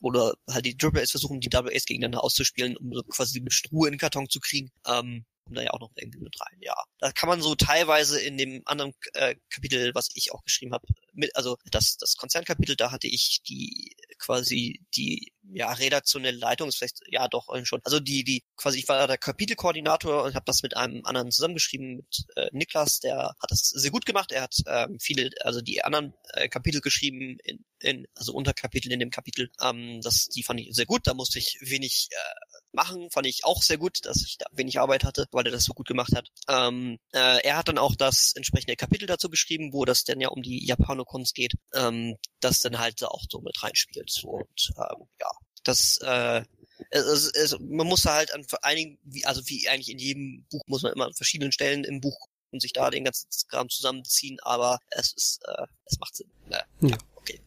oder 0.03 0.33
halt 0.49 0.65
die 0.65 0.75
Triple 0.75 1.01
A's 1.01 1.11
versuchen, 1.11 1.39
die 1.39 1.49
Double 1.49 1.73
A's 1.73 1.85
gegeneinander 1.85 2.23
auszuspielen, 2.23 2.75
um 2.75 2.91
quasi 3.09 3.39
mit 3.39 3.53
Ruhe 3.71 3.87
in 3.87 3.93
den 3.93 3.99
Karton 3.99 4.29
zu 4.29 4.39
kriegen. 4.39 4.69
Ähm, 4.85 5.25
da 5.45 5.61
ja 5.61 5.71
auch 5.71 5.79
noch 5.79 5.91
irgendwie 5.95 6.19
mit 6.19 6.39
rein. 6.39 6.57
Ja, 6.61 6.75
da 6.99 7.11
kann 7.11 7.29
man 7.29 7.41
so 7.41 7.55
teilweise 7.55 8.19
in 8.19 8.37
dem 8.37 8.61
anderen 8.65 8.93
äh, 9.13 9.35
Kapitel, 9.49 9.93
was 9.93 10.09
ich 10.13 10.31
auch 10.31 10.43
geschrieben 10.43 10.73
habe, 10.73 10.87
mit, 11.13 11.35
also 11.35 11.57
das 11.69 11.97
das 11.97 12.15
Konzernkapitel, 12.15 12.75
da 12.75 12.91
hatte 12.91 13.07
ich 13.07 13.41
die 13.47 13.95
quasi 14.23 14.79
die 14.95 15.33
ja 15.51 15.71
redaktionelle 15.73 16.37
Leitung 16.37 16.69
ist 16.69 16.77
vielleicht 16.77 17.01
ja 17.07 17.27
doch 17.27 17.49
schon. 17.65 17.81
Also 17.83 17.99
die 17.99 18.23
die 18.23 18.43
quasi 18.55 18.79
ich 18.79 18.87
war 18.87 19.05
der 19.07 19.17
Kapitelkoordinator 19.17 20.23
und 20.23 20.35
habe 20.35 20.45
das 20.45 20.63
mit 20.63 20.77
einem 20.77 21.05
anderen 21.05 21.31
zusammengeschrieben 21.31 21.97
mit 21.97 22.25
äh, 22.35 22.47
Niklas, 22.53 22.99
der 23.01 23.35
hat 23.39 23.51
das 23.51 23.69
sehr 23.69 23.91
gut 23.91 24.05
gemacht. 24.05 24.31
Er 24.31 24.43
hat 24.43 24.55
ähm, 24.67 24.97
viele 24.99 25.29
also 25.41 25.61
die 25.61 25.83
anderen 25.83 26.13
äh, 26.33 26.47
Kapitel 26.47 26.79
geschrieben 26.79 27.37
in, 27.43 27.65
in 27.79 28.07
also 28.15 28.33
Unterkapitel 28.33 28.91
in 28.91 28.99
dem 28.99 29.11
Kapitel. 29.11 29.51
Ähm, 29.61 29.99
das 30.01 30.27
die 30.27 30.43
fand 30.43 30.61
ich 30.61 30.73
sehr 30.73 30.85
gut. 30.85 31.05
Da 31.05 31.13
musste 31.13 31.39
ich 31.39 31.57
wenig 31.61 32.07
äh, 32.11 32.52
machen, 32.73 33.09
fand 33.11 33.27
ich 33.27 33.45
auch 33.45 33.61
sehr 33.61 33.77
gut, 33.77 34.05
dass 34.05 34.23
ich 34.23 34.37
da 34.37 34.45
wenig 34.51 34.79
Arbeit 34.79 35.03
hatte, 35.03 35.27
weil 35.31 35.45
er 35.45 35.51
das 35.51 35.63
so 35.63 35.73
gut 35.73 35.87
gemacht 35.87 36.15
hat. 36.15 36.29
Ähm, 36.47 36.99
äh, 37.13 37.41
er 37.43 37.57
hat 37.57 37.67
dann 37.67 37.77
auch 37.77 37.95
das 37.95 38.33
entsprechende 38.35 38.75
Kapitel 38.75 39.05
dazu 39.05 39.29
geschrieben, 39.29 39.73
wo 39.73 39.85
das 39.85 40.03
dann 40.03 40.19
ja 40.19 40.29
um 40.29 40.41
die 40.41 40.65
Japanokons 40.65 41.33
geht, 41.33 41.53
ähm, 41.73 42.17
das 42.39 42.59
dann 42.59 42.79
halt 42.79 43.03
auch 43.03 43.23
so 43.29 43.39
mit 43.41 43.61
reinspielt. 43.61 44.23
Und 44.23 44.73
ähm, 44.77 45.07
ja, 45.19 45.29
das 45.63 45.97
äh, 46.01 46.43
es, 46.89 47.31
es, 47.31 47.57
man 47.59 47.87
muss 47.87 48.05
halt 48.05 48.33
an 48.33 48.45
einigen, 48.61 48.97
wie, 49.03 49.25
also 49.25 49.41
wie 49.47 49.69
eigentlich 49.69 49.91
in 49.91 49.99
jedem 49.99 50.45
Buch 50.49 50.61
muss 50.67 50.83
man 50.83 50.93
immer 50.93 51.05
an 51.05 51.13
verschiedenen 51.13 51.51
Stellen 51.51 51.83
im 51.83 52.01
Buch 52.01 52.27
und 52.51 52.61
sich 52.61 52.73
da 52.73 52.89
den 52.89 53.05
ganzen 53.05 53.27
Kram 53.47 53.69
zusammenziehen, 53.69 54.39
aber 54.41 54.79
es 54.89 55.13
ist, 55.13 55.41
äh, 55.47 55.65
es 55.85 55.99
macht 55.99 56.15
Sinn. 56.15 56.29
Äh, 56.49 56.57
ja. 56.81 56.89
ja, 56.89 56.97
okay. 57.15 57.39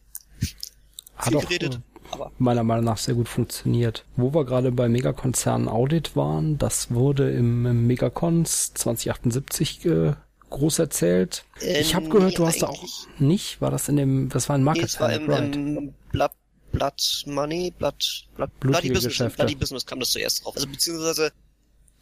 Hat 1.15 1.27
Viel 1.29 1.37
auch, 1.37 1.41
geredet 1.41 1.81
aber 2.11 2.31
meiner 2.37 2.63
Meinung 2.63 2.85
nach 2.85 2.97
sehr 2.97 3.15
gut 3.15 3.27
funktioniert. 3.27 4.05
Wo 4.15 4.33
wir 4.33 4.45
gerade 4.45 4.71
bei 4.71 4.87
Megakonzernen 4.87 5.67
Audit 5.67 6.15
waren, 6.15 6.57
das 6.57 6.91
wurde 6.91 7.31
im, 7.31 7.65
im 7.65 7.87
Megacons 7.87 8.73
2078 8.73 9.85
äh, 9.85 10.13
groß 10.49 10.79
erzählt. 10.79 11.45
Äh, 11.61 11.81
ich 11.81 11.95
habe 11.95 12.09
gehört, 12.09 12.31
nee, 12.31 12.37
du 12.37 12.47
hast 12.47 12.61
da 12.61 12.67
auch 12.67 12.83
nicht. 13.19 13.61
War 13.61 13.71
das 13.71 13.89
in 13.89 13.97
dem, 13.97 14.29
das 14.29 14.49
war 14.49 14.55
ein 14.55 14.63
Market 14.63 14.83
nee, 14.83 14.87
es 14.87 14.99
war 14.99 15.13
im, 15.13 15.29
right? 15.29 15.55
im 15.55 15.93
Blood, 16.11 16.31
Blood 16.71 17.23
Money, 17.25 17.73
Blood, 17.77 18.27
Blood 18.35 18.59
Blutige 18.59 18.71
Bloody 18.71 18.89
Business, 18.89 19.11
Geschäfte. 19.11 19.37
Bloody 19.37 19.55
Business 19.55 19.85
kam 19.85 19.99
das 19.99 20.11
zuerst 20.11 20.45
drauf. 20.45 20.55
Also 20.55 20.67
beziehungsweise 20.67 21.31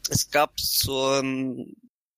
es 0.10 0.30
gab 0.30 0.60
zur 0.60 1.24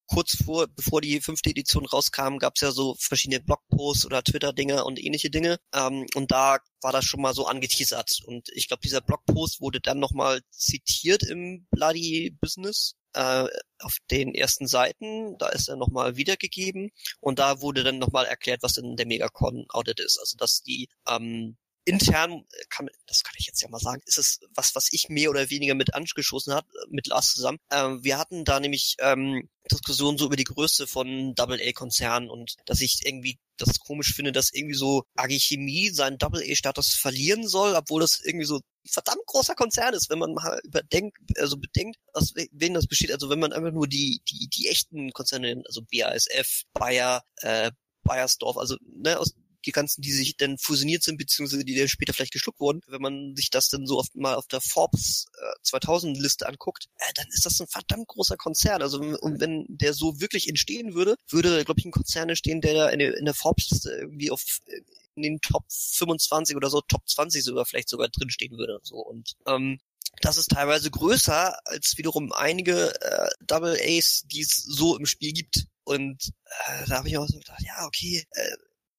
kurz 0.08 0.38
vor, 0.44 0.68
bevor 0.68 1.02
die 1.02 1.22
fünfte 1.22 1.50
Edition 1.50 1.86
rauskam, 1.86 2.38
gab 2.38 2.54
es 2.56 2.62
ja 2.62 2.72
so 2.72 2.96
verschiedene 3.00 3.42
Blogposts 3.42 4.06
oder 4.06 4.24
Twitter-Dinge 4.24 4.84
und 4.84 5.00
ähnliche 5.00 5.30
Dinge. 5.30 5.60
Ähm, 5.74 6.06
und 6.16 6.32
da 6.32 6.60
war 6.82 6.92
das 6.92 7.06
schon 7.06 7.22
mal 7.22 7.34
so 7.34 7.46
angeteasert. 7.46 8.22
Und 8.26 8.50
ich 8.54 8.68
glaube, 8.68 8.82
dieser 8.82 9.02
Blogpost 9.02 9.62
wurde 9.62 9.80
dann 9.80 10.00
nochmal 10.00 10.42
zitiert 10.50 11.24
im 11.24 11.68
Bloody 11.72 12.36
Business 12.40 12.96
äh, 13.14 13.46
auf 13.80 13.98
den 14.10 14.34
ersten 14.34 14.68
Seiten. 14.68 15.38
Da 15.38 15.50
ist 15.50 15.68
er 15.68 15.76
nochmal 15.76 16.16
wiedergegeben. 16.18 16.92
Und 17.20 17.40
da 17.40 17.62
wurde 17.62 17.84
dann 17.84 18.00
nochmal 18.00 18.26
erklärt, 18.26 18.64
was 18.64 18.74
denn 18.74 18.96
der 18.96 19.08
Megacon 19.08 19.66
Audit 19.70 20.00
ist. 20.00 20.20
Also 20.20 20.38
dass 20.38 20.62
die 20.62 20.90
ähm, 21.08 21.58
intern, 21.88 22.44
kann, 22.70 22.90
das 23.08 23.24
kann 23.24 23.34
ich 23.38 23.48
jetzt 23.48 23.62
ja 23.62 23.70
mal 23.70 23.80
sagen, 23.80 24.02
ist 24.06 24.18
es 24.18 24.40
was, 24.54 24.76
was 24.76 24.92
ich 24.92 25.08
mehr 25.08 25.30
oder 25.30 25.50
weniger 25.50 25.74
mit 25.74 25.94
angeschossen 25.94 26.54
hat, 26.54 26.66
mit 26.90 27.08
Lars 27.08 27.34
zusammen. 27.34 27.60
Ähm, 27.72 28.04
wir 28.04 28.18
hatten 28.18 28.44
da 28.44 28.60
nämlich 28.60 28.98
ähm, 29.00 29.50
Diskussionen 29.72 30.18
so 30.18 30.26
über 30.26 30.36
die 30.36 30.44
Größe 30.44 30.86
von 30.86 31.34
Double-A-Konzernen 31.36 32.30
und 32.30 32.56
dass 32.66 32.82
ich 32.82 33.06
irgendwie 33.06 33.38
das 33.56 33.80
komisch 33.80 34.14
finde, 34.14 34.34
dass 34.34 34.54
irgendwie 34.54 34.76
so 34.76 35.04
AG 35.16 35.32
Chemie 35.40 35.90
seinen 35.90 36.18
Double-A-Status 36.18 36.94
verlieren 36.94 37.48
soll, 37.48 37.74
obwohl 37.74 38.02
das 38.02 38.20
irgendwie 38.24 38.46
so 38.46 38.60
verdammt 38.86 39.26
großer 39.26 39.56
Konzern 39.56 39.94
ist, 39.94 40.10
wenn 40.10 40.20
man 40.20 40.34
mal 40.34 40.60
überdenkt, 40.64 41.18
also 41.38 41.58
bedenkt, 41.58 41.98
aus 42.14 42.34
wen 42.52 42.74
das 42.74 42.88
besteht. 42.88 43.12
Also 43.12 43.30
wenn 43.30 43.40
man 43.40 43.54
einfach 43.54 43.72
nur 43.72 43.88
die, 43.88 44.22
die, 44.30 44.50
die 44.50 44.68
echten 44.68 45.12
Konzerne 45.12 45.64
also 45.66 45.82
BASF, 45.90 46.64
Bayer, 46.74 47.24
äh, 47.38 47.72
Bayersdorf, 48.04 48.58
also 48.58 48.76
ne, 48.82 49.18
aus 49.20 49.34
die 49.68 49.72
ganzen, 49.72 50.02
die 50.02 50.12
sich 50.12 50.38
dann 50.38 50.58
fusioniert 50.58 51.04
sind, 51.04 51.18
beziehungsweise 51.18 51.64
die 51.64 51.76
dann 51.76 51.88
später 51.88 52.14
vielleicht 52.14 52.34
geschluckt 52.34 52.60
wurden, 52.60 52.82
wenn 52.88 53.02
man 53.02 53.36
sich 53.36 53.50
das 53.50 53.70
dann 53.70 53.86
so 53.86 54.00
oft 54.00 54.16
mal 54.16 54.36
auf 54.36 54.48
der 54.48 54.62
Forbes 54.62 55.26
äh, 55.38 55.62
2000 55.64 56.18
Liste 56.18 56.48
anguckt, 56.48 56.88
äh, 56.98 57.14
dann 57.16 57.28
ist 57.30 57.46
das 57.46 57.60
ein 57.60 57.68
verdammt 57.68 58.08
großer 58.08 58.38
Konzern. 58.38 58.82
Also 58.82 59.00
und 59.00 59.40
wenn 59.40 59.66
der 59.68 59.94
so 59.94 60.20
wirklich 60.20 60.48
entstehen 60.48 60.94
würde, 60.94 61.16
würde, 61.28 61.64
glaube 61.66 61.80
ich, 61.80 61.86
ein 61.86 61.92
Konzern 61.92 62.30
entstehen, 62.30 62.62
der 62.62 62.74
da 62.74 62.90
in 62.90 63.00
der, 63.00 63.18
in 63.18 63.26
der 63.26 63.34
Forbes-Liste 63.34 63.92
irgendwie 63.92 64.32
auf 64.32 64.44
äh, 64.68 64.82
in 65.16 65.24
den 65.24 65.42
Top 65.42 65.66
25 65.70 66.56
oder 66.56 66.70
so, 66.70 66.80
Top 66.82 67.08
20 67.08 67.44
sogar 67.44 67.66
vielleicht 67.66 67.90
sogar 67.90 68.08
drinstehen 68.08 68.58
würde. 68.58 68.80
So 68.84 68.98
und 68.98 69.34
ähm, 69.48 69.80
das 70.22 70.38
ist 70.38 70.52
teilweise 70.52 70.90
größer 70.90 71.58
als 71.68 71.98
wiederum 71.98 72.32
einige 72.32 72.94
äh, 73.02 73.28
Double 73.42 73.78
A's, 73.80 74.24
die 74.26 74.42
es 74.42 74.64
so 74.64 74.98
im 74.98 75.06
Spiel 75.06 75.34
gibt. 75.34 75.66
Und 75.84 76.32
äh, 76.68 76.88
da 76.88 76.98
habe 76.98 77.10
ich 77.10 77.18
auch 77.18 77.28
so 77.28 77.38
gedacht, 77.38 77.62
ja, 77.62 77.86
okay, 77.86 78.26
äh, 78.32 78.58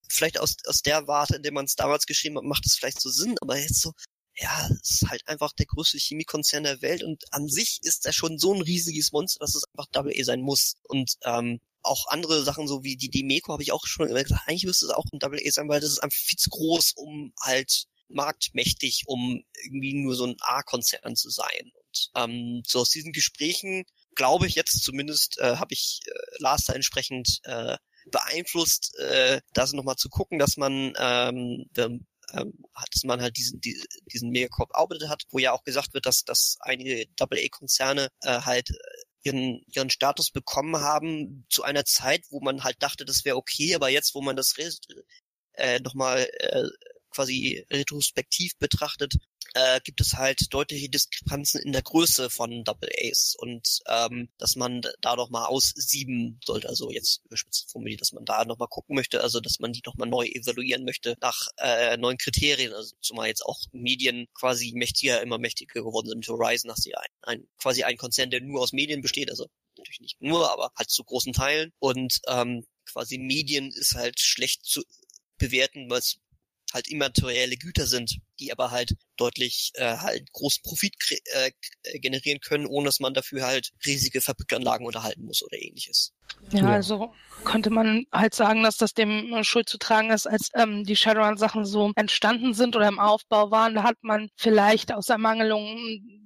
vielleicht 0.09 0.39
aus, 0.39 0.57
aus 0.67 0.83
der 0.83 1.07
Warte, 1.07 1.37
in 1.37 1.43
der 1.43 1.53
man 1.53 1.65
es 1.65 1.75
damals 1.75 2.07
geschrieben 2.07 2.37
hat, 2.37 2.45
macht 2.45 2.67
es 2.67 2.75
vielleicht 2.75 3.01
so 3.01 3.11
Sinn, 3.11 3.37
aber 3.41 3.59
jetzt 3.59 3.81
so, 3.81 3.93
ja, 4.37 4.69
es 4.83 5.03
ist 5.03 5.09
halt 5.09 5.27
einfach 5.27 5.53
der 5.53 5.67
größte 5.67 5.99
Chemiekonzern 5.99 6.63
der 6.63 6.81
Welt 6.81 7.03
und 7.03 7.25
an 7.33 7.49
sich 7.49 7.81
ist 7.83 8.07
er 8.07 8.13
schon 8.13 8.39
so 8.39 8.55
ein 8.55 8.63
riesiges 8.63 9.13
Monster, 9.13 9.41
dass 9.41 9.55
es 9.55 9.65
einfach 9.73 9.87
Double 9.91 10.15
A 10.17 10.25
sein 10.25 10.41
muss. 10.41 10.75
Und 10.85 11.15
ähm, 11.25 11.61
auch 11.83 12.07
andere 12.09 12.45
Sachen, 12.45 12.69
so 12.69 12.85
wie 12.85 12.97
die 12.97 13.11
Demeco, 13.11 13.53
habe 13.53 13.63
ich 13.63 13.73
auch 13.73 13.87
schon 13.87 14.09
immer 14.09 14.23
gesagt, 14.23 14.43
eigentlich 14.47 14.65
müsste 14.65 14.87
es 14.87 14.93
auch 14.93 15.07
ein 15.13 15.19
Double 15.19 15.41
A 15.45 15.51
sein, 15.51 15.69
weil 15.69 15.81
das 15.81 15.91
ist 15.91 15.99
einfach 15.99 16.19
viel 16.19 16.39
zu 16.39 16.51
groß, 16.51 16.93
um 16.97 17.33
halt 17.41 17.87
marktmächtig, 18.09 19.05
um 19.07 19.43
irgendwie 19.65 19.95
nur 19.95 20.15
so 20.15 20.27
ein 20.27 20.37
A-Konzern 20.41 21.17
zu 21.17 21.31
sein. 21.31 21.73
Und 21.75 22.11
ähm, 22.15 22.63
so 22.67 22.81
aus 22.81 22.91
diesen 22.91 23.13
Gesprächen 23.13 23.85
glaube 24.15 24.47
ich 24.47 24.55
jetzt 24.55 24.83
zumindest, 24.83 25.39
äh, 25.39 25.57
habe 25.57 25.75
ich 25.75 26.01
äh, 26.07 26.11
Lars 26.39 26.65
da 26.65 26.75
entsprechend 26.75 27.41
äh, 27.45 27.77
beeinflusst, 28.11 28.97
äh, 28.99 29.41
das 29.53 29.73
nochmal 29.73 29.97
zu 29.97 30.09
gucken, 30.09 30.39
dass 30.39 30.57
man 30.57 30.93
ähm, 30.99 31.67
ähm, 32.33 32.53
dass 32.93 33.05
man 33.05 33.23
halt 33.23 33.37
diesen, 33.39 33.61
die, 33.61 33.83
diesen 34.13 34.31
Megacorp 34.31 34.75
Audit 34.75 35.09
hat, 35.09 35.23
wo 35.31 35.39
ja 35.39 35.53
auch 35.53 35.65
gesagt 35.65 35.95
wird, 35.95 36.07
dass, 36.07 36.25
dass 36.25 36.59
einige 36.61 37.07
AA-Konzerne 37.19 38.09
äh, 38.21 38.41
halt 38.43 38.71
ihren, 39.23 39.63
ihren 39.75 39.91
Status 39.91 40.31
bekommen 40.31 40.77
haben 40.77 41.47
zu 41.49 41.63
einer 41.63 41.85
Zeit, 41.85 42.25
wo 42.31 42.41
man 42.41 42.65
halt 42.65 42.77
dachte, 42.83 43.05
das 43.05 43.25
wäre 43.25 43.37
okay, 43.37 43.75
aber 43.75 43.89
jetzt, 43.89 44.15
wo 44.15 44.21
man 44.21 44.37
das 44.37 44.55
äh, 45.55 45.81
nochmal 45.81 46.29
äh, 46.39 46.69
quasi 47.11 47.65
retrospektiv 47.71 48.53
betrachtet, 48.59 49.15
äh, 49.55 49.81
gibt 49.83 50.01
es 50.01 50.15
halt 50.15 50.53
deutliche 50.53 50.89
Diskrepanzen 50.89 51.61
in 51.61 51.73
der 51.73 51.83
Größe 51.83 52.31
von 52.31 52.65
Double 52.65 52.91
A's 53.03 53.35
und 53.39 53.81
ähm, 53.87 54.29
dass 54.39 54.57
man 54.57 54.83
da 55.01 55.17
noch 55.17 55.31
mal 55.31 55.47
aussieben 55.47 56.41
sollte, 56.45 56.69
also 56.69 56.91
jetzt 56.91 57.25
überspitzt 57.25 57.71
formuliert, 57.71 58.01
dass 58.01 58.13
man 58.13 58.25
da 58.25 58.45
noch 58.45 58.59
mal 58.59 58.67
gucken 58.67 58.95
möchte, 58.97 59.23
also 59.23 59.41
dass 59.41 59.59
man 59.59 59.73
die 59.73 59.83
noch 59.87 59.97
mal 59.97 60.07
neu 60.07 60.27
evaluieren 60.27 60.85
möchte 60.85 61.17
nach 61.21 61.49
äh, 61.59 61.97
neuen 61.97 62.19
Kriterien, 62.19 62.73
also 62.73 62.95
zumal 63.01 63.29
jetzt 63.29 63.45
auch 63.45 63.61
Medien 63.73 64.27
quasi 64.35 64.73
mächtiger, 64.75 65.23
immer 65.23 65.39
mächtiger 65.39 65.83
geworden 65.83 66.09
sind. 66.09 66.29
Horizon 66.29 66.73
du 66.85 66.91
ja 66.91 66.99
ein, 66.99 67.11
ein, 67.23 67.49
quasi 67.59 67.85
ein 67.85 67.97
Konzern, 67.97 68.31
der 68.31 68.41
nur 68.41 68.61
aus 68.61 68.73
Medien 68.73 69.01
besteht, 69.01 69.31
also 69.31 69.47
natürlich 69.77 70.01
nicht 70.01 70.21
nur, 70.21 70.53
aber 70.53 70.71
halt 70.77 70.91
zu 70.91 71.05
großen 71.05 71.33
Teilen. 71.33 71.73
Und 71.79 72.21
ähm, 72.29 72.65
quasi 72.85 73.19
Medien 73.19 73.71
ist 73.71 73.95
halt 73.95 74.21
schlecht 74.21 74.65
zu 74.65 74.83
bewerten, 75.39 75.89
weil 75.89 76.01
es 76.01 76.19
halt 76.73 76.89
immaterielle 76.89 77.57
Güter 77.57 77.87
sind, 77.87 78.19
die 78.41 78.53
aber 78.53 78.71
halt 78.71 78.95
deutlich 79.17 79.73
äh, 79.75 79.97
halt 79.97 80.33
großen 80.33 80.63
Profit 80.63 80.95
äh, 81.33 81.51
generieren 81.99 82.41
können, 82.41 82.67
ohne 82.67 82.87
dass 82.87 83.01
man 83.01 83.15
dafür 83.15 83.47
halt 83.47 83.71
riesige 83.85 84.21
Fabrikanlagen 84.21 84.87
unterhalten 84.87 85.25
muss 85.25 85.43
oder 85.43 85.61
ähnliches. 85.61 86.13
Ja, 86.51 86.61
ja, 86.61 86.73
also 86.73 87.13
könnte 87.45 87.71
man 87.71 88.07
halt 88.13 88.35
sagen, 88.35 88.63
dass 88.63 88.77
das 88.77 88.95
dem 88.95 89.33
äh, 89.33 89.45
Schuld 89.45 89.69
zu 89.69 89.79
tragen 89.79 90.11
ist, 90.11 90.27
als 90.27 90.51
ähm, 90.55 90.85
die 90.85 90.97
Shadowrun-Sachen 90.97 91.65
so 91.65 91.93
entstanden 91.97 92.55
sind 92.55 92.77
oder 92.77 92.89
im 92.89 92.99
Aufbau 92.99 93.51
waren. 93.51 93.75
Da 93.75 93.83
hat 93.83 93.97
man 94.03 94.29
vielleicht 94.37 94.93
aus 94.93 95.09
Ermangelung 95.09 95.79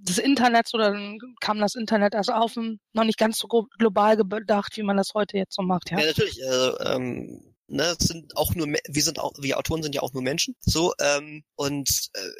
des 0.02 0.18
Internets 0.18 0.74
oder 0.74 0.92
dann 0.92 1.18
kam 1.40 1.58
das 1.58 1.74
Internet 1.74 2.14
erst 2.14 2.32
auf, 2.32 2.56
noch 2.56 3.04
nicht 3.04 3.18
ganz 3.18 3.38
so 3.38 3.46
global 3.78 4.16
gedacht, 4.16 4.76
wie 4.76 4.82
man 4.82 4.96
das 4.96 5.12
heute 5.14 5.36
jetzt 5.36 5.54
so 5.54 5.62
macht. 5.62 5.90
Ja, 5.90 6.00
ja 6.00 6.06
natürlich. 6.06 6.44
Also, 6.44 6.78
ähm 6.80 7.51
ne, 7.68 7.96
sind 7.98 8.36
auch 8.36 8.54
nur, 8.54 8.66
wir 8.66 9.02
sind 9.02 9.18
auch, 9.18 9.32
wir 9.38 9.58
Autoren 9.58 9.82
sind 9.82 9.94
ja 9.94 10.02
auch 10.02 10.12
nur 10.12 10.22
Menschen, 10.22 10.56
so, 10.60 10.94
ähm, 11.00 11.44
und 11.54 11.88
äh, 12.14 12.30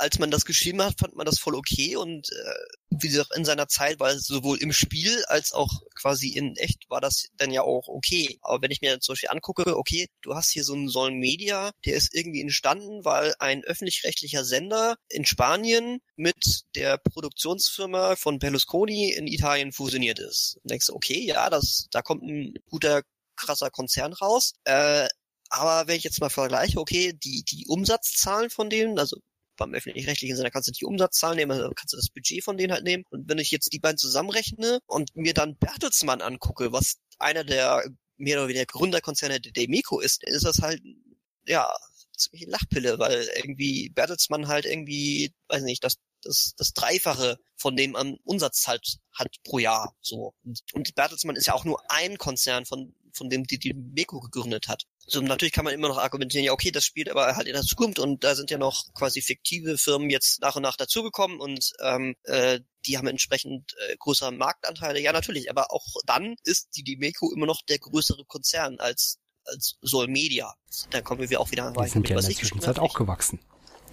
als 0.00 0.18
man 0.18 0.30
das 0.30 0.44
geschrieben 0.46 0.82
hat, 0.82 0.98
fand 0.98 1.14
man 1.14 1.26
das 1.26 1.38
voll 1.38 1.54
okay 1.54 1.96
und 1.96 2.30
äh, 2.30 2.76
wie 2.90 3.08
gesagt, 3.08 3.36
in 3.36 3.44
seiner 3.44 3.68
Zeit 3.68 4.00
war 4.00 4.10
es 4.10 4.24
sowohl 4.24 4.58
im 4.58 4.72
Spiel 4.72 5.24
als 5.26 5.52
auch 5.52 5.82
quasi 5.94 6.30
in 6.30 6.56
echt 6.56 6.88
war 6.88 7.00
das 7.00 7.28
dann 7.36 7.50
ja 7.50 7.62
auch 7.62 7.86
okay. 7.88 8.38
Aber 8.42 8.62
wenn 8.62 8.70
ich 8.70 8.80
mir 8.80 8.98
zum 9.00 9.12
Beispiel 9.12 9.28
angucke, 9.28 9.76
okay, 9.76 10.08
du 10.22 10.34
hast 10.34 10.50
hier 10.50 10.64
so 10.64 10.72
einen 10.72 10.88
Soln 10.88 11.18
Media, 11.18 11.72
der 11.84 11.96
ist 11.96 12.14
irgendwie 12.14 12.40
entstanden, 12.40 13.04
weil 13.04 13.34
ein 13.38 13.62
öffentlich-rechtlicher 13.62 14.44
Sender 14.44 14.96
in 15.08 15.24
Spanien 15.24 16.00
mit 16.16 16.62
der 16.74 16.98
Produktionsfirma 16.98 18.16
von 18.16 18.38
Berlusconi 18.38 19.12
in 19.12 19.26
Italien 19.26 19.72
fusioniert 19.72 20.18
ist. 20.18 20.58
Und 20.62 20.70
denkst 20.70 20.86
du, 20.86 20.94
okay, 20.94 21.22
ja, 21.22 21.50
das, 21.50 21.86
da 21.90 22.02
kommt 22.02 22.22
ein 22.22 22.54
guter 22.68 23.02
krasser 23.40 23.70
Konzern 23.70 24.12
raus. 24.12 24.52
Äh, 24.64 25.08
aber 25.48 25.88
wenn 25.88 25.96
ich 25.96 26.04
jetzt 26.04 26.20
mal 26.20 26.30
vergleiche, 26.30 26.78
okay, 26.78 27.12
die, 27.12 27.42
die 27.44 27.66
Umsatzzahlen 27.66 28.50
von 28.50 28.70
denen, 28.70 28.98
also 28.98 29.16
beim 29.56 29.74
öffentlich-rechtlichen 29.74 30.36
Sinne 30.36 30.50
kannst 30.50 30.68
du 30.68 30.72
die 30.72 30.84
Umsatzzahlen 30.84 31.36
nehmen, 31.36 31.52
also 31.52 31.70
kannst 31.74 31.92
du 31.92 31.96
das 31.96 32.08
Budget 32.08 32.44
von 32.44 32.56
denen 32.56 32.72
halt 32.72 32.84
nehmen. 32.84 33.04
Und 33.10 33.28
wenn 33.28 33.38
ich 33.38 33.50
jetzt 33.50 33.72
die 33.72 33.80
beiden 33.80 33.98
zusammenrechne 33.98 34.80
und 34.86 35.14
mir 35.16 35.34
dann 35.34 35.56
Bertelsmann 35.56 36.22
angucke, 36.22 36.72
was 36.72 36.96
einer 37.18 37.44
der 37.44 37.84
mehr 38.16 38.38
oder 38.38 38.48
weniger 38.48 38.66
Gründerkonzerne 38.66 39.40
der 39.40 39.52
Demeco 39.52 40.00
ist, 40.00 40.24
ist 40.24 40.44
das 40.44 40.58
halt, 40.60 40.82
ja, 41.46 41.68
ziemlich 42.16 42.46
Lachpille, 42.48 42.98
weil 42.98 43.28
irgendwie 43.36 43.90
Bertelsmann 43.90 44.48
halt 44.48 44.66
irgendwie, 44.66 45.32
weiß 45.48 45.62
nicht, 45.62 45.82
das 45.84 45.96
das, 46.22 46.54
das 46.56 46.72
Dreifache 46.72 47.38
von 47.56 47.76
dem 47.76 47.96
am 47.96 48.16
Umsatz 48.24 48.66
halt 48.66 48.98
hat 49.12 49.36
pro 49.44 49.58
Jahr 49.58 49.94
so. 50.00 50.34
Und, 50.44 50.60
und 50.72 50.94
Bertelsmann 50.94 51.36
ist 51.36 51.46
ja 51.46 51.54
auch 51.54 51.64
nur 51.64 51.82
ein 51.88 52.18
Konzern 52.18 52.64
von 52.64 52.94
von 53.12 53.28
dem 53.28 53.44
die 53.44 53.58
die 53.58 53.72
Beko 53.74 54.20
gegründet 54.20 54.68
hat. 54.68 54.84
So 55.06 55.20
natürlich 55.20 55.52
kann 55.52 55.64
man 55.64 55.74
immer 55.74 55.88
noch 55.88 55.98
argumentieren, 55.98 56.44
ja 56.44 56.52
okay, 56.52 56.70
das 56.70 56.84
spielt 56.84 57.10
aber 57.10 57.36
halt 57.36 57.46
in 57.46 57.54
der 57.54 57.62
Zukunft 57.62 57.98
und 57.98 58.22
da 58.22 58.34
sind 58.34 58.50
ja 58.50 58.58
noch 58.58 58.92
quasi 58.94 59.20
fiktive 59.20 59.78
Firmen 59.78 60.10
jetzt 60.10 60.40
nach 60.40 60.56
und 60.56 60.62
nach 60.62 60.76
dazugekommen 60.76 61.40
und 61.40 61.72
ähm, 61.80 62.14
äh, 62.24 62.60
die 62.86 62.96
haben 62.96 63.08
entsprechend 63.08 63.74
äh, 63.88 63.96
größere 63.98 64.32
Marktanteile. 64.32 65.00
Ja 65.00 65.12
natürlich, 65.12 65.50
aber 65.50 65.72
auch 65.72 65.86
dann 66.06 66.36
ist 66.44 66.76
die 66.76 66.84
Dimeco 66.84 67.32
immer 67.32 67.46
noch 67.46 67.62
der 67.68 67.78
größere 67.78 68.24
Konzern 68.24 68.78
als 68.78 69.18
als 69.44 69.78
Sol 69.80 70.06
Media. 70.06 70.54
Dann 70.90 71.02
kommen 71.02 71.28
wir 71.28 71.40
auch 71.40 71.50
wieder 71.50 71.72
Die 71.72 71.88
sind 71.88 72.08
ja 72.08 72.18
in 72.18 72.24
der 72.24 72.34
Zwischenzeit 72.36 72.78
auch 72.78 72.94
gewachsen 72.94 73.40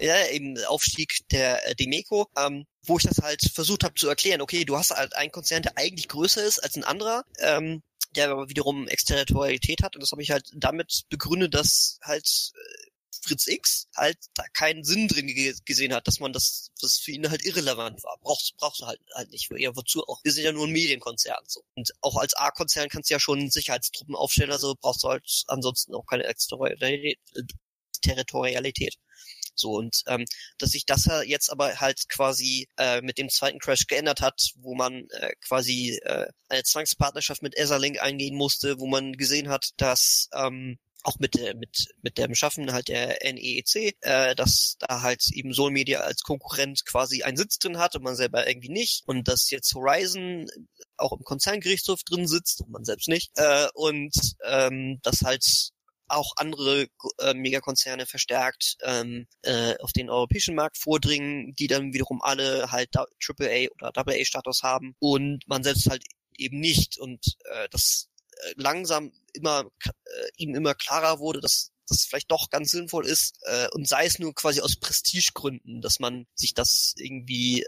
ja, 0.00 0.26
eben 0.28 0.62
Aufstieg 0.64 1.28
der 1.30 1.68
äh, 1.68 1.74
Demeco, 1.74 2.28
ähm, 2.36 2.66
wo 2.82 2.98
ich 2.98 3.04
das 3.04 3.18
halt 3.18 3.42
versucht 3.52 3.84
habe 3.84 3.94
zu 3.94 4.08
erklären, 4.08 4.40
okay, 4.40 4.64
du 4.64 4.76
hast 4.76 4.90
halt 4.90 5.14
einen 5.14 5.32
Konzern, 5.32 5.62
der 5.62 5.76
eigentlich 5.76 6.08
größer 6.08 6.44
ist 6.44 6.58
als 6.58 6.76
ein 6.76 6.84
anderer, 6.84 7.24
ähm, 7.40 7.82
der 8.16 8.30
aber 8.30 8.48
wiederum 8.48 8.88
Exterritorialität 8.88 9.82
hat 9.82 9.96
und 9.96 10.02
das 10.02 10.12
habe 10.12 10.22
ich 10.22 10.30
halt 10.30 10.50
damit 10.54 11.02
begründet, 11.08 11.54
dass 11.54 11.98
halt 12.02 12.52
äh, 12.54 12.88
Fritz 13.22 13.46
X 13.46 13.88
halt 13.94 14.16
da 14.34 14.44
keinen 14.54 14.84
Sinn 14.84 15.08
drin 15.08 15.26
gesehen 15.64 15.92
hat, 15.92 16.06
dass 16.06 16.20
man 16.20 16.32
das, 16.32 16.70
das 16.80 16.98
für 16.98 17.12
ihn 17.12 17.30
halt 17.30 17.44
irrelevant 17.44 18.02
war. 18.04 18.16
Brauchst, 18.20 18.56
brauchst 18.56 18.80
du 18.80 18.86
halt, 18.86 19.00
halt 19.14 19.30
nicht. 19.30 19.50
Ja, 19.56 19.74
wozu 19.76 20.02
auch? 20.06 20.20
Wir 20.24 20.32
sind 20.32 20.44
ja 20.44 20.52
nur 20.52 20.66
ein 20.66 20.72
Medienkonzern, 20.72 21.44
so. 21.46 21.62
Und 21.74 21.90
auch 22.00 22.16
als 22.16 22.34
A-Konzern 22.34 22.88
kannst 22.88 23.10
du 23.10 23.14
ja 23.14 23.20
schon 23.20 23.50
Sicherheitstruppen 23.50 24.14
aufstellen, 24.14 24.52
also 24.52 24.74
brauchst 24.80 25.04
du 25.04 25.08
halt 25.08 25.44
ansonsten 25.48 25.94
auch 25.94 26.06
keine 26.06 26.24
Exterritorialität. 26.24 28.94
So 29.58 29.72
und 29.72 30.02
ähm, 30.06 30.24
dass 30.58 30.70
sich 30.70 30.86
das 30.86 31.08
jetzt 31.24 31.50
aber 31.50 31.80
halt 31.80 32.08
quasi 32.08 32.68
äh, 32.76 33.00
mit 33.02 33.18
dem 33.18 33.28
zweiten 33.28 33.58
Crash 33.58 33.86
geändert 33.86 34.20
hat, 34.20 34.50
wo 34.56 34.74
man 34.74 35.08
äh, 35.10 35.32
quasi 35.40 36.00
äh, 36.04 36.26
eine 36.48 36.62
Zwangspartnerschaft 36.62 37.42
mit 37.42 37.56
Etherlink 37.56 38.00
eingehen 38.00 38.36
musste, 38.36 38.78
wo 38.78 38.86
man 38.86 39.12
gesehen 39.12 39.48
hat, 39.48 39.70
dass 39.76 40.28
ähm, 40.34 40.78
auch 41.04 41.18
mit 41.18 41.34
der 41.34 41.54
mit 41.56 41.88
mit 42.02 42.18
dem 42.18 42.34
Schaffen 42.34 42.72
halt 42.72 42.88
der 42.88 43.18
NEEC, 43.22 43.96
äh, 44.00 44.34
dass 44.34 44.76
da 44.78 45.02
halt 45.02 45.30
eben 45.32 45.52
Soul 45.52 45.70
Media 45.70 46.00
als 46.00 46.22
Konkurrent 46.22 46.84
quasi 46.84 47.22
einen 47.22 47.36
Sitz 47.36 47.58
drin 47.58 47.78
hat 47.78 47.94
und 47.96 48.02
man 48.02 48.16
selber 48.16 48.46
irgendwie 48.46 48.68
nicht. 48.68 49.04
Und 49.06 49.28
dass 49.28 49.50
jetzt 49.50 49.74
Horizon 49.74 50.46
auch 50.96 51.12
im 51.12 51.24
Konzerngerichtshof 51.24 52.02
drin 52.02 52.26
sitzt 52.26 52.62
und 52.62 52.70
man 52.70 52.84
selbst 52.84 53.08
nicht. 53.08 53.30
Äh, 53.36 53.68
und 53.74 54.14
ähm, 54.44 54.98
dass 55.02 55.22
halt 55.22 55.70
auch 56.08 56.32
andere 56.36 56.88
äh, 57.20 57.34
Megakonzerne 57.34 58.06
verstärkt 58.06 58.76
ähm, 58.82 59.26
äh, 59.42 59.76
auf 59.78 59.92
den 59.92 60.10
europäischen 60.10 60.54
Markt 60.54 60.78
vordringen, 60.78 61.54
die 61.54 61.66
dann 61.66 61.92
wiederum 61.92 62.22
alle 62.22 62.70
halt 62.70 62.90
AAA 62.96 63.68
oder 63.74 63.96
AA-Status 63.96 64.62
haben 64.62 64.94
und 64.98 65.46
man 65.46 65.62
selbst 65.62 65.88
halt 65.88 66.04
eben 66.36 66.60
nicht. 66.60 66.98
Und 66.98 67.36
äh, 67.44 67.68
das 67.70 68.08
äh, 68.32 68.54
langsam 68.56 69.12
immer 69.32 69.64
äh, 69.84 70.28
ihm 70.36 70.54
immer 70.54 70.74
klarer 70.74 71.18
wurde, 71.18 71.40
dass 71.40 71.72
das 71.88 72.04
vielleicht 72.04 72.30
doch 72.30 72.50
ganz 72.50 72.70
sinnvoll 72.70 73.06
ist 73.06 73.38
äh, 73.44 73.68
und 73.72 73.88
sei 73.88 74.04
es 74.04 74.18
nur 74.18 74.34
quasi 74.34 74.60
aus 74.60 74.76
Prestigegründen, 74.76 75.80
dass 75.80 75.98
man 76.00 76.26
sich 76.34 76.54
das 76.54 76.94
irgendwie 76.96 77.64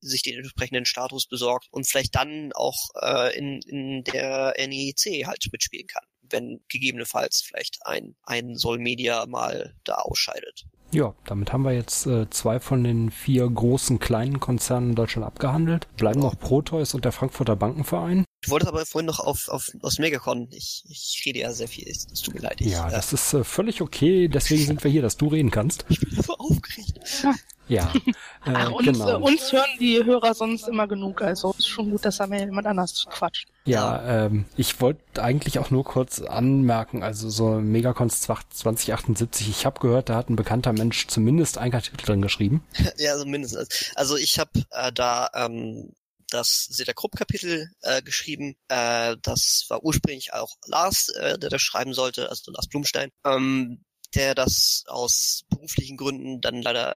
sich 0.00 0.22
den 0.22 0.38
entsprechenden 0.38 0.84
Status 0.84 1.26
besorgt 1.26 1.68
und 1.70 1.88
vielleicht 1.88 2.14
dann 2.14 2.52
auch 2.52 2.90
äh, 3.00 3.36
in, 3.36 3.60
in 3.62 4.04
der 4.04 4.54
NEC 4.58 5.26
halt 5.26 5.48
mitspielen 5.50 5.86
kann 5.86 6.04
wenn 6.32 6.60
gegebenenfalls 6.68 7.42
vielleicht 7.42 7.78
ein, 7.86 8.14
ein 8.24 8.56
Sol 8.56 8.78
Media 8.78 9.26
mal 9.26 9.74
da 9.84 9.94
ausscheidet. 9.94 10.66
Ja, 10.94 11.14
damit 11.24 11.52
haben 11.52 11.64
wir 11.64 11.72
jetzt 11.72 12.06
äh, 12.06 12.28
zwei 12.28 12.60
von 12.60 12.84
den 12.84 13.10
vier 13.10 13.48
großen 13.48 13.98
kleinen 13.98 14.40
Konzernen 14.40 14.90
in 14.90 14.94
Deutschland 14.94 15.26
abgehandelt. 15.26 15.88
Bleiben 15.96 16.20
noch 16.20 16.38
Proteus 16.38 16.92
und 16.92 17.06
der 17.06 17.12
Frankfurter 17.12 17.56
Bankenverein. 17.56 18.26
Du 18.42 18.50
wolltest 18.50 18.68
aber 18.68 18.84
vorhin 18.84 19.06
noch 19.06 19.20
auf, 19.20 19.48
auf 19.48 19.70
aus 19.80 19.98
Megacon. 19.98 20.48
Ich, 20.50 20.84
ich 20.88 21.22
rede 21.24 21.38
ja 21.38 21.52
sehr 21.52 21.68
viel. 21.68 21.88
Es 21.88 22.06
tut 22.20 22.34
mir 22.34 22.40
leid. 22.40 22.60
Ich, 22.60 22.72
ja, 22.72 22.90
das 22.90 23.14
ist 23.14 23.32
äh, 23.32 23.42
völlig 23.42 23.80
okay. 23.80 24.28
Deswegen 24.28 24.66
sind 24.66 24.84
wir 24.84 24.90
hier, 24.90 25.00
dass 25.00 25.16
du 25.16 25.28
reden 25.28 25.50
kannst. 25.50 25.86
Ich 25.92 26.00
bin 26.00 26.22
so 26.22 26.34
aufgeregt. 26.36 26.98
Ja. 27.22 27.34
Äh, 28.44 28.54
Ach, 28.54 28.72
uns, 28.72 28.86
genau. 28.86 29.20
uns 29.20 29.52
hören 29.52 29.70
die 29.78 30.04
Hörer 30.04 30.34
sonst 30.34 30.66
immer 30.66 30.88
genug, 30.88 31.22
also 31.22 31.54
ist 31.56 31.68
schon 31.68 31.92
gut, 31.92 32.04
dass 32.04 32.16
da 32.16 32.26
mal 32.26 32.40
jemand 32.40 32.66
anders 32.66 33.06
quatscht. 33.08 33.46
Ja, 33.66 34.26
ähm, 34.26 34.46
ich 34.56 34.80
wollte 34.80 35.22
eigentlich 35.22 35.60
auch 35.60 35.70
nur 35.70 35.84
kurz 35.84 36.20
anmerken, 36.20 37.04
also 37.04 37.30
so 37.30 37.60
Megacons 37.60 38.22
2078, 38.22 39.48
ich 39.48 39.64
habe 39.64 39.78
gehört, 39.78 40.08
da 40.08 40.16
hat 40.16 40.28
ein 40.28 40.34
bekannter 40.34 40.72
Mensch 40.72 41.06
zumindest 41.06 41.56
ein 41.56 41.70
Kapitel 41.70 42.04
drin 42.04 42.20
geschrieben. 42.20 42.64
ja, 42.98 43.12
also 43.12 43.26
mindestens. 43.26 43.92
Also 43.94 44.16
ich 44.16 44.40
habe 44.40 44.50
äh, 44.72 44.90
da 44.92 45.30
ähm, 45.34 45.92
das 46.32 46.66
Seta 46.70 46.92
Krupp 46.94 47.14
Kapitel 47.14 47.70
äh, 47.82 48.02
geschrieben. 48.02 48.56
Äh, 48.68 49.16
das 49.22 49.66
war 49.68 49.84
ursprünglich 49.84 50.32
auch 50.32 50.56
Lars, 50.66 51.10
äh, 51.10 51.38
der 51.38 51.50
das 51.50 51.62
schreiben 51.62 51.94
sollte, 51.94 52.28
also 52.28 52.50
Lars 52.50 52.66
Blumstein, 52.66 53.10
ähm, 53.24 53.84
der 54.14 54.34
das 54.34 54.84
aus 54.88 55.42
beruflichen 55.48 55.96
Gründen 55.96 56.40
dann 56.40 56.60
leider 56.60 56.94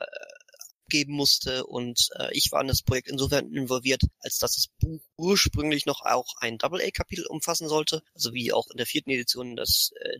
äh, 0.86 0.90
geben 0.90 1.14
musste. 1.14 1.66
Und 1.66 2.08
äh, 2.18 2.28
ich 2.32 2.50
war 2.52 2.60
in 2.60 2.68
das 2.68 2.82
Projekt 2.82 3.08
insofern 3.08 3.52
involviert, 3.52 4.02
als 4.20 4.38
dass 4.38 4.54
das 4.54 4.66
Buch 4.80 5.02
ursprünglich 5.16 5.86
noch 5.86 6.02
auch 6.02 6.34
ein 6.40 6.58
Double-A-Kapitel 6.58 7.26
umfassen 7.26 7.68
sollte, 7.68 8.02
also 8.14 8.32
wie 8.32 8.52
auch 8.52 8.70
in 8.70 8.76
der 8.76 8.86
vierten 8.86 9.10
Edition 9.10 9.56
das 9.56 9.90
äh, 10.00 10.18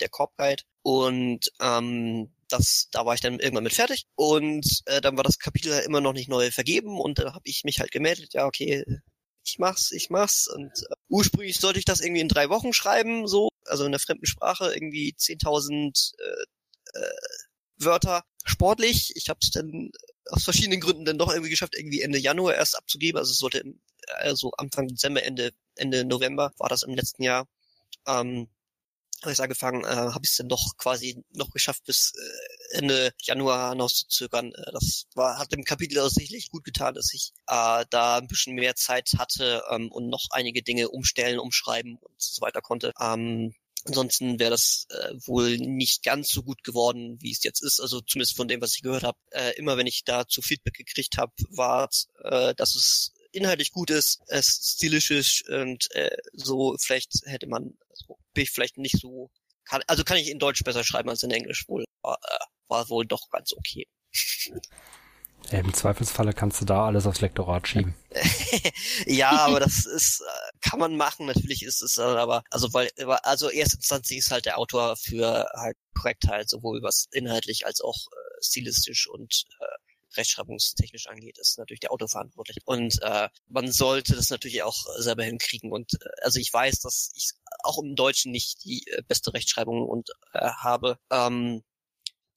der 0.00 0.08
Corp 0.08 0.36
Guide. 0.36 0.62
Und 0.82 1.52
ähm, 1.60 2.34
das, 2.48 2.88
da 2.92 3.06
war 3.06 3.14
ich 3.14 3.20
dann 3.20 3.38
irgendwann 3.38 3.64
mit 3.64 3.74
fertig. 3.74 4.04
Und 4.14 4.82
äh, 4.86 5.00
dann 5.00 5.16
war 5.16 5.24
das 5.24 5.38
Kapitel 5.38 5.72
immer 5.80 6.00
noch 6.00 6.12
nicht 6.12 6.28
neu 6.28 6.50
vergeben. 6.50 7.00
Und 7.00 7.18
dann 7.18 7.34
habe 7.34 7.44
ich 7.44 7.64
mich 7.64 7.80
halt 7.80 7.92
gemeldet, 7.92 8.34
ja 8.34 8.46
okay, 8.46 8.84
ich 9.44 9.58
mach's, 9.58 9.92
ich 9.92 10.10
mach's. 10.10 10.48
Und 10.48 10.70
äh, 10.70 10.94
ursprünglich 11.08 11.58
sollte 11.58 11.78
ich 11.78 11.84
das 11.84 12.00
irgendwie 12.00 12.20
in 12.20 12.28
drei 12.28 12.48
Wochen 12.48 12.72
schreiben, 12.72 13.26
so, 13.26 13.48
also 13.66 13.84
in 13.84 13.92
der 13.92 14.00
fremden 14.00 14.26
Sprache 14.26 14.72
irgendwie 14.74 15.14
10.000 15.18 16.14
äh, 16.18 16.98
äh, 16.98 17.12
Wörter 17.84 18.24
sportlich. 18.44 19.12
Ich 19.16 19.28
habe 19.28 19.38
es 19.42 19.50
dann 19.50 19.90
aus 20.26 20.44
verschiedenen 20.44 20.80
Gründen 20.80 21.04
dann 21.04 21.18
doch 21.18 21.30
irgendwie 21.30 21.50
geschafft, 21.50 21.74
irgendwie 21.76 22.02
Ende 22.02 22.18
Januar 22.18 22.54
erst 22.54 22.76
abzugeben. 22.76 23.18
Also 23.18 23.32
es 23.32 23.38
sollte 23.38 23.58
im, 23.58 23.80
also 24.18 24.52
Anfang 24.56 24.88
Dezember, 24.88 25.22
Ende 25.22 25.52
Ende 25.76 26.04
November 26.04 26.52
war 26.58 26.68
das 26.68 26.82
im 26.82 26.94
letzten 26.94 27.22
Jahr. 27.22 27.48
Ähm, 28.06 28.48
habe 29.22 29.32
ich 29.32 29.40
angefangen, 29.40 29.84
äh, 29.84 29.88
habe 29.88 30.20
ich 30.24 30.30
es 30.30 30.36
dann 30.36 30.48
doch 30.48 30.76
quasi 30.76 31.24
noch 31.30 31.50
geschafft, 31.50 31.84
bis 31.84 32.12
äh, 32.72 32.78
Ende 32.78 33.12
Januar 33.22 33.70
hinauszuzögern. 33.70 34.52
Äh, 34.52 34.72
das 34.72 35.06
war, 35.14 35.38
hat 35.38 35.52
dem 35.52 35.64
Kapitel 35.64 35.98
aussichtlich 36.00 36.50
gut 36.50 36.64
getan, 36.64 36.94
dass 36.94 37.12
ich 37.14 37.32
äh, 37.46 37.84
da 37.90 38.18
ein 38.18 38.26
bisschen 38.26 38.54
mehr 38.54 38.74
Zeit 38.74 39.10
hatte 39.18 39.62
ähm, 39.70 39.90
und 39.92 40.08
noch 40.08 40.26
einige 40.30 40.62
Dinge 40.62 40.88
umstellen, 40.88 41.38
umschreiben 41.38 41.98
und 41.98 42.20
so 42.20 42.40
weiter 42.42 42.60
konnte. 42.60 42.92
Ähm, 43.00 43.54
Ansonsten 43.84 44.38
wäre 44.38 44.50
das 44.50 44.86
äh, 44.90 45.14
wohl 45.26 45.56
nicht 45.56 46.02
ganz 46.02 46.28
so 46.28 46.42
gut 46.42 46.62
geworden, 46.62 47.18
wie 47.20 47.32
es 47.32 47.42
jetzt 47.42 47.62
ist. 47.62 47.80
Also 47.80 48.00
zumindest 48.00 48.36
von 48.36 48.48
dem, 48.48 48.60
was 48.60 48.76
ich 48.76 48.82
gehört 48.82 49.02
habe. 49.02 49.18
Äh, 49.30 49.52
immer 49.56 49.76
wenn 49.76 49.86
ich 49.86 50.04
dazu 50.04 50.40
Feedback 50.42 50.74
gekriegt 50.74 51.16
habe, 51.18 51.32
war, 51.50 51.88
äh, 52.22 52.54
dass 52.54 52.74
es 52.74 53.12
inhaltlich 53.32 53.72
gut 53.72 53.90
ist, 53.90 54.20
es 54.26 54.74
stilisch 54.76 55.10
ist 55.10 55.48
und 55.48 55.90
äh, 55.94 56.16
so 56.34 56.76
vielleicht 56.78 57.12
hätte 57.24 57.46
man, 57.46 57.76
also 57.88 58.18
bin 58.34 58.44
ich 58.44 58.50
vielleicht 58.50 58.76
nicht 58.76 59.00
so, 59.00 59.30
kann, 59.64 59.82
also 59.86 60.04
kann 60.04 60.18
ich 60.18 60.30
in 60.30 60.38
Deutsch 60.38 60.62
besser 60.62 60.84
schreiben 60.84 61.08
als 61.08 61.22
in 61.22 61.30
Englisch 61.30 61.66
wohl. 61.66 61.84
War, 62.02 62.18
äh, 62.22 62.44
war 62.68 62.88
wohl 62.90 63.06
doch 63.06 63.30
ganz 63.30 63.52
okay. 63.52 63.86
Im 65.50 65.74
Zweifelsfalle 65.74 66.32
kannst 66.32 66.60
du 66.60 66.64
da 66.64 66.86
alles 66.86 67.06
aufs 67.06 67.20
Lektorat 67.20 67.66
schieben. 67.66 67.94
ja, 69.06 69.30
aber 69.30 69.60
das 69.60 69.86
ist, 69.86 70.20
äh, 70.20 70.41
kann 70.72 70.80
man 70.80 70.96
machen. 70.96 71.26
Natürlich 71.26 71.64
ist 71.64 71.82
es 71.82 71.98
aber, 71.98 72.44
also 72.48 72.72
weil, 72.72 72.90
also 73.24 73.50
erstinstanzlich 73.50 74.20
ist 74.20 74.30
halt 74.30 74.46
der 74.46 74.56
Autor 74.56 74.96
für 74.96 75.46
halt 75.52 75.76
Korrektheit, 75.94 76.48
sowohl 76.48 76.82
was 76.82 77.08
inhaltlich 77.12 77.66
als 77.66 77.82
auch 77.82 77.98
äh, 78.10 78.42
stilistisch 78.42 79.06
und 79.06 79.44
äh, 79.60 80.16
rechtschreibungstechnisch 80.16 81.08
angeht, 81.08 81.36
ist 81.36 81.58
natürlich 81.58 81.80
der 81.80 81.92
Autor 81.92 82.08
verantwortlich. 82.08 82.56
Und 82.64 83.02
äh, 83.02 83.28
man 83.48 83.70
sollte 83.70 84.16
das 84.16 84.30
natürlich 84.30 84.62
auch 84.62 84.86
selber 84.96 85.24
hinkriegen. 85.24 85.72
Und 85.72 85.92
äh, 86.00 86.08
also 86.22 86.40
ich 86.40 86.50
weiß, 86.50 86.80
dass 86.80 87.12
ich 87.16 87.32
auch 87.64 87.78
im 87.78 87.94
Deutschen 87.94 88.32
nicht 88.32 88.64
die 88.64 88.86
äh, 88.86 89.02
beste 89.06 89.34
Rechtschreibung 89.34 89.86
und 89.86 90.08
äh, 90.32 90.38
habe. 90.40 90.98
Ähm, 91.10 91.62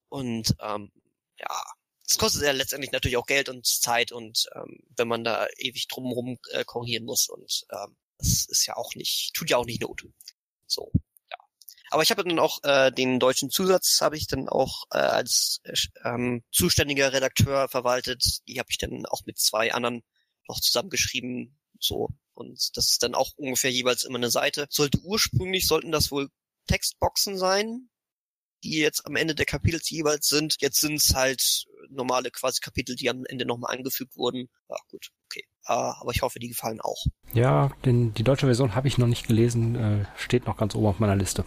und 0.09 0.53
ähm, 0.59 0.91
ja, 1.39 1.63
es 2.05 2.17
kostet 2.17 2.43
ja 2.43 2.51
letztendlich 2.51 2.91
natürlich 2.91 3.15
auch 3.15 3.27
Geld 3.27 3.47
und 3.47 3.65
Zeit 3.65 4.11
und 4.11 4.49
ähm, 4.55 4.79
wenn 4.97 5.07
man 5.07 5.23
da 5.23 5.47
ewig 5.57 5.87
drumherum 5.87 6.37
äh, 6.51 6.65
korrigieren 6.65 7.05
muss 7.05 7.29
und 7.29 7.65
ähm, 7.71 7.95
das 8.17 8.45
ist 8.47 8.65
ja 8.65 8.75
auch 8.75 8.95
nicht, 8.95 9.31
tut 9.33 9.49
ja 9.49 9.57
auch 9.57 9.65
nicht 9.65 9.81
Not. 9.81 10.03
So, 10.67 10.91
ja. 11.29 11.37
Aber 11.89 12.03
ich 12.03 12.11
habe 12.11 12.23
dann 12.23 12.39
auch 12.39 12.63
äh, 12.63 12.91
den 12.91 13.19
deutschen 13.19 13.49
Zusatz 13.49 13.99
habe 14.01 14.17
ich 14.17 14.27
dann 14.27 14.49
auch 14.49 14.85
äh, 14.91 14.97
als 14.97 15.59
äh, 15.63 15.75
ähm, 16.03 16.43
zuständiger 16.51 17.13
Redakteur 17.13 17.67
verwaltet. 17.69 18.23
Die 18.47 18.59
habe 18.59 18.69
ich 18.69 18.77
dann 18.77 19.05
auch 19.05 19.25
mit 19.25 19.37
zwei 19.37 19.73
anderen 19.73 20.03
noch 20.47 20.59
zusammengeschrieben. 20.59 21.59
So 21.79 22.09
und 22.35 22.77
das 22.77 22.91
ist 22.91 23.03
dann 23.03 23.15
auch 23.15 23.31
ungefähr 23.37 23.71
jeweils 23.71 24.03
immer 24.03 24.17
eine 24.17 24.29
Seite. 24.29 24.67
Sollte 24.69 24.99
ursprünglich 24.99 25.67
sollten 25.67 25.91
das 25.91 26.11
wohl 26.11 26.29
Textboxen 26.67 27.37
sein, 27.37 27.89
die 28.63 28.77
jetzt 28.77 29.05
am 29.05 29.15
Ende 29.15 29.35
der 29.35 29.45
Kapitel 29.45 29.79
jeweils 29.83 30.27
sind. 30.27 30.57
Jetzt 30.59 30.81
sind 30.81 30.95
es 30.95 31.15
halt 31.15 31.65
normale 31.89 32.31
quasi 32.31 32.59
Kapitel, 32.59 32.95
die 32.95 33.09
am 33.09 33.25
Ende 33.25 33.45
nochmal 33.45 33.75
angefügt 33.75 34.17
wurden. 34.17 34.49
Ja, 34.69 34.77
gut, 34.89 35.11
okay. 35.25 35.45
Uh, 35.67 35.97
aber 35.99 36.11
ich 36.11 36.21
hoffe, 36.21 36.37
die 36.37 36.49
gefallen 36.49 36.79
auch. 36.79 37.03
Ja, 37.33 37.71
denn 37.85 38.13
die 38.13 38.23
deutsche 38.23 38.45
Version 38.45 38.75
habe 38.75 38.87
ich 38.87 38.99
noch 38.99 39.07
nicht 39.07 39.27
gelesen, 39.27 39.75
äh, 39.75 40.05
steht 40.15 40.45
noch 40.45 40.57
ganz 40.57 40.75
oben 40.75 40.85
auf 40.85 40.99
meiner 40.99 41.15
Liste. 41.15 41.43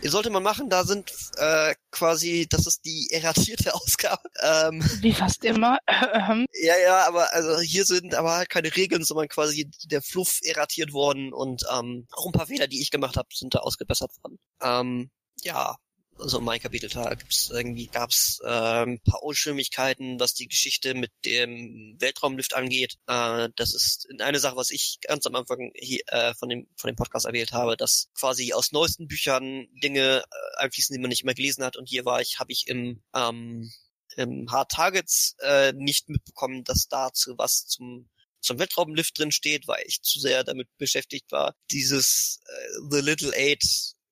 Sollte 0.00 0.30
man 0.30 0.44
machen, 0.44 0.70
da 0.70 0.84
sind 0.84 1.12
äh, 1.38 1.74
quasi, 1.90 2.46
das 2.48 2.68
ist 2.68 2.84
die 2.84 3.08
erratierte 3.10 3.74
Ausgabe. 3.74 4.22
Ähm, 4.40 4.80
Wie 5.00 5.12
fast 5.12 5.44
immer. 5.44 5.78
ja, 5.88 6.78
ja, 6.84 7.08
aber 7.08 7.32
also 7.34 7.58
hier 7.58 7.84
sind 7.84 8.14
aber 8.14 8.36
halt 8.36 8.48
keine 8.48 8.76
Regeln, 8.76 9.02
sondern 9.02 9.26
quasi 9.26 9.68
der 9.86 10.02
Fluff 10.02 10.38
erratiert 10.44 10.92
worden 10.92 11.32
und 11.32 11.64
ähm, 11.76 12.06
auch 12.12 12.26
ein 12.26 12.32
paar 12.32 12.46
Fehler, 12.46 12.68
die 12.68 12.80
ich 12.80 12.92
gemacht 12.92 13.16
habe, 13.16 13.28
sind 13.34 13.56
da 13.56 13.58
ausgebessert 13.58 14.12
worden. 14.22 14.38
Ähm, 14.62 15.10
ja, 15.42 15.74
also 16.20 16.40
mein 16.40 16.60
Kapitel, 16.60 16.88
da 16.88 17.14
gibt's 17.14 17.50
irgendwie 17.50 17.86
gab's 17.86 18.40
äh, 18.44 18.48
ein 18.48 19.00
paar 19.00 19.22
Unstimmigkeiten, 19.22 20.18
was 20.20 20.34
die 20.34 20.48
Geschichte 20.48 20.94
mit 20.94 21.12
dem 21.24 21.96
Weltraumlift 21.98 22.54
angeht. 22.54 22.94
Äh, 23.06 23.48
das 23.56 23.74
ist 23.74 24.08
eine 24.20 24.38
Sache, 24.38 24.56
was 24.56 24.70
ich 24.70 24.98
ganz 25.02 25.26
am 25.26 25.34
Anfang 25.34 25.70
hier, 25.74 26.00
äh, 26.08 26.34
von 26.34 26.48
dem 26.48 26.66
von 26.76 26.88
dem 26.88 26.96
Podcast 26.96 27.26
erwähnt 27.26 27.52
habe, 27.52 27.76
dass 27.76 28.08
quasi 28.18 28.52
aus 28.52 28.72
neuesten 28.72 29.08
Büchern 29.08 29.68
Dinge 29.82 30.22
äh, 30.22 30.62
einfließen, 30.62 30.94
die 30.94 31.00
man 31.00 31.10
nicht 31.10 31.22
immer 31.22 31.34
gelesen 31.34 31.64
hat. 31.64 31.76
Und 31.76 31.88
hier 31.88 32.04
war 32.04 32.20
ich, 32.20 32.38
habe 32.38 32.52
ich 32.52 32.68
im 32.68 33.02
ähm, 33.14 33.70
im 34.16 34.50
Hard 34.50 34.70
Targets 34.72 35.36
äh, 35.40 35.72
nicht 35.74 36.08
mitbekommen, 36.08 36.64
dass 36.64 36.88
dazu 36.88 37.34
was 37.36 37.66
zum 37.66 38.08
zum 38.40 38.58
Weltraumlift 38.58 39.18
drin 39.18 39.32
steht, 39.32 39.66
weil 39.66 39.82
ich 39.86 40.02
zu 40.02 40.20
sehr 40.20 40.44
damit 40.44 40.68
beschäftigt 40.78 41.30
war, 41.32 41.54
dieses 41.70 42.40
äh, 42.46 42.78
The 42.90 43.00
Little 43.00 43.32
Eight 43.34 43.62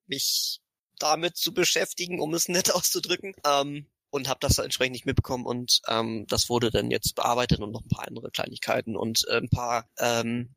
mich 0.06 0.60
damit 0.98 1.36
zu 1.36 1.52
beschäftigen, 1.52 2.20
um 2.20 2.34
es 2.34 2.48
nett 2.48 2.74
auszudrücken. 2.74 3.34
Ähm, 3.44 3.86
und 4.10 4.28
habe 4.28 4.38
das 4.40 4.58
entsprechend 4.58 4.92
nicht 4.92 5.04
mitbekommen 5.04 5.44
und 5.44 5.82
ähm, 5.88 6.26
das 6.28 6.48
wurde 6.48 6.70
dann 6.70 6.90
jetzt 6.90 7.16
bearbeitet 7.16 7.58
und 7.60 7.72
noch 7.72 7.82
ein 7.82 7.88
paar 7.88 8.06
andere 8.06 8.30
Kleinigkeiten 8.30 8.96
und 8.96 9.26
äh, 9.28 9.36
ein 9.36 9.50
paar 9.50 9.90
ähm, 9.98 10.54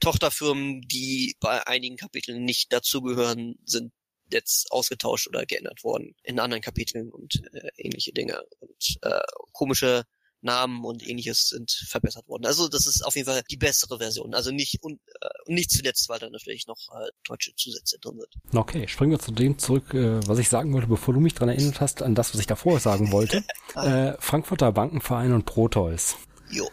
Tochterfirmen, 0.00 0.82
die 0.82 1.36
bei 1.40 1.66
einigen 1.66 1.96
Kapiteln 1.96 2.44
nicht 2.44 2.72
dazugehören, 2.72 3.54
sind 3.64 3.92
jetzt 4.30 4.70
ausgetauscht 4.72 5.28
oder 5.28 5.46
geändert 5.46 5.84
worden 5.84 6.14
in 6.22 6.40
anderen 6.40 6.62
Kapiteln 6.62 7.10
und 7.10 7.42
äh, 7.52 7.70
ähnliche 7.76 8.12
Dinge 8.12 8.42
und 8.60 8.98
äh, 9.02 9.20
komische 9.52 10.04
Namen 10.44 10.84
und 10.84 11.06
ähnliches 11.06 11.48
sind 11.48 11.70
verbessert 11.70 12.28
worden. 12.28 12.46
Also 12.46 12.68
das 12.68 12.86
ist 12.86 13.04
auf 13.04 13.16
jeden 13.16 13.26
Fall 13.26 13.42
die 13.50 13.56
bessere 13.56 13.98
Version. 13.98 14.34
Also 14.34 14.50
nicht 14.50 14.82
und 14.82 15.00
äh, 15.20 15.28
nicht 15.46 15.70
zuletzt, 15.70 16.08
weil 16.08 16.18
da 16.18 16.30
natürlich 16.30 16.66
noch 16.66 16.78
äh, 16.94 17.08
deutsche 17.24 17.54
Zusätze 17.56 17.98
drin 17.98 18.20
sind. 18.20 18.56
Okay, 18.56 18.86
springen 18.88 19.12
wir 19.12 19.18
zu 19.18 19.32
dem 19.32 19.58
zurück, 19.58 19.92
äh, 19.94 20.26
was 20.28 20.38
ich 20.38 20.48
sagen 20.48 20.72
wollte, 20.72 20.86
bevor 20.86 21.14
du 21.14 21.20
mich 21.20 21.34
dran 21.34 21.48
erinnert 21.48 21.80
hast, 21.80 22.02
an 22.02 22.14
das, 22.14 22.32
was 22.32 22.40
ich 22.40 22.46
davor 22.46 22.78
sagen 22.80 23.10
wollte. 23.12 23.44
äh, 23.74 24.12
Frankfurter 24.20 24.72
Bankenverein 24.72 25.32
und 25.32 25.44
Proteus. 25.44 26.16
Jo. 26.50 26.68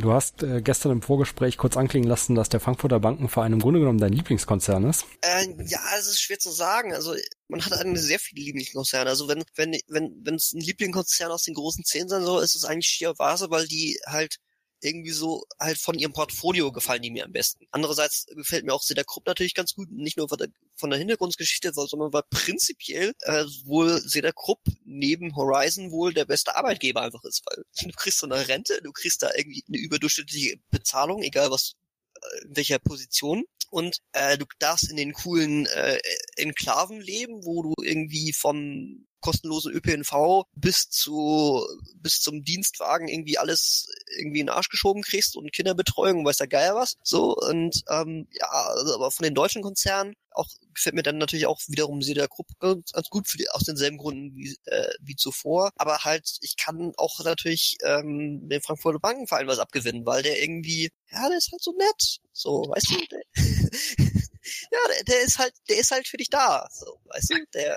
Du 0.00 0.12
hast 0.12 0.42
äh, 0.42 0.62
gestern 0.62 0.92
im 0.92 1.02
Vorgespräch 1.02 1.58
kurz 1.58 1.76
anklingen 1.76 2.08
lassen, 2.08 2.34
dass 2.34 2.48
der 2.48 2.60
Frankfurter 2.60 2.98
Bankenverein 2.98 3.52
im 3.52 3.60
Grunde 3.60 3.80
genommen 3.80 3.98
dein 3.98 4.12
Lieblingskonzern 4.12 4.84
ist. 4.88 5.04
Äh, 5.20 5.46
ja, 5.66 5.80
es 5.98 6.06
ist 6.06 6.20
schwer 6.20 6.38
zu 6.38 6.50
sagen. 6.50 6.94
Also 6.94 7.14
man 7.48 7.64
hat 7.64 7.72
eine 7.72 7.98
sehr 7.98 8.18
viele 8.18 8.44
Lieblingskonzerne. 8.44 9.10
Also 9.10 9.28
wenn 9.28 9.44
wenn 9.54 9.78
wenn 9.88 10.20
wenn 10.24 10.34
es 10.34 10.52
ein 10.52 10.60
Lieblingskonzern 10.60 11.30
aus 11.30 11.44
den 11.44 11.54
großen 11.54 11.84
zehn 11.84 12.08
sein 12.08 12.24
soll, 12.24 12.42
ist 12.42 12.56
es 12.56 12.64
eigentlich 12.64 12.86
schier 12.86 13.14
Vase, 13.18 13.50
weil 13.50 13.66
die 13.66 13.98
halt 14.06 14.36
irgendwie 14.80 15.10
so 15.10 15.44
halt 15.58 15.78
von 15.78 15.98
ihrem 15.98 16.12
Portfolio 16.12 16.70
gefallen 16.72 17.02
die 17.02 17.10
mir 17.10 17.24
am 17.24 17.32
besten. 17.32 17.66
Andererseits 17.70 18.26
gefällt 18.26 18.64
mir 18.64 18.74
auch 18.74 18.82
Seda 18.82 19.04
Krupp 19.04 19.26
natürlich 19.26 19.54
ganz 19.54 19.74
gut, 19.74 19.90
nicht 19.90 20.16
nur 20.16 20.28
von 20.28 20.38
der, 20.38 20.98
Hintergrundgeschichte, 20.98 21.72
sondern 21.72 22.12
weil 22.12 22.22
prinzipiell 22.30 23.14
äh, 23.22 23.44
wohl 23.64 24.00
Seda 24.00 24.32
Krupp 24.32 24.60
neben 24.84 25.34
Horizon 25.36 25.90
wohl 25.90 26.12
der 26.12 26.24
beste 26.24 26.56
Arbeitgeber 26.56 27.02
einfach 27.02 27.24
ist, 27.24 27.42
weil 27.46 27.64
du 27.82 27.96
kriegst 27.96 28.18
so 28.18 28.26
eine 28.26 28.48
Rente, 28.48 28.80
du 28.82 28.92
kriegst 28.92 29.22
da 29.22 29.30
irgendwie 29.34 29.64
eine 29.68 29.78
überdurchschnittliche 29.78 30.58
Bezahlung, 30.70 31.22
egal 31.22 31.50
was 31.50 31.74
äh, 32.14 32.44
in 32.44 32.56
welcher 32.56 32.78
Position 32.78 33.44
und 33.70 33.98
äh, 34.12 34.38
du 34.38 34.46
darfst 34.58 34.90
in 34.90 34.96
den 34.96 35.12
coolen 35.12 35.66
äh, 35.66 35.98
Enklaven 36.36 37.00
leben, 37.00 37.44
wo 37.44 37.62
du 37.62 37.74
irgendwie 37.82 38.32
vom 38.32 39.06
kostenlosen 39.26 39.72
ÖPNV 39.72 40.44
bis 40.54 40.88
zu 40.88 41.66
bis 41.96 42.20
zum 42.20 42.44
Dienstwagen 42.44 43.08
irgendwie 43.08 43.38
alles 43.38 43.88
irgendwie 44.18 44.40
in 44.40 44.46
den 44.46 44.54
Arsch 44.54 44.68
geschoben 44.68 45.02
kriegst 45.02 45.36
und 45.36 45.52
Kinderbetreuung, 45.52 46.24
weiß 46.24 46.36
der 46.36 46.46
Geier 46.46 46.76
was. 46.76 46.94
So 47.02 47.34
und 47.34 47.82
ähm, 47.90 48.28
ja, 48.30 48.48
also, 48.48 48.94
aber 48.94 49.10
von 49.10 49.24
den 49.24 49.34
deutschen 49.34 49.62
Konzernen 49.62 50.14
auch 50.30 50.48
gefällt 50.74 50.94
mir 50.94 51.02
dann 51.02 51.18
natürlich 51.18 51.46
auch 51.46 51.58
wiederum 51.66 52.02
Seda 52.02 52.26
Krupp 52.28 52.46
ganz, 52.60 52.92
ganz 52.92 53.08
gut 53.08 53.26
für 53.26 53.38
die, 53.38 53.48
aus 53.50 53.64
denselben 53.64 53.96
Gründen 53.96 54.36
wie, 54.36 54.56
äh, 54.66 54.92
wie 55.00 55.16
zuvor. 55.16 55.70
Aber 55.76 56.04
halt, 56.04 56.38
ich 56.42 56.56
kann 56.56 56.92
auch 56.98 57.24
natürlich 57.24 57.78
ähm, 57.82 58.48
den 58.48 58.60
Frankfurter 58.60 59.00
Bankenverein 59.00 59.48
was 59.48 59.58
abgewinnen, 59.58 60.06
weil 60.06 60.22
der 60.22 60.40
irgendwie, 60.40 60.90
ja, 61.10 61.28
der 61.28 61.38
ist 61.38 61.50
halt 61.50 61.62
so 61.62 61.72
nett. 61.72 62.18
So, 62.32 62.64
weißt 62.68 62.90
du, 62.90 63.06
der, 63.06 63.22
ja, 64.70 64.78
der, 64.94 65.04
der 65.04 65.20
ist 65.22 65.38
halt, 65.38 65.54
der 65.68 65.78
ist 65.78 65.90
halt 65.90 66.06
für 66.06 66.18
dich 66.18 66.28
da. 66.28 66.68
So, 66.70 67.00
weißt 67.06 67.30
du, 67.30 67.46
der 67.54 67.76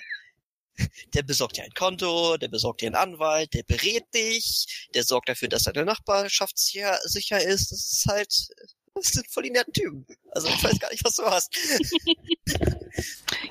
der 1.14 1.24
besorgt 1.24 1.58
dir 1.58 1.64
ein 1.64 1.74
Konto, 1.74 2.38
der 2.38 2.48
besorgt 2.48 2.82
dir 2.82 2.88
einen 2.88 2.96
Anwalt, 2.96 3.54
der 3.54 3.64
berät 3.64 4.06
dich, 4.14 4.88
der 4.94 5.04
sorgt 5.04 5.30
dafür, 5.30 5.48
dass 5.48 5.64
deine 5.64 5.86
Nachbarschaft 5.86 6.58
sicher, 6.58 6.98
sicher 7.04 7.42
ist. 7.42 7.72
Das 7.72 7.80
ist 7.80 8.06
halt, 8.08 8.48
das 8.96 9.06
sind 9.14 9.30
voll 9.30 9.44
die 9.44 9.52
netten 9.52 9.74
Typen. 9.74 10.06
Also 10.32 10.48
ich 10.48 10.64
weiß 10.64 10.80
gar 10.80 10.92
nicht, 10.92 11.04
was 11.04 11.16
du 11.16 11.26
hast. 11.26 11.56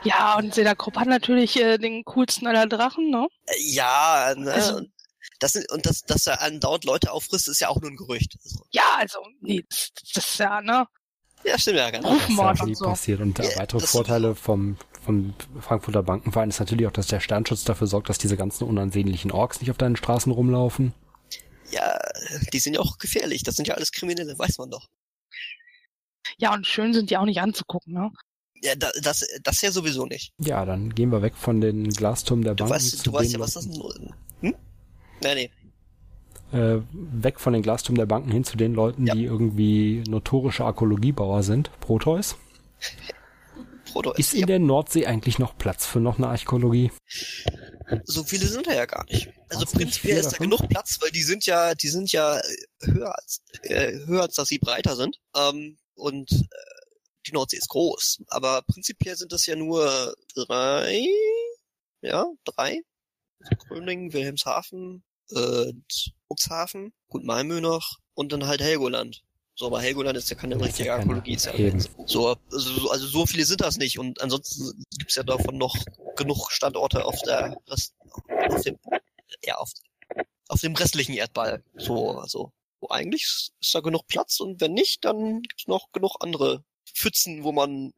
ja, 0.04 0.36
und 0.36 0.54
Seda 0.54 0.74
Krupp 0.74 0.96
hat 0.96 1.08
natürlich 1.08 1.56
äh, 1.56 1.78
den 1.78 2.04
coolsten 2.04 2.46
aller 2.46 2.66
Drachen, 2.66 3.10
ne? 3.10 3.28
Ja, 3.58 4.34
ne? 4.36 4.52
Also, 4.52 4.82
das 5.40 5.52
sind, 5.52 5.70
und 5.70 5.86
das, 5.86 6.02
dass 6.02 6.26
er 6.26 6.42
andauernd 6.42 6.84
Leute 6.84 7.12
auffrisst, 7.12 7.48
ist 7.48 7.60
ja 7.60 7.68
auch 7.68 7.80
nur 7.80 7.90
ein 7.90 7.96
Gerücht. 7.96 8.36
Also. 8.44 8.64
Ja, 8.70 8.96
also, 8.98 9.20
nee, 9.40 9.64
das, 9.68 9.90
das 10.14 10.30
ist 10.30 10.38
ja, 10.38 10.60
ne? 10.60 10.86
Ja, 11.44 11.58
stimmt 11.58 11.78
ja, 11.78 11.90
genau. 11.90 12.14
Das 12.14 12.28
ist 12.28 12.36
ja 12.38 12.74
so. 12.74 12.84
passiert. 12.86 13.20
Und 13.20 13.38
ja, 13.38 13.56
weitere 13.56 13.86
Vorteile 13.86 14.34
vom 14.34 14.76
vom 15.02 15.34
Frankfurter 15.60 16.02
Bankenverein 16.02 16.48
ist 16.48 16.60
natürlich 16.60 16.86
auch, 16.86 16.92
dass 16.92 17.06
der 17.06 17.20
Sternschutz 17.20 17.64
dafür 17.64 17.86
sorgt, 17.86 18.08
dass 18.08 18.18
diese 18.18 18.36
ganzen 18.36 18.64
unansehnlichen 18.64 19.30
Orks 19.30 19.60
nicht 19.60 19.70
auf 19.70 19.78
deinen 19.78 19.96
Straßen 19.96 20.32
rumlaufen. 20.32 20.94
Ja, 21.70 21.98
die 22.52 22.58
sind 22.58 22.74
ja 22.74 22.80
auch 22.80 22.98
gefährlich. 22.98 23.42
Das 23.42 23.56
sind 23.56 23.68
ja 23.68 23.74
alles 23.74 23.92
Kriminelle, 23.92 24.38
weiß 24.38 24.58
man 24.58 24.70
doch. 24.70 24.88
Ja, 26.38 26.54
und 26.54 26.66
schön 26.66 26.92
sind 26.94 27.10
die 27.10 27.16
auch 27.16 27.24
nicht 27.24 27.40
anzugucken, 27.40 27.94
ne? 27.94 28.10
Ja, 28.62 28.74
das, 28.74 28.92
das, 29.02 29.26
das 29.42 29.62
ja 29.62 29.70
sowieso 29.70 30.06
nicht. 30.06 30.32
Ja, 30.38 30.64
dann 30.64 30.94
gehen 30.94 31.10
wir 31.10 31.22
weg 31.22 31.36
von 31.36 31.60
den 31.60 31.88
Glasturmen 31.90 32.44
der 32.44 32.54
Banken. 32.54 32.70
Du 32.70 32.74
weißt, 32.74 33.06
du 33.06 33.12
weißt 33.12 33.32
ja, 33.32 33.38
was 33.38 33.54
das 33.54 33.66
ist. 33.66 33.80
Hm? 34.40 34.54
Nee, 35.22 35.34
nee. 35.34 35.50
Äh, 36.58 36.80
weg 36.92 37.40
von 37.40 37.52
den 37.52 37.62
Glasturmen 37.62 37.98
der 37.98 38.06
Banken 38.06 38.32
hin 38.32 38.44
zu 38.44 38.56
den 38.56 38.74
Leuten, 38.74 39.06
ja. 39.06 39.14
die 39.14 39.24
irgendwie 39.24 40.02
notorische 40.08 40.64
Arkologiebauer 40.64 41.42
sind. 41.42 41.70
Proteus. 41.80 42.36
Ist. 44.16 44.34
In 44.34 44.40
ja. 44.40 44.46
der 44.46 44.58
Nordsee 44.58 45.06
eigentlich 45.06 45.38
noch 45.38 45.56
Platz 45.56 45.86
für 45.86 46.00
noch 46.00 46.18
eine 46.18 46.28
Archäologie? 46.28 46.90
So 48.04 48.24
viele 48.24 48.46
sind 48.46 48.66
da 48.66 48.74
ja 48.74 48.86
gar 48.86 49.04
nicht. 49.06 49.28
Also 49.48 49.62
Hat's 49.62 49.72
prinzipiell 49.72 50.18
ist 50.18 50.32
da 50.32 50.36
genug 50.38 50.68
Platz, 50.68 50.98
weil 51.00 51.10
die 51.10 51.22
sind 51.22 51.46
ja, 51.46 51.74
die 51.74 51.88
sind 51.88 52.12
ja 52.12 52.40
höher 52.82 53.14
als, 53.16 53.42
äh, 53.62 53.92
höher 54.06 54.22
als 54.22 54.34
dass 54.34 54.48
sie 54.48 54.58
breiter 54.58 54.96
sind. 54.96 55.18
Ähm, 55.34 55.78
und 55.94 56.30
äh, 56.30 56.46
die 57.26 57.32
Nordsee 57.32 57.56
ist 57.56 57.68
groß. 57.68 58.22
Aber 58.28 58.62
prinzipiell 58.62 59.16
sind 59.16 59.32
das 59.32 59.46
ja 59.46 59.56
nur 59.56 60.14
drei, 60.34 61.06
ja, 62.02 62.26
drei. 62.44 62.82
Gröningen, 63.68 64.12
Wilhelmshaven, 64.12 65.04
äh, 65.30 65.72
Cuxhaven, 66.28 66.92
gut 67.08 67.24
Malmö 67.24 67.60
noch 67.60 67.98
und 68.14 68.32
dann 68.32 68.46
halt 68.46 68.60
Helgoland. 68.60 69.22
So, 69.58 69.66
aber 69.66 69.80
Helgoland 69.80 70.16
ist 70.16 70.30
ja 70.30 70.36
keine 70.36 70.56
das 70.56 70.68
richtige 70.68 70.94
Archäologie. 70.94 71.34
Ist 71.34 71.46
ja 71.46 71.52
so, 72.06 72.28
also, 72.52 72.90
also 72.90 73.06
so 73.08 73.26
viele 73.26 73.44
sind 73.44 73.60
das 73.60 73.76
nicht 73.76 73.98
und 73.98 74.22
ansonsten 74.22 74.84
gibt's 74.96 75.16
ja 75.16 75.24
davon 75.24 75.58
noch 75.58 75.74
genug 76.14 76.52
Standorte 76.52 77.04
auf 77.04 77.20
der 77.22 77.56
Rest, 77.66 77.92
auf 78.28 78.62
dem, 78.62 78.78
ja, 79.44 79.56
auf, 79.56 79.72
auf 80.46 80.60
dem 80.60 80.76
restlichen 80.76 81.14
Erdball. 81.14 81.64
So, 81.76 82.18
also 82.20 82.52
wo 82.80 82.88
eigentlich 82.90 83.50
ist 83.60 83.74
da 83.74 83.80
genug 83.80 84.06
Platz 84.06 84.38
und 84.38 84.60
wenn 84.60 84.74
nicht, 84.74 85.04
dann 85.04 85.42
gibt's 85.42 85.66
noch 85.66 85.90
genug 85.90 86.14
andere 86.20 86.62
Pfützen, 86.94 87.42
wo 87.42 87.50
man 87.50 87.92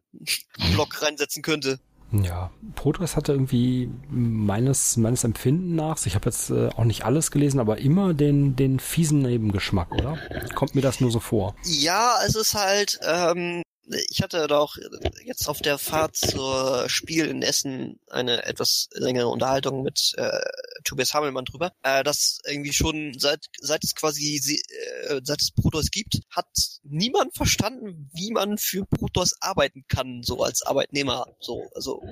einen 0.58 0.72
Block 0.72 1.02
reinsetzen 1.02 1.42
könnte. 1.42 1.78
Ja, 2.12 2.50
Protoss 2.74 3.16
hatte 3.16 3.32
irgendwie 3.32 3.88
meines 4.08 4.96
meines 4.96 5.24
Empfinden 5.24 5.76
nach, 5.76 6.04
ich 6.06 6.14
habe 6.14 6.26
jetzt 6.26 6.50
äh, 6.50 6.68
auch 6.68 6.84
nicht 6.84 7.04
alles 7.04 7.30
gelesen, 7.30 7.60
aber 7.60 7.78
immer 7.78 8.14
den 8.14 8.56
den 8.56 8.80
fiesen 8.80 9.20
Nebengeschmack, 9.20 9.92
oder? 9.92 10.18
Kommt 10.54 10.74
mir 10.74 10.80
das 10.80 11.00
nur 11.00 11.10
so 11.10 11.20
vor? 11.20 11.54
Ja, 11.64 12.16
es 12.26 12.34
ist 12.34 12.54
halt 12.54 12.98
ähm, 13.06 13.62
ich 14.08 14.22
hatte 14.22 14.46
doch 14.46 14.76
jetzt 15.24 15.48
auf 15.48 15.60
der 15.60 15.78
Fahrt 15.78 16.16
zur 16.16 16.88
Spiel 16.88 17.26
in 17.26 17.42
Essen 17.42 18.00
eine 18.08 18.44
etwas 18.44 18.88
längere 18.92 19.28
Unterhaltung 19.28 19.82
mit 19.82 20.12
äh, 20.16 20.40
Tobias 20.84 21.14
Hamelmann 21.14 21.44
drüber, 21.44 21.72
äh, 21.82 22.02
dass 22.04 22.38
irgendwie 22.46 22.72
schon 22.72 23.18
seit 23.18 23.46
seit 23.60 23.84
es 23.84 23.94
quasi 23.94 24.36
äh, 24.36 25.20
seit 25.22 25.40
es 25.40 25.50
Protoss 25.52 25.90
gibt, 25.90 26.20
hat 26.30 26.48
niemand 26.82 27.34
verstanden, 27.34 28.10
wie 28.14 28.30
man 28.30 28.58
für 28.58 28.84
Protoss 28.86 29.34
arbeiten 29.40 29.84
kann, 29.88 30.22
so 30.22 30.42
als 30.42 30.62
Arbeitnehmer, 30.62 31.26
so 31.40 31.68
also 31.74 32.02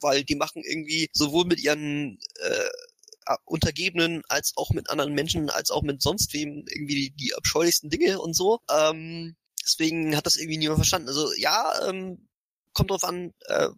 weil 0.00 0.24
die 0.24 0.36
machen 0.36 0.62
irgendwie 0.64 1.10
sowohl 1.12 1.44
mit 1.44 1.60
ihren 1.60 2.18
äh, 2.40 3.36
Untergebenen 3.44 4.22
als 4.28 4.54
auch 4.56 4.70
mit 4.70 4.88
anderen 4.90 5.12
Menschen, 5.14 5.50
als 5.50 5.70
auch 5.70 5.82
mit 5.82 6.00
sonst 6.00 6.32
wem 6.32 6.64
irgendwie 6.66 6.94
die, 6.94 7.10
die 7.10 7.34
abscheulichsten 7.34 7.90
Dinge 7.90 8.20
und 8.20 8.34
so. 8.34 8.60
Ähm, 8.70 9.36
Deswegen 9.68 10.16
hat 10.16 10.26
das 10.26 10.36
irgendwie 10.36 10.58
niemand 10.58 10.78
verstanden. 10.78 11.08
Also 11.08 11.32
ja, 11.34 11.88
ähm, 11.88 12.26
kommt 12.72 12.90
drauf 12.90 13.04
an, 13.04 13.34
äh, 13.46 13.68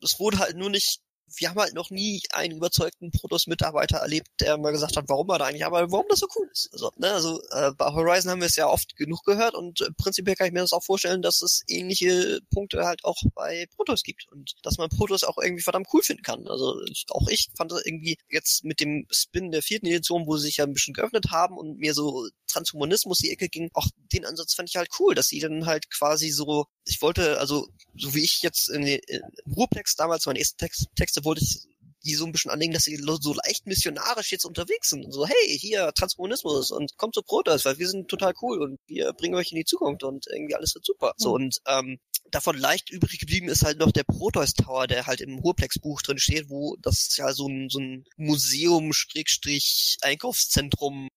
es 0.00 0.20
wurde 0.20 0.38
halt 0.38 0.56
nur 0.56 0.70
nicht 0.70 1.00
wir 1.36 1.50
haben 1.50 1.60
halt 1.60 1.74
noch 1.74 1.90
nie 1.90 2.22
einen 2.32 2.56
überzeugten 2.56 3.10
Protoss-Mitarbeiter 3.10 3.98
erlebt, 3.98 4.28
der 4.40 4.56
mal 4.58 4.72
gesagt 4.72 4.96
hat, 4.96 5.08
warum 5.08 5.28
er 5.30 5.38
da 5.38 5.46
eigentlich 5.46 5.64
aber 5.64 5.90
warum 5.90 6.06
das 6.08 6.20
so 6.20 6.26
cool 6.36 6.48
ist. 6.52 6.70
Also, 6.72 6.90
ne, 6.96 7.12
also 7.12 7.40
äh, 7.50 7.72
bei 7.72 7.86
Horizon 7.92 8.30
haben 8.30 8.40
wir 8.40 8.46
es 8.46 8.56
ja 8.56 8.68
oft 8.68 8.96
genug 8.96 9.24
gehört 9.24 9.54
und 9.54 9.80
äh, 9.80 9.90
prinzipiell 9.96 10.36
kann 10.36 10.46
ich 10.46 10.52
mir 10.52 10.60
das 10.60 10.72
auch 10.72 10.82
vorstellen, 10.82 11.22
dass 11.22 11.42
es 11.42 11.62
ähnliche 11.68 12.40
Punkte 12.50 12.84
halt 12.84 13.04
auch 13.04 13.20
bei 13.34 13.66
Protoss 13.76 14.02
gibt 14.02 14.26
und 14.30 14.54
dass 14.62 14.78
man 14.78 14.88
Protoss 14.88 15.24
auch 15.24 15.38
irgendwie 15.38 15.62
verdammt 15.62 15.88
cool 15.92 16.02
finden 16.02 16.22
kann. 16.22 16.46
Also 16.48 16.80
ich, 16.90 17.06
auch 17.10 17.28
ich 17.28 17.48
fand 17.56 17.72
das 17.72 17.84
irgendwie 17.84 18.18
jetzt 18.28 18.64
mit 18.64 18.80
dem 18.80 19.06
Spin 19.10 19.50
der 19.50 19.62
vierten 19.62 19.86
Edition, 19.86 20.26
wo 20.26 20.36
sie 20.36 20.46
sich 20.46 20.58
ja 20.58 20.64
ein 20.64 20.72
bisschen 20.72 20.94
geöffnet 20.94 21.30
haben 21.30 21.56
und 21.56 21.78
mir 21.78 21.94
so 21.94 22.28
Transhumanismus 22.54 23.18
die 23.18 23.30
Ecke 23.30 23.48
ging, 23.48 23.70
auch 23.74 23.86
den 24.12 24.24
Ansatz 24.24 24.54
fand 24.54 24.68
ich 24.68 24.76
halt 24.76 24.88
cool, 24.98 25.14
dass 25.14 25.28
sie 25.28 25.40
dann 25.40 25.66
halt 25.66 25.90
quasi 25.90 26.30
so, 26.30 26.66
ich 26.86 27.02
wollte, 27.02 27.38
also 27.38 27.68
so 27.96 28.14
wie 28.14 28.22
ich 28.22 28.42
jetzt 28.42 28.70
in, 28.70 28.86
in 28.86 29.22
Ruhrplex 29.56 29.96
damals 29.96 30.26
meine 30.26 30.38
ersten 30.38 30.58
Text, 30.58 30.86
Texte 30.94 31.23
wollte 31.24 31.42
ich 31.42 31.66
die 32.04 32.14
so 32.14 32.24
ein 32.26 32.32
bisschen 32.32 32.50
anlegen, 32.50 32.74
dass 32.74 32.82
sie 32.84 32.96
so 32.96 33.32
leicht 33.32 33.66
missionarisch 33.66 34.32
jetzt 34.32 34.44
unterwegs 34.44 34.90
sind. 34.90 35.06
Und 35.06 35.12
so, 35.12 35.26
hey, 35.26 35.58
hier, 35.58 35.90
Transhumanismus 35.94 36.70
und 36.70 36.98
kommt 36.98 37.14
zu 37.14 37.22
Protoss, 37.22 37.64
weil 37.64 37.78
wir 37.78 37.88
sind 37.88 38.08
total 38.08 38.34
cool 38.42 38.60
und 38.62 38.78
wir 38.86 39.14
bringen 39.14 39.36
euch 39.36 39.52
in 39.52 39.56
die 39.56 39.64
Zukunft 39.64 40.02
und 40.02 40.26
irgendwie 40.30 40.54
alles 40.54 40.74
wird 40.74 40.84
super. 40.84 41.14
Mhm. 41.18 41.22
So, 41.22 41.32
und 41.32 41.56
ähm, 41.66 41.98
davon 42.30 42.58
leicht 42.58 42.90
übrig 42.90 43.18
geblieben 43.18 43.48
ist 43.48 43.64
halt 43.64 43.78
noch 43.78 43.90
der 43.90 44.04
Proteus 44.04 44.52
Tower, 44.52 44.86
der 44.86 45.06
halt 45.06 45.22
im 45.22 45.38
Ruhrplex-Buch 45.38 46.02
drin 46.02 46.18
steht, 46.18 46.50
wo 46.50 46.76
das 46.82 47.16
ja 47.16 47.32
so 47.32 47.48
ein, 47.48 47.70
so 47.70 47.78
ein 47.80 48.04
Museum-Einkaufszentrum 48.16 51.08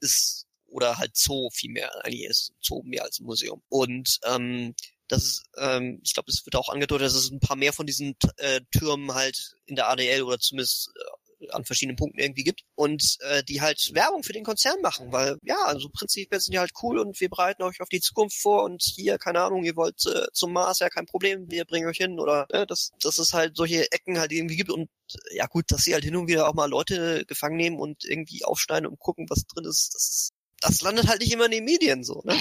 ist 0.00 0.46
oder 0.66 0.98
halt 0.98 1.16
Zoo 1.16 1.50
vielmehr. 1.52 1.92
Eigentlich 2.04 2.24
ist 2.24 2.52
Zoo 2.60 2.82
mehr 2.84 3.04
als 3.04 3.20
ein 3.20 3.26
Museum. 3.26 3.62
Und 3.68 4.18
ähm, 4.24 4.74
das 5.10 5.24
ist, 5.24 5.42
ähm, 5.58 6.00
ich 6.04 6.14
glaube, 6.14 6.30
es 6.30 6.44
wird 6.46 6.56
auch 6.56 6.68
angedeutet, 6.68 7.06
dass 7.06 7.14
es 7.14 7.30
ein 7.30 7.40
paar 7.40 7.56
mehr 7.56 7.72
von 7.72 7.86
diesen 7.86 8.16
äh, 8.36 8.60
Türmen 8.70 9.14
halt 9.14 9.56
in 9.66 9.76
der 9.76 9.88
ADL 9.88 10.22
oder 10.22 10.38
zumindest 10.38 10.90
äh, 10.96 11.48
an 11.52 11.64
verschiedenen 11.64 11.96
Punkten 11.96 12.18
irgendwie 12.18 12.44
gibt 12.44 12.62
und 12.74 13.16
äh, 13.20 13.42
die 13.42 13.60
halt 13.60 13.90
Werbung 13.94 14.22
für 14.22 14.32
den 14.32 14.44
Konzern 14.44 14.80
machen, 14.82 15.10
weil 15.10 15.38
ja, 15.42 15.56
also 15.64 15.88
prinzipiell 15.88 16.40
sind 16.40 16.52
die 16.52 16.58
halt 16.58 16.72
cool 16.82 16.98
und 16.98 17.18
wir 17.20 17.28
bereiten 17.28 17.62
euch 17.62 17.80
auf 17.80 17.88
die 17.88 18.00
Zukunft 18.00 18.36
vor 18.36 18.64
und 18.64 18.82
hier, 18.82 19.18
keine 19.18 19.40
Ahnung, 19.40 19.64
ihr 19.64 19.76
wollt 19.76 20.04
äh, 20.06 20.26
zum 20.32 20.52
Mars, 20.52 20.80
ja 20.80 20.90
kein 20.90 21.06
Problem, 21.06 21.50
wir 21.50 21.64
bringen 21.64 21.88
euch 21.88 21.96
hin 21.96 22.20
oder 22.20 22.46
äh, 22.50 22.66
dass, 22.66 22.90
dass 23.00 23.18
es 23.18 23.32
halt 23.32 23.56
solche 23.56 23.90
Ecken 23.90 24.18
halt 24.18 24.32
irgendwie 24.32 24.56
gibt 24.56 24.70
und 24.70 24.90
äh, 25.30 25.36
ja 25.36 25.46
gut, 25.46 25.64
dass 25.68 25.82
sie 25.82 25.94
halt 25.94 26.04
hin 26.04 26.16
und 26.16 26.28
wieder 26.28 26.48
auch 26.48 26.54
mal 26.54 26.68
Leute 26.68 27.24
gefangen 27.26 27.56
nehmen 27.56 27.78
und 27.78 28.04
irgendwie 28.04 28.44
aufschneiden 28.44 28.86
und 28.86 28.98
gucken, 28.98 29.26
was 29.30 29.46
drin 29.46 29.64
ist, 29.64 29.94
das, 29.94 30.30
das 30.60 30.82
landet 30.82 31.08
halt 31.08 31.20
nicht 31.20 31.32
immer 31.32 31.46
in 31.46 31.52
den 31.52 31.64
Medien 31.64 32.04
so, 32.04 32.22
ne? 32.24 32.36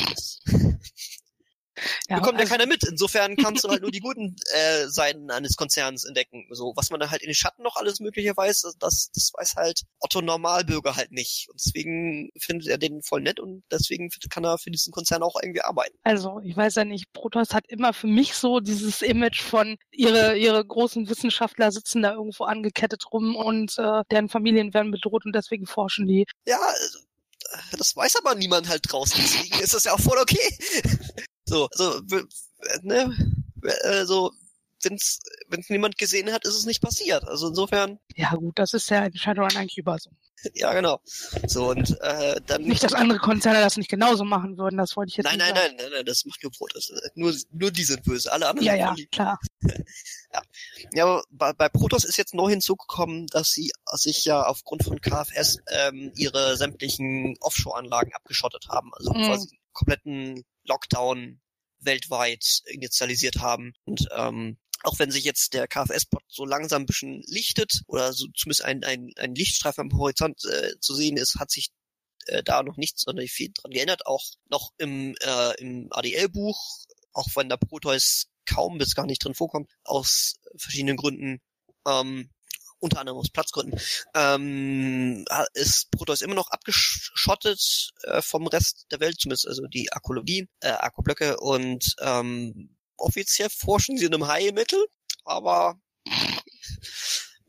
Ja, 2.08 2.18
bekommt 2.18 2.40
also, 2.40 2.52
ja 2.52 2.58
keiner 2.58 2.70
mit. 2.70 2.84
Insofern 2.88 3.36
kannst 3.38 3.64
du 3.64 3.70
halt 3.70 3.82
nur 3.82 3.92
die 3.92 4.00
guten 4.00 4.36
äh, 4.54 4.88
Seiten 4.88 5.32
eines 5.32 5.56
Konzerns 5.56 6.06
entdecken. 6.06 6.48
So, 6.52 6.74
was 6.76 6.90
man 6.90 7.00
dann 7.00 7.12
halt 7.12 7.22
in 7.22 7.30
den 7.30 7.36
Schatten 7.36 7.64
noch 7.64 7.76
alles 7.76 8.00
mögliche 8.00 8.36
weiß, 8.36 8.74
das, 8.80 9.12
das 9.14 9.32
weiß 9.34 9.56
halt 9.56 9.82
Otto 10.00 10.22
Normalbürger 10.22 10.96
halt 10.96 11.12
nicht. 11.12 11.48
Und 11.50 11.60
deswegen 11.60 12.30
findet 12.40 12.68
er 12.68 12.78
den 12.78 13.02
voll 13.02 13.22
nett 13.22 13.40
und 13.40 13.64
deswegen 13.72 14.10
kann 14.30 14.44
er 14.44 14.58
für 14.58 14.72
diesen 14.72 14.92
Konzern 14.92 15.24
auch 15.24 15.36
irgendwie 15.42 15.62
arbeiten. 15.62 15.98
Also, 16.04 16.40
ich 16.44 16.56
weiß 16.56 16.76
ja 16.76 16.86
nicht, 16.86 17.12
Protoss 17.14 17.54
hat 17.54 17.66
immer 17.68 17.94
für 17.94 18.08
mich 18.08 18.34
so 18.36 18.60
dieses 18.60 19.02
Image 19.02 19.42
von 19.42 19.78
ihre, 19.92 20.38
ihre 20.38 20.64
großen 20.66 21.10
Wissenschaftler 21.10 21.72
sitzen 21.72 22.02
da 22.02 22.14
irgendwo 22.14 22.46
angekettet 22.46 23.04
rum 23.12 23.36
und 23.36 23.78
äh, 23.78 24.04
deren 24.12 24.30
Familien 24.30 24.74
werden 24.74 24.92
bedroht 24.92 25.26
und 25.26 25.34
deswegen 25.34 25.66
forschen 25.66 26.08
die. 26.08 26.26
Ja, 26.46 26.60
das 27.78 27.96
weiß 27.96 28.18
aber 28.18 28.36
niemand 28.36 28.70
halt 28.70 28.82
draußen. 28.90 29.20
Deswegen 29.22 29.60
ist 29.64 29.74
das 29.74 29.86
ja 29.86 29.94
auch 29.94 30.00
voll 30.00 30.18
okay. 30.20 30.58
So, 31.50 31.68
so, 31.72 32.00
ne, 32.84 33.12
also, 33.84 34.32
wenn's, 34.84 35.20
wenn's 35.48 35.70
niemand 35.70 35.98
gesehen 35.98 36.32
hat, 36.32 36.46
ist 36.46 36.56
es 36.56 36.66
nicht 36.66 36.82
passiert. 36.82 37.28
Also 37.28 37.48
insofern. 37.48 38.00
Ja 38.16 38.36
gut, 38.36 38.60
das 38.60 38.74
ist 38.74 38.90
ja 38.90 39.06
in 39.06 39.16
Shadowrun 39.16 39.56
eigentlich 39.56 39.78
über 39.78 39.98
so. 39.98 40.12
ja, 40.54 40.72
genau. 40.74 41.02
So 41.48 41.72
und 41.72 42.00
äh, 42.02 42.40
dann. 42.46 42.62
Nicht, 42.62 42.84
dass 42.84 42.94
andere 42.94 43.20
Konzerne 43.20 43.62
das 43.62 43.78
nicht 43.78 43.90
genauso 43.90 44.24
machen 44.24 44.58
würden, 44.58 44.78
das 44.78 44.96
wollte 44.96 45.10
ich 45.10 45.18
jetzt 45.18 45.26
nein, 45.26 45.38
nicht 45.38 45.48
nein, 45.48 45.56
sagen. 45.56 45.68
Nein, 45.70 45.76
nein, 45.78 45.86
nein, 45.86 45.98
nein, 45.98 46.06
das 46.06 46.26
macht 46.26 46.44
nur 46.44 46.52
Brot. 46.52 46.72
Das, 46.76 46.92
nur, 47.16 47.34
nur 47.52 47.72
die 47.72 47.84
sind 47.84 48.04
böse, 48.04 48.32
alle 48.32 48.48
anderen 48.48 48.68
ja, 48.68 48.76
ja, 48.76 48.94
lieb. 48.94 49.12
klar. 49.12 49.40
ja, 49.62 50.42
ja 50.94 51.04
aber 51.04 51.24
bei, 51.32 51.54
bei 51.54 51.68
Protoss 51.68 52.04
ist 52.04 52.18
jetzt 52.18 52.34
neu 52.36 52.50
hinzugekommen, 52.50 53.28
dass 53.28 53.50
sie 53.50 53.72
sich 53.94 54.24
ja 54.26 54.44
aufgrund 54.44 54.84
von 54.84 55.02
KFS 55.02 55.58
ähm, 55.72 56.12
ihre 56.16 56.56
sämtlichen 56.56 57.36
Offshore-Anlagen 57.42 58.14
abgeschottet 58.14 58.68
haben. 58.70 58.92
Also 58.94 59.12
mhm. 59.12 59.26
quasi 59.26 59.60
kompletten 59.80 60.44
Lockdown 60.64 61.40
weltweit 61.80 62.62
initialisiert 62.66 63.38
haben. 63.38 63.74
Und 63.86 64.08
ähm, 64.16 64.58
auch 64.84 65.00
wenn 65.00 65.12
sich 65.12 65.24
jetzt 65.24 65.54
der 65.54 65.68
KFS-Pod 65.68 66.24
so 66.28 66.46
langsam 66.46 66.84
ein 66.84 66.86
bisschen 66.86 67.24
lichtet 67.28 67.82
oder 67.88 68.14
so 68.14 68.28
zumindest 68.36 68.64
ein, 68.64 68.84
ein, 68.84 69.12
ein 69.18 69.36
Lichtstreifen 69.36 69.90
am 69.90 69.98
Horizont 69.98 70.44
äh, 70.46 70.80
zu 70.80 70.94
sehen 70.94 71.18
ist, 71.18 71.36
hat 71.36 71.52
sich 71.52 71.70
äh, 72.28 72.44
da 72.44 72.64
noch 72.64 72.78
nichts 72.78 73.04
sonderlich 73.04 73.32
viel 73.32 73.52
dran 73.54 73.72
geändert. 73.72 74.06
Auch 74.06 74.26
noch 74.50 74.74
im, 74.78 75.16
äh, 75.22 75.62
im 75.62 75.88
ADL-Buch, 75.92 76.60
auch 77.14 77.28
wenn 77.36 77.50
der 77.50 77.58
Proteus 77.58 78.28
kaum 78.46 78.78
bis 78.78 78.96
gar 78.96 79.06
nicht 79.06 79.24
drin 79.24 79.36
vorkommt, 79.36 79.70
aus 79.84 80.36
verschiedenen 80.58 80.98
Gründen, 80.98 81.40
ähm, 81.88 82.30
unter 82.80 83.00
anderem 83.00 83.20
aus 83.20 83.30
Platzgründen, 83.30 83.80
ähm, 84.16 85.26
ist 85.54 85.92
Proteus 85.92 86.22
immer 86.22 86.36
noch 86.36 86.50
abgeschottet 86.50 87.92
äh, 88.04 88.22
vom 88.22 88.48
Rest 88.48 88.88
der 88.92 89.00
Welt, 89.00 89.20
zumindest 89.20 89.48
also 89.48 89.68
die 89.68 89.92
Akkologie, 89.92 90.48
äh, 90.62 90.70
Akkublöcke 90.70 91.38
und 91.40 91.96
ähm, 92.02 92.78
offiziell 92.98 93.50
forschen 93.50 93.98
sie 93.98 94.06
in 94.06 94.14
einem 94.14 94.28
Heilmittel, 94.28 94.86
aber 95.24 95.80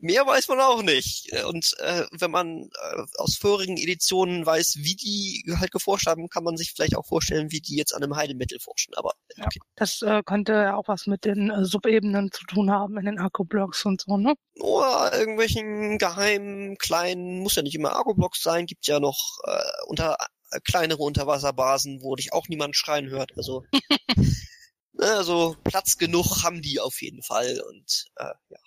mehr 0.01 0.25
weiß 0.25 0.47
man 0.49 0.59
auch 0.59 0.81
nicht. 0.81 1.31
Und 1.45 1.75
äh, 1.79 2.05
wenn 2.11 2.31
man 2.31 2.63
äh, 2.63 3.03
aus 3.17 3.37
vorigen 3.37 3.77
Editionen 3.77 4.45
weiß, 4.45 4.77
wie 4.79 4.95
die 4.95 5.45
halt 5.59 5.71
geforscht 5.71 6.07
haben, 6.07 6.27
kann 6.29 6.43
man 6.43 6.57
sich 6.57 6.71
vielleicht 6.71 6.97
auch 6.97 7.05
vorstellen, 7.05 7.51
wie 7.51 7.61
die 7.61 7.75
jetzt 7.75 7.93
an 7.93 8.03
einem 8.03 8.15
Heilmittel 8.15 8.59
forschen. 8.59 8.93
Aber 8.95 9.13
okay. 9.37 9.59
ja, 9.59 9.65
das 9.75 10.01
äh, 10.01 10.21
könnte 10.23 10.53
ja 10.53 10.75
auch 10.75 10.87
was 10.87 11.07
mit 11.07 11.25
den 11.25 11.49
äh, 11.49 11.65
Subebenen 11.65 12.31
zu 12.31 12.43
tun 12.45 12.71
haben 12.71 12.97
in 12.97 13.05
den 13.05 13.19
Akkublocks 13.19 13.85
und 13.85 14.01
so, 14.01 14.17
ne? 14.17 14.33
Oder 14.59 15.17
irgendwelchen 15.17 15.97
geheimen 15.97 16.77
kleinen, 16.77 17.39
muss 17.39 17.55
ja 17.55 17.61
nicht 17.61 17.75
immer 17.75 17.95
Akkublocks 17.95 18.41
sein, 18.41 18.65
gibt 18.65 18.87
ja 18.87 18.99
noch 18.99 19.39
äh, 19.45 19.61
unter 19.87 20.17
äh, 20.51 20.59
kleinere 20.61 21.01
Unterwasserbasen, 21.03 22.01
wo 22.01 22.15
dich 22.15 22.33
auch 22.33 22.47
niemand 22.47 22.75
schreien 22.75 23.09
hört. 23.09 23.31
Also 23.37 23.63
ne, 24.93 25.05
also 25.05 25.55
Platz 25.63 25.97
genug 25.97 26.43
haben 26.43 26.61
die 26.61 26.79
auf 26.79 27.01
jeden 27.01 27.23
Fall 27.23 27.61
und 27.69 28.05
äh, 28.15 28.33
ja. 28.49 28.57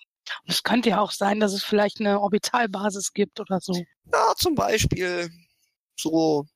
Und 0.42 0.51
es 0.51 0.62
könnte 0.62 0.90
ja 0.90 1.01
auch 1.01 1.12
sein, 1.12 1.40
dass 1.40 1.52
es 1.52 1.64
vielleicht 1.64 2.01
eine 2.01 2.20
Orbitalbasis 2.20 3.12
gibt 3.12 3.40
oder 3.40 3.60
so. 3.60 3.74
Ja, 4.12 4.34
zum 4.36 4.55
Beispiel 4.55 5.30
so, 5.96 6.46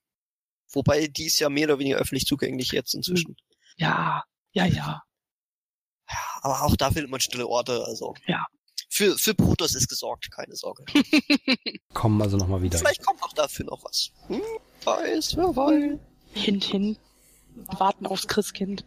wobei 0.72 1.06
die 1.06 1.26
ist 1.26 1.38
ja 1.38 1.48
mehr 1.48 1.68
oder 1.68 1.78
weniger 1.78 1.98
öffentlich 1.98 2.26
zugänglich 2.26 2.72
jetzt 2.72 2.94
inzwischen. 2.94 3.36
Ja, 3.76 4.24
ja, 4.52 4.64
ja. 4.64 5.02
Aber 6.40 6.62
auch 6.62 6.76
da 6.76 6.90
findet 6.90 7.10
man 7.10 7.20
stille 7.20 7.46
Orte, 7.46 7.84
also. 7.86 8.14
Ja. 8.26 8.46
Für, 8.90 9.18
für 9.18 9.34
Protoss 9.34 9.74
ist 9.74 9.88
gesorgt, 9.88 10.30
keine 10.30 10.56
Sorge. 10.56 10.84
Kommen 11.94 12.20
also 12.22 12.36
nochmal 12.36 12.62
wieder. 12.62 12.78
Vielleicht 12.78 13.04
kommt 13.04 13.22
auch 13.22 13.32
dafür 13.34 13.66
noch 13.66 13.84
was. 13.84 14.10
Hm, 14.28 14.40
weiß, 14.84 15.36
wer 15.36 15.54
weiß. 15.54 15.98
Hint, 16.32 16.64
hin. 16.64 16.98
Warten 17.66 18.06
aufs 18.06 18.26
Christkind. 18.26 18.84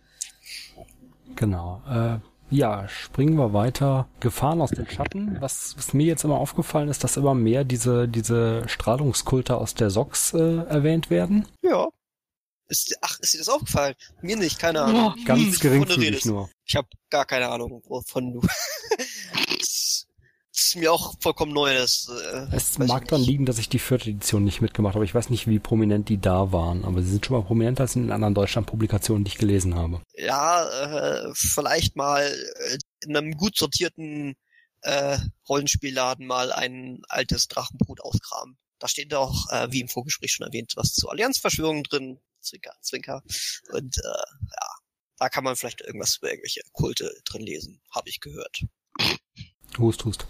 Genau. 1.36 1.82
Äh, 1.88 2.20
ja, 2.52 2.88
springen 2.90 3.36
wir 3.36 3.54
weiter. 3.54 4.08
Gefahren 4.20 4.62
aus 4.62 4.72
den 4.72 4.88
Schatten. 4.88 5.38
Was, 5.40 5.76
was 5.78 5.94
mir 5.94 6.06
jetzt 6.06 6.24
immer 6.24 6.38
aufgefallen 6.38 6.90
ist, 6.90 7.04
dass 7.04 7.18
immer 7.18 7.34
mehr 7.34 7.64
diese, 7.64 8.08
diese 8.08 8.68
Strahlungskulte 8.68 9.56
aus 9.56 9.74
der 9.74 9.90
SOX 9.90 10.34
äh, 10.34 10.58
erwähnt 10.66 11.10
werden. 11.10 11.48
Ja. 11.62 11.88
Ist, 12.68 12.98
ach, 13.02 13.20
ist 13.20 13.34
dir 13.34 13.40
das 13.40 13.50
aufgefallen? 13.50 13.96
Mir 14.22 14.38
nicht, 14.38 14.60
keine 14.60 14.82
Ahnung. 14.82 15.14
Oh, 15.18 15.26
ganz 15.26 15.60
geringfügig 15.60 16.26
nur. 16.26 16.50
Ich 16.66 16.76
habe 16.76 16.88
gar 17.10 17.26
keine 17.26 17.50
Ahnung, 17.50 17.82
wovon 17.86 18.34
du. 18.34 18.42
ist 20.72 20.80
mir 20.80 20.94
auch 20.94 21.16
vollkommen 21.20 21.52
neu. 21.52 21.74
Das, 21.74 22.10
äh, 22.10 22.56
es 22.56 22.78
mag 22.78 23.08
dann 23.10 23.22
liegen, 23.22 23.46
dass 23.46 23.58
ich 23.58 23.68
die 23.68 23.80
vierte 23.80 24.10
Edition 24.10 24.44
nicht 24.44 24.62
mitgemacht 24.62 24.96
habe. 24.96 25.04
Ich 25.04 25.14
weiß 25.14 25.30
nicht, 25.30 25.48
wie 25.48 25.60
prominent 25.60 26.08
die 26.08 26.20
da 26.20 26.52
waren, 26.54 26.86
aber 26.86 27.02
sie 27.02 27.12
sind 27.12 27.26
schon 27.26 27.38
mal 27.38 27.46
prominenter 27.46 27.82
als 27.82 27.96
in 27.96 28.04
den 28.04 28.12
anderen 28.12 28.34
Deutschland-Publikationen, 28.34 29.26
die 29.26 29.30
ich 29.30 29.38
gelesen 29.38 29.76
habe. 29.76 30.02
Ja, 30.16 30.64
äh, 30.64 31.32
vielleicht 31.34 31.96
mal 31.98 32.24
äh, 32.24 32.78
in 33.02 33.18
einem 33.18 33.34
gut 33.34 33.58
sortierten 33.58 34.36
äh, 34.82 35.18
Rollenspielladen 35.50 36.26
mal 36.26 36.54
ein 36.54 37.02
altes 37.10 37.48
Drachenbrut 37.48 38.02
auskramen. 38.02 38.58
Da 38.80 38.88
steht 38.88 39.14
auch, 39.14 39.50
äh, 39.50 39.68
wie 39.72 39.82
im 39.82 39.90
Vorgespräch 39.90 40.32
schon 40.32 40.48
erwähnt, 40.48 40.74
was 40.76 40.94
zu 40.94 41.10
Allianzverschwörungen 41.10 41.84
drin. 41.84 42.20
Zwinker, 42.40 42.74
Zwinker. 42.82 43.22
Und 43.74 43.98
äh, 43.98 44.08
ja, 44.08 44.68
da 45.18 45.30
kann 45.30 45.44
man 45.44 45.56
vielleicht 45.56 45.82
irgendwas 45.82 46.18
über 46.18 46.32
irgendwelche 46.32 46.62
Kulte 46.72 47.14
drin 47.26 47.44
lesen, 47.44 47.82
habe 47.92 48.10
ich 48.10 48.22
gehört. 48.22 48.64
Hust, 49.78 50.06
hust. 50.06 50.26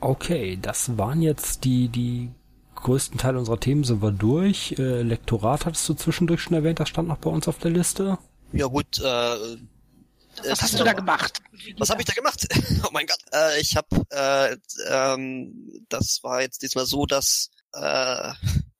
Okay, 0.00 0.58
das 0.60 0.96
waren 0.96 1.20
jetzt 1.20 1.64
die, 1.64 1.88
die 1.88 2.30
größten 2.76 3.18
Teile 3.18 3.38
unserer 3.38 3.60
Themen 3.60 3.84
sind 3.84 4.02
wir 4.02 4.12
durch. 4.12 4.74
Äh, 4.78 5.02
Lektorat 5.02 5.66
hattest 5.66 5.88
du 5.88 5.94
zwischendurch 5.94 6.40
schon 6.40 6.54
erwähnt, 6.54 6.80
das 6.80 6.88
stand 6.88 7.08
noch 7.08 7.18
bei 7.18 7.30
uns 7.30 7.48
auf 7.48 7.58
der 7.58 7.70
Liste. 7.70 8.18
Ja 8.52 8.66
gut, 8.66 8.98
äh, 8.98 9.02
Was 9.02 10.62
hast 10.62 10.78
du 10.78 10.84
da 10.84 10.92
gemacht? 10.92 11.40
Was 11.78 11.90
habe 11.90 12.00
ich 12.00 12.06
da 12.06 12.14
gemacht? 12.14 12.46
oh 12.84 12.88
mein 12.92 13.06
Gott. 13.06 13.20
Äh, 13.32 13.60
ich 13.60 13.76
habe, 13.76 13.88
äh, 14.10 14.56
ähm, 14.88 15.84
das 15.88 16.20
war 16.22 16.40
jetzt 16.40 16.62
diesmal 16.62 16.86
so, 16.86 17.04
dass 17.06 17.50
äh, 17.74 17.78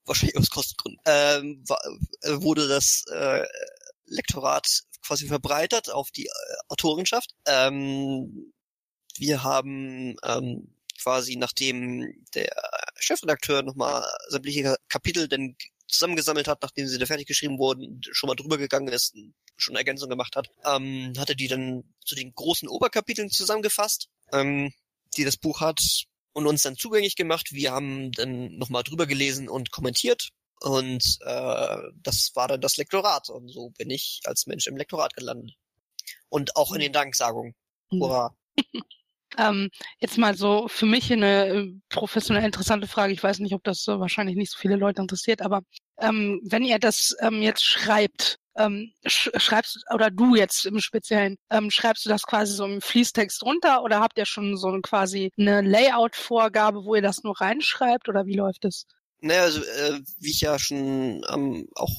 wahrscheinlich 0.06 0.38
aus 0.38 0.50
Kostengründen 0.50 1.00
ähm, 1.04 1.62
war, 1.68 1.80
äh, 2.22 2.40
wurde 2.42 2.66
das 2.66 3.04
äh, 3.12 3.44
Lektorat 4.06 4.82
quasi 5.04 5.28
verbreitert 5.28 5.90
auf 5.90 6.10
die 6.10 6.26
äh, 6.26 6.30
Autorenschaft. 6.68 7.34
Ähm, 7.46 8.52
wir 9.18 9.42
haben 9.42 10.16
ähm, 10.24 10.74
quasi 11.00 11.36
nachdem 11.36 12.24
der 12.34 12.54
Chefredakteur 12.98 13.62
nochmal 13.62 14.04
sämtliche 14.28 14.76
Kapitel 14.88 15.28
denn 15.28 15.56
zusammengesammelt 15.88 16.48
hat, 16.48 16.62
nachdem 16.62 16.86
sie 16.86 16.98
da 16.98 17.06
fertig 17.06 17.26
geschrieben 17.26 17.58
wurden, 17.58 18.00
schon 18.12 18.28
mal 18.28 18.36
drüber 18.36 18.58
gegangen 18.58 18.88
ist, 18.88 19.14
schon 19.56 19.76
Ergänzung 19.76 20.08
gemacht 20.08 20.36
hat, 20.36 20.48
ähm, 20.64 21.12
hatte 21.18 21.36
die 21.36 21.48
dann 21.48 21.84
zu 22.04 22.14
den 22.14 22.32
großen 22.32 22.68
Oberkapiteln 22.68 23.30
zusammengefasst, 23.30 24.08
ähm, 24.32 24.72
die 25.16 25.24
das 25.24 25.36
Buch 25.36 25.60
hat 25.60 25.80
und 26.32 26.46
uns 26.46 26.62
dann 26.62 26.76
zugänglich 26.76 27.16
gemacht. 27.16 27.48
Wir 27.52 27.72
haben 27.72 28.12
dann 28.12 28.56
nochmal 28.56 28.82
drüber 28.82 29.06
gelesen 29.06 29.48
und 29.48 29.70
kommentiert 29.70 30.30
und 30.60 31.18
äh, 31.22 31.76
das 32.02 32.30
war 32.34 32.48
dann 32.48 32.60
das 32.60 32.76
Lektorat 32.76 33.28
und 33.28 33.48
so 33.48 33.70
bin 33.70 33.90
ich 33.90 34.20
als 34.24 34.46
Mensch 34.46 34.66
im 34.66 34.76
Lektorat 34.76 35.14
gelandet. 35.14 35.54
Und 36.28 36.56
auch 36.56 36.72
in 36.72 36.80
den 36.80 36.92
Danksagungen. 36.92 37.54
Hurra. 37.90 38.36
Ähm, 39.40 39.70
jetzt 40.00 40.18
mal 40.18 40.36
so 40.36 40.68
für 40.68 40.84
mich 40.84 41.10
eine 41.10 41.46
äh, 41.46 41.72
professionell 41.88 42.44
interessante 42.44 42.86
Frage. 42.86 43.12
Ich 43.14 43.22
weiß 43.22 43.38
nicht, 43.38 43.54
ob 43.54 43.64
das 43.64 43.82
so 43.82 43.98
wahrscheinlich 43.98 44.36
nicht 44.36 44.52
so 44.52 44.58
viele 44.58 44.76
Leute 44.76 45.00
interessiert, 45.00 45.40
aber 45.40 45.62
ähm, 45.98 46.40
wenn 46.44 46.62
ihr 46.62 46.78
das 46.78 47.16
ähm, 47.20 47.40
jetzt 47.40 47.64
schreibt, 47.64 48.36
ähm, 48.56 48.92
sch 49.06 49.30
schreibst 49.36 49.84
oder 49.94 50.10
du 50.10 50.34
jetzt 50.34 50.66
im 50.66 50.80
Speziellen, 50.80 51.36
ähm, 51.50 51.70
schreibst 51.70 52.04
du 52.04 52.10
das 52.10 52.24
quasi 52.24 52.52
so 52.52 52.66
im 52.66 52.82
Fließtext 52.82 53.42
runter 53.42 53.82
oder 53.82 54.00
habt 54.00 54.18
ihr 54.18 54.26
schon 54.26 54.58
so 54.58 54.68
ein, 54.68 54.82
quasi 54.82 55.30
eine 55.38 55.62
Layout-Vorgabe, 55.62 56.84
wo 56.84 56.94
ihr 56.94 57.02
das 57.02 57.22
nur 57.22 57.40
reinschreibt 57.40 58.10
oder 58.10 58.26
wie 58.26 58.36
läuft 58.36 58.66
es? 58.66 58.84
Naja, 59.20 59.42
also 59.42 59.62
äh, 59.62 60.00
wie 60.18 60.30
ich 60.30 60.42
ja 60.42 60.58
schon 60.58 61.24
ähm, 61.32 61.66
auch 61.76 61.94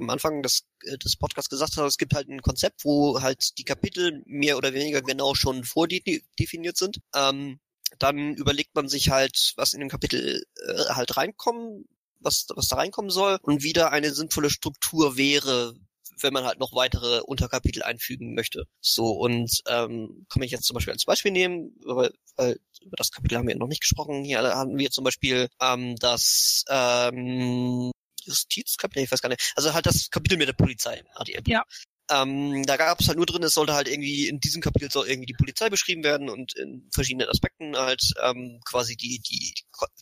am 0.00 0.10
Anfang 0.10 0.42
des, 0.42 0.64
äh, 0.84 0.98
des 0.98 1.16
Podcasts 1.16 1.50
gesagt 1.50 1.76
habe, 1.76 1.86
es 1.86 1.98
gibt 1.98 2.14
halt 2.14 2.28
ein 2.28 2.42
Konzept, 2.42 2.84
wo 2.84 3.20
halt 3.20 3.58
die 3.58 3.64
Kapitel 3.64 4.22
mehr 4.26 4.56
oder 4.56 4.74
weniger 4.74 5.02
genau 5.02 5.34
schon 5.34 5.64
vordefiniert 5.64 6.76
sind. 6.76 7.00
Ähm, 7.14 7.60
dann 7.98 8.34
überlegt 8.34 8.74
man 8.74 8.88
sich 8.88 9.10
halt, 9.10 9.52
was 9.56 9.74
in 9.74 9.80
dem 9.80 9.88
Kapitel 9.88 10.44
äh, 10.56 10.84
halt 10.90 11.16
reinkommen, 11.16 11.86
was, 12.20 12.46
was 12.54 12.68
da 12.68 12.76
reinkommen 12.76 13.10
soll 13.10 13.38
und 13.42 13.62
wieder 13.62 13.92
eine 13.92 14.12
sinnvolle 14.12 14.50
Struktur 14.50 15.16
wäre, 15.16 15.74
wenn 16.22 16.32
man 16.32 16.44
halt 16.44 16.60
noch 16.60 16.74
weitere 16.74 17.20
Unterkapitel 17.20 17.82
einfügen 17.82 18.34
möchte. 18.34 18.64
So, 18.80 19.12
und 19.12 19.62
ähm, 19.68 20.26
kann 20.28 20.42
ich 20.42 20.50
jetzt 20.50 20.64
zum 20.64 20.74
Beispiel 20.74 20.92
als 20.92 21.04
Beispiel 21.04 21.32
nehmen, 21.32 21.74
weil, 21.84 22.12
weil 22.36 22.60
über 22.82 22.96
das 22.96 23.10
Kapitel 23.10 23.38
haben 23.38 23.48
wir 23.48 23.56
noch 23.56 23.68
nicht 23.68 23.82
gesprochen. 23.82 24.24
Hier 24.24 24.42
haben 24.42 24.78
wir 24.78 24.90
zum 24.90 25.04
Beispiel 25.04 25.48
ähm, 25.60 25.96
das 25.96 26.64
ähm, 26.68 27.90
Justizkapitel, 28.24 29.04
ich 29.04 29.10
weiß 29.10 29.22
gar 29.22 29.28
nicht. 29.28 29.52
Also 29.56 29.72
halt 29.74 29.86
das 29.86 30.10
Kapitel 30.10 30.38
mit 30.38 30.48
der 30.48 30.54
Polizei, 30.54 31.02
ADL. 31.14 31.42
Ja. 31.46 31.64
Ähm, 32.10 32.64
da 32.64 32.76
gab 32.76 33.00
es 33.00 33.06
halt 33.06 33.18
nur 33.18 33.26
drin, 33.26 33.44
es 33.44 33.54
sollte 33.54 33.74
halt 33.74 33.86
irgendwie 33.86 34.26
in 34.26 34.40
diesem 34.40 34.60
Kapitel 34.60 34.90
soll 34.90 35.06
irgendwie 35.06 35.26
die 35.26 35.34
Polizei 35.34 35.70
beschrieben 35.70 36.02
werden 36.02 36.28
und 36.28 36.56
in 36.56 36.88
verschiedenen 36.92 37.28
Aspekten 37.28 37.76
halt 37.76 38.02
ähm, 38.20 38.60
quasi 38.64 38.96
die 38.96 39.20
die 39.20 39.54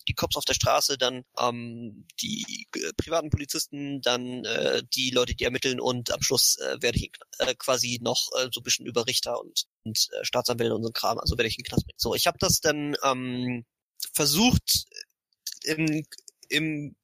die 0.08 0.14
Cops 0.14 0.36
auf 0.36 0.46
der 0.46 0.54
Straße, 0.54 0.96
dann 0.96 1.24
ähm, 1.38 2.06
die 2.22 2.66
äh, 2.76 2.92
privaten 2.96 3.28
Polizisten, 3.28 4.00
dann 4.00 4.44
äh, 4.46 4.82
die 4.94 5.10
Leute, 5.10 5.34
die 5.34 5.44
ermitteln 5.44 5.80
und 5.80 6.10
am 6.10 6.22
Schluss 6.22 6.56
äh, 6.56 6.80
werde 6.80 6.96
ich 6.96 7.10
äh, 7.40 7.54
quasi 7.56 7.98
noch 8.00 8.30
äh, 8.38 8.48
so 8.52 8.60
ein 8.60 8.64
bisschen 8.64 8.86
über 8.86 9.06
Richter 9.06 9.38
und, 9.38 9.66
und 9.84 10.08
äh, 10.18 10.24
Staatsanwälte 10.24 10.74
und 10.74 10.84
so 10.84 10.88
ein 10.88 10.94
Kram, 10.94 11.18
also 11.18 11.36
werde 11.36 11.48
ich 11.48 11.58
in 11.58 11.62
den 11.62 11.68
Knast 11.68 11.84
bringen. 11.84 11.98
So, 11.98 12.14
ich 12.14 12.26
habe 12.26 12.38
das 12.40 12.60
dann 12.60 12.96
ähm, 13.04 13.66
versucht 14.14 14.86
im, 15.64 16.06
im 16.48 16.96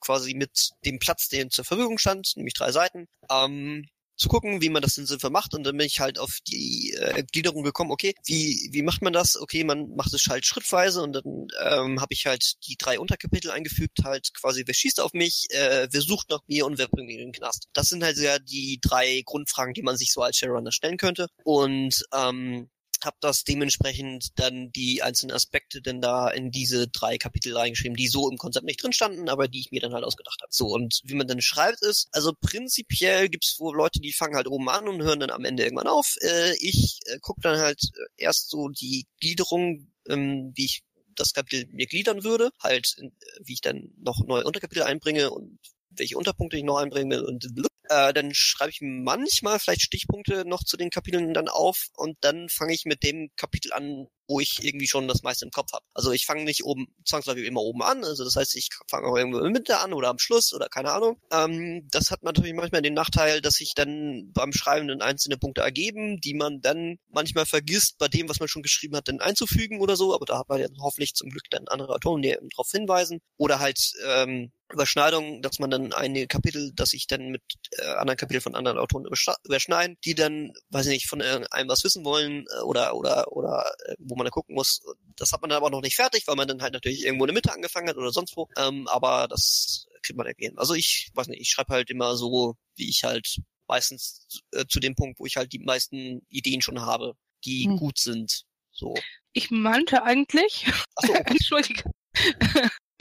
quasi 0.00 0.34
mit 0.34 0.70
dem 0.84 0.98
Platz, 0.98 1.28
den 1.28 1.50
zur 1.50 1.64
Verfügung 1.64 1.98
stand, 1.98 2.32
nämlich 2.36 2.54
drei 2.54 2.72
Seiten, 2.72 3.06
ähm, 3.30 3.86
zu 4.20 4.28
gucken, 4.28 4.60
wie 4.60 4.68
man 4.68 4.82
das 4.82 4.94
denn 4.94 5.06
sinnvoll 5.06 5.30
macht. 5.30 5.54
Und 5.54 5.64
dann 5.64 5.76
bin 5.76 5.86
ich 5.86 5.98
halt 5.98 6.18
auf 6.18 6.38
die 6.46 6.92
äh, 6.92 7.24
Gliederung 7.32 7.62
gekommen, 7.62 7.90
okay, 7.90 8.14
wie, 8.26 8.68
wie 8.70 8.82
macht 8.82 9.02
man 9.02 9.12
das? 9.12 9.40
Okay, 9.40 9.64
man 9.64 9.96
macht 9.96 10.12
es 10.12 10.26
halt 10.28 10.44
schrittweise 10.44 11.02
und 11.02 11.14
dann 11.14 11.48
ähm, 11.64 12.00
habe 12.00 12.12
ich 12.12 12.26
halt 12.26 12.52
die 12.66 12.76
drei 12.76 13.00
Unterkapitel 13.00 13.50
eingefügt, 13.50 13.98
halt 14.04 14.32
quasi, 14.34 14.62
wer 14.66 14.74
schießt 14.74 15.00
auf 15.00 15.14
mich, 15.14 15.46
äh, 15.50 15.88
wer 15.90 16.00
sucht 16.02 16.28
nach 16.28 16.42
mir 16.46 16.66
und 16.66 16.78
wer 16.78 16.88
bringt 16.88 17.06
mich 17.06 17.16
in 17.16 17.28
den 17.28 17.32
Knast. 17.32 17.68
Das 17.72 17.88
sind 17.88 18.04
halt 18.04 18.18
ja 18.18 18.38
die 18.38 18.78
drei 18.82 19.22
Grundfragen, 19.24 19.72
die 19.72 19.82
man 19.82 19.96
sich 19.96 20.12
so 20.12 20.20
als 20.20 20.36
Shadowrunner 20.36 20.72
stellen 20.72 20.98
könnte. 20.98 21.28
Und 21.42 22.04
ähm, 22.12 22.68
habe 23.04 23.16
das 23.20 23.44
dementsprechend 23.44 24.38
dann 24.38 24.70
die 24.72 25.02
einzelnen 25.02 25.34
Aspekte 25.34 25.82
denn 25.82 26.00
da 26.00 26.28
in 26.28 26.50
diese 26.50 26.88
drei 26.88 27.18
Kapitel 27.18 27.56
reingeschrieben, 27.56 27.96
die 27.96 28.08
so 28.08 28.30
im 28.30 28.38
Konzept 28.38 28.66
nicht 28.66 28.82
drin 28.82 28.92
standen, 28.92 29.28
aber 29.28 29.48
die 29.48 29.60
ich 29.60 29.70
mir 29.70 29.80
dann 29.80 29.92
halt 29.92 30.04
ausgedacht 30.04 30.40
habe. 30.42 30.52
So, 30.52 30.66
und 30.68 31.00
wie 31.04 31.14
man 31.14 31.26
dann 31.26 31.40
schreibt 31.40 31.82
ist, 31.82 32.08
also 32.12 32.32
prinzipiell 32.40 33.28
gibt's 33.28 33.58
wohl 33.58 33.76
Leute, 33.76 34.00
die 34.00 34.12
fangen 34.12 34.36
halt 34.36 34.48
oben 34.48 34.68
an 34.68 34.88
und 34.88 35.02
hören 35.02 35.20
dann 35.20 35.30
am 35.30 35.44
Ende 35.44 35.64
irgendwann 35.64 35.86
auf. 35.86 36.16
Äh, 36.20 36.54
ich 36.60 37.00
äh, 37.06 37.18
gucke 37.20 37.40
dann 37.40 37.58
halt 37.58 37.80
äh, 37.82 38.24
erst 38.24 38.50
so 38.50 38.68
die 38.68 39.06
Gliederung, 39.20 39.90
ähm, 40.08 40.52
wie 40.54 40.66
ich 40.66 40.82
das 41.14 41.32
Kapitel 41.32 41.66
mir 41.72 41.86
gliedern 41.86 42.24
würde, 42.24 42.50
halt 42.62 42.96
äh, 42.98 43.10
wie 43.44 43.54
ich 43.54 43.60
dann 43.60 43.92
noch 43.98 44.24
neue 44.26 44.44
Unterkapitel 44.44 44.82
einbringe 44.82 45.30
und 45.30 45.58
welche 45.90 46.16
Unterpunkte 46.16 46.56
ich 46.56 46.64
noch 46.64 46.78
einbringe 46.78 47.24
und 47.24 47.46
äh, 47.90 48.12
dann 48.14 48.32
schreibe 48.32 48.70
ich 48.70 48.78
manchmal 48.80 49.58
vielleicht 49.58 49.82
Stichpunkte 49.82 50.44
noch 50.46 50.62
zu 50.62 50.76
den 50.76 50.90
Kapiteln 50.90 51.34
dann 51.34 51.48
auf 51.48 51.88
und 51.96 52.16
dann 52.20 52.48
fange 52.48 52.72
ich 52.72 52.84
mit 52.84 53.02
dem 53.02 53.30
Kapitel 53.36 53.72
an, 53.72 54.06
wo 54.30 54.38
ich 54.38 54.64
irgendwie 54.64 54.86
schon 54.86 55.08
das 55.08 55.22
meiste 55.22 55.44
im 55.44 55.50
Kopf 55.50 55.72
habe. 55.72 55.84
Also 55.92 56.12
ich 56.12 56.24
fange 56.24 56.44
nicht 56.44 56.64
oben 56.64 56.86
zwangsläufig 57.04 57.44
immer 57.44 57.60
oben 57.60 57.82
an, 57.82 58.04
also 58.04 58.24
das 58.24 58.36
heißt, 58.36 58.54
ich 58.54 58.68
fange 58.88 59.08
auch 59.08 59.16
irgendwo 59.16 59.40
der 59.40 59.50
Mitte 59.50 59.80
an 59.80 59.92
oder 59.92 60.08
am 60.08 60.18
Schluss 60.18 60.54
oder 60.54 60.68
keine 60.68 60.92
Ahnung. 60.92 61.20
Ähm, 61.32 61.88
das 61.90 62.12
hat 62.12 62.22
natürlich 62.22 62.54
manchmal 62.54 62.82
den 62.82 62.94
Nachteil, 62.94 63.40
dass 63.40 63.54
sich 63.54 63.74
dann 63.74 64.30
beim 64.32 64.52
Schreiben 64.52 64.86
dann 64.86 65.02
einzelne 65.02 65.36
Punkte 65.36 65.62
ergeben, 65.62 66.20
die 66.20 66.34
man 66.34 66.60
dann 66.60 66.98
manchmal 67.08 67.44
vergisst, 67.44 67.98
bei 67.98 68.06
dem, 68.06 68.28
was 68.28 68.38
man 68.38 68.48
schon 68.48 68.62
geschrieben 68.62 68.96
hat, 68.96 69.08
dann 69.08 69.20
einzufügen 69.20 69.80
oder 69.80 69.96
so, 69.96 70.14
aber 70.14 70.26
da 70.26 70.38
hat 70.38 70.48
man 70.48 70.60
ja 70.60 70.68
hoffentlich 70.80 71.14
zum 71.14 71.30
Glück 71.30 71.50
dann 71.50 71.66
andere 71.66 71.92
Autoren, 71.94 72.22
die 72.22 72.36
darauf 72.50 72.70
hinweisen. 72.70 73.20
Oder 73.36 73.58
halt 73.58 73.92
ähm, 74.06 74.52
Überschneidungen, 74.72 75.42
dass 75.42 75.58
man 75.58 75.70
dann 75.70 75.92
einige 75.92 76.26
Kapitel, 76.26 76.72
dass 76.74 76.92
ich 76.92 77.06
dann 77.06 77.28
mit 77.28 77.42
äh, 77.72 77.86
anderen 77.86 78.16
Kapiteln 78.16 78.40
von 78.40 78.54
anderen 78.54 78.78
Autoren 78.78 79.06
überschneiden, 79.44 79.96
die 80.04 80.14
dann, 80.14 80.52
weiß 80.70 80.86
ich 80.86 80.92
nicht, 80.92 81.08
von 81.08 81.20
einem 81.20 81.68
was 81.68 81.84
wissen 81.84 82.04
wollen 82.04 82.44
äh, 82.56 82.62
oder 82.62 82.94
oder 82.94 83.32
oder 83.32 83.72
äh, 83.86 83.94
wo 83.98 84.14
man 84.20 84.26
da 84.26 84.30
gucken 84.30 84.54
muss. 84.54 84.80
Das 85.16 85.32
hat 85.32 85.40
man 85.40 85.50
dann 85.50 85.56
aber 85.56 85.70
noch 85.70 85.82
nicht 85.82 85.96
fertig, 85.96 86.26
weil 86.26 86.36
man 86.36 86.48
dann 86.48 86.62
halt 86.62 86.72
natürlich 86.72 87.04
irgendwo 87.04 87.24
in 87.24 87.28
der 87.28 87.34
Mitte 87.34 87.52
angefangen 87.52 87.88
hat 87.88 87.96
oder 87.96 88.12
sonst 88.12 88.36
wo. 88.36 88.48
Ähm, 88.56 88.86
aber 88.88 89.26
das 89.28 89.86
kriegt 90.02 90.16
man 90.16 90.26
ergehen. 90.26 90.56
Also 90.58 90.74
ich 90.74 91.10
weiß 91.14 91.28
nicht, 91.28 91.40
ich 91.40 91.50
schreibe 91.50 91.74
halt 91.74 91.90
immer 91.90 92.16
so, 92.16 92.56
wie 92.76 92.88
ich 92.88 93.04
halt 93.04 93.40
meistens 93.66 94.26
äh, 94.52 94.64
zu 94.66 94.80
dem 94.80 94.94
Punkt, 94.94 95.18
wo 95.20 95.26
ich 95.26 95.36
halt 95.36 95.52
die 95.52 95.58
meisten 95.58 96.26
Ideen 96.28 96.62
schon 96.62 96.80
habe, 96.80 97.14
die 97.44 97.66
hm. 97.66 97.76
gut 97.76 97.98
sind. 97.98 98.44
So. 98.72 98.94
Ich 99.32 99.50
meinte 99.50 100.02
eigentlich, 100.02 100.66
so. 101.00 101.12
entschuldige, 101.24 101.84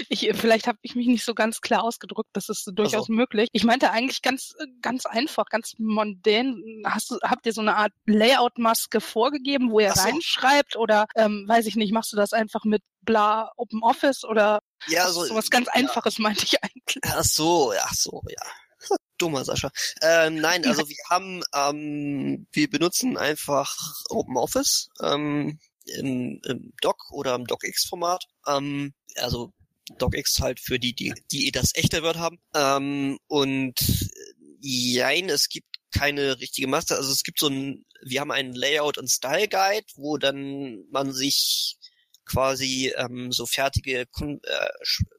ich, 0.07 0.29
vielleicht 0.33 0.67
habe 0.67 0.77
ich 0.81 0.95
mich 0.95 1.07
nicht 1.07 1.25
so 1.25 1.33
ganz 1.33 1.61
klar 1.61 1.83
ausgedrückt, 1.83 2.29
das 2.33 2.49
ist 2.49 2.69
durchaus 2.73 3.09
also. 3.09 3.13
möglich. 3.13 3.49
Ich 3.51 3.63
meinte 3.63 3.91
eigentlich 3.91 4.21
ganz, 4.21 4.53
ganz 4.81 5.05
einfach, 5.05 5.45
ganz 5.45 5.73
mondän. 5.77 6.81
Hast 6.85 7.11
du, 7.11 7.17
habt 7.23 7.45
ihr 7.45 7.53
so 7.53 7.61
eine 7.61 7.75
Art 7.75 7.91
Layout-Maske 8.05 9.01
vorgegeben, 9.01 9.71
wo 9.71 9.79
ihr 9.79 9.93
so. 9.93 10.01
reinschreibt 10.01 10.75
oder 10.75 11.07
ähm, 11.15 11.45
weiß 11.47 11.65
ich 11.65 11.75
nicht, 11.75 11.93
machst 11.93 12.13
du 12.13 12.17
das 12.17 12.33
einfach 12.33 12.63
mit 12.63 12.83
bla 13.01 13.51
Open 13.57 13.81
Office 13.83 14.23
oder 14.23 14.59
ja, 14.87 15.09
so, 15.09 15.21
was 15.35 15.49
ganz 15.49 15.67
ja. 15.67 15.73
Einfaches 15.73 16.19
meinte 16.19 16.45
ich 16.45 16.63
eigentlich. 16.63 17.03
Ach 17.03 17.23
so, 17.23 17.73
ja, 17.73 17.87
so, 17.93 18.21
ja. 18.27 18.43
Dummer 19.17 19.43
Sascha. 19.43 19.69
Ähm, 20.01 20.35
nein, 20.35 20.65
also 20.65 20.87
wir 20.87 20.97
haben, 21.09 21.43
ähm, 21.53 22.47
wir 22.51 22.69
benutzen 22.69 23.17
einfach 23.17 23.75
Open 24.09 24.37
Office 24.37 24.89
ähm, 25.01 25.59
im, 25.85 26.39
im 26.45 26.73
Doc 26.81 27.11
oder 27.11 27.35
im 27.35 27.45
DocX-Format. 27.45 28.23
Ähm, 28.47 28.93
also 29.17 29.53
DocX 29.97 30.39
halt 30.39 30.59
für 30.59 30.79
die, 30.79 30.93
die, 30.93 31.13
die 31.31 31.51
das 31.51 31.75
echte 31.75 32.03
Word 32.03 32.17
haben. 32.17 32.39
Ähm, 32.55 33.19
und 33.27 33.75
jein, 34.59 35.29
es 35.29 35.49
gibt 35.49 35.67
keine 35.91 36.39
richtige 36.39 36.67
Master. 36.67 36.97
Also 36.97 37.11
es 37.11 37.23
gibt 37.23 37.39
so 37.39 37.47
ein, 37.47 37.85
wir 38.03 38.21
haben 38.21 38.31
einen 38.31 38.53
Layout 38.53 38.97
und 38.97 39.09
Style 39.09 39.47
Guide, 39.47 39.87
wo 39.95 40.17
dann 40.17 40.85
man 40.91 41.11
sich 41.11 41.77
quasi 42.29 42.93
ähm, 42.95 43.31
so 43.31 43.47
fertige 43.47 44.05
Kon 44.05 44.39
äh, 44.43 44.69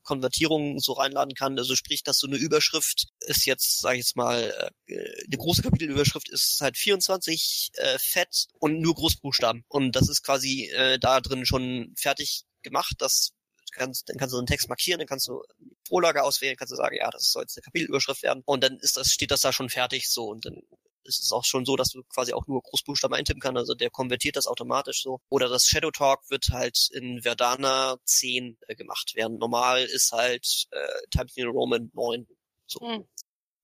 Konvertierungen 0.05 0.79
so 0.79 0.93
reinladen 0.93 1.35
kann. 1.35 1.59
Also 1.59 1.75
sprich, 1.75 2.05
dass 2.05 2.19
so 2.19 2.29
eine 2.29 2.37
Überschrift 2.37 3.09
ist 3.21 3.47
jetzt, 3.47 3.81
sage 3.81 3.97
ich 3.97 4.05
jetzt 4.05 4.17
mal, 4.17 4.73
äh, 4.87 5.25
eine 5.27 5.37
große 5.37 5.63
Kapitelüberschrift 5.63 6.29
ist 6.29 6.61
halt 6.61 6.77
24 6.79 7.71
äh, 7.75 7.99
fett 7.99 8.47
und 8.61 8.81
nur 8.81 8.95
Großbuchstaben. 8.95 9.65
Und 9.69 9.97
das 9.97 10.09
ist 10.09 10.23
quasi 10.23 10.71
äh, 10.73 10.99
da 10.99 11.21
drin 11.21 11.45
schon 11.45 11.95
fertig 11.97 12.45
gemacht, 12.63 12.95
dass 12.99 13.33
kannst, 13.73 14.09
dann 14.09 14.17
kannst 14.17 14.35
du 14.35 14.39
einen 14.39 14.47
Text 14.47 14.69
markieren, 14.69 14.99
dann 14.99 15.09
kannst 15.09 15.29
du 15.29 15.43
Vorlage 15.89 16.23
auswählen, 16.23 16.57
kannst 16.57 16.73
du 16.73 16.77
sagen, 16.77 16.97
ja, 16.97 17.11
das 17.11 17.31
soll 17.33 17.43
jetzt 17.43 17.57
eine 17.57 17.63
Kapitelüberschrift 17.63 18.23
werden 18.23 18.43
und 18.47 18.63
dann 18.63 18.79
ist 18.79 18.97
das, 18.97 19.11
steht 19.11 19.31
das 19.31 19.41
da 19.41 19.53
schon 19.53 19.69
fertig 19.71 20.11
so 20.11 20.27
und 20.27 20.45
dann 20.45 20.63
ist 21.05 21.23
es 21.23 21.33
auch 21.33 21.45
schon 21.45 21.65
so, 21.65 21.77
dass 21.77 21.91
du 21.91 22.03
quasi 22.05 22.33
auch 22.33 22.47
nur 22.47 22.63
Großbuchstaben 22.63 23.17
eintippen 23.17 23.41
kannst, 23.41 23.59
also 23.59 23.75
der 23.75 23.91
konvertiert 23.91 24.37
das 24.37 24.47
automatisch 24.47 25.03
so. 25.03 25.21
Oder 25.29 25.49
das 25.49 25.65
Shadow 25.65 25.91
Talk 25.91 26.29
wird 26.31 26.49
halt 26.51 26.89
in 26.93 27.23
Verdana 27.23 27.97
10 28.05 28.59
äh, 28.69 28.75
gemacht, 28.75 29.13
während 29.15 29.39
normal 29.39 29.85
ist 29.85 30.13
halt 30.13 30.67
äh, 30.71 31.09
Times 31.11 31.37
New 31.37 31.51
Roman 31.51 31.91
9. 31.95 32.27
So. 32.67 32.85
Mhm. 32.85 33.09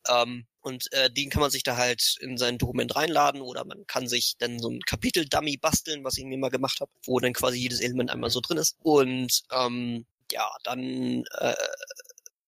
Ähm, 0.09 0.47
und 0.61 0.93
äh, 0.93 1.11
den 1.11 1.31
kann 1.31 1.41
man 1.41 1.51
sich 1.51 1.63
da 1.63 1.77
halt 1.77 2.17
in 2.21 2.39
sein 2.39 2.59
Dokument 2.59 2.97
reinladen 2.97 3.41
oder 3.41 3.65
man 3.65 3.87
kann 3.87 4.09
sich 4.09 4.35
dann 4.39 4.59
so 4.59 4.69
ein 4.69 4.81
Kapitel-Dummy 4.81 5.59
basteln, 5.59 6.05
was 6.05 6.19
ich 6.19 6.25
mir 6.25 6.39
mal 6.39 6.51
gemacht 6.51 6.81
habe, 6.81 6.91
wo 7.05 7.21
dann 7.21 7.33
quasi 7.33 7.59
jedes 7.59 7.81
Element 7.81 8.11
einmal 8.11 8.31
so 8.31 8.41
drin 8.41 8.59
ist. 8.59 8.77
Und 8.83 9.43
ähm, 9.53 10.07
ja, 10.33 10.49
dann 10.65 11.25
äh, 11.39 11.55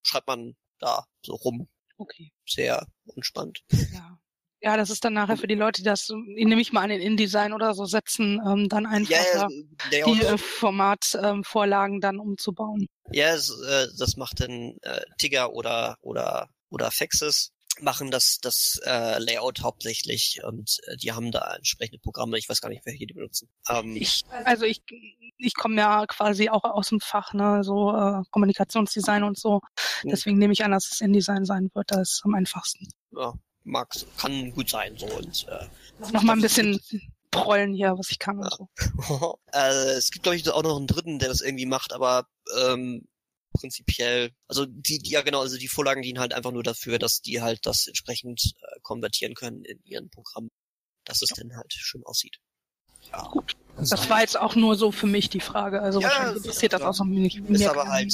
schreibt 0.03 0.27
man 0.27 0.57
da 0.79 1.05
so 1.23 1.35
rum. 1.35 1.69
Okay. 1.97 2.33
Sehr 2.47 2.87
entspannt. 3.15 3.63
Ja. 3.93 4.19
Ja, 4.61 4.77
das 4.77 4.91
ist 4.91 5.05
dann 5.05 5.13
nachher 5.13 5.37
für 5.37 5.47
die 5.47 5.55
Leute, 5.55 5.83
die 5.83 5.87
das, 5.87 6.11
nehme 6.11 6.61
ich 6.61 6.73
mal 6.73 6.83
an 6.83 6.89
den 6.89 7.01
InDesign 7.01 7.53
oder 7.53 7.75
so 7.75 7.85
setzen, 7.85 8.41
ähm, 8.45 8.69
dann 8.69 8.87
einfach 8.87 9.13
ja, 9.13 9.49
ja, 9.93 10.05
die 10.05 10.21
äh, 10.21 10.37
Formatvorlagen 10.37 11.97
ähm, 11.97 12.01
dann 12.01 12.19
umzubauen. 12.19 12.89
Ja, 13.13 13.37
das, 13.37 13.51
äh, 13.51 13.87
das 13.97 14.17
macht 14.17 14.41
dann 14.41 14.77
äh, 14.83 15.03
Tigger 15.19 15.53
oder 15.53 15.97
oder 16.01 16.49
oder 16.71 16.91
Fexes 16.91 17.53
machen 17.81 18.11
das 18.11 18.39
das 18.41 18.81
äh, 18.85 19.19
Layout 19.19 19.63
hauptsächlich 19.63 20.41
und 20.45 20.79
äh, 20.87 20.97
die 20.97 21.13
haben 21.13 21.31
da 21.31 21.55
entsprechende 21.55 21.99
Programme. 21.99 22.39
Ich 22.39 22.49
weiß 22.49 22.61
gar 22.61 22.69
nicht, 22.69 22.85
welche 22.87 23.07
die 23.07 23.15
benutzen. 23.15 23.49
Ähm, 23.69 23.97
ich, 23.97 24.25
also 24.45 24.65
ich 24.65 24.83
ich 25.39 25.55
komme 25.55 25.77
ja 25.77 26.05
quasi 26.07 26.49
auch 26.49 26.65
aus 26.65 26.89
dem 26.89 27.01
Fach, 27.01 27.33
ne, 27.33 27.63
so 27.63 27.95
äh, 27.95 28.23
Kommunikationsdesign 28.31 29.23
und 29.23 29.39
so. 29.39 29.61
Hm. 30.01 30.11
Deswegen 30.11 30.39
nehme 30.39 30.53
ich 30.53 30.65
an, 30.65 30.73
dass 30.73 30.91
es 30.91 31.01
InDesign 31.01 31.45
sein 31.45 31.71
wird. 31.75 31.91
Das 31.91 32.15
ist 32.15 32.23
am 32.25 32.35
einfachsten. 32.35 32.89
Ja, 33.13 33.35
mag, 33.65 33.95
kann 34.17 34.53
gut 34.53 34.71
sein. 34.71 34.97
So 34.97 35.07
und 35.07 35.47
äh, 35.49 36.13
noch 36.13 36.23
mal 36.23 36.33
ein 36.35 36.43
bisschen 36.43 36.81
prollen 37.31 37.75
hier, 37.75 37.97
was 37.97 38.11
ich 38.11 38.19
kann 38.19 38.39
und 38.39 38.53
so. 38.53 39.39
äh, 39.53 39.93
es 39.93 40.11
gibt 40.11 40.25
glaube 40.25 40.37
ich 40.37 40.49
auch 40.51 40.63
noch 40.63 40.77
einen 40.77 40.87
dritten, 40.87 41.19
der 41.19 41.29
das 41.29 41.41
irgendwie 41.41 41.67
macht, 41.67 41.93
aber 41.93 42.27
ähm, 42.61 43.07
prinzipiell, 43.53 44.31
also 44.47 44.67
die, 44.67 44.99
die 44.99 45.11
ja 45.11 45.23
genau, 45.23 45.41
also 45.41 45.57
die 45.57 45.69
Vorlagen 45.69 46.03
dienen 46.03 46.21
halt 46.21 46.33
einfach 46.35 46.53
nur 46.53 46.63
dafür, 46.63 46.99
dass 46.99 47.21
die 47.21 47.41
halt 47.41 47.67
das 47.67 47.87
entsprechend 47.87 48.55
äh, 48.61 48.81
konvertieren 48.83 49.35
können 49.35 49.65
in 49.65 49.81
ihren 49.85 50.11
Programmen, 50.11 50.51
dass 51.05 51.23
es 51.23 51.31
ja. 51.31 51.37
dann 51.39 51.57
halt 51.57 51.73
schön 51.73 52.05
aussieht. 52.05 52.39
Ja. 53.11 53.29
Gut. 53.29 53.57
Das 53.77 54.11
war 54.11 54.21
jetzt 54.21 54.39
auch 54.39 54.57
nur 54.57 54.75
so 54.75 54.91
für 54.91 55.07
mich 55.07 55.31
die 55.31 55.41
Frage. 55.41 55.81
Also 55.81 56.01
ja, 56.01 56.09
wahrscheinlich 56.09 56.37
interessiert 56.39 56.73
das 56.73 56.83
auch 56.83 56.95
so 56.95 57.05
nicht. 57.05 57.37
Ist 57.37 57.67
aber 57.67 57.89
halt 57.89 58.13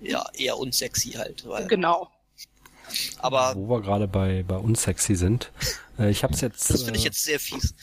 äh, 0.00 0.10
ja 0.10 0.24
eher 0.34 0.58
unsexy 0.58 1.12
halt. 1.12 1.46
Weil, 1.46 1.66
genau. 1.68 2.10
Aber 3.18 3.54
wo 3.54 3.68
wir 3.68 3.80
gerade 3.82 4.08
bei 4.08 4.42
bei 4.42 4.56
unsexy 4.56 5.14
sind, 5.14 5.52
äh, 5.98 6.10
ich 6.10 6.24
habe 6.24 6.34
es 6.34 6.40
jetzt. 6.40 6.70
Das 6.70 6.82
finde 6.82 6.98
ich 6.98 7.04
äh, 7.04 7.08
jetzt 7.08 7.24
sehr 7.24 7.38
fies. 7.38 7.74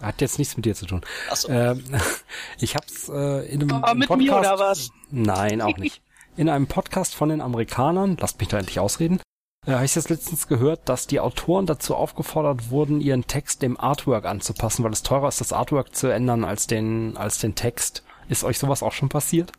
Hat 0.00 0.20
jetzt 0.20 0.38
nichts 0.38 0.56
mit 0.56 0.66
dir 0.66 0.74
zu 0.74 0.86
tun. 0.86 1.02
Ach 1.30 1.36
so. 1.36 1.48
Ähm, 1.48 1.84
ich 2.58 2.74
habe 2.74 2.86
es 2.86 3.08
äh, 3.08 3.52
in 3.52 3.62
einem 3.62 3.84
oh, 3.84 3.94
mit 3.94 4.08
Podcast. 4.08 4.18
Mir 4.18 4.36
oder 4.36 4.58
was? 4.58 4.90
Nein, 5.10 5.60
auch 5.60 5.76
nicht. 5.76 6.02
In 6.40 6.48
einem 6.48 6.68
Podcast 6.68 7.14
von 7.14 7.28
den 7.28 7.42
Amerikanern, 7.42 8.16
lasst 8.18 8.40
mich 8.40 8.48
da 8.48 8.58
endlich 8.58 8.80
ausreden, 8.80 9.20
äh, 9.66 9.72
habe 9.72 9.84
ich 9.84 9.94
jetzt 9.94 10.08
letztens 10.08 10.48
gehört, 10.48 10.88
dass 10.88 11.06
die 11.06 11.20
Autoren 11.20 11.66
dazu 11.66 11.94
aufgefordert 11.94 12.70
wurden, 12.70 13.02
ihren 13.02 13.26
Text 13.26 13.60
dem 13.60 13.78
Artwork 13.78 14.24
anzupassen, 14.24 14.82
weil 14.82 14.94
es 14.94 15.02
teurer 15.02 15.28
ist, 15.28 15.42
das 15.42 15.52
Artwork 15.52 15.94
zu 15.94 16.06
ändern 16.06 16.44
als 16.44 16.66
den 16.66 17.18
als 17.18 17.40
den 17.40 17.56
Text. 17.56 18.04
Ist 18.30 18.42
euch 18.42 18.58
sowas 18.58 18.82
auch 18.82 18.92
schon 18.92 19.10
passiert? 19.10 19.52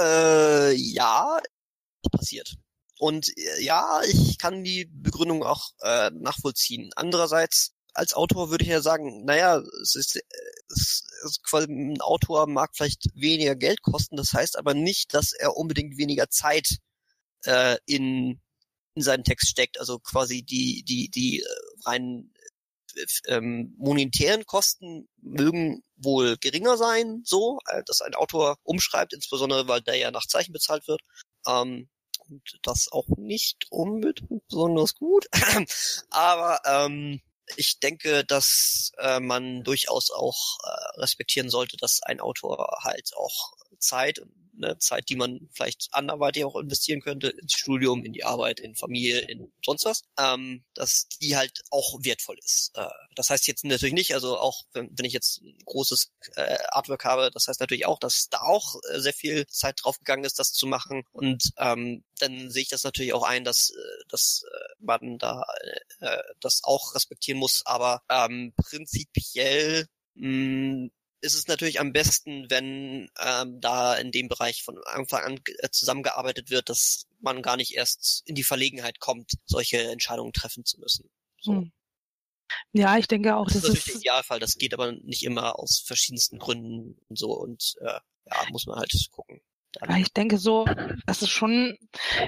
Äh, 0.00 0.72
ja, 0.72 1.38
passiert. 2.10 2.56
Und 2.98 3.28
äh, 3.38 3.62
ja, 3.62 4.00
ich 4.08 4.38
kann 4.38 4.64
die 4.64 4.86
Begründung 4.86 5.44
auch 5.44 5.70
äh, 5.82 6.10
nachvollziehen. 6.10 6.90
Andererseits, 6.96 7.75
als 7.96 8.14
Autor 8.14 8.50
würde 8.50 8.64
ich 8.64 8.70
ja 8.70 8.80
sagen, 8.80 9.24
naja, 9.24 9.62
es 9.82 9.94
ist, 9.94 10.16
äh, 10.16 10.22
es 10.68 11.06
ist 11.24 11.42
quasi, 11.44 11.66
ein 11.68 12.00
Autor 12.00 12.46
mag 12.46 12.70
vielleicht 12.74 13.08
weniger 13.14 13.56
Geld 13.56 13.82
kosten, 13.82 14.16
das 14.16 14.32
heißt 14.32 14.58
aber 14.58 14.74
nicht, 14.74 15.14
dass 15.14 15.32
er 15.32 15.56
unbedingt 15.56 15.96
weniger 15.96 16.28
Zeit 16.28 16.78
äh, 17.44 17.76
in, 17.86 18.40
in 18.94 19.02
seinen 19.02 19.24
Text 19.24 19.48
steckt. 19.48 19.80
Also 19.80 19.98
quasi 19.98 20.42
die, 20.42 20.84
die, 20.84 21.10
die 21.10 21.40
äh, 21.40 21.46
rein 21.84 22.30
ähm, 23.26 23.74
monetären 23.78 24.46
Kosten 24.46 25.08
mögen 25.20 25.82
wohl 25.96 26.36
geringer 26.38 26.76
sein, 26.76 27.22
so, 27.24 27.58
äh, 27.66 27.82
dass 27.84 28.00
ein 28.00 28.14
Autor 28.14 28.56
umschreibt, 28.62 29.12
insbesondere 29.12 29.68
weil 29.68 29.82
der 29.82 29.96
ja 29.96 30.10
nach 30.10 30.26
Zeichen 30.26 30.52
bezahlt 30.52 30.88
wird. 30.88 31.00
Ähm, 31.46 31.88
und 32.28 32.58
das 32.62 32.88
auch 32.90 33.06
nicht 33.16 33.66
unbedingt 33.70 34.46
besonders 34.48 34.94
gut. 34.94 35.26
Aber 36.10 36.60
ähm, 36.64 37.20
ich 37.56 37.78
denke, 37.78 38.24
dass 38.24 38.92
äh, 38.98 39.20
man 39.20 39.62
durchaus 39.62 40.10
auch 40.10 40.58
äh, 40.64 41.00
respektieren 41.00 41.50
sollte, 41.50 41.76
dass 41.76 42.02
ein 42.02 42.20
Autor 42.20 42.78
halt 42.82 43.10
auch 43.16 43.52
Zeit 43.78 44.18
und 44.18 44.32
eine 44.56 44.78
Zeit, 44.78 45.08
die 45.08 45.16
man 45.16 45.48
vielleicht 45.52 45.88
anderweitig 45.92 46.44
auch 46.44 46.56
investieren 46.56 47.00
könnte, 47.00 47.28
ins 47.28 47.52
Studium, 47.52 48.04
in 48.04 48.12
die 48.12 48.24
Arbeit, 48.24 48.60
in 48.60 48.74
Familie, 48.74 49.20
in 49.20 49.52
sonst 49.64 49.84
was, 49.84 50.02
ähm, 50.18 50.64
dass 50.74 51.08
die 51.20 51.36
halt 51.36 51.62
auch 51.70 51.98
wertvoll 52.02 52.38
ist. 52.44 52.72
Äh, 52.74 52.86
das 53.14 53.30
heißt 53.30 53.46
jetzt 53.46 53.64
natürlich 53.64 53.94
nicht, 53.94 54.14
also 54.14 54.38
auch 54.38 54.64
wenn, 54.72 54.90
wenn 54.96 55.04
ich 55.04 55.12
jetzt 55.12 55.42
ein 55.42 55.58
großes 55.64 56.12
äh, 56.36 56.56
Artwork 56.70 57.04
habe, 57.04 57.30
das 57.32 57.48
heißt 57.48 57.60
natürlich 57.60 57.86
auch, 57.86 57.98
dass 57.98 58.28
da 58.28 58.40
auch 58.40 58.76
äh, 58.90 59.00
sehr 59.00 59.12
viel 59.12 59.46
Zeit 59.46 59.80
draufgegangen 59.82 60.24
ist, 60.24 60.38
das 60.38 60.52
zu 60.52 60.66
machen. 60.66 61.04
Und 61.12 61.52
ähm, 61.58 62.04
dann 62.18 62.50
sehe 62.50 62.62
ich 62.62 62.68
das 62.68 62.84
natürlich 62.84 63.12
auch 63.12 63.22
ein, 63.22 63.44
dass, 63.44 63.70
äh, 63.70 64.04
dass 64.08 64.44
äh, 64.44 64.74
man 64.78 65.18
da 65.18 65.44
äh, 66.00 66.18
das 66.40 66.62
auch 66.64 66.94
respektieren 66.94 67.38
muss. 67.38 67.62
Aber 67.64 68.02
ähm, 68.10 68.52
prinzipiell 68.56 69.86
mh, 70.14 70.90
ist 71.20 71.34
es 71.34 71.48
natürlich 71.48 71.80
am 71.80 71.92
besten, 71.92 72.46
wenn 72.50 73.10
ähm, 73.18 73.60
da 73.60 73.94
in 73.94 74.12
dem 74.12 74.28
Bereich 74.28 74.62
von 74.62 74.78
Anfang 74.84 75.24
an 75.24 75.40
äh, 75.58 75.70
zusammengearbeitet 75.70 76.50
wird, 76.50 76.68
dass 76.68 77.06
man 77.20 77.42
gar 77.42 77.56
nicht 77.56 77.74
erst 77.74 78.22
in 78.26 78.34
die 78.34 78.44
Verlegenheit 78.44 79.00
kommt, 79.00 79.32
solche 79.44 79.78
Entscheidungen 79.90 80.32
treffen 80.32 80.64
zu 80.64 80.78
müssen. 80.80 81.10
So. 81.40 81.52
Hm. 81.52 81.72
Ja, 82.72 82.96
ich 82.96 83.08
denke 83.08 83.36
auch, 83.36 83.46
das, 83.46 83.54
das 83.54 83.64
ist 83.64 83.68
natürlich 83.68 83.84
der 83.84 84.00
Idealfall. 84.00 84.40
Das 84.40 84.56
geht 84.56 84.74
aber 84.74 84.92
nicht 84.92 85.24
immer 85.24 85.58
aus 85.58 85.82
verschiedensten 85.84 86.38
Gründen 86.38 86.96
und 87.08 87.18
so 87.18 87.32
und 87.32 87.74
äh, 87.80 87.98
ja, 88.26 88.44
muss 88.50 88.66
man 88.66 88.78
halt 88.78 88.92
gucken. 89.10 89.40
Ich 89.98 90.12
denke 90.12 90.38
so, 90.38 90.64
das 91.06 91.20
ist 91.20 91.30
schon 91.30 91.76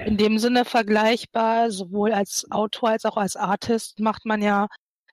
in 0.05 0.17
dem 0.17 0.37
Sinne 0.37 0.65
vergleichbar. 0.65 1.71
Sowohl 1.71 2.13
als 2.13 2.45
Autor 2.51 2.89
als 2.89 3.05
auch 3.05 3.17
als 3.17 3.35
Artist 3.35 3.99
macht 3.99 4.25
man 4.25 4.41
ja 4.41 4.67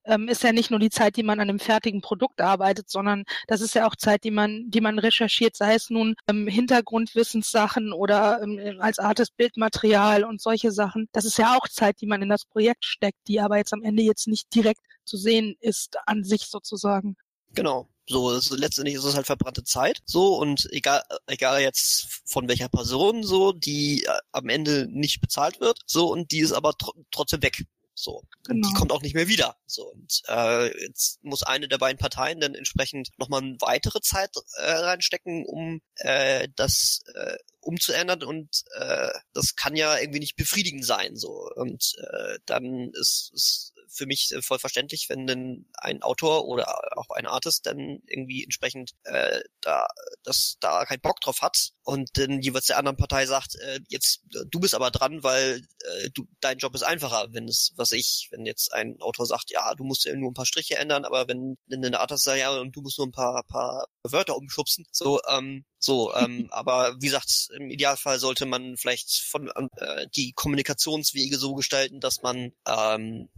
ähm, 0.07 0.29
ist 0.29 0.43
ja 0.43 0.53
nicht 0.53 0.71
nur 0.71 0.81
die 0.81 0.91
Zeit, 0.91 1.17
die 1.17 1.23
man 1.23 1.41
an 1.41 1.49
einem 1.49 1.59
fertigen 1.59 2.01
Produkt 2.01 2.41
arbeitet, 2.41 2.89
sondern 2.89 3.25
das 3.47 3.61
ist 3.61 3.75
ja 3.75 3.87
auch 3.87 3.97
Zeit, 3.97 4.25
die 4.25 4.31
man, 4.31 4.71
die 4.71 4.81
man 4.81 4.99
recherchiert, 4.99 5.57
sei 5.57 5.75
es 5.75 5.91
nun 5.91 6.15
ähm, 6.29 6.47
Hintergrundwissenssachen 6.47 7.93
oder 7.93 8.41
ähm, 8.43 8.81
als 8.81 8.99
Artist 8.99 9.37
Bildmaterial 9.37 10.25
und 10.25 10.41
solche 10.41 10.73
Sachen. 10.73 11.09
Das 11.13 11.25
ist 11.25 11.39
ja 11.39 11.57
auch 11.57 11.69
Zeit, 11.69 12.01
die 12.01 12.07
man 12.07 12.23
in 12.23 12.29
das 12.29 12.45
Projekt 12.45 12.85
steckt, 12.85 13.19
die 13.29 13.41
aber 13.41 13.59
jetzt 13.59 13.73
am 13.73 13.83
Ende 13.83 14.03
jetzt 14.03 14.27
nicht 14.29 14.55
direkt 14.55 14.81
zu 15.05 15.17
sehen 15.17 15.57
ist 15.61 15.97
an 16.07 16.25
sich 16.25 16.47
sozusagen. 16.47 17.17
Genau. 17.55 17.89
So, 18.09 18.31
ist, 18.31 18.51
letztendlich 18.51 18.95
ist 18.95 19.05
es 19.05 19.17
halt 19.17 19.27
verbrannte 19.27 19.65
Zeit. 19.65 20.01
So, 20.05 20.37
und 20.37 20.69
egal, 20.71 21.03
egal 21.27 21.61
jetzt 21.61 22.23
von 22.25 22.47
welcher 22.47 22.69
Person 22.69 23.25
so, 23.25 23.53
die 23.53 24.05
äh, 24.05 24.19
am 24.31 24.49
Ende 24.49 24.87
nicht 24.89 25.21
bezahlt 25.21 25.61
wird, 25.61 25.81
so, 25.87 26.13
und 26.13 26.31
die 26.31 26.39
ist 26.39 26.53
aber 26.53 26.73
tr 26.75 26.93
trotzdem 27.11 27.43
weg. 27.43 27.65
So. 27.97 28.23
Genau. 28.47 28.69
Die 28.69 28.75
kommt 28.75 28.93
auch 28.93 29.03
nicht 29.03 29.15
mehr 29.15 29.27
wieder. 29.27 29.57
So. 29.67 29.91
Und 29.91 30.23
äh, 30.29 30.67
jetzt 30.83 31.25
muss 31.25 31.43
eine 31.43 31.67
der 31.67 31.79
beiden 31.79 31.99
Parteien 31.99 32.41
dann 32.41 32.55
entsprechend 32.55 33.11
nochmal 33.17 33.43
eine 33.43 33.57
weitere 33.61 34.01
Zeit 34.01 34.31
äh, 34.57 34.71
reinstecken, 34.71 35.47
um 35.47 35.81
äh, 35.97 36.49
das 36.55 37.03
äh, 37.15 37.37
umzuändern 37.61 38.23
und 38.23 38.63
äh, 38.79 39.09
das 39.33 39.57
kann 39.57 39.75
ja 39.75 39.99
irgendwie 39.99 40.21
nicht 40.21 40.37
befriedigend 40.37 40.85
sein. 40.85 41.17
So. 41.17 41.51
Und 41.57 41.95
äh, 42.13 42.39
dann 42.45 42.91
ist, 42.93 43.33
ist 43.35 43.73
für 43.89 44.07
mich 44.07 44.33
äh, 44.33 44.43
voll 44.43 44.59
verständlich, 44.59 45.09
wenn 45.09 45.27
denn 45.27 45.67
ein 45.75 46.03
Autor 46.03 46.47
oder 46.47 46.99
auch 46.99 47.11
ein 47.11 47.27
Artist 47.27 47.67
dann 47.67 48.01
irgendwie 48.07 48.45
entsprechend 48.45 48.93
äh, 49.05 49.41
da 49.61 49.87
das 50.23 50.57
da 50.61 50.85
keinen 50.85 51.01
Bock 51.01 51.21
drauf 51.21 51.43
hat 51.43 51.71
und 51.83 52.11
dann 52.19 52.41
jeweils 52.41 52.67
der 52.67 52.79
anderen 52.79 52.97
Partei 52.97 53.27
sagt, 53.27 53.57
äh, 53.57 53.81
jetzt 53.89 54.23
du 54.51 54.61
bist 54.61 54.75
aber 54.75 54.91
dran, 54.91 55.23
weil 55.23 55.63
äh, 55.81 56.11
du 56.15 56.27
dein 56.41 56.59
Job 56.59 56.75
ist 56.75 56.83
einfacher, 56.83 57.29
wenn 57.33 57.49
es 57.49 57.73
was 57.77 57.93
ich, 57.93 58.29
wenn 58.31 58.47
jetzt 58.47 58.73
ein 58.73 59.01
Autor 59.01 59.27
sagt, 59.27 59.51
ja, 59.51 59.75
du 59.75 59.85
musst 59.85 60.05
ja 60.05 60.15
nur 60.15 60.31
ein 60.31 60.35
paar 60.35 60.47
Striche 60.47 60.77
ändern, 60.77 61.05
aber 61.05 61.29
wenn 61.29 61.57
wenn 61.67 61.83
der 61.83 62.01
Artist 62.01 62.25
sagt, 62.25 62.39
ja, 62.39 62.51
und 62.59 62.75
du 62.75 62.83
musst 62.83 62.99
nur 62.99 63.07
ein 63.07 63.13
paar 63.13 63.43
paar 63.45 63.87
Wörter 64.13 64.37
umschubsen, 64.37 64.87
so 64.91 65.21
ähm, 65.29 65.65
so, 65.79 66.15
ähm, 66.15 66.49
aber 66.51 66.97
wie 67.01 67.07
gesagt, 67.07 67.49
im 67.55 67.71
Idealfall 67.71 68.19
sollte 68.19 68.47
man 68.47 68.77
vielleicht 68.77 69.21
von 69.21 69.51
äh, 69.77 70.07
die 70.15 70.33
Kommunikationswege 70.33 71.37
so 71.37 71.55
gestalten, 71.55 72.01
dass 72.01 72.23
man 72.23 72.53
ähm, 72.67 73.29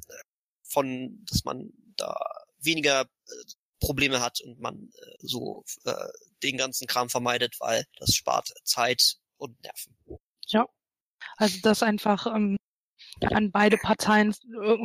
von, 0.63 1.25
dass 1.29 1.45
man 1.45 1.71
da 1.97 2.17
weniger 2.61 3.03
äh, 3.03 3.35
Probleme 3.81 4.21
hat 4.21 4.41
und 4.41 4.61
man 4.61 4.91
äh, 4.95 5.15
so 5.21 5.65
äh, 5.85 5.95
den 6.43 6.57
ganzen 6.57 6.87
Kram 6.87 7.09
vermeidet, 7.09 7.57
weil 7.61 7.85
das 7.99 8.15
spart 8.15 8.53
Zeit 8.65 9.17
und 9.37 9.61
Nerven. 9.63 9.97
Ja, 10.47 10.67
also 11.37 11.59
das 11.63 11.83
einfach 11.83 12.27
ähm, 12.27 12.57
an 13.25 13.51
beide 13.51 13.77
Parteien 13.77 14.35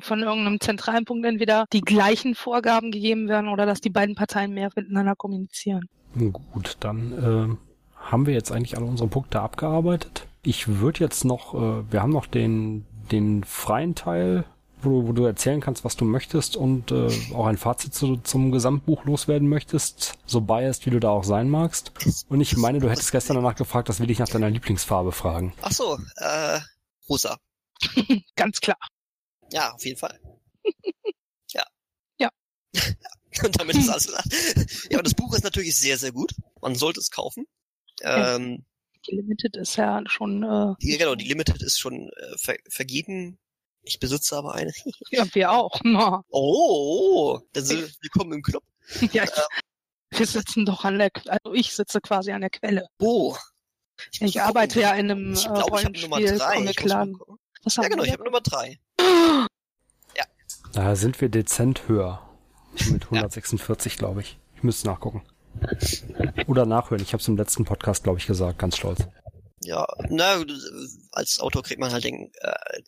von 0.02 0.20
irgendeinem 0.20 0.60
zentralen 0.60 1.06
Punkt 1.06 1.26
entweder 1.26 1.66
die 1.74 1.82
gleichen 1.82 2.36
Vorgaben 2.36 2.92
gegeben 2.92 3.28
werden 3.28 3.48
oder 3.48 3.66
dass 3.66 3.82
die 3.82 3.90
beiden 3.90 4.16
Parteien 4.16 4.54
mehr 4.54 4.70
miteinander 4.76 5.16
kommunizieren. 5.16 5.88
Gut, 6.16 6.78
dann 6.80 7.58
äh, 7.58 7.58
haben 7.98 8.26
wir 8.26 8.34
jetzt 8.34 8.52
eigentlich 8.52 8.78
alle 8.78 8.86
unsere 8.86 9.10
Punkte 9.10 9.42
abgearbeitet. 9.42 10.28
Ich 10.44 10.80
würde 10.80 11.00
jetzt 11.00 11.26
noch, 11.26 11.54
äh, 11.54 11.92
wir 11.92 12.02
haben 12.02 12.12
noch 12.12 12.28
den, 12.28 12.86
den 13.12 13.44
freien 13.44 13.96
Teil, 13.96 14.46
wo 14.82 14.90
du, 14.90 15.08
wo 15.08 15.12
du 15.14 15.26
erzählen 15.26 15.62
kannst, 15.62 15.86
was 15.86 15.96
du 15.96 16.06
möchtest 16.06 16.56
und 16.56 16.92
äh, 16.92 17.10
auch 17.34 17.46
ein 17.46 17.58
Fazit 17.58 17.94
zu, 17.94 18.18
zum 18.18 18.52
Gesamtbuch 18.52 19.06
loswerden 19.06 19.48
möchtest, 19.48 20.16
so 20.26 20.42
biased, 20.42 20.86
wie 20.86 20.92
du 20.92 21.00
da 21.00 21.10
auch 21.10 21.24
sein 21.24 21.50
magst. 21.50 21.94
Und 22.30 22.42
ich 22.42 22.58
meine, 22.58 22.80
du 22.80 22.90
hättest 22.90 23.12
gestern 23.12 23.38
danach 23.38 23.56
gefragt, 23.56 23.90
dass 23.90 24.00
wir 24.00 24.08
dich 24.08 24.20
nach 24.20 24.30
deiner 24.30 24.50
Lieblingsfarbe 24.50 25.12
fragen. 25.12 25.54
Ach 25.62 25.72
so, 25.72 25.98
äh, 26.18 26.60
rosa. 27.10 27.38
Ganz 28.36 28.60
klar. 28.60 28.78
Ja, 29.52 29.72
auf 29.72 29.86
jeden 29.86 29.98
Fall. 29.98 30.20
ja. 31.52 31.66
Ja. 32.20 32.30
Und 33.44 33.60
damit 33.60 33.76
ist 33.76 33.90
alles 33.90 34.06
gesagt. 34.08 34.28
Ja, 34.90 34.98
aber 34.98 35.04
das 35.04 35.14
Buch 35.14 35.34
ist 35.34 35.44
natürlich 35.44 35.76
sehr, 35.76 35.98
sehr 35.98 36.12
gut. 36.12 36.34
Man 36.62 36.76
sollte 36.76 37.00
es 37.00 37.10
kaufen. 37.10 37.46
Ähm, 38.02 38.66
Die 39.08 39.16
Limited 39.16 39.56
ist 39.58 39.76
ja 39.76 40.02
schon. 40.06 40.44
Äh, 40.44 40.76
die, 40.82 40.98
genau, 40.98 41.16
die 41.16 41.28
Limited 41.28 41.62
ist 41.62 41.80
schon 41.80 42.10
äh, 42.10 42.38
ver 42.38 42.56
vergeben. 42.70 43.40
Ich 43.82 44.00
besitze 44.00 44.38
aber 44.38 44.56
eine. 44.56 44.72
ja, 45.12 45.26
wir 45.34 45.52
auch. 45.52 45.80
Oh, 46.30 47.40
dann 47.52 47.66
sind 47.66 47.82
wir 47.82 47.90
willkommen 48.02 48.34
im 48.34 48.42
Club. 48.42 48.64
ja, 49.12 49.24
ich, 49.24 49.32
wir 50.20 50.26
sitzen 50.26 50.66
doch 50.66 50.86
an 50.86 51.00
der, 51.00 51.12
also 51.28 51.54
ich 51.54 51.74
sitze 51.74 52.00
quasi 52.02 52.32
an 52.32 52.42
der 52.42 52.50
Quelle. 52.50 52.88
Oh. 53.00 53.36
Ich, 54.12 54.22
ich 54.22 54.42
arbeite 54.42 54.82
ja 54.82 54.94
in 54.94 55.12
einem 55.12 55.34
ich 55.34 55.46
äh, 55.46 55.50
glaub, 55.50 55.78
ich 55.80 55.86
hab 55.86 55.94
Nummer 55.94 56.18
Rollenspiel 56.18 56.38
drei. 56.38 57.14
Was 57.64 57.76
Ja, 57.76 57.84
genau, 57.84 58.04
wir 58.04 58.08
ich 58.08 58.14
habe 58.14 58.24
Nummer 58.24 58.42
drei. 58.42 58.80
Da 60.74 60.96
sind 60.96 61.22
wir 61.22 61.30
dezent 61.30 61.88
höher. 61.88 62.28
Mit 62.90 63.04
146, 63.12 63.98
glaube 63.98 64.22
ich. 64.22 64.40
Ich 64.56 64.64
müsste 64.64 64.88
nachgucken. 64.88 65.24
Oder 66.48 66.66
nachhören. 66.66 67.02
Ich 67.04 67.14
habe 67.14 67.22
es 67.22 67.28
im 67.28 67.38
letzten 67.38 67.64
Podcast, 67.64 68.04
glaube 68.04 68.18
ich, 68.18 68.26
gesagt. 68.26 68.58
Ganz 68.58 68.78
stolz. 68.78 69.02
Ja, 69.64 69.86
na, 70.10 70.44
als 71.12 71.40
Autor 71.40 71.64
kriegt 71.64 71.80
man 71.80 71.92
halt 71.94 72.04
den, 72.04 72.32
äh, 72.42 72.82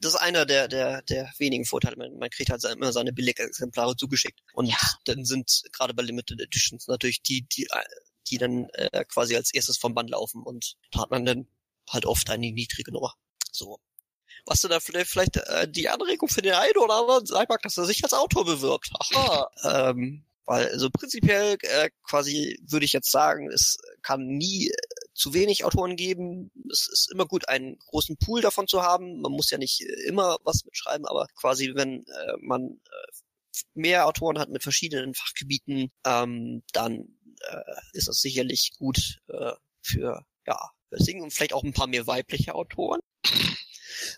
das 0.00 0.14
ist 0.14 0.20
einer 0.20 0.44
der, 0.44 0.68
der, 0.68 1.00
der 1.02 1.32
wenigen 1.38 1.64
Vorteile. 1.64 1.96
Man, 1.96 2.18
man 2.18 2.28
kriegt 2.28 2.50
halt 2.50 2.62
immer 2.64 2.92
seine 2.92 3.12
Billigexemplare 3.12 3.96
zugeschickt. 3.96 4.40
Und 4.52 4.66
Ja. 4.66 4.76
dann 5.04 5.24
sind 5.24 5.62
gerade 5.72 5.94
bei 5.94 6.02
Limited 6.02 6.40
Editions 6.40 6.86
natürlich 6.88 7.22
die, 7.22 7.46
die, 7.48 7.66
die 8.26 8.36
dann 8.36 8.68
äh, 8.74 9.04
quasi 9.06 9.36
als 9.36 9.54
erstes 9.54 9.78
vom 9.78 9.94
Band 9.94 10.10
laufen 10.10 10.42
und 10.42 10.74
da 10.90 11.02
hat 11.02 11.10
man 11.10 11.24
dann 11.24 11.46
halt 11.88 12.04
oft 12.04 12.28
eine 12.28 12.50
niedrige 12.52 12.92
Nummer. 12.92 13.14
So. 13.52 13.78
Was 14.48 14.62
du 14.62 14.68
da 14.68 14.80
vielleicht, 14.80 15.10
vielleicht 15.10 15.36
äh, 15.36 15.68
die 15.70 15.88
Anregung 15.88 16.28
für 16.28 16.40
den 16.40 16.54
einen 16.54 16.76
oder 16.78 16.94
anderen 16.94 17.26
sein 17.26 17.46
mag, 17.48 17.60
dass 17.62 17.76
er 17.76 17.84
sich 17.84 18.02
als 18.02 18.14
Autor 18.14 18.44
bewirbt. 18.46 18.90
Haha. 19.14 19.50
ähm, 19.90 20.24
weil 20.46 20.66
also 20.70 20.88
prinzipiell 20.88 21.58
äh, 21.60 21.90
quasi 22.02 22.58
würde 22.66 22.86
ich 22.86 22.94
jetzt 22.94 23.10
sagen, 23.10 23.50
es 23.52 23.76
kann 24.00 24.24
nie 24.24 24.72
zu 25.12 25.34
wenig 25.34 25.66
Autoren 25.66 25.96
geben. 25.96 26.50
Es 26.72 26.88
ist 26.90 27.12
immer 27.12 27.26
gut, 27.26 27.50
einen 27.50 27.76
großen 27.78 28.16
Pool 28.16 28.40
davon 28.40 28.66
zu 28.66 28.82
haben. 28.82 29.20
Man 29.20 29.32
muss 29.32 29.50
ja 29.50 29.58
nicht 29.58 29.82
äh, 29.82 30.08
immer 30.08 30.38
was 30.44 30.64
mitschreiben, 30.64 31.06
aber 31.06 31.26
quasi 31.34 31.72
wenn 31.74 32.06
äh, 32.06 32.32
man 32.40 32.62
äh, 32.62 33.58
mehr 33.74 34.06
Autoren 34.06 34.38
hat 34.38 34.48
mit 34.48 34.62
verschiedenen 34.62 35.12
Fachgebieten, 35.12 35.90
ähm, 36.06 36.62
dann 36.72 37.18
äh, 37.50 37.80
ist 37.92 38.08
das 38.08 38.22
sicherlich 38.22 38.72
gut 38.78 39.18
äh, 39.28 39.52
für 39.82 40.24
ja 40.46 40.70
für 40.88 41.02
Singen 41.02 41.24
und 41.24 41.34
vielleicht 41.34 41.52
auch 41.52 41.62
ein 41.62 41.74
paar 41.74 41.88
mehr 41.88 42.06
weibliche 42.06 42.54
Autoren. 42.54 43.00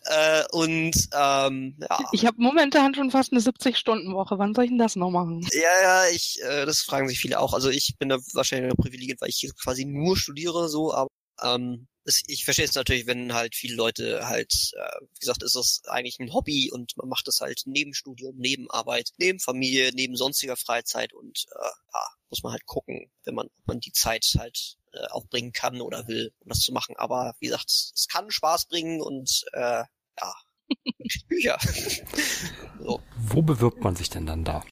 Äh, 0.05 0.45
und 0.53 0.95
ähm, 1.13 1.77
ja. 1.79 1.99
Ich 2.13 2.27
habe 2.27 2.41
momentan 2.41 2.95
schon 2.95 3.11
fast 3.11 3.33
eine 3.33 3.41
70-Stunden-Woche. 3.41 4.39
Wann 4.39 4.55
soll 4.55 4.65
ich 4.65 4.71
denn 4.71 4.79
das 4.79 4.97
noch 4.97 5.11
machen? 5.11 5.47
Ja, 5.53 5.83
ja, 5.83 6.09
ich, 6.09 6.41
äh, 6.43 6.67
das 6.67 6.83
fragen 6.83 7.09
sich 7.09 7.21
viele 7.21 7.41
auch. 7.41 7.55
Also 7.55 7.71
ich 7.71 7.97
bin 7.99 8.09
da 8.09 8.19
wahrscheinlich 8.33 8.73
nur 8.73 8.85
privilegiert, 8.85 9.21
weil 9.21 9.29
ich 9.29 9.37
hier 9.37 9.53
quasi 9.53 9.85
nur 9.85 10.17
studiere, 10.17 10.69
so, 10.69 10.93
aber 10.93 11.09
ähm, 11.43 11.87
ich 12.27 12.45
verstehe 12.45 12.65
es 12.65 12.75
natürlich, 12.75 13.07
wenn 13.07 13.35
halt 13.35 13.55
viele 13.55 13.75
Leute 13.75 14.27
halt, 14.27 14.73
äh, 14.77 15.05
wie 15.15 15.21
gesagt, 15.21 15.43
ist 15.43 15.55
das 15.55 15.83
eigentlich 15.87 16.19
ein 16.19 16.33
Hobby 16.33 16.71
und 16.73 16.97
man 16.97 17.09
macht 17.09 17.29
das 17.29 17.41
halt 17.41 17.63
neben 17.67 17.95
Studium, 17.95 18.37
neben 18.39 18.71
Arbeit, 18.71 19.11
neben 19.19 19.39
Familie, 19.39 19.91
neben 19.95 20.17
sonstiger 20.17 20.57
Freizeit 20.57 21.13
und 21.13 21.47
äh, 21.55 21.71
ja, 21.93 22.07
muss 22.31 22.43
man 22.43 22.53
halt 22.53 22.67
gucken, 22.67 23.11
wenn 23.25 23.35
man, 23.35 23.47
ob 23.47 23.67
man 23.67 23.81
die 23.81 23.93
Zeit 23.93 24.27
halt 24.39 24.77
äh, 24.93 25.07
auch 25.11 25.27
bringen 25.27 25.53
kann 25.53 25.81
oder 25.81 26.07
will, 26.09 26.33
um 26.41 26.49
das 26.49 26.61
zu 26.61 26.73
machen. 26.73 26.97
Aber 26.97 27.35
wie 27.41 27.47
gesagt, 27.47 27.71
es 27.71 28.07
kann 28.09 28.31
Spaß 28.31 28.67
bringen 28.67 29.01
und 29.01 29.45
äh, 29.53 29.85
ja, 30.21 30.35
Bücher. 31.29 31.59
so. 32.81 33.03
Wo 33.17 33.43
bewirbt 33.43 33.83
man 33.83 33.97
sich 33.97 34.11
denn 34.11 34.27
dann 34.27 34.45
da? 34.45 34.65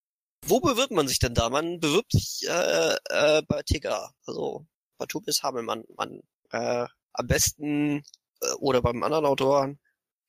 Wo 0.46 0.60
bewirbt 0.60 0.92
man 0.92 1.08
sich 1.08 1.18
denn 1.18 1.34
da? 1.34 1.50
Man 1.50 1.80
bewirbt 1.80 2.12
sich 2.12 2.46
äh, 2.48 2.96
äh, 3.10 3.42
bei 3.46 3.62
Tigger, 3.62 4.12
also 4.26 4.66
bei 4.96 5.06
Tobias 5.06 5.42
Hamelmann. 5.42 5.84
Man 5.96 6.20
äh, 6.52 6.86
am 7.12 7.26
besten 7.26 8.02
äh, 8.40 8.52
oder 8.58 8.80
beim 8.80 9.02
anderen 9.02 9.26
Autoren 9.26 9.78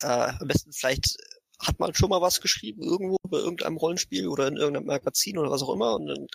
äh, 0.02 0.08
am 0.08 0.48
besten 0.48 0.72
vielleicht 0.72 1.18
hat 1.60 1.80
man 1.80 1.94
schon 1.94 2.10
mal 2.10 2.22
was 2.22 2.40
geschrieben 2.40 2.82
irgendwo 2.84 3.18
bei 3.28 3.38
irgendeinem 3.38 3.78
Rollenspiel 3.78 4.28
oder 4.28 4.48
in 4.48 4.56
irgendeinem 4.56 4.86
Magazin 4.86 5.38
oder 5.38 5.52
was 5.52 5.62
auch 5.62 5.74
immer 5.74 5.96
und 5.96 6.08
dann, 6.08 6.28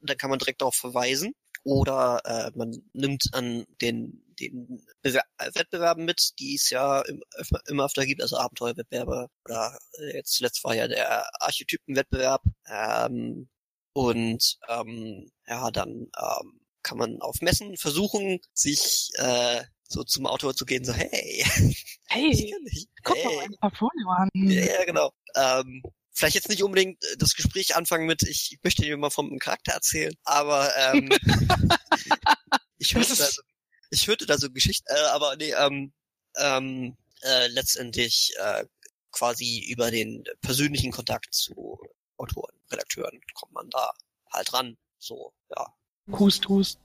dann 0.00 0.16
kann 0.16 0.30
man 0.30 0.38
direkt 0.38 0.60
darauf 0.62 0.74
verweisen 0.74 1.32
oder 1.64 2.20
äh, 2.24 2.50
man 2.56 2.76
nimmt 2.92 3.28
an 3.32 3.64
den 3.80 4.24
den 4.40 4.80
Bewer 5.02 5.22
Wettbewerben 5.38 6.04
mit, 6.04 6.38
die 6.38 6.54
es 6.54 6.70
ja 6.70 7.00
im, 7.02 7.22
immer 7.66 7.86
öfter 7.86 8.06
gibt, 8.06 8.22
also 8.22 8.36
Abenteuerwettbewerbe 8.36 9.28
oder 9.44 9.76
äh, 9.98 10.16
jetzt 10.16 10.34
zuletzt 10.34 10.62
war 10.64 10.74
ja 10.74 10.86
der 10.86 11.28
Archetypenwettbewerb 11.42 12.42
ähm, 12.66 13.48
und 13.94 14.58
ähm, 14.68 15.30
ja 15.46 15.70
dann 15.70 16.10
ähm, 16.16 16.60
kann 16.82 16.98
man 16.98 17.20
auf 17.20 17.40
Messen 17.40 17.76
versuchen, 17.76 18.38
sich 18.54 19.10
äh, 19.16 19.64
so 19.88 20.04
zum 20.04 20.26
Autor 20.26 20.54
zu 20.54 20.64
gehen, 20.64 20.84
so 20.84 20.92
hey, 20.92 21.44
ich 21.44 21.98
Hey, 22.10 22.54
dich. 22.64 22.86
guck 23.02 23.16
hey. 23.16 23.24
mal 23.26 23.36
mein 23.36 23.56
Portfolio 23.60 24.08
an. 24.08 24.28
Ja, 24.34 24.64
ja, 24.64 24.84
genau. 24.84 25.12
Ähm, 25.34 25.82
vielleicht 26.18 26.34
jetzt 26.34 26.48
nicht 26.48 26.62
unbedingt 26.62 27.02
äh, 27.04 27.16
das 27.16 27.34
Gespräch 27.34 27.76
anfangen 27.76 28.06
mit, 28.06 28.22
ich 28.22 28.58
möchte 28.62 28.82
dir 28.82 28.96
mal 28.96 29.10
vom 29.10 29.38
Charakter 29.38 29.72
erzählen, 29.72 30.14
aber 30.24 30.70
ähm, 30.76 31.08
ich 32.78 32.94
hörte 32.94 33.16
da 33.16 33.26
so, 33.26 33.42
ich 33.90 34.06
hörte 34.08 34.26
da 34.26 34.36
so 34.36 34.50
Geschichten, 34.50 34.86
äh, 34.88 35.00
aber 35.12 35.36
nee, 35.36 35.52
ähm, 35.52 35.92
ähm, 36.36 36.96
äh, 37.22 37.46
letztendlich 37.48 38.34
äh, 38.38 38.64
quasi 39.12 39.64
über 39.70 39.90
den 39.90 40.24
persönlichen 40.40 40.92
Kontakt 40.92 41.32
zu 41.32 41.78
Autoren, 42.16 42.54
Redakteuren 42.70 43.20
kommt 43.34 43.52
man 43.52 43.70
da 43.70 43.90
halt 44.32 44.52
ran. 44.52 44.76
So, 44.98 45.32
ja. 45.56 45.72
Hust, 46.10 46.48
hust. 46.48 46.80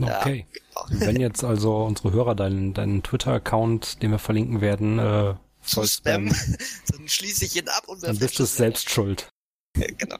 Okay. 0.00 0.46
genau. 0.50 0.86
Wenn 1.06 1.20
jetzt 1.20 1.44
also 1.44 1.84
unsere 1.84 2.10
Hörer 2.12 2.34
deinen, 2.34 2.74
deinen 2.74 3.02
Twitter-Account, 3.04 4.02
den 4.02 4.10
wir 4.10 4.18
verlinken 4.18 4.60
werden, 4.60 4.98
äh, 4.98 5.34
Voll 5.62 5.86
Spam, 5.86 6.28
dann 6.90 7.08
schließe 7.08 7.44
ich 7.44 7.56
ihn 7.56 7.68
ab 7.68 7.88
und 7.88 8.02
dann 8.02 8.18
bist 8.18 8.38
du 8.38 8.44
selbst 8.44 8.90
schuld. 8.90 9.32
genau. 9.74 10.18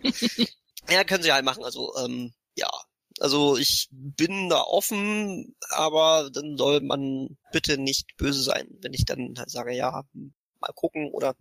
Ja, 0.89 1.05
können 1.05 1.23
sie 1.23 1.33
halt 1.33 1.45
machen. 1.45 1.65
Also, 1.65 1.95
ähm, 1.99 2.33
ja. 2.55 2.71
Also 3.21 3.57
ich 3.57 3.89
bin 3.91 4.49
da 4.49 4.63
offen, 4.63 5.55
aber 5.69 6.31
dann 6.33 6.57
soll 6.57 6.81
man 6.81 7.37
bitte 7.53 7.77
nicht 7.77 8.17
böse 8.17 8.43
sein, 8.43 8.67
wenn 8.81 8.95
ich 8.95 9.05
dann 9.05 9.35
halt 9.37 9.51
sage, 9.51 9.75
ja, 9.75 10.03
mal 10.63 10.73
gucken 10.75 11.11
oder 11.13 11.37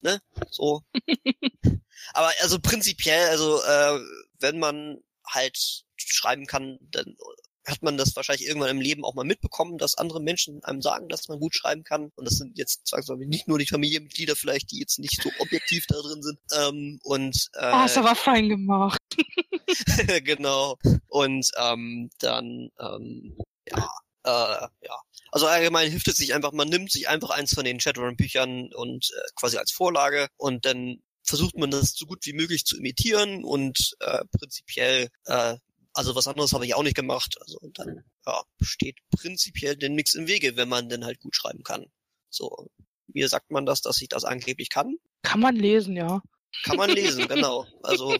ne, 0.00 0.20
so. 0.50 0.82
aber 2.12 2.30
also 2.40 2.58
prinzipiell, 2.60 3.28
also 3.30 3.62
äh, 3.62 4.00
wenn 4.38 4.58
man 4.58 4.98
halt 5.26 5.84
schreiben 5.96 6.46
kann, 6.46 6.78
dann 6.82 7.16
hat 7.66 7.82
man 7.82 7.96
das 7.96 8.14
wahrscheinlich 8.16 8.46
irgendwann 8.46 8.70
im 8.70 8.80
Leben 8.80 9.04
auch 9.04 9.14
mal 9.14 9.24
mitbekommen, 9.24 9.78
dass 9.78 9.96
andere 9.96 10.20
Menschen 10.20 10.62
einem 10.64 10.82
sagen, 10.82 11.08
dass 11.08 11.28
man 11.28 11.40
gut 11.40 11.54
schreiben 11.54 11.84
kann. 11.84 12.10
Und 12.14 12.26
das 12.26 12.36
sind 12.36 12.58
jetzt 12.58 12.86
zwangsläufig 12.86 13.28
nicht 13.28 13.48
nur 13.48 13.58
die 13.58 13.66
Familienmitglieder 13.66 14.36
vielleicht, 14.36 14.70
die 14.70 14.80
jetzt 14.80 14.98
nicht 14.98 15.22
so 15.22 15.30
objektiv 15.38 15.86
da 15.86 15.96
drin 16.00 16.22
sind. 16.22 16.38
Ähm, 16.52 16.98
und 17.02 17.48
äh, 17.54 17.72
Oh, 17.72 17.84
ist 17.84 17.98
aber 17.98 18.14
fein 18.14 18.48
gemacht. 18.48 19.00
genau. 20.24 20.76
Und 21.08 21.50
ähm, 21.58 22.10
dann, 22.18 22.70
ähm, 22.78 23.36
ja, 23.68 23.88
äh, 24.24 24.68
ja. 24.82 25.00
Also 25.30 25.46
allgemein 25.46 25.90
hilft 25.90 26.08
es 26.08 26.16
sich 26.16 26.34
einfach, 26.34 26.52
man 26.52 26.68
nimmt 26.68 26.92
sich 26.92 27.08
einfach 27.08 27.30
eins 27.30 27.54
von 27.54 27.64
den 27.64 27.80
Shadowrun-Büchern 27.80 28.72
und 28.72 29.10
äh, 29.16 29.28
quasi 29.34 29.56
als 29.56 29.72
Vorlage 29.72 30.28
und 30.36 30.64
dann 30.64 31.02
versucht 31.24 31.56
man 31.56 31.70
das 31.70 31.94
so 31.94 32.06
gut 32.06 32.24
wie 32.26 32.34
möglich 32.34 32.64
zu 32.64 32.76
imitieren 32.76 33.44
und 33.44 33.96
äh, 34.00 34.24
prinzipiell, 34.38 35.08
äh, 35.24 35.56
also 35.94 36.14
was 36.14 36.28
anderes 36.28 36.52
habe 36.52 36.66
ich 36.66 36.74
auch 36.74 36.82
nicht 36.82 36.96
gemacht. 36.96 37.36
Also 37.40 37.58
und 37.58 37.78
dann 37.78 38.04
ja, 38.26 38.42
steht 38.60 38.98
prinzipiell 39.10 39.76
denn 39.76 39.94
nichts 39.94 40.14
im 40.14 40.26
Wege, 40.26 40.56
wenn 40.56 40.68
man 40.68 40.88
denn 40.88 41.04
halt 41.04 41.20
gut 41.20 41.34
schreiben 41.34 41.62
kann. 41.62 41.86
So, 42.28 42.68
mir 43.06 43.28
sagt 43.28 43.50
man 43.50 43.64
das, 43.64 43.80
dass 43.80 44.02
ich 44.02 44.08
das 44.08 44.24
angeblich 44.24 44.68
kann. 44.68 44.96
Kann 45.22 45.40
man 45.40 45.56
lesen, 45.56 45.96
ja. 45.96 46.20
Kann 46.64 46.76
man 46.76 46.90
lesen, 46.90 47.26
genau. 47.28 47.66
Also, 47.82 48.16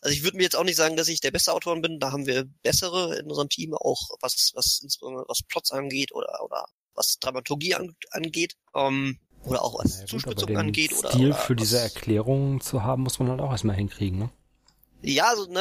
also 0.00 0.14
ich 0.14 0.22
würde 0.22 0.36
mir 0.36 0.44
jetzt 0.44 0.56
auch 0.56 0.64
nicht 0.64 0.76
sagen, 0.76 0.96
dass 0.96 1.08
ich 1.08 1.20
der 1.20 1.30
beste 1.30 1.52
Autor 1.52 1.80
bin. 1.80 1.98
Da 1.98 2.12
haben 2.12 2.26
wir 2.26 2.44
bessere 2.62 3.16
in 3.18 3.26
unserem 3.26 3.48
Team, 3.48 3.74
auch 3.74 4.10
was, 4.20 4.52
was 4.54 4.80
insbesondere 4.82 5.24
was 5.28 5.42
Plots 5.42 5.72
angeht 5.72 6.12
oder, 6.12 6.42
oder 6.44 6.66
was 6.94 7.18
Dramaturgie 7.18 7.74
an, 7.74 7.96
angeht. 8.10 8.56
Ähm, 8.74 9.18
Oder 9.44 9.62
auch 9.62 9.78
was 9.78 9.96
naja, 9.96 10.06
Zuspitzung 10.06 10.56
angeht. 10.56 10.90
Stil 10.90 10.98
oder, 10.98 11.10
Stil 11.12 11.32
für 11.34 11.56
diese 11.56 11.78
Erklärung 11.78 12.60
zu 12.60 12.82
haben, 12.82 13.02
muss 13.02 13.18
man 13.18 13.28
halt 13.28 13.40
auch 13.40 13.52
erstmal 13.52 13.76
hinkriegen, 13.76 14.18
ne? 14.18 14.30
Ja, 15.06 15.28
also, 15.28 15.46
ne, 15.46 15.60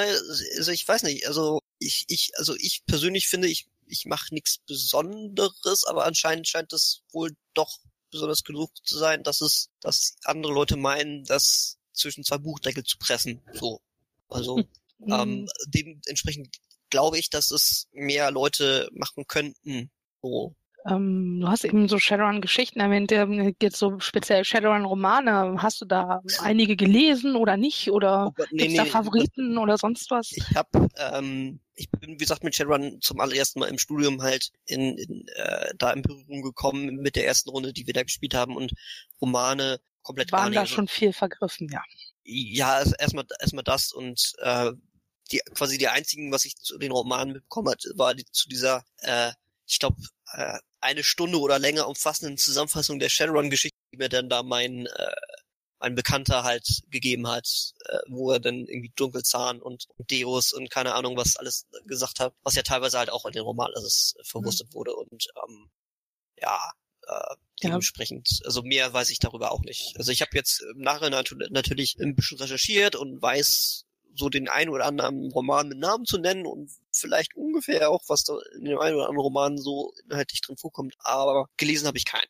also 0.58 0.72
ich 0.72 0.88
weiß 0.88 1.04
nicht, 1.04 1.28
also 1.28 1.62
ich, 1.78 2.06
ich, 2.08 2.32
also 2.38 2.56
ich 2.56 2.84
persönlich 2.86 3.28
finde, 3.28 3.48
ich, 3.48 3.68
ich 3.86 4.06
mache 4.06 4.34
nichts 4.34 4.58
Besonderes, 4.58 5.84
aber 5.84 6.06
anscheinend 6.06 6.48
scheint 6.48 6.74
es 6.74 7.04
wohl 7.12 7.36
doch 7.54 7.78
besonders 8.10 8.44
genug 8.44 8.72
zu 8.84 8.98
sein, 8.98 9.24
dass 9.24 9.42
es, 9.42 9.70
dass 9.82 10.16
andere 10.24 10.52
Leute 10.52 10.78
meinen, 10.78 11.26
das 11.26 11.78
zwischen 11.94 12.24
zwei 12.24 12.40
Buchdeckel 12.40 12.84
zu 12.84 12.98
pressen. 12.98 13.42
So. 13.54 13.82
Also 14.30 14.58
mhm. 14.98 15.14
ähm, 15.14 15.50
dementsprechend 15.68 16.56
glaube 16.90 17.20
ich, 17.20 17.30
dass 17.30 17.52
es 17.52 17.88
mehr 17.92 18.32
Leute 18.32 18.90
machen 18.94 19.28
könnten. 19.28 19.92
So. 20.24 20.56
Ähm, 20.88 21.40
du 21.42 21.48
hast 21.48 21.66
eben 21.66 21.88
so 21.88 21.98
Shadowrun-Geschichten 21.98 22.80
erwähnt, 22.80 23.12
ähm, 23.12 23.56
jetzt 23.62 23.78
so 23.78 24.00
speziell 24.00 24.46
Shadowrun-Romane. 24.46 25.56
Hast 25.62 25.82
du 25.82 25.86
da 25.86 26.22
einige 26.40 26.76
gelesen 26.76 27.36
oder 27.36 27.58
nicht? 27.58 27.92
Oder 27.92 28.28
oh 28.28 28.32
Gott, 28.32 28.50
nee, 28.52 28.68
nee, 28.68 28.78
da 28.78 28.86
Favoriten 28.86 29.54
nee, 29.54 29.58
oder 29.58 29.78
sonst 29.78 30.12
was? 30.12 30.32
Ich 30.32 30.56
habe, 30.56 30.88
ähm, 30.98 31.60
ich 31.74 31.90
bin 31.90 32.12
wie 32.12 32.18
gesagt 32.18 32.44
mit 32.44 32.56
Shadowrun 32.56 33.00
zum 33.02 33.20
allerersten 33.20 33.60
Mal 33.60 33.70
im 33.70 33.80
Studium 33.80 34.22
halt 34.22 34.52
in, 34.66 34.98
in 34.98 35.28
äh, 35.36 35.74
da 35.78 35.92
in 35.92 36.04
Berührung 36.04 36.42
gekommen 36.42 36.98
mit 36.98 37.16
der 37.16 37.26
ersten 37.26 37.50
Runde, 37.50 37.74
die 37.74 37.88
wir 37.88 37.94
da 37.94 38.04
gespielt 38.04 38.36
haben 38.36 38.56
und 38.56 38.74
Romane 39.20 39.80
komplett 40.04 40.32
waren 40.32 40.54
da 40.54 40.66
schon 40.66 40.88
viel 40.88 41.14
vergriffen, 41.14 41.68
ja. 41.72 41.82
Ja, 42.24 42.74
also 42.76 42.94
erstmal 42.98 43.26
erstmal 43.40 43.64
das 43.64 43.92
und 43.92 44.34
äh, 44.40 44.72
die 45.32 45.42
quasi 45.54 45.78
die 45.78 45.88
einzigen, 45.88 46.32
was 46.32 46.46
ich 46.46 46.56
zu 46.58 46.78
den 46.78 46.92
Romanen 46.92 47.34
mitbekommen 47.34 47.70
hat, 47.70 47.84
war 47.96 48.14
die, 48.14 48.26
zu 48.32 48.48
dieser, 48.48 48.84
äh, 49.02 49.32
ich 49.68 49.80
glaube, 49.80 49.98
äh, 50.34 50.60
eine 50.86 51.04
Stunde 51.04 51.40
oder 51.40 51.60
länger 51.60 51.88
umfassenden 51.88 52.38
Zusammenfassung 52.38 53.00
der 53.00 53.10
Shadowrun-Geschichte, 53.10 53.78
die 53.92 53.98
mir 53.98 54.10
dann 54.10 54.30
da 54.30 54.44
mein, 54.44 54.86
äh, 54.86 55.16
mein 55.80 55.96
Bekannter 55.96 56.44
halt 56.44 56.84
gegeben 56.90 57.28
hat, 57.28 57.48
äh, 57.86 57.98
wo 58.08 58.32
er 58.32 58.40
dann 58.40 58.66
irgendwie 58.66 58.94
Dunkelzahn 58.96 59.62
und, 59.62 59.88
Deus 60.10 60.54
und 60.54 60.70
keine 60.70 60.94
Ahnung 60.94 61.18
was 61.18 61.36
alles 61.36 61.68
gesagt 61.86 62.20
hat, 62.20 62.34
was 62.44 62.56
ja 62.56 62.62
teilweise 62.62 62.98
halt 62.98 63.10
auch 63.10 63.26
in 63.26 63.34
den 63.34 63.44
Roman 63.44 63.72
also 63.76 63.90
verwurstet 64.24 64.70
mhm. 64.70 64.74
wurde 64.74 64.96
und 64.96 65.28
ähm, 65.44 65.70
ja, 66.38 66.72
äh, 67.08 67.36
dementsprechend, 67.64 68.30
ja. 68.40 68.46
also 68.46 68.62
mehr 68.62 68.94
weiß 68.94 69.10
ich 69.10 69.20
darüber 69.20 69.52
auch 69.52 69.62
nicht. 69.62 69.96
Also 69.98 70.12
ich 70.12 70.22
habe 70.22 70.32
jetzt 70.34 70.62
im 70.62 70.82
Nachhinein 70.82 71.24
natürlich 71.50 71.98
ein 72.00 72.16
bisschen 72.16 72.38
recherchiert 72.38 72.96
und 72.96 73.22
weiß 73.22 73.86
so 74.16 74.30
den 74.30 74.48
einen 74.48 74.70
oder 74.70 74.86
anderen 74.86 75.32
Roman 75.32 75.68
mit 75.68 75.78
Namen 75.78 76.06
zu 76.06 76.18
nennen 76.18 76.46
und 76.46 76.72
vielleicht 76.98 77.36
ungefähr 77.36 77.90
auch, 77.90 78.04
was 78.08 78.24
da 78.24 78.34
in 78.58 78.66
dem 78.66 78.80
einen 78.80 78.96
oder 78.96 79.10
anderen 79.10 79.22
Roman 79.22 79.58
so 79.58 79.94
inhaltlich 80.10 80.42
drin 80.42 80.58
vorkommt, 80.58 80.96
aber 81.00 81.48
gelesen 81.58 81.88
habe 81.88 81.98
ich 81.98 82.06
keinen. 82.06 82.30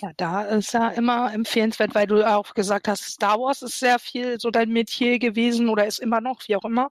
Ja, 0.00 0.12
da 0.16 0.42
ist 0.42 0.72
ja 0.72 0.88
immer 0.88 1.32
empfehlenswert, 1.32 1.94
weil 1.94 2.06
du 2.06 2.26
auch 2.26 2.54
gesagt 2.54 2.88
hast, 2.88 3.04
Star 3.04 3.38
Wars 3.38 3.62
ist 3.62 3.78
sehr 3.78 3.98
viel 3.98 4.40
so 4.40 4.50
dein 4.50 4.70
Metier 4.70 5.18
gewesen 5.18 5.68
oder 5.68 5.86
ist 5.86 6.00
immer 6.00 6.20
noch, 6.20 6.40
wie 6.46 6.56
auch 6.56 6.64
immer. 6.64 6.88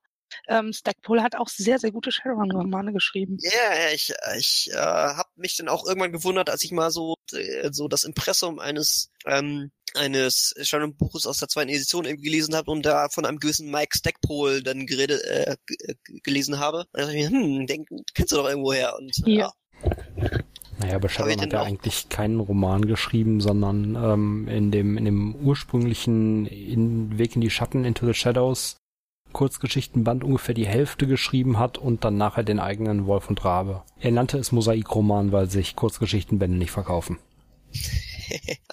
Ähm, 0.47 0.73
Stackpole 0.73 1.22
hat 1.22 1.35
auch 1.35 1.47
sehr, 1.47 1.80
sehr 1.80 1.91
gute 1.91 2.11
Shadowrun-Romane 2.11 2.93
geschrieben. 2.93 3.38
Ja, 3.39 3.51
yeah, 3.51 3.93
ich, 3.93 4.14
ich 4.38 4.69
äh, 4.72 4.77
habe 4.77 5.30
mich 5.35 5.57
dann 5.57 5.68
auch 5.68 5.85
irgendwann 5.85 6.11
gewundert, 6.11 6.49
als 6.49 6.64
ich 6.64 6.72
mal 6.72 6.91
so, 6.91 7.18
äh, 7.34 7.69
so 7.72 7.88
das 7.88 8.03
Impressum 8.03 8.60
eines 8.60 9.11
ähm, 9.26 9.72
eines 9.95 10.53
Shadowrun-Buches 10.61 11.26
aus 11.26 11.40
der 11.40 11.48
zweiten 11.48 11.70
Edition 11.70 12.06
irgendwie 12.06 12.30
gelesen 12.30 12.56
habe 12.56 12.72
und 12.72 12.86
da 12.86 13.10
von 13.10 13.26
einem 13.26 13.40
gewissen 13.40 13.70
Mike 13.70 13.98
Stackpole 13.98 14.64
dann 14.64 14.86
geredet, 14.86 15.22
äh, 15.24 15.56
gelesen 16.24 16.60
habe. 16.60 16.80
Und 16.80 16.88
da 16.94 17.02
dachte 17.02 17.18
ich 17.18 17.30
mir, 17.30 17.40
hm, 17.40 17.68
den 17.68 17.86
kennst 18.14 18.32
du 18.32 18.38
doch 18.38 18.49
irgendwo 18.49 18.74
her. 18.74 18.95
Und, 18.98 19.15
ja. 19.26 19.52
ja. 19.86 20.30
Naja, 20.80 20.95
aber 20.95 21.10
Shadowrun 21.10 21.41
hat 21.41 21.53
ja 21.53 21.64
eigentlich 21.64 22.10
keinen 22.10 22.40
Roman 22.40 22.86
geschrieben, 22.86 23.41
sondern 23.41 23.95
ähm, 23.95 24.48
in 24.48 24.72
dem 24.72 24.98
in 24.98 25.06
dem 25.06 25.36
ursprünglichen 25.36 26.45
in 26.45 27.18
Weg 27.18 27.36
in 27.36 27.41
die 27.41 27.49
Schatten 27.49 27.86
Into 27.86 28.06
the 28.06 28.14
Shadows 28.14 28.78
Kurzgeschichtenband 29.34 30.24
ungefähr 30.24 30.56
die 30.56 30.68
Hälfte 30.68 31.07
geschrieben 31.07 31.60
hat 31.60 31.78
und 31.78 32.03
dann 32.06 32.18
nachher 32.18 32.44
den 32.44 32.60
eigenen 32.60 33.07
Wolf 33.07 33.30
und 33.30 33.44
Rabe. 33.44 33.84
Er 33.99 34.11
nannte 34.11 34.38
es 34.38 34.52
Mosaikroman, 34.52 35.32
weil 35.32 35.49
sich 35.49 35.76
Kurzgeschichtenbände 35.76 36.57
nicht 36.57 36.72
verkaufen. 36.72 37.18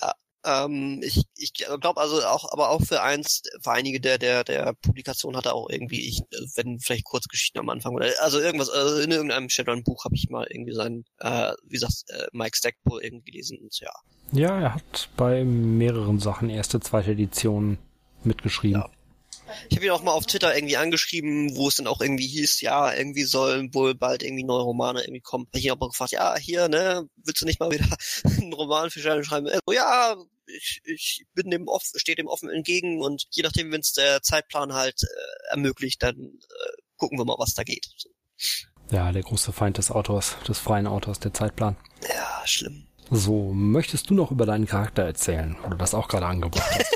ja, 0.00 0.12
ähm, 0.44 1.00
ich 1.02 1.24
ich 1.36 1.52
glaube 1.52 2.00
also 2.00 2.22
auch, 2.24 2.52
aber 2.52 2.70
auch 2.70 2.82
für 2.82 3.02
eins, 3.02 3.42
für 3.62 3.72
einige 3.72 4.00
der 4.00 4.18
der 4.18 4.44
der 4.44 4.74
Publikationen 4.82 5.36
hat 5.36 5.46
er 5.46 5.54
auch 5.54 5.68
irgendwie, 5.68 6.08
ich, 6.08 6.22
wenn 6.56 6.78
vielleicht 6.78 7.04
Kurzgeschichten 7.04 7.60
am 7.60 7.68
Anfang 7.68 7.94
oder 7.94 8.10
also 8.20 8.40
irgendwas, 8.40 8.70
also 8.70 9.00
in 9.00 9.10
irgendeinem 9.10 9.48
Shadowrun-Buch 9.48 10.04
habe 10.04 10.14
ich 10.14 10.28
mal 10.30 10.46
irgendwie 10.50 10.74
seinen, 10.74 11.04
äh, 11.18 11.52
wie 11.64 11.74
gesagt, 11.74 12.04
äh, 12.08 12.26
Mike 12.32 12.56
Stackpole 12.56 13.02
irgendwie 13.02 13.32
gelesen 13.32 13.58
und 13.58 13.78
ja. 13.80 13.92
Ja, 14.32 14.60
er 14.60 14.74
hat 14.74 15.08
bei 15.16 15.44
mehreren 15.44 16.20
Sachen 16.20 16.50
erste, 16.50 16.80
zweite 16.80 17.12
Editionen 17.12 17.78
mitgeschrieben. 18.22 18.82
Ja. 18.82 18.90
Ich 19.68 19.76
habe 19.76 19.86
ihn 19.86 19.92
auch 19.92 20.02
mal 20.02 20.12
auf 20.12 20.26
Twitter 20.26 20.54
irgendwie 20.54 20.76
angeschrieben, 20.76 21.56
wo 21.56 21.68
es 21.68 21.76
dann 21.76 21.86
auch 21.86 22.00
irgendwie 22.00 22.26
hieß, 22.26 22.60
ja, 22.60 22.92
irgendwie 22.92 23.24
sollen 23.24 23.72
wohl 23.74 23.94
bald 23.94 24.22
irgendwie 24.22 24.44
neue 24.44 24.62
Romane 24.62 25.02
irgendwie 25.02 25.20
kommen. 25.20 25.46
Hab 25.46 25.56
ich 25.56 25.64
ihn 25.64 25.72
auch 25.72 25.78
mal 25.78 25.88
gefragt, 25.88 26.12
ja, 26.12 26.36
hier, 26.36 26.68
ne, 26.68 27.08
willst 27.16 27.42
du 27.42 27.46
nicht 27.46 27.60
mal 27.60 27.70
wieder 27.70 27.86
einen 28.24 28.52
Roman 28.52 28.90
für 28.90 29.00
Scheine 29.00 29.24
schreiben? 29.24 29.48
So, 29.66 29.72
ja, 29.72 30.16
ich, 30.46 30.80
ich 30.84 31.24
bin 31.34 31.50
dem 31.50 31.68
offen, 31.68 31.98
stehe 31.98 32.16
dem 32.16 32.26
offen 32.26 32.50
entgegen 32.50 33.00
und 33.00 33.26
je 33.30 33.42
nachdem, 33.42 33.70
wenn 33.72 33.80
es 33.80 33.92
der 33.92 34.22
Zeitplan 34.22 34.74
halt 34.74 35.02
äh, 35.02 35.50
ermöglicht, 35.50 36.02
dann 36.02 36.16
äh, 36.16 36.82
gucken 36.96 37.18
wir 37.18 37.24
mal, 37.24 37.38
was 37.38 37.54
da 37.54 37.62
geht. 37.62 37.88
Ja, 38.90 39.12
der 39.12 39.22
große 39.22 39.52
Feind 39.52 39.78
des 39.78 39.90
Autors, 39.90 40.36
des 40.48 40.58
freien 40.58 40.86
Autors, 40.86 41.20
der 41.20 41.32
Zeitplan. 41.32 41.76
Ja, 42.08 42.42
schlimm. 42.44 42.86
So, 43.10 43.52
möchtest 43.52 44.10
du 44.10 44.14
noch 44.14 44.30
über 44.30 44.46
deinen 44.46 44.66
Charakter 44.66 45.02
erzählen, 45.02 45.56
oder 45.66 45.76
das 45.76 45.94
auch 45.94 46.08
gerade 46.08 46.26
angebracht 46.26 46.70
hast? 46.72 46.89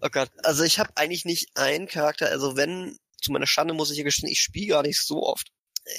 Oh 0.00 0.08
Gott, 0.10 0.30
also 0.42 0.62
ich 0.64 0.78
habe 0.78 0.90
eigentlich 0.96 1.24
nicht 1.24 1.48
einen 1.54 1.86
Charakter, 1.86 2.28
also 2.28 2.56
wenn, 2.56 2.96
zu 3.20 3.32
meiner 3.32 3.46
Schande 3.46 3.74
muss 3.74 3.90
ich 3.90 3.98
ja 3.98 4.04
gestehen, 4.04 4.30
ich 4.30 4.40
spiele 4.40 4.68
gar 4.68 4.82
nicht 4.82 5.00
so 5.00 5.22
oft. 5.22 5.48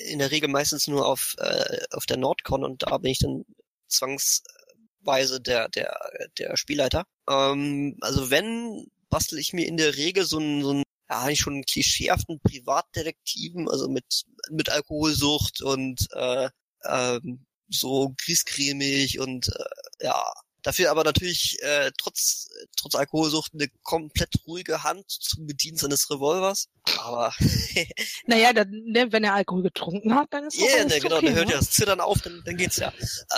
In 0.06 0.20
der 0.20 0.32
Regel 0.32 0.50
meistens 0.50 0.88
nur 0.88 1.06
auf, 1.06 1.36
äh, 1.40 1.80
auf 1.92 2.06
der 2.06 2.18
Nordcon 2.18 2.64
und 2.64 2.84
da 2.84 2.98
bin 2.98 3.12
ich 3.12 3.20
dann 3.20 3.46
zwangsweise 3.88 5.40
der, 5.40 5.70
der, 5.70 5.98
der 6.38 6.58
Spielleiter. 6.58 7.06
Ähm, 7.30 7.98
also 8.02 8.30
wenn, 8.30 8.88
bastel 9.10 9.40
ich 9.40 9.54
mir 9.54 9.66
in 9.66 9.78
der 9.78 9.96
Regel 9.96 10.26
so 10.26 10.40
ein, 10.40 10.62
so 10.62 10.74
ein 10.74 10.84
ja, 11.10 11.22
eigentlich 11.22 11.40
schon 11.40 11.64
klischeehaften 11.64 12.40
Privatdetektiven, 12.42 13.70
also 13.70 13.88
mit, 13.88 14.24
mit 14.50 14.70
Alkoholsucht 14.70 15.62
und 15.62 16.08
äh, 16.12 16.50
ähm, 16.84 17.46
so 17.70 18.14
griescremig 18.18 19.20
und 19.20 19.48
äh, 19.48 20.06
ja, 20.06 20.34
Dafür 20.68 20.92
aber 20.92 21.06
natürlich 21.06 21.58
äh, 21.62 21.92
trotz 21.98 22.50
trotz 22.76 22.96
Alkoholsucht 22.96 23.54
eine 23.54 23.70
komplett 23.84 24.36
ruhige 24.46 24.84
Hand 24.84 25.10
zum 25.10 25.48
Bedienen 25.48 25.78
seines 25.78 26.10
Revolvers. 26.10 26.68
Aber 27.00 27.34
naja, 28.26 28.52
dann, 28.52 28.70
ne, 28.70 29.10
wenn 29.14 29.24
er 29.24 29.36
Alkohol 29.36 29.64
getrunken 29.64 30.14
hat, 30.14 30.28
dann 30.32 30.48
ist 30.48 30.60
yeah, 30.60 30.82
alles 30.82 30.94
ne, 30.96 31.00
genau, 31.00 31.16
okay, 31.20 31.28
dann 31.28 31.36
hört 31.36 31.48
ne? 31.48 31.54
ja 31.54 31.60
das 31.60 31.72
Zittern 31.72 32.02
auf, 32.02 32.22
dann, 32.22 32.42
dann 32.44 32.58
geht's 32.58 32.76
ja. 32.76 32.92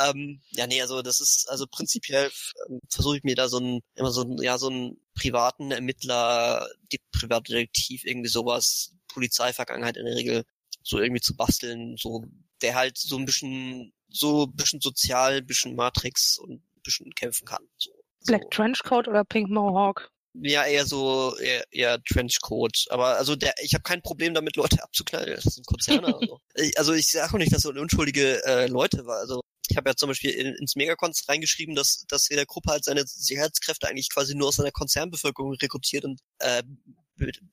Ähm, 0.08 0.42
ja, 0.54 0.66
nee, 0.66 0.82
also 0.82 1.04
das 1.04 1.20
ist 1.20 1.48
also 1.50 1.68
prinzipiell 1.68 2.32
ähm, 2.68 2.80
versuche 2.90 3.18
ich 3.18 3.24
mir 3.24 3.36
da 3.36 3.48
so 3.48 3.60
ein 3.60 3.82
immer 3.94 4.10
so 4.10 4.24
ein 4.24 4.42
ja 4.42 4.58
so 4.58 4.72
ein 4.72 4.98
privaten 5.14 5.70
Ermittler, 5.70 6.68
die 6.92 7.00
Privatdetektiv 7.12 8.06
irgendwie 8.06 8.30
sowas, 8.30 8.96
Polizeivergangenheit 9.08 9.98
in 9.98 10.06
der 10.06 10.16
Regel 10.16 10.46
so 10.82 10.98
irgendwie 10.98 11.22
zu 11.22 11.36
basteln, 11.36 11.96
so 11.96 12.24
der 12.64 12.74
halt 12.74 12.98
so 12.98 13.20
ein 13.20 13.26
bisschen 13.26 13.94
so 14.12 14.46
ein 14.48 14.56
bisschen 14.56 14.82
sozial, 14.82 15.38
ein 15.38 15.46
bisschen 15.46 15.76
Matrix 15.76 16.40
und 16.40 16.64
bisschen 16.90 17.14
kämpfen 17.14 17.46
kann. 17.46 17.64
So. 17.78 17.92
Black 18.26 18.44
so. 18.44 18.50
Trenchcoat 18.50 19.08
oder 19.08 19.24
Pink 19.24 19.50
Mohawk? 19.50 20.12
Ja, 20.34 20.66
eher 20.66 20.86
so, 20.86 21.36
eher, 21.38 21.64
eher 21.72 22.04
Trenchcoat. 22.04 22.86
Aber 22.90 23.18
also 23.18 23.36
der, 23.36 23.54
ich 23.62 23.74
habe 23.74 23.84
kein 23.84 24.02
Problem 24.02 24.34
damit, 24.34 24.56
Leute 24.56 24.82
abzuknallen. 24.84 25.36
Das 25.36 25.56
sind 25.56 25.66
Konzerne. 25.66 26.16
also. 26.16 26.40
also 26.76 26.94
ich 26.94 27.12
sage 27.12 27.34
auch 27.34 27.38
nicht, 27.38 27.54
dass 27.54 27.64
so 27.64 27.70
unschuldige 27.70 28.44
äh, 28.46 28.68
Leute 28.68 29.06
war. 29.06 29.18
Also 29.18 29.42
ich 29.70 29.78
habe 29.78 29.90
ja 29.90 29.96
zum 29.96 30.10
Beispiel 30.10 30.32
in, 30.32 30.54
ins 30.56 30.76
Megacons 30.76 31.28
reingeschrieben, 31.28 31.76
dass, 31.76 32.06
dass 32.08 32.30
jeder 32.30 32.46
Gruppe 32.46 32.72
halt 32.72 32.84
seine 32.84 33.06
Sicherheitskräfte 33.06 33.88
eigentlich 33.88 34.10
quasi 34.10 34.36
nur 34.36 34.50
aus 34.50 34.56
seiner 34.56 34.72
Konzernbevölkerung 34.72 35.54
rekrutiert 35.54 36.06
und 36.06 36.20
äh, 36.40 36.64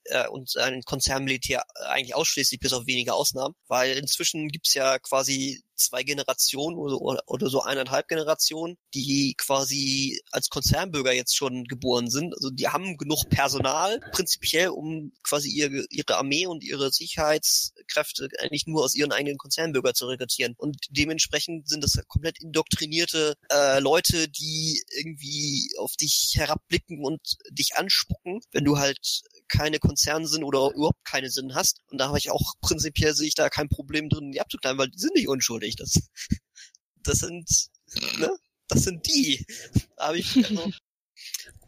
äh, 0.04 0.28
und 0.28 0.56
ein 0.58 0.82
Konzernmilitär 0.82 1.64
eigentlich 1.88 2.14
ausschließlich 2.14 2.60
bis 2.60 2.72
auf 2.72 2.86
wenige 2.86 3.14
Ausnahmen, 3.14 3.54
weil 3.66 3.96
inzwischen 3.96 4.48
gibt's 4.48 4.74
ja 4.74 4.98
quasi 4.98 5.62
zwei 5.76 6.02
Generationen 6.02 6.76
oder, 6.76 7.22
oder 7.26 7.48
so 7.48 7.62
eineinhalb 7.62 8.08
Generationen, 8.08 8.76
die 8.94 9.34
quasi 9.36 10.20
als 10.30 10.48
Konzernbürger 10.48 11.12
jetzt 11.12 11.36
schon 11.36 11.64
geboren 11.64 12.10
sind. 12.10 12.34
Also 12.34 12.50
die 12.50 12.68
haben 12.68 12.96
genug 12.96 13.28
Personal 13.28 14.00
prinzipiell, 14.12 14.68
um 14.68 15.12
quasi 15.22 15.50
ihre, 15.50 15.84
ihre 15.90 16.16
Armee 16.16 16.46
und 16.46 16.64
ihre 16.64 16.92
Sicherheitskräfte 16.92 18.28
eigentlich 18.40 18.66
nur 18.66 18.84
aus 18.84 18.94
ihren 18.94 19.12
eigenen 19.12 19.38
Konzernbürger 19.38 19.94
zu 19.94 20.06
rekrutieren. 20.06 20.54
Und 20.56 20.76
dementsprechend 20.90 21.68
sind 21.68 21.84
das 21.84 21.98
komplett 22.08 22.40
indoktrinierte 22.40 23.34
äh, 23.50 23.80
Leute, 23.80 24.28
die 24.28 24.82
irgendwie 24.96 25.70
auf 25.78 25.96
dich 25.96 26.34
herabblicken 26.36 27.04
und 27.04 27.36
dich 27.50 27.76
anspucken, 27.76 28.40
wenn 28.52 28.64
du 28.64 28.78
halt 28.78 29.22
keine 29.48 29.78
Konzerne 29.78 30.26
sind 30.26 30.44
oder 30.44 30.70
überhaupt 30.74 31.04
keine 31.04 31.30
Sinn 31.30 31.54
hast. 31.54 31.80
Und 31.90 31.98
da 31.98 32.08
habe 32.08 32.18
ich 32.18 32.30
auch 32.30 32.54
prinzipiell 32.60 33.14
sehe 33.14 33.28
ich 33.28 33.34
da 33.34 33.48
kein 33.48 33.68
Problem 33.68 34.08
drin, 34.08 34.32
die 34.32 34.40
abzukleiden, 34.40 34.78
weil 34.78 34.90
die 34.90 34.98
sind 34.98 35.14
nicht 35.14 35.28
unschuldig. 35.28 35.65
Das, 35.74 36.08
das 37.02 37.18
sind, 37.18 37.50
ne? 38.18 38.38
das 38.68 38.84
sind 38.84 39.04
die. 39.06 39.44
Habe 39.98 40.18
ich, 40.18 40.36
also, 40.36 40.70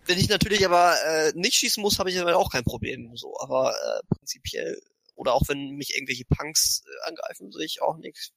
wenn 0.07 0.19
ich 0.19 0.29
natürlich 0.29 0.65
aber 0.65 0.95
äh, 1.05 1.33
nicht 1.35 1.55
schießen 1.55 1.81
muss, 1.81 1.99
habe 1.99 2.11
ich 2.11 2.21
aber 2.21 2.37
auch 2.37 2.51
kein 2.51 2.65
Problem. 2.65 3.17
So, 3.17 3.37
aber 3.41 3.75
äh, 3.75 4.15
prinzipiell 4.15 4.81
oder 5.19 5.35
auch 5.35 5.43
wenn 5.49 5.71
mich 5.73 5.95
irgendwelche 5.95 6.25
Punks 6.25 6.83
äh, 6.87 7.09
angreifen, 7.09 7.51
sehe 7.51 7.65
ich 7.65 7.83
auch 7.83 7.97
nichts. 7.97 8.33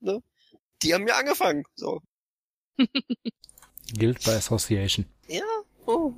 Ne? 0.00 0.22
Die 0.82 0.94
haben 0.94 1.04
mir 1.04 1.14
angefangen. 1.14 1.64
So. 1.74 2.00
Gilt 3.92 4.24
by 4.24 4.30
Association. 4.30 5.06
Ja. 5.28 5.44
Oh. 5.84 6.14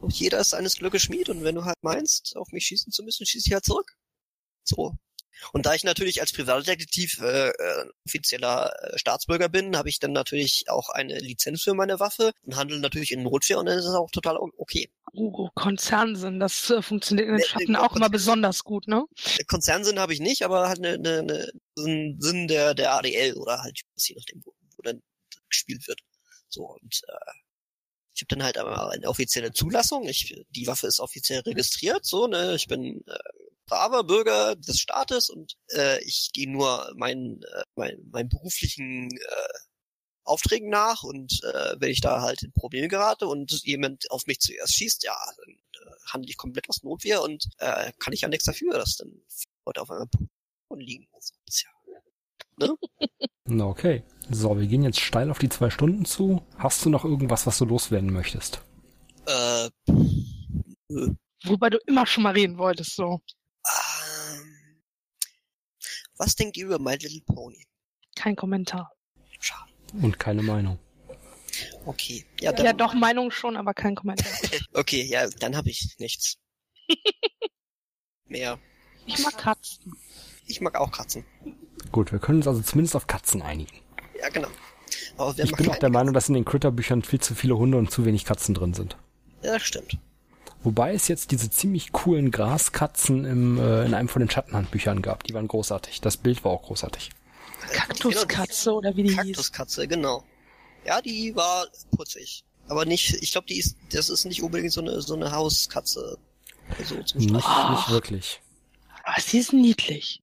Und 0.00 0.18
jeder 0.18 0.40
ist 0.40 0.50
seines 0.50 0.76
Glückes 0.76 1.02
Schmied 1.02 1.28
und 1.28 1.44
wenn 1.44 1.54
du 1.54 1.64
halt 1.64 1.76
meinst, 1.82 2.34
auf 2.36 2.50
mich 2.52 2.66
schießen 2.66 2.92
zu 2.92 3.02
müssen, 3.02 3.26
schieße 3.26 3.48
ich 3.48 3.52
halt 3.52 3.64
zurück. 3.64 3.94
So. 4.64 4.96
Und 5.52 5.66
da 5.66 5.74
ich 5.74 5.84
natürlich 5.84 6.20
als 6.20 6.32
Privatdetektiv 6.32 7.20
äh, 7.20 7.48
äh, 7.48 7.86
offizieller 8.06 8.72
äh, 8.82 8.98
Staatsbürger 8.98 9.48
bin, 9.48 9.76
habe 9.76 9.88
ich 9.88 9.98
dann 9.98 10.12
natürlich 10.12 10.64
auch 10.68 10.90
eine 10.90 11.18
Lizenz 11.18 11.62
für 11.62 11.74
meine 11.74 12.00
Waffe 12.00 12.32
und 12.42 12.56
handle 12.56 12.80
natürlich 12.80 13.12
in 13.12 13.22
Notwehr 13.22 13.58
und 13.58 13.66
dann 13.66 13.78
ist 13.78 13.86
es 13.86 13.94
auch 13.94 14.10
total 14.10 14.38
okay. 14.56 14.90
Oh, 15.12 15.48
Konzernsinn, 15.54 16.38
das 16.38 16.70
äh, 16.70 16.82
funktioniert 16.82 17.28
in 17.28 17.36
den 17.36 17.44
Schatten 17.44 17.76
auch 17.76 17.96
immer 17.96 18.10
besonders 18.10 18.62
gut, 18.62 18.86
ne? 18.86 19.04
Konzernsinn 19.48 19.98
habe 19.98 20.14
ich 20.14 20.20
nicht, 20.20 20.44
aber 20.44 20.68
halt 20.68 20.78
eine, 20.78 20.94
eine, 20.94 21.18
eine, 21.18 21.52
einen 21.78 22.20
Sinn 22.20 22.46
der, 22.46 22.74
der 22.74 22.94
ADL 22.94 23.34
oder 23.34 23.62
halt 23.62 23.80
je 23.96 24.14
nachdem, 24.16 24.42
wo, 24.44 24.52
wo 24.76 24.82
dann 24.82 25.02
gespielt 25.48 25.86
wird. 25.88 26.00
So 26.48 26.62
und 26.62 27.02
äh, 27.08 27.32
ich 28.14 28.22
habe 28.22 28.36
dann 28.36 28.44
halt 28.44 28.58
aber 28.58 28.90
eine 28.90 29.08
offizielle 29.08 29.52
Zulassung. 29.52 30.06
Ich, 30.06 30.34
die 30.50 30.66
Waffe 30.66 30.86
ist 30.86 31.00
offiziell 31.00 31.40
registriert, 31.40 32.04
so 32.04 32.26
ne. 32.26 32.54
Ich 32.54 32.66
bin 32.66 33.02
äh, 33.06 33.18
braver 33.70 34.04
Bürger 34.04 34.56
des 34.56 34.80
Staates 34.80 35.30
und 35.30 35.56
äh, 35.68 36.02
ich 36.04 36.30
gehe 36.32 36.50
nur 36.50 36.92
meinen 36.96 37.42
äh, 37.42 37.62
mein, 37.76 37.96
meinen 38.10 38.28
beruflichen 38.28 39.10
äh, 39.10 39.58
Aufträgen 40.24 40.68
nach 40.68 41.02
und 41.02 41.40
äh, 41.44 41.76
wenn 41.78 41.90
ich 41.90 42.00
da 42.00 42.20
halt 42.20 42.42
in 42.42 42.52
Probleme 42.52 42.88
gerate 42.88 43.26
und 43.26 43.62
jemand 43.64 44.10
auf 44.10 44.26
mich 44.26 44.40
zuerst 44.40 44.74
schießt, 44.74 45.04
ja, 45.04 45.16
dann 45.36 45.54
äh, 45.54 45.94
handle 46.12 46.28
ich 46.28 46.36
komplett 46.36 46.68
aus 46.68 46.82
Notwehr 46.82 47.22
und 47.22 47.48
äh, 47.58 47.92
kann 47.98 48.12
ich 48.12 48.22
ja 48.22 48.28
nichts 48.28 48.44
dafür, 48.44 48.74
dass 48.74 48.96
dann 48.96 49.22
Leute 49.64 49.80
auf 49.80 49.90
einmal 49.90 50.08
liegen. 50.76 51.08
Also, 51.12 51.34
ja, 51.86 51.98
ne? 52.58 52.76
Okay. 53.64 54.04
So, 54.30 54.60
wir 54.60 54.66
gehen 54.68 54.84
jetzt 54.84 55.00
steil 55.00 55.28
auf 55.30 55.40
die 55.40 55.48
zwei 55.48 55.70
Stunden 55.70 56.04
zu. 56.04 56.42
Hast 56.56 56.84
du 56.84 56.90
noch 56.90 57.04
irgendwas, 57.04 57.46
was 57.46 57.58
du 57.58 57.64
loswerden 57.64 58.12
möchtest? 58.12 58.62
Äh, 59.26 59.66
äh. 59.66 61.14
Wobei 61.44 61.70
du 61.70 61.78
immer 61.86 62.06
schon 62.06 62.22
mal 62.22 62.34
reden 62.34 62.58
wolltest, 62.58 62.94
so. 62.94 63.20
Was 66.20 66.36
denkt 66.36 66.58
ihr 66.58 66.66
über 66.66 66.78
My 66.78 66.96
Little 66.96 67.22
Pony? 67.22 67.66
Kein 68.14 68.36
Kommentar. 68.36 68.92
Schade. 69.38 69.72
Und 70.02 70.18
keine 70.18 70.42
Meinung. 70.42 70.78
Okay. 71.86 72.26
Ja, 72.40 72.52
dann, 72.52 72.66
ja 72.66 72.72
doch, 72.74 72.92
Meinung 72.92 73.30
schon, 73.30 73.56
aber 73.56 73.72
kein 73.72 73.94
Kommentar. 73.94 74.30
okay, 74.74 75.02
ja, 75.02 75.26
dann 75.38 75.56
habe 75.56 75.70
ich 75.70 75.96
nichts. 75.98 76.36
Mehr. 78.26 78.58
Ich 79.06 79.18
mag 79.20 79.38
Katzen. 79.38 79.94
Ich 80.44 80.60
mag 80.60 80.78
auch 80.78 80.92
Katzen. 80.92 81.24
Gut, 81.90 82.12
wir 82.12 82.18
können 82.18 82.40
uns 82.40 82.46
also 82.48 82.60
zumindest 82.60 82.96
auf 82.96 83.06
Katzen 83.06 83.40
einigen. 83.40 83.80
Ja, 84.20 84.28
genau. 84.28 84.48
ich 85.38 85.52
bin 85.52 85.70
auch 85.70 85.78
der 85.78 85.88
Meinung, 85.88 86.12
dass 86.12 86.28
in 86.28 86.34
den 86.34 86.44
Critter-Büchern 86.44 87.00
viel 87.00 87.22
zu 87.22 87.34
viele 87.34 87.56
Hunde 87.56 87.78
und 87.78 87.90
zu 87.90 88.04
wenig 88.04 88.26
Katzen 88.26 88.54
drin 88.54 88.74
sind. 88.74 88.98
Ja, 89.42 89.54
das 89.54 89.62
stimmt. 89.62 89.98
Wobei 90.62 90.92
es 90.92 91.08
jetzt 91.08 91.30
diese 91.30 91.50
ziemlich 91.50 91.92
coolen 91.92 92.30
Graskatzen 92.30 93.24
im, 93.24 93.58
äh, 93.58 93.86
in 93.86 93.94
einem 93.94 94.08
von 94.08 94.20
den 94.20 94.30
Schattenhandbüchern 94.30 95.00
gab. 95.00 95.24
Die 95.24 95.32
waren 95.32 95.48
großartig. 95.48 96.00
Das 96.00 96.16
Bild 96.18 96.44
war 96.44 96.52
auch 96.52 96.62
großartig. 96.62 97.10
Kaktuskatze 97.72 98.72
oder 98.72 98.94
wie 98.96 99.04
die 99.04 99.14
Kaktuskatze, 99.14 99.88
genau. 99.88 100.24
Ja, 100.84 101.00
die 101.00 101.34
war 101.34 101.66
putzig. 101.96 102.44
Aber 102.68 102.84
nicht, 102.84 103.14
ich 103.22 103.32
glaube, 103.32 103.46
die 103.46 103.58
ist, 103.58 103.76
das 103.92 104.10
ist 104.10 104.24
nicht 104.26 104.42
unbedingt 104.42 104.72
so 104.72 104.80
eine, 104.80 105.00
so 105.00 105.14
eine 105.14 105.32
Hauskatze. 105.32 106.18
So 106.84 107.02
zum 107.02 107.20
nicht, 107.20 107.32
nicht 107.32 107.90
wirklich. 107.90 108.40
Aber 109.02 109.20
sie 109.20 109.38
ist 109.38 109.52
niedlich. 109.52 110.22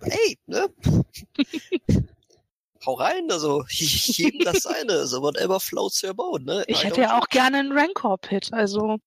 Hey, 0.00 0.38
ne? 0.46 0.68
hau 2.86 2.94
rein, 2.94 3.30
also 3.30 3.64
jedem 3.68 4.44
das 4.44 4.62
seine, 4.62 5.06
so 5.06 5.20
whatever 5.20 5.60
floats 5.60 6.02
your 6.02 6.14
boat, 6.14 6.44
ne? 6.44 6.64
Ich 6.68 6.84
hätte 6.84 7.02
ja 7.02 7.18
auch 7.18 7.28
gerne 7.28 7.58
einen 7.58 7.72
Rancor-Pit, 7.72 8.52
also. 8.52 8.98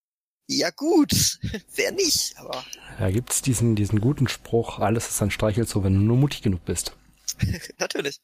Ja 0.47 0.69
gut, 0.72 1.39
wer 1.76 1.91
nicht, 1.91 2.38
aber. 2.38 2.64
Da 2.99 3.10
gibt's 3.10 3.41
diesen, 3.41 3.76
diesen 3.76 4.01
guten 4.01 4.27
Spruch, 4.27 4.80
alles 4.80 5.10
ist 5.10 5.22
ein 5.22 5.31
Streichelzoo, 5.31 5.84
wenn 5.84 5.93
du 5.93 6.01
nur 6.01 6.18
mutig 6.18 6.41
genug 6.41 6.65
bist. 6.65 6.93
Natürlich. 7.80 8.19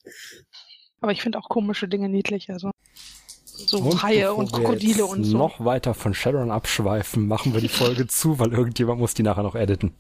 Aber 1.02 1.12
ich 1.12 1.22
finde 1.22 1.40
auch 1.40 1.50
komische 1.50 1.88
Dinge 1.88 2.10
niedlich, 2.10 2.50
also. 2.50 2.72
So 3.46 3.78
und 3.78 4.04
Haie 4.04 4.34
und 4.34 4.52
Krokodile 4.52 5.06
und 5.06 5.24
so. 5.24 5.38
noch 5.38 5.64
weiter 5.64 5.94
von 5.94 6.14
Sharon 6.14 6.52
abschweifen, 6.52 7.26
machen 7.26 7.54
wir 7.54 7.62
die 7.62 7.70
Folge 7.70 8.06
zu, 8.06 8.38
weil 8.38 8.52
irgendjemand 8.52 9.00
muss 9.00 9.14
die 9.14 9.24
nachher 9.24 9.44
noch 9.44 9.56
editen. 9.56 9.96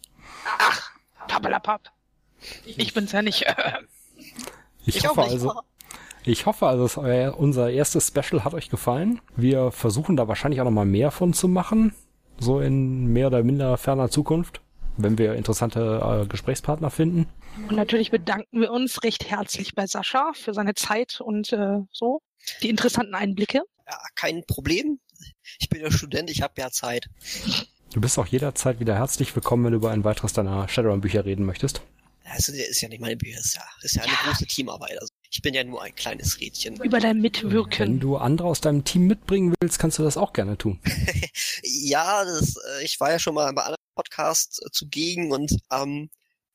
Ach, 0.59 0.91
pappelapapp. 1.27 1.89
Ich 2.65 2.93
bin's 2.93 3.13
ja 3.13 3.21
nicht. 3.21 3.45
Ich, 4.85 4.95
ich 4.97 5.07
hoffe 5.07 5.23
also, 5.23 5.53
ich 6.23 6.45
hoffe 6.45 6.67
also, 6.67 7.01
euer, 7.01 7.37
unser 7.37 7.69
erstes 7.69 8.07
Special 8.07 8.43
hat 8.43 8.53
euch 8.53 8.69
gefallen. 8.69 9.21
Wir 9.35 9.71
versuchen 9.71 10.15
da 10.15 10.27
wahrscheinlich 10.27 10.59
auch 10.61 10.65
noch 10.65 10.71
mal 10.71 10.85
mehr 10.85 11.11
von 11.11 11.33
zu 11.33 11.47
machen. 11.47 11.93
So 12.39 12.59
in 12.59 13.07
mehr 13.07 13.27
oder 13.27 13.43
minder 13.43 13.77
ferner 13.77 14.09
Zukunft. 14.09 14.61
Wenn 14.97 15.17
wir 15.17 15.35
interessante 15.35 16.23
äh, 16.23 16.27
Gesprächspartner 16.27 16.89
finden. 16.89 17.27
Und 17.69 17.75
natürlich 17.75 18.11
bedanken 18.11 18.61
wir 18.61 18.71
uns 18.71 19.03
recht 19.03 19.29
herzlich 19.29 19.75
bei 19.75 19.87
Sascha 19.87 20.31
für 20.33 20.53
seine 20.53 20.73
Zeit 20.73 21.19
und 21.21 21.51
äh, 21.51 21.79
so 21.91 22.21
die 22.61 22.69
interessanten 22.69 23.13
Einblicke. 23.13 23.61
Ja, 23.87 23.97
kein 24.15 24.43
Problem. 24.47 24.99
Ich 25.59 25.69
bin 25.69 25.81
ja 25.81 25.91
Student, 25.91 26.29
ich 26.29 26.41
habe 26.41 26.53
ja 26.57 26.71
Zeit. 26.71 27.09
Du 27.93 28.01
bist 28.01 28.17
auch 28.17 28.25
jederzeit 28.25 28.79
wieder 28.79 28.95
herzlich 28.95 29.35
willkommen, 29.35 29.65
wenn 29.65 29.71
du 29.71 29.77
über 29.77 29.91
ein 29.91 30.03
weiteres 30.03 30.33
deiner 30.33 30.67
Shadowrun-Bücher 30.67 31.25
reden 31.25 31.45
möchtest. 31.45 31.81
Also 32.25 32.51
der 32.51 32.67
ist 32.67 32.81
ja 32.81 32.89
nicht 32.89 33.01
meine 33.01 33.15
Bücher, 33.15 33.39
ist 33.39 33.55
ja, 33.55 33.63
ist 33.81 33.95
ja 33.95 34.03
eine 34.03 34.11
ja. 34.11 34.19
große 34.25 34.47
Teamarbeit. 34.47 34.99
Also 34.99 35.13
ich 35.29 35.41
bin 35.41 35.53
ja 35.53 35.63
nur 35.63 35.81
ein 35.83 35.93
kleines 35.95 36.39
Rädchen. 36.39 36.81
Über 36.81 36.99
dein 36.99 37.21
Mitwirken. 37.21 37.93
Wenn 37.93 37.99
du 37.99 38.17
andere 38.17 38.47
aus 38.47 38.61
deinem 38.61 38.83
Team 38.83 39.07
mitbringen 39.07 39.53
willst, 39.59 39.79
kannst 39.79 39.99
du 39.99 40.03
das 40.03 40.17
auch 40.17 40.33
gerne 40.33 40.57
tun. 40.57 40.81
ja, 41.63 42.25
das, 42.25 42.55
äh, 42.55 42.83
ich 42.83 42.99
war 42.99 43.11
ja 43.11 43.19
schon 43.19 43.35
mal 43.35 43.51
bei 43.53 43.61
anderen 43.61 43.75
Podcasts 43.95 44.59
äh, 44.59 44.71
zugegen 44.71 45.31
und 45.31 45.55
ähm, 45.71 46.09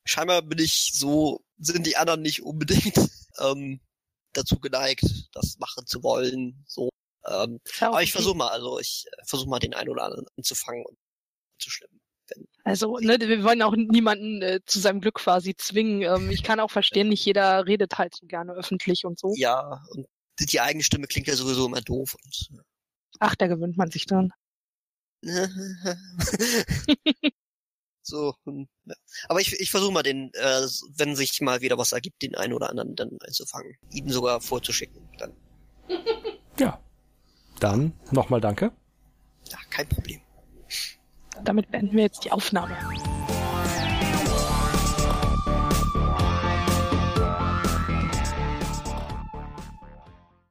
scheinbar 0.04 0.42
bin 0.42 0.58
ich 0.58 0.92
so, 0.94 1.44
sind 1.58 1.86
die 1.86 1.96
anderen 1.96 2.22
nicht 2.22 2.42
unbedingt 2.42 2.96
ähm, 3.38 3.80
dazu 4.32 4.58
geneigt, 4.58 5.04
das 5.32 5.58
machen 5.58 5.86
zu 5.86 6.02
wollen. 6.02 6.64
So. 6.66 6.90
Ähm, 7.26 7.60
aber 7.80 8.02
ich 8.02 8.12
versuche 8.12 8.36
mal, 8.36 8.48
also 8.48 8.78
ich 8.80 9.04
äh, 9.06 9.24
versuche 9.24 9.48
mal 9.48 9.58
den 9.58 9.74
einen 9.74 9.90
oder 9.90 10.04
anderen 10.04 10.26
anzufangen 10.36 10.84
und 10.84 10.98
zu 11.58 11.70
schlimm. 11.70 11.99
Also, 12.64 12.98
ne, 12.98 13.18
wir 13.20 13.42
wollen 13.42 13.62
auch 13.62 13.74
niemanden 13.74 14.42
äh, 14.42 14.60
zu 14.66 14.80
seinem 14.80 15.00
Glück 15.00 15.16
quasi 15.16 15.56
zwingen. 15.56 16.02
Ähm, 16.02 16.30
ich 16.30 16.42
kann 16.42 16.60
auch 16.60 16.70
verstehen, 16.70 17.08
nicht 17.08 17.24
jeder 17.24 17.66
redet 17.66 17.98
halt 17.98 18.14
so 18.14 18.26
gerne 18.26 18.52
öffentlich 18.52 19.04
und 19.04 19.18
so. 19.18 19.32
Ja, 19.36 19.82
und 19.90 20.06
die 20.38 20.60
eigene 20.60 20.84
Stimme 20.84 21.06
klingt 21.06 21.26
ja 21.26 21.36
sowieso 21.36 21.66
immer 21.66 21.80
doof. 21.80 22.16
Und, 22.22 22.50
Ach, 23.18 23.34
da 23.34 23.46
gewöhnt 23.46 23.76
man 23.76 23.90
sich 23.90 24.06
dran. 24.06 24.32
so, 28.02 28.34
hm, 28.44 28.68
ja. 28.84 28.94
aber 29.28 29.40
ich, 29.40 29.58
ich 29.60 29.70
versuche 29.70 29.92
mal 29.92 30.02
den, 30.02 30.32
äh, 30.34 30.66
wenn 30.96 31.16
sich 31.16 31.40
mal 31.40 31.60
wieder 31.60 31.76
was 31.76 31.92
ergibt, 31.92 32.22
den 32.22 32.36
einen 32.36 32.54
oder 32.54 32.70
anderen 32.70 32.96
dann 32.96 33.18
einzufangen, 33.20 33.76
ihn 33.90 34.08
sogar 34.08 34.40
vorzuschicken. 34.40 35.08
Dann. 35.18 35.32
Ja. 36.58 36.80
Dann 37.60 37.92
nochmal 38.10 38.40
danke. 38.40 38.72
Ja, 39.50 39.58
kein 39.68 39.88
Problem. 39.88 40.20
Damit 41.44 41.70
beenden 41.70 41.96
wir 41.96 42.04
jetzt 42.04 42.24
die 42.24 42.32
Aufnahme. 42.32 42.76